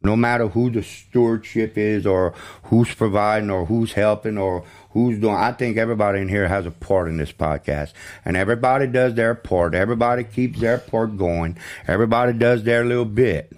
no 0.00 0.14
matter 0.14 0.46
who 0.46 0.70
the 0.70 0.84
stewardship 0.84 1.76
is 1.76 2.06
or 2.06 2.32
who's 2.64 2.94
providing 2.94 3.50
or 3.50 3.66
who's 3.66 3.92
helping 3.94 4.38
or 4.38 4.64
who's 4.90 5.18
doing 5.18 5.34
I 5.34 5.50
think 5.50 5.76
everybody 5.76 6.20
in 6.20 6.28
here 6.28 6.46
has 6.46 6.64
a 6.64 6.70
part 6.70 7.08
in 7.08 7.16
this 7.16 7.32
podcast. 7.32 7.92
And 8.24 8.36
everybody 8.36 8.86
does 8.86 9.14
their 9.14 9.34
part. 9.34 9.74
Everybody 9.74 10.22
keeps 10.22 10.60
their 10.60 10.78
part 10.78 11.18
going. 11.18 11.58
Everybody 11.88 12.32
does 12.32 12.62
their 12.62 12.84
little 12.84 13.04
bit. 13.04 13.52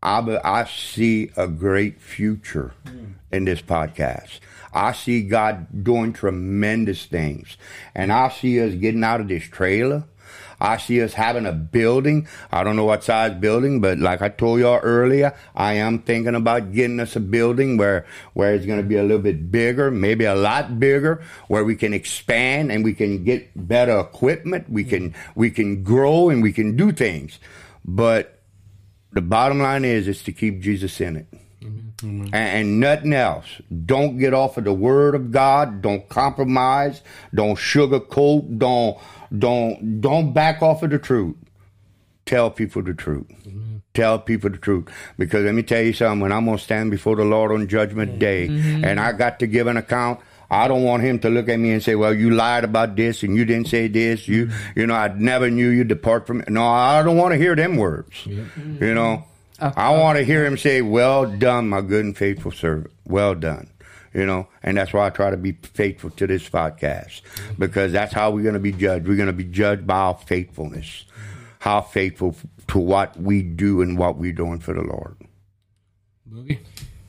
I, 0.00 0.38
I 0.44 0.64
see 0.66 1.30
a 1.36 1.48
great 1.48 2.00
future 2.00 2.72
in 3.32 3.46
this 3.46 3.62
podcast. 3.62 4.38
I 4.72 4.92
see 4.92 5.22
God 5.22 5.84
doing 5.84 6.12
tremendous 6.12 7.06
things. 7.06 7.56
And 7.94 8.12
I 8.12 8.28
see 8.28 8.60
us 8.60 8.74
getting 8.74 9.02
out 9.02 9.20
of 9.20 9.28
this 9.28 9.44
trailer. 9.44 10.04
I 10.64 10.78
see 10.78 11.02
us 11.02 11.12
having 11.12 11.44
a 11.44 11.52
building. 11.52 12.26
I 12.50 12.64
don't 12.64 12.74
know 12.74 12.86
what 12.86 13.04
size 13.04 13.34
building, 13.34 13.82
but 13.82 13.98
like 13.98 14.22
I 14.22 14.30
told 14.30 14.60
y'all 14.60 14.80
earlier, 14.82 15.36
I 15.54 15.74
am 15.74 15.98
thinking 15.98 16.34
about 16.34 16.72
getting 16.72 17.00
us 17.00 17.16
a 17.16 17.20
building 17.20 17.76
where, 17.76 18.06
where 18.32 18.54
it's 18.54 18.64
going 18.64 18.80
to 18.80 18.88
be 18.88 18.96
a 18.96 19.02
little 19.02 19.18
bit 19.18 19.52
bigger, 19.52 19.90
maybe 19.90 20.24
a 20.24 20.34
lot 20.34 20.80
bigger, 20.80 21.22
where 21.48 21.64
we 21.64 21.76
can 21.76 21.92
expand 21.92 22.72
and 22.72 22.82
we 22.82 22.94
can 22.94 23.24
get 23.24 23.50
better 23.68 24.00
equipment. 24.00 24.70
We 24.70 24.84
can, 24.84 25.14
we 25.34 25.50
can 25.50 25.82
grow 25.82 26.30
and 26.30 26.42
we 26.42 26.54
can 26.54 26.76
do 26.76 26.92
things. 26.92 27.38
But 27.84 28.40
the 29.12 29.20
bottom 29.20 29.58
line 29.58 29.84
is, 29.84 30.08
is 30.08 30.22
to 30.22 30.32
keep 30.32 30.62
Jesus 30.62 30.98
in 30.98 31.16
it. 31.16 31.26
And, 32.02 32.34
and 32.34 32.80
nothing 32.80 33.12
else. 33.12 33.46
Don't 33.86 34.18
get 34.18 34.34
off 34.34 34.56
of 34.56 34.64
the 34.64 34.72
word 34.72 35.14
of 35.14 35.30
God. 35.30 35.80
Don't 35.82 36.08
compromise. 36.08 37.00
Don't 37.34 37.56
sugarcoat. 37.56 38.58
Don't 38.58 38.98
don't 39.38 40.00
don't 40.00 40.32
back 40.32 40.62
off 40.62 40.82
of 40.82 40.90
the 40.90 40.98
truth. 40.98 41.36
Tell 42.26 42.50
people 42.50 42.82
the 42.82 42.94
truth. 42.94 43.26
Tell 43.92 44.18
people 44.18 44.50
the 44.50 44.58
truth. 44.58 44.88
Because 45.18 45.44
let 45.44 45.54
me 45.54 45.62
tell 45.62 45.82
you 45.82 45.92
something, 45.92 46.20
when 46.20 46.32
I'm 46.32 46.46
gonna 46.46 46.58
stand 46.58 46.90
before 46.90 47.16
the 47.16 47.24
Lord 47.24 47.52
on 47.52 47.68
judgment 47.68 48.18
day 48.18 48.48
mm-hmm. 48.48 48.84
and 48.84 48.98
I 48.98 49.12
got 49.12 49.38
to 49.40 49.46
give 49.46 49.66
an 49.66 49.76
account, 49.76 50.20
I 50.50 50.68
don't 50.68 50.82
want 50.82 51.02
him 51.02 51.18
to 51.20 51.30
look 51.30 51.48
at 51.48 51.58
me 51.58 51.72
and 51.72 51.82
say, 51.82 51.94
Well, 51.94 52.14
you 52.14 52.30
lied 52.30 52.64
about 52.64 52.96
this 52.96 53.22
and 53.22 53.36
you 53.36 53.44
didn't 53.44 53.68
say 53.68 53.88
this, 53.88 54.26
you 54.26 54.46
mm-hmm. 54.46 54.80
you 54.80 54.86
know, 54.86 54.94
I 54.94 55.08
never 55.08 55.50
knew 55.50 55.68
you 55.68 55.84
depart 55.84 56.26
from 56.26 56.38
me. 56.38 56.44
No, 56.48 56.66
I 56.66 57.02
don't 57.02 57.16
want 57.16 57.32
to 57.32 57.38
hear 57.38 57.54
them 57.54 57.76
words. 57.76 58.26
You 58.26 58.94
know. 58.94 59.24
Mm-hmm. 59.24 59.30
I 59.60 59.86
uh, 59.86 59.98
want 59.98 60.16
to 60.16 60.22
uh, 60.22 60.26
hear 60.26 60.44
uh. 60.44 60.48
him 60.48 60.58
say, 60.58 60.82
Well 60.82 61.26
done, 61.26 61.68
my 61.68 61.80
good 61.80 62.04
and 62.04 62.16
faithful 62.16 62.52
servant. 62.52 62.92
Well 63.06 63.34
done. 63.34 63.70
You 64.14 64.26
know, 64.26 64.46
and 64.62 64.76
that's 64.76 64.92
why 64.92 65.06
I 65.06 65.10
try 65.10 65.30
to 65.30 65.36
be 65.36 65.52
faithful 65.52 66.10
to 66.10 66.26
this 66.28 66.48
podcast 66.48 67.22
because 67.58 67.90
that's 67.90 68.14
how 68.14 68.30
we're 68.30 68.44
going 68.44 68.54
to 68.54 68.60
be 68.60 68.70
judged. 68.70 69.08
We're 69.08 69.16
going 69.16 69.26
to 69.26 69.32
be 69.32 69.44
judged 69.44 69.88
by 69.88 69.96
our 69.96 70.14
faithfulness, 70.14 71.04
how 71.58 71.80
faithful 71.80 72.36
to 72.68 72.78
what 72.78 73.20
we 73.20 73.42
do 73.42 73.82
and 73.82 73.98
what 73.98 74.16
we're 74.16 74.32
doing 74.32 74.60
for 74.60 74.72
the 74.72 74.82
Lord. 74.82 75.16
Boogie? 76.30 76.60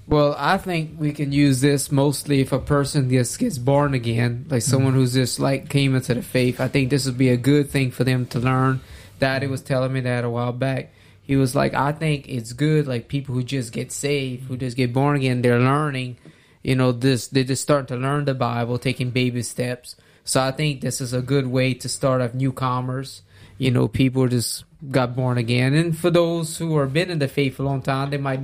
Well, 0.07 0.35
I 0.37 0.57
think 0.57 0.99
we 0.99 1.13
can 1.13 1.31
use 1.31 1.61
this 1.61 1.91
mostly 1.91 2.39
if 2.41 2.51
a 2.51 2.59
person 2.59 3.09
just 3.09 3.39
gets 3.39 3.57
born 3.57 3.95
again, 3.95 4.45
like 4.49 4.61
mm-hmm. 4.61 4.71
someone 4.71 4.93
who's 4.93 5.13
just 5.13 5.39
like 5.39 5.69
came 5.69 5.95
into 5.95 6.13
the 6.13 6.21
faith. 6.21 6.61
I 6.61 6.67
think 6.67 6.89
this 6.89 7.05
would 7.05 7.17
be 7.17 7.29
a 7.29 7.37
good 7.37 7.69
thing 7.69 7.89
for 7.91 8.03
them 8.03 8.27
to 8.27 8.39
learn. 8.39 8.81
Daddy 9.19 9.47
was 9.47 9.61
telling 9.61 9.93
me 9.93 10.01
that 10.01 10.23
a 10.23 10.29
while 10.29 10.53
back. 10.53 10.91
He 11.23 11.37
was 11.37 11.55
like, 11.55 11.73
I 11.73 11.91
think 11.91 12.29
it's 12.29 12.53
good, 12.53 12.87
like 12.87 13.07
people 13.07 13.33
who 13.33 13.43
just 13.43 13.73
get 13.73 13.91
saved, 13.91 14.47
who 14.47 14.57
just 14.57 14.77
get 14.77 14.93
born 14.93 15.15
again, 15.15 15.41
they're 15.41 15.59
learning, 15.59 16.17
you 16.65 16.73
know, 16.73 16.91
this, 16.91 17.27
they're 17.27 17.43
just 17.43 17.61
starting 17.61 17.95
to 17.95 17.95
learn 17.95 18.25
the 18.25 18.33
Bible, 18.33 18.79
taking 18.79 19.11
baby 19.11 19.43
steps. 19.43 19.95
So 20.23 20.41
I 20.41 20.49
think 20.49 20.81
this 20.81 20.99
is 20.99 21.13
a 21.13 21.21
good 21.21 21.45
way 21.45 21.75
to 21.75 21.87
start 21.87 22.21
off 22.21 22.33
newcomers. 22.33 23.21
You 23.59 23.69
know, 23.69 23.87
people 23.87 24.27
just 24.27 24.63
got 24.89 25.15
born 25.15 25.37
again. 25.37 25.75
And 25.75 25.95
for 25.95 26.09
those 26.09 26.57
who 26.57 26.75
are 26.75 26.87
been 26.87 27.11
in 27.11 27.19
the 27.19 27.27
faith 27.27 27.59
a 27.59 27.63
long 27.63 27.83
time, 27.83 28.09
they 28.09 28.17
might 28.17 28.43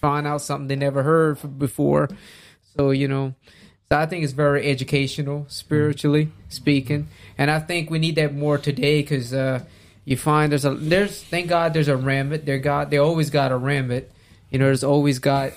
find 0.00 0.26
out 0.26 0.42
something 0.42 0.66
they 0.66 0.74
never 0.74 1.04
heard 1.04 1.56
before. 1.56 2.08
So, 2.76 2.90
you 2.90 3.06
know, 3.06 3.36
so 3.92 3.96
I 3.96 4.06
think 4.06 4.24
it's 4.24 4.32
very 4.32 4.68
educational, 4.68 5.46
spiritually 5.46 6.32
speaking. 6.48 7.06
And 7.38 7.48
I 7.48 7.60
think 7.60 7.90
we 7.90 8.00
need 8.00 8.16
that 8.16 8.34
more 8.34 8.58
today 8.58 9.02
because 9.02 9.32
uh, 9.32 9.62
you 10.04 10.16
find 10.16 10.50
there's 10.50 10.64
a, 10.64 10.74
there's, 10.74 11.22
thank 11.22 11.46
God 11.46 11.74
there's 11.74 11.86
a 11.86 11.96
remnant. 11.96 12.44
There 12.44 12.58
got, 12.58 12.90
they 12.90 12.98
always 12.98 13.30
got 13.30 13.52
a 13.52 13.56
remnant. 13.56 14.10
You 14.50 14.58
know, 14.58 14.64
there's 14.64 14.82
always 14.82 15.20
got 15.20 15.52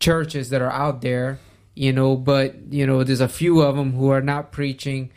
churches 0.00 0.50
that 0.50 0.62
are 0.62 0.72
out 0.72 1.02
there, 1.02 1.38
you 1.74 1.92
know, 1.92 2.16
but, 2.16 2.72
you 2.72 2.86
know, 2.86 3.04
there's 3.04 3.20
a 3.20 3.28
few 3.28 3.60
of 3.60 3.76
them 3.76 3.92
who 3.92 4.08
are 4.10 4.22
not 4.22 4.50
preaching 4.50 5.10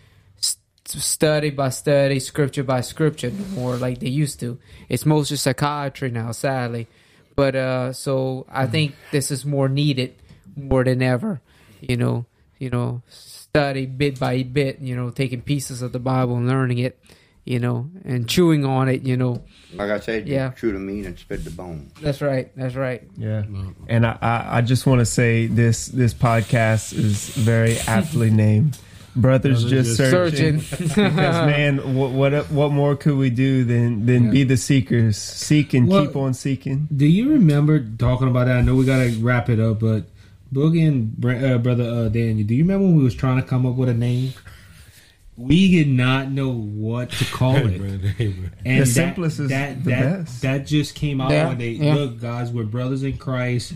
study 0.85 1.49
by 1.49 1.69
study, 1.69 2.19
scripture 2.19 2.63
by 2.63 2.81
scripture 2.81 3.31
more 3.55 3.77
like 3.77 3.99
they 3.99 4.09
used 4.09 4.39
to. 4.41 4.59
It's 4.89 5.05
mostly 5.05 5.37
psychiatry 5.37 6.11
now, 6.11 6.31
sadly. 6.31 6.87
But 7.35 7.55
uh 7.55 7.93
so 7.93 8.45
I 8.49 8.67
think 8.67 8.93
this 9.11 9.31
is 9.31 9.45
more 9.45 9.69
needed 9.69 10.15
more 10.55 10.83
than 10.83 11.01
ever, 11.01 11.41
you 11.81 11.97
know, 11.97 12.25
you 12.59 12.69
know, 12.69 13.01
study 13.07 13.85
bit 13.85 14.19
by 14.19 14.43
bit, 14.43 14.79
you 14.79 14.95
know, 14.95 15.09
taking 15.09 15.41
pieces 15.41 15.81
of 15.81 15.93
the 15.93 15.99
Bible 15.99 16.35
and 16.35 16.47
learning 16.47 16.79
it, 16.79 16.99
you 17.45 17.59
know, 17.59 17.89
and 18.05 18.27
chewing 18.29 18.65
on 18.65 18.87
it, 18.89 19.03
you 19.03 19.17
know. 19.17 19.43
Like 19.73 19.91
I 19.91 19.99
said, 19.99 20.27
Yeah. 20.27 20.51
chew 20.51 20.71
the 20.71 20.79
meat 20.79 21.05
and 21.05 21.17
spit 21.17 21.43
the 21.43 21.49
bone. 21.51 21.91
That's 22.01 22.21
right. 22.21 22.51
That's 22.55 22.75
right. 22.75 23.01
Yeah, 23.17 23.43
and 23.87 24.05
I, 24.05 24.17
I, 24.21 24.57
I 24.57 24.61
just 24.61 24.85
want 24.85 24.99
to 24.99 25.05
say 25.05 25.47
this 25.47 25.87
this 25.87 26.13
podcast 26.13 26.93
is 26.93 27.29
very 27.29 27.77
aptly 27.87 28.29
named. 28.45 28.77
Brothers, 29.15 29.61
Brothers 29.61 29.69
just 29.85 29.97
Just 29.97 30.11
searching. 30.11 30.59
Surgeon. 30.61 30.87
because 30.87 31.45
man, 31.45 31.95
what 31.95 32.11
what 32.11 32.49
what 32.49 32.71
more 32.71 32.95
could 32.95 33.15
we 33.15 33.29
do 33.29 33.63
than 33.63 34.05
than 34.07 34.31
be 34.31 34.43
the 34.43 34.57
seekers, 34.57 35.17
seek 35.17 35.73
and 35.75 35.87
Well- 35.87 36.07
keep 36.07 36.15
on 36.15 36.33
seeking. 36.33 36.87
Do 36.95 37.05
you 37.05 37.29
remember 37.29 37.79
talking 37.79 38.27
about 38.27 38.45
that? 38.45 38.57
I 38.57 38.61
know 38.61 38.73
we 38.75 38.85
gotta 38.85 39.15
wrap 39.21 39.49
it 39.49 39.59
up, 39.59 39.79
but 39.81 40.05
Boogie 40.51 40.87
and 40.87 41.13
uh, 41.25 41.57
brother 41.59 41.83
uh, 41.83 42.09
Daniel, 42.09 42.45
do 42.47 42.55
you 42.55 42.63
remember 42.63 42.85
when 42.85 42.95
we 42.95 43.03
was 43.03 43.13
trying 43.15 43.37
to 43.37 43.43
come 43.47 43.65
up 43.67 43.75
with 43.75 43.89
a 43.89 43.93
name? 43.93 44.33
We 45.35 45.71
did 45.71 45.87
not 45.87 46.29
know 46.29 46.51
what 46.51 47.11
to 47.11 47.25
call 47.25 47.55
it. 47.55 47.81
And 47.81 48.51
The 48.63 48.79
that, 48.79 48.85
simplest 48.85 49.39
is 49.39 49.49
that, 49.49 49.83
the 49.83 49.89
that, 49.89 50.19
best. 50.25 50.41
That 50.43 50.67
just 50.67 50.93
came 50.93 51.19
out 51.19 51.31
Yeah, 51.31 51.47
one 51.47 51.57
day. 51.57 51.71
yeah. 51.71 51.95
Look, 51.95 52.21
guys, 52.21 52.51
we're 52.51 52.63
brothers 52.65 53.01
in 53.03 53.17
Christ. 53.17 53.73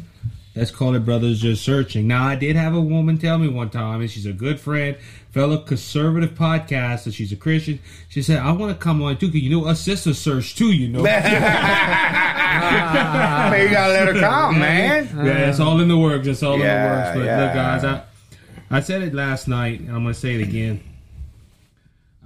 Let's 0.56 0.72
call 0.72 0.96
it 0.96 1.06
Brothers 1.06 1.40
Just 1.40 1.64
Searching. 1.64 2.08
Now, 2.08 2.26
I 2.28 2.36
did 2.36 2.56
have 2.56 2.74
a 2.74 2.82
woman 2.82 3.20
tell 3.20 3.38
me 3.38 3.48
one 3.48 3.70
time, 3.70 4.02
and 4.02 4.10
she's 4.10 4.26
a 4.26 4.34
good 4.34 4.60
friend, 4.60 4.98
fellow 5.30 5.60
conservative 5.60 6.32
podcast, 6.32 6.68
podcaster. 6.68 7.14
She's 7.14 7.32
a 7.32 7.36
Christian. 7.36 7.80
She 8.10 8.24
said, 8.24 8.40
I 8.40 8.52
want 8.54 8.72
to 8.76 8.84
come 8.84 9.04
on 9.04 9.18
too, 9.18 9.28
because 9.28 9.42
you 9.42 9.52
know, 9.56 9.66
us 9.68 9.80
sisters 9.82 10.18
search 10.18 10.56
too, 10.56 10.72
you 10.72 10.88
know. 10.88 11.06
I 12.50 13.62
you 13.64 13.70
gotta 13.70 13.94
let 13.94 14.08
her 14.16 14.20
come, 14.20 14.60
man. 14.60 15.08
Yeah, 15.16 15.50
it's 15.50 15.60
all 15.60 15.80
in 15.80 15.88
the 15.90 15.98
works. 15.98 16.26
It's 16.26 16.42
all 16.42 16.56
in 16.56 16.62
the 16.62 16.66
works. 16.66 17.10
But 17.18 17.26
yeah. 17.26 17.42
look, 17.44 17.54
guys, 17.54 17.84
I, 17.84 18.04
I 18.78 18.80
said 18.82 19.04
it 19.04 19.14
last 19.14 19.48
night, 19.48 19.80
and 19.82 19.90
I'm 19.90 20.02
going 20.04 20.14
to 20.14 20.20
say 20.20 20.36
it 20.36 20.42
again. 20.42 20.82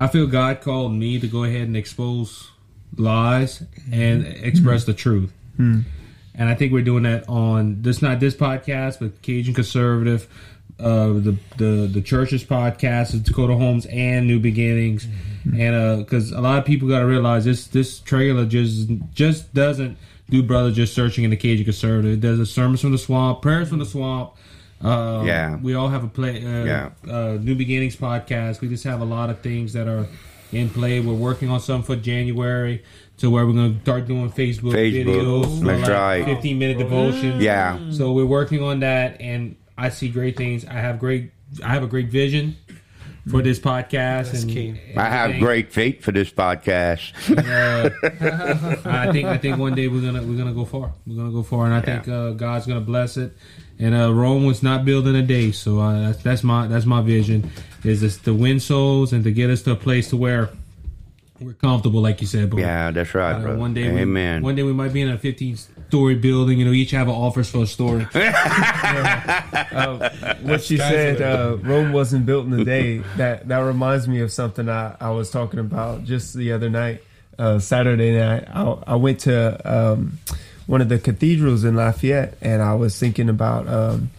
I 0.02 0.08
feel 0.08 0.26
God 0.26 0.62
called 0.62 0.93
me 0.93 1.20
to 1.20 1.28
go 1.28 1.43
ahead 1.43 1.62
and 1.62 1.78
expose 1.78 2.49
lies 2.97 3.64
and 3.91 4.26
express 4.26 4.86
the 4.86 4.95
truth. 4.95 5.32
Hmm. 5.58 5.82
And 6.34 6.49
I 6.49 6.56
think 6.56 6.74
we're 6.74 6.82
doing 6.82 7.04
that 7.04 7.30
on 7.30 7.84
this 7.84 8.02
not 8.02 8.20
this 8.20 8.34
podcast, 8.34 8.99
but 8.99 9.22
Cajun 9.22 9.54
Conservative, 9.54 10.28
uh, 10.80 11.08
the 11.10 11.38
the 11.58 11.89
the 11.93 12.02
church's 12.02 12.43
podcast, 12.43 13.24
Dakota 13.24 13.54
Homes 13.54 13.86
and 13.86 14.26
New 14.26 14.39
Beginnings, 14.39 15.06
hmm. 15.43 15.62
and 15.62 15.76
uh, 15.76 15.97
because 15.97 16.32
a 16.32 16.41
lot 16.41 16.58
of 16.58 16.66
people 16.66 16.89
got 16.89 17.02
to 17.02 17.06
realize 17.06 17.45
this 17.45 17.68
this 17.68 17.99
trailer 17.99 18.47
just 18.47 18.89
just 19.14 19.54
doesn't 19.54 19.99
do 20.32 20.41
brother 20.41 20.72
just 20.72 20.95
searching 20.95 21.26
in 21.26 21.30
the 21.30 21.38
Cajun 21.38 21.64
Conservative. 21.64 22.14
It 22.14 22.22
does 22.22 22.39
a 22.39 22.47
sermons 22.47 22.82
from 22.82 22.91
the 22.91 22.97
swamp, 22.97 23.43
prayers 23.43 23.70
from 23.70 23.78
the 23.78 23.86
swamp. 23.86 24.34
Uh, 24.84 25.23
Yeah. 25.25 25.57
we 25.61 25.73
all 25.75 25.89
have 25.89 26.03
a 26.03 26.07
play. 26.07 26.43
Uh, 26.45 26.65
Yeah. 26.65 26.89
uh, 27.09 27.38
New 27.41 27.55
Beginnings 27.55 27.95
podcast. 27.95 28.61
We 28.61 28.67
just 28.67 28.84
have 28.84 29.01
a 29.01 29.05
lot 29.05 29.29
of 29.29 29.39
things 29.39 29.73
that 29.73 29.88
are 29.88 30.07
in 30.51 30.69
play. 30.69 30.99
We're 30.99 31.13
working 31.13 31.49
on 31.49 31.59
some 31.59 31.84
for 31.84 31.95
January 31.95 32.84
to 33.17 33.29
where 33.29 33.45
we're 33.45 33.53
going 33.53 33.75
to 33.75 33.82
start 33.82 34.07
doing 34.07 34.32
Facebook, 34.32 34.73
Facebook. 34.73 35.05
videos, 35.05 35.59
for 35.59 35.65
That's 35.65 35.82
like 35.82 35.89
right. 35.89 36.25
15 36.25 36.57
minute 36.59 36.77
devotions. 36.79 37.41
Yeah. 37.43 37.77
So 37.91 38.11
we're 38.13 38.25
working 38.25 38.61
on 38.63 38.79
that, 38.79 39.19
and 39.21 39.55
I 39.77 39.89
see 39.89 40.09
great 40.09 40.36
things. 40.38 40.65
I 40.65 40.73
have 40.73 40.99
great, 40.99 41.32
I 41.63 41.69
have 41.69 41.84
a 41.84 41.88
great 41.88 42.09
vision 42.09 42.55
for 43.29 43.43
this 43.43 43.59
podcast. 43.59 44.34
and 44.34 44.49
key. 44.49 44.73
I 44.97 45.03
have 45.07 45.25
everything. 45.29 45.43
great 45.43 45.71
faith 45.71 46.01
for 46.03 46.11
this 46.11 46.32
podcast. 46.32 47.13
Uh, 47.29 47.89
I 48.89 49.11
think 49.11 49.27
I 49.27 49.38
think 49.38 49.57
one 49.59 49.75
day 49.75 49.88
we're 49.88 50.01
gonna 50.01 50.23
we're 50.23 50.38
gonna 50.38 50.53
go 50.53 50.65
far. 50.65 50.91
We're 51.05 51.17
gonna 51.17 51.32
go 51.32 51.43
far, 51.43 51.65
and 51.65 51.73
I 51.75 51.82
think 51.82 52.07
uh, 52.07 52.32
God's 52.32 52.65
gonna 52.65 52.82
bless 52.82 53.17
it. 53.17 53.38
And 53.82 53.95
uh, 53.95 54.13
Rome 54.13 54.45
was 54.45 54.61
not 54.61 54.86
built 54.86 55.07
in 55.07 55.15
a 55.15 55.23
day, 55.23 55.51
so 55.51 55.79
uh, 55.79 56.07
that's, 56.07 56.23
that's 56.23 56.43
my 56.43 56.67
that's 56.67 56.86
my 56.86 57.01
vision 57.01 57.49
is 57.84 58.01
just 58.01 58.23
to 58.25 58.34
win 58.34 58.59
souls 58.59 59.11
and 59.11 59.23
to 59.23 59.32
get 59.32 59.49
us 59.49 59.63
to 59.63 59.71
a 59.71 59.75
place 59.75 60.09
to 60.11 60.17
where 60.17 60.51
we're 61.39 61.53
comfortable, 61.53 62.01
like 62.01 62.21
you 62.21 62.27
said. 62.27 62.51
But 62.51 62.59
Yeah, 62.59 62.91
that's 62.91 63.15
right, 63.15 63.34
uh, 63.34 63.39
brother. 63.39 63.57
one 63.57 63.73
day, 63.73 63.86
Amen. 63.86 64.41
We, 64.41 64.45
one 64.45 64.55
day 64.55 64.61
we 64.61 64.73
might 64.73 64.93
be 64.93 65.01
in 65.01 65.09
a 65.09 65.17
15 65.17 65.57
story 65.88 66.13
building. 66.13 66.59
You 66.59 66.65
know, 66.65 66.71
each 66.71 66.91
have 66.91 67.07
an 67.07 67.15
office 67.15 67.49
for 67.49 67.63
a 67.63 67.67
story. 67.67 68.03
what 70.43 70.69
you 70.69 70.77
said, 70.77 71.21
uh, 71.21 71.57
Rome 71.61 71.91
wasn't 71.91 72.27
built 72.27 72.45
in 72.45 72.53
a 72.53 72.63
day. 72.63 72.99
That 73.17 73.47
that 73.47 73.59
reminds 73.59 74.07
me 74.07 74.21
of 74.21 74.32
something 74.32 74.69
I, 74.69 74.95
I 74.99 75.09
was 75.09 75.32
talking 75.32 75.59
about 75.59 76.03
just 76.03 76.36
the 76.36 76.51
other 76.51 76.69
night, 76.69 77.01
uh, 77.39 77.57
Saturday 77.57 78.15
night. 78.17 78.47
I, 78.47 78.61
I 78.86 78.95
went 78.95 79.21
to 79.21 79.59
um, 79.65 80.19
one 80.72 80.80
of 80.82 80.88
the 80.88 80.97
cathedrals 80.99 81.65
in 81.65 81.76
Lafayette, 81.76 82.38
and 82.41 82.61
I 82.61 82.74
was 82.76 82.97
thinking 82.97 83.28
about 83.30 83.67
um, 83.67 84.09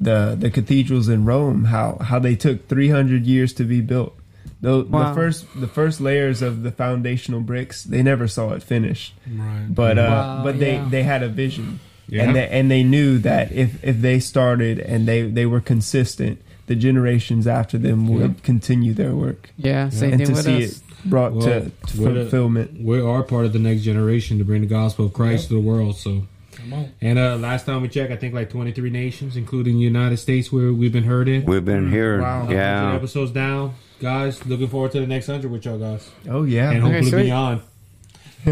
the 0.00 0.34
the 0.38 0.50
cathedrals 0.50 1.08
in 1.08 1.24
Rome, 1.26 1.64
how 1.66 1.98
how 2.00 2.18
they 2.18 2.34
took 2.34 2.66
300 2.66 3.26
years 3.26 3.52
to 3.54 3.64
be 3.64 3.80
built. 3.82 4.14
The, 4.62 4.82
Wow. 4.84 5.10
the 5.10 5.14
first 5.14 5.46
the 5.60 5.68
first 5.68 6.00
layers 6.00 6.40
of 6.42 6.62
the 6.62 6.72
foundational 6.72 7.40
bricks, 7.42 7.84
they 7.84 8.02
never 8.02 8.26
saw 8.26 8.54
it 8.54 8.62
finished. 8.62 9.12
Right. 9.30 9.66
But 9.68 9.98
uh, 9.98 10.02
Wow, 10.02 10.40
but 10.44 10.58
they 10.58 10.74
yeah. 10.76 10.88
they 10.90 11.02
had 11.02 11.22
a 11.22 11.28
vision, 11.28 11.78
Yeah. 12.08 12.22
and 12.24 12.34
they, 12.36 12.48
and 12.48 12.70
they 12.70 12.82
knew 12.82 13.18
that 13.18 13.52
if 13.52 13.84
if 13.84 14.00
they 14.00 14.18
started 14.18 14.78
and 14.80 15.06
they 15.06 15.22
they 15.30 15.44
were 15.46 15.60
consistent, 15.60 16.40
the 16.66 16.74
generations 16.74 17.46
after 17.46 17.76
them 17.78 18.08
would 18.08 18.42
continue 18.42 18.94
their 18.94 19.14
work, 19.14 19.50
Yeah, 19.58 19.90
same 19.90 20.12
and 20.12 20.18
thing 20.18 20.26
to 20.28 20.32
with 20.32 20.44
see 20.44 20.64
us. 20.64 20.70
it 20.78 20.82
brought 21.04 21.32
Well, 21.32 21.46
to, 21.46 21.70
to 21.70 22.00
we're 22.00 22.14
fulfillment. 22.22 22.80
we 22.82 23.00
are 23.00 23.22
part 23.22 23.44
of 23.46 23.52
the 23.52 23.58
next 23.58 23.82
generation 23.82 24.38
to 24.38 24.44
bring 24.44 24.60
the 24.62 24.66
gospel 24.66 25.06
of 25.06 25.12
Christ 25.12 25.48
to 25.48 25.54
the 25.54 25.60
world. 25.60 25.96
So, 25.96 26.22
Come 26.52 26.72
on. 26.72 26.92
and 27.00 27.18
uh, 27.18 27.36
last 27.36 27.66
time 27.66 27.82
we 27.82 27.88
checked, 27.88 28.12
I 28.12 28.16
think 28.16 28.34
like 28.34 28.50
23 28.50 28.90
nations, 28.90 29.36
including 29.36 29.74
the 29.74 29.82
United 29.82 30.16
States, 30.16 30.50
where 30.52 30.72
we've 30.72 30.92
been 30.92 31.04
heard 31.04 31.28
in. 31.28 31.44
We've 31.44 31.64
been 31.64 31.90
here. 31.90 32.20
Wow. 32.20 32.48
Yeah. 32.50 32.94
episodes 32.94 33.30
down, 33.30 33.74
guys. 34.00 34.44
Looking 34.46 34.68
forward 34.68 34.92
to 34.92 35.00
the 35.00 35.06
next 35.06 35.26
hundred 35.26 35.50
with 35.52 35.64
y'all 35.64 35.78
guys, 35.78 36.10
Oh 36.28 36.42
yeah, 36.44 36.70
and 36.72 36.82
hopefully 36.82 37.10
sweet. 37.10 37.22
beyond. 37.24 37.62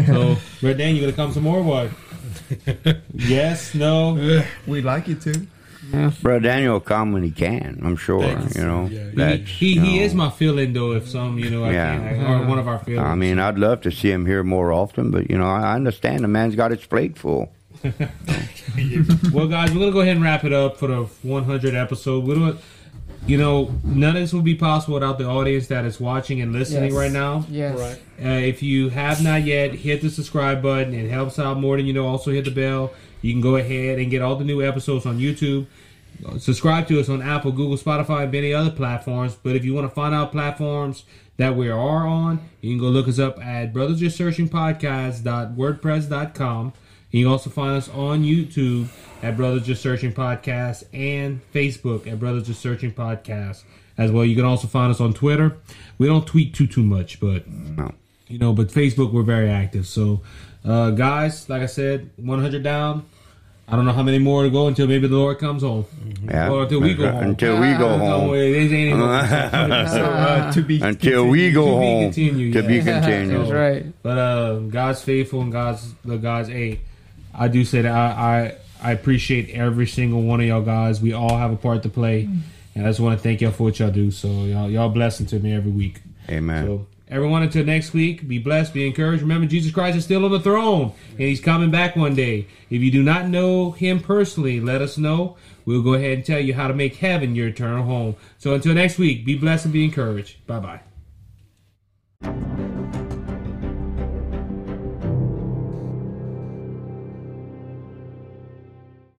So, 0.05 0.35
Red 0.61 0.77
Dan, 0.77 0.95
you 0.95 1.01
gonna 1.01 1.13
come 1.13 1.31
some 1.31 1.43
more? 1.43 1.61
What? 1.63 1.89
yes, 3.13 3.73
no. 3.73 4.43
we'd 4.67 4.83
like 4.83 5.07
you 5.07 5.15
to. 5.15 5.47
Brother 6.21 6.39
Daniel 6.41 6.73
will 6.73 6.79
come 6.81 7.11
when 7.13 7.23
he 7.23 7.31
can, 7.31 7.79
I'm 7.83 7.95
sure. 7.95 8.21
Thanks. 8.21 8.55
You 8.55 8.63
know. 8.65 8.85
Yeah, 8.87 9.35
He, 9.35 9.73
he, 9.75 9.79
he 9.79 9.97
know, 9.99 10.03
is 10.05 10.13
my 10.13 10.29
fill-in 10.29 10.73
though. 10.73 10.91
If 10.93 11.07
some, 11.07 11.39
you 11.39 11.49
know, 11.49 11.63
I 11.63 11.71
Yeah. 11.71 11.97
can't, 11.97 12.29
or 12.29 12.47
one 12.47 12.59
of 12.59 12.67
our 12.67 12.79
fill-ins. 12.79 13.03
I 13.03 13.15
mean, 13.15 13.39
I'd 13.39 13.57
love 13.57 13.81
to 13.81 13.91
see 13.91 14.11
him 14.11 14.25
here 14.25 14.43
more 14.43 14.71
often, 14.73 15.11
but 15.11 15.29
you 15.29 15.37
know, 15.37 15.45
I 15.47 15.61
I 15.71 15.75
understand 15.75 16.23
the 16.23 16.27
man's 16.27 16.55
got 16.55 16.71
his 16.71 16.85
plate 16.85 17.17
full. 17.17 17.51
Well, 19.33 19.47
guys, 19.47 19.71
we're 19.71 19.79
gonna 19.79 19.91
go 19.91 20.01
ahead 20.01 20.15
and 20.17 20.23
wrap 20.23 20.43
it 20.43 20.53
up 20.53 20.77
for 20.77 20.87
the 20.87 21.03
100 21.23 21.73
episode. 21.73 22.23
We 22.25 22.35
don't, 22.35 22.59
you 23.25 23.37
know, 23.37 23.71
none 23.83 24.15
of 24.15 24.21
this 24.21 24.33
would 24.33 24.43
be 24.43 24.55
possible 24.55 24.95
without 24.95 25.17
the 25.17 25.25
audience 25.25 25.67
that 25.67 25.83
is 25.85 25.99
watching 25.99 26.41
and 26.41 26.53
listening 26.53 26.91
Yes. 26.91 26.93
right 26.93 27.11
now. 27.11 27.45
Yes. 27.49 27.77
Right. 27.79 27.99
Uh, 28.23 28.33
if 28.39 28.61
you 28.61 28.89
have 28.89 29.23
not 29.23 29.43
yet, 29.43 29.73
hit 29.73 30.01
the 30.01 30.09
subscribe 30.09 30.61
button. 30.61 30.93
It 30.93 31.09
helps 31.09 31.39
out 31.39 31.59
more 31.59 31.77
than 31.77 31.85
you 31.87 31.93
know. 31.93 32.05
Also, 32.07 32.31
hit 32.31 32.45
the 32.45 32.51
bell. 32.51 32.91
You 33.21 33.33
can 33.33 33.41
go 33.41 33.55
ahead 33.55 33.99
and 33.99 34.11
get 34.11 34.21
all 34.21 34.35
the 34.35 34.45
new 34.45 34.61
episodes 34.61 35.05
on 35.05 35.19
YouTube. 35.19 35.65
Subscribe 36.39 36.87
to 36.87 36.99
us 36.99 37.09
on 37.09 37.21
Apple, 37.21 37.51
Google, 37.51 37.77
Spotify, 37.77 38.23
and 38.23 38.31
many 38.31 38.53
other 38.53 38.71
platforms. 38.71 39.35
But 39.35 39.55
if 39.55 39.63
you 39.63 39.73
want 39.73 39.87
to 39.89 39.93
find 39.93 40.15
out 40.15 40.31
platforms 40.31 41.03
that 41.37 41.55
we 41.55 41.69
are 41.69 42.07
on, 42.07 42.39
you 42.61 42.71
can 42.71 42.79
go 42.79 42.87
look 42.87 43.07
us 43.07 43.19
up 43.19 43.39
at 43.43 43.71
Brothers 43.73 43.99
Just 43.99 44.17
Searching 44.17 44.49
Podcast.wordpress.com. 44.49 46.73
You 47.11 47.25
can 47.25 47.31
also 47.31 47.49
find 47.49 47.77
us 47.77 47.87
on 47.89 48.23
YouTube 48.23 48.87
at 49.23 49.37
Brothers 49.37 49.65
Just 49.65 49.81
Searching 49.81 50.13
Podcast 50.13 50.83
and 50.93 51.39
Facebook 51.53 52.05
at 52.11 52.19
Brothers 52.19 52.47
Just 52.47 52.61
Searching 52.61 52.91
Podcast 52.91 53.63
as 53.97 54.11
well. 54.11 54.25
You 54.25 54.35
can 54.35 54.45
also 54.45 54.67
find 54.67 54.91
us 54.91 54.99
on 54.99 55.13
Twitter. 55.13 55.57
We 55.97 56.07
don't 56.07 56.27
tweet 56.27 56.53
too 56.53 56.67
too 56.67 56.83
much, 56.83 57.19
but 57.19 57.47
No. 57.47 57.93
you 58.27 58.37
know, 58.39 58.53
but 58.53 58.67
Facebook 58.67 59.13
we're 59.13 59.23
very 59.23 59.49
active. 59.49 59.87
So, 59.87 60.21
uh, 60.67 60.91
guys, 60.91 61.49
like 61.49 61.61
I 61.61 61.65
said, 61.67 62.09
100 62.17 62.61
down. 62.63 63.05
I 63.69 63.75
don't 63.75 63.83
know 63.85 63.91
how 63.91 64.03
many 64.03 64.17
more 64.19 64.43
to 64.43 64.49
go 64.49 64.67
until 64.67 64.87
maybe 64.87 65.07
the 65.07 65.15
Lord 65.17 65.39
comes 65.39 65.61
home. 65.61 65.85
Yeah. 66.23 66.49
Or 66.49 66.63
until 66.63 66.79
we 66.79 66.93
go 66.93 67.11
home. 67.11 67.23
Until 67.23 67.59
we 67.59 67.73
go 67.73 67.97
home. 67.97 68.29
worry, 68.29 68.53
this 68.53 68.71
ain't 68.71 68.89
even- 68.95 68.99
So 69.01 70.03
uh, 70.05 70.51
to 70.53 70.61
be 70.61 70.79
Until 70.81 71.27
we 71.27 71.51
go 71.51 71.65
To 71.65 71.71
be 71.71 71.85
home. 71.85 72.03
continued, 72.05 72.53
To 72.53 72.61
be 72.63 72.81
continued. 72.83 73.41
That's 73.41 73.51
right. 73.51 73.85
But 74.03 74.17
uh, 74.17 74.59
God's 74.59 75.01
faithful 75.01 75.41
and 75.41 75.51
God's 75.51 75.93
the 76.05 76.17
God's 76.17 76.49
eight. 76.49 76.79
I 77.35 77.49
do 77.49 77.65
say 77.65 77.81
that 77.81 77.91
I, 77.91 78.55
I 78.81 78.89
I 78.89 78.91
appreciate 78.93 79.49
every 79.49 79.85
single 79.87 80.21
one 80.21 80.39
of 80.39 80.47
y'all 80.47 80.61
guys. 80.61 81.01
We 81.01 81.11
all 81.11 81.35
have 81.37 81.51
a 81.51 81.57
part 81.57 81.83
to 81.83 81.89
play, 81.89 82.29
and 82.73 82.85
I 82.85 82.89
just 82.89 83.01
want 83.01 83.17
to 83.19 83.21
thank 83.23 83.41
y'all 83.41 83.51
for 83.51 83.63
what 83.63 83.79
y'all 83.79 83.91
do. 83.91 84.11
So 84.11 84.29
y'all 84.45 84.69
y'all 84.69 84.89
blessing 84.89 85.25
to 85.27 85.39
me 85.39 85.53
every 85.53 85.71
week. 85.71 85.99
Amen. 86.29 86.65
So 86.65 86.87
everyone 87.09 87.43
until 87.43 87.65
next 87.65 87.93
week, 87.93 88.27
be 88.27 88.39
blessed, 88.39 88.73
be 88.73 88.87
encouraged. 88.87 89.21
Remember, 89.21 89.47
Jesus 89.47 89.71
Christ 89.71 89.97
is 89.97 90.03
still 90.03 90.25
on 90.25 90.31
the 90.31 90.39
throne, 90.39 90.93
and 91.11 91.19
He's 91.21 91.41
coming 91.41 91.71
back 91.71 91.95
one 91.95 92.15
day. 92.15 92.47
If 92.69 92.81
you 92.81 92.91
do 92.91 93.03
not 93.03 93.27
know 93.27 93.71
Him 93.71 93.99
personally, 93.99 94.59
let 94.59 94.81
us 94.81 94.97
know. 94.97 95.37
We'll 95.65 95.83
go 95.83 95.93
ahead 95.93 96.17
and 96.17 96.25
tell 96.25 96.39
you 96.39 96.53
how 96.53 96.67
to 96.67 96.73
make 96.73 96.95
heaven 96.95 97.35
your 97.35 97.47
eternal 97.47 97.83
home. 97.83 98.15
So 98.37 98.53
until 98.53 98.73
next 98.73 98.97
week, 98.97 99.25
be 99.25 99.37
blessed 99.37 99.65
and 99.65 99.73
be 99.73 99.83
encouraged. 99.83 100.45
Bye 100.47 100.59
bye. 100.59 100.81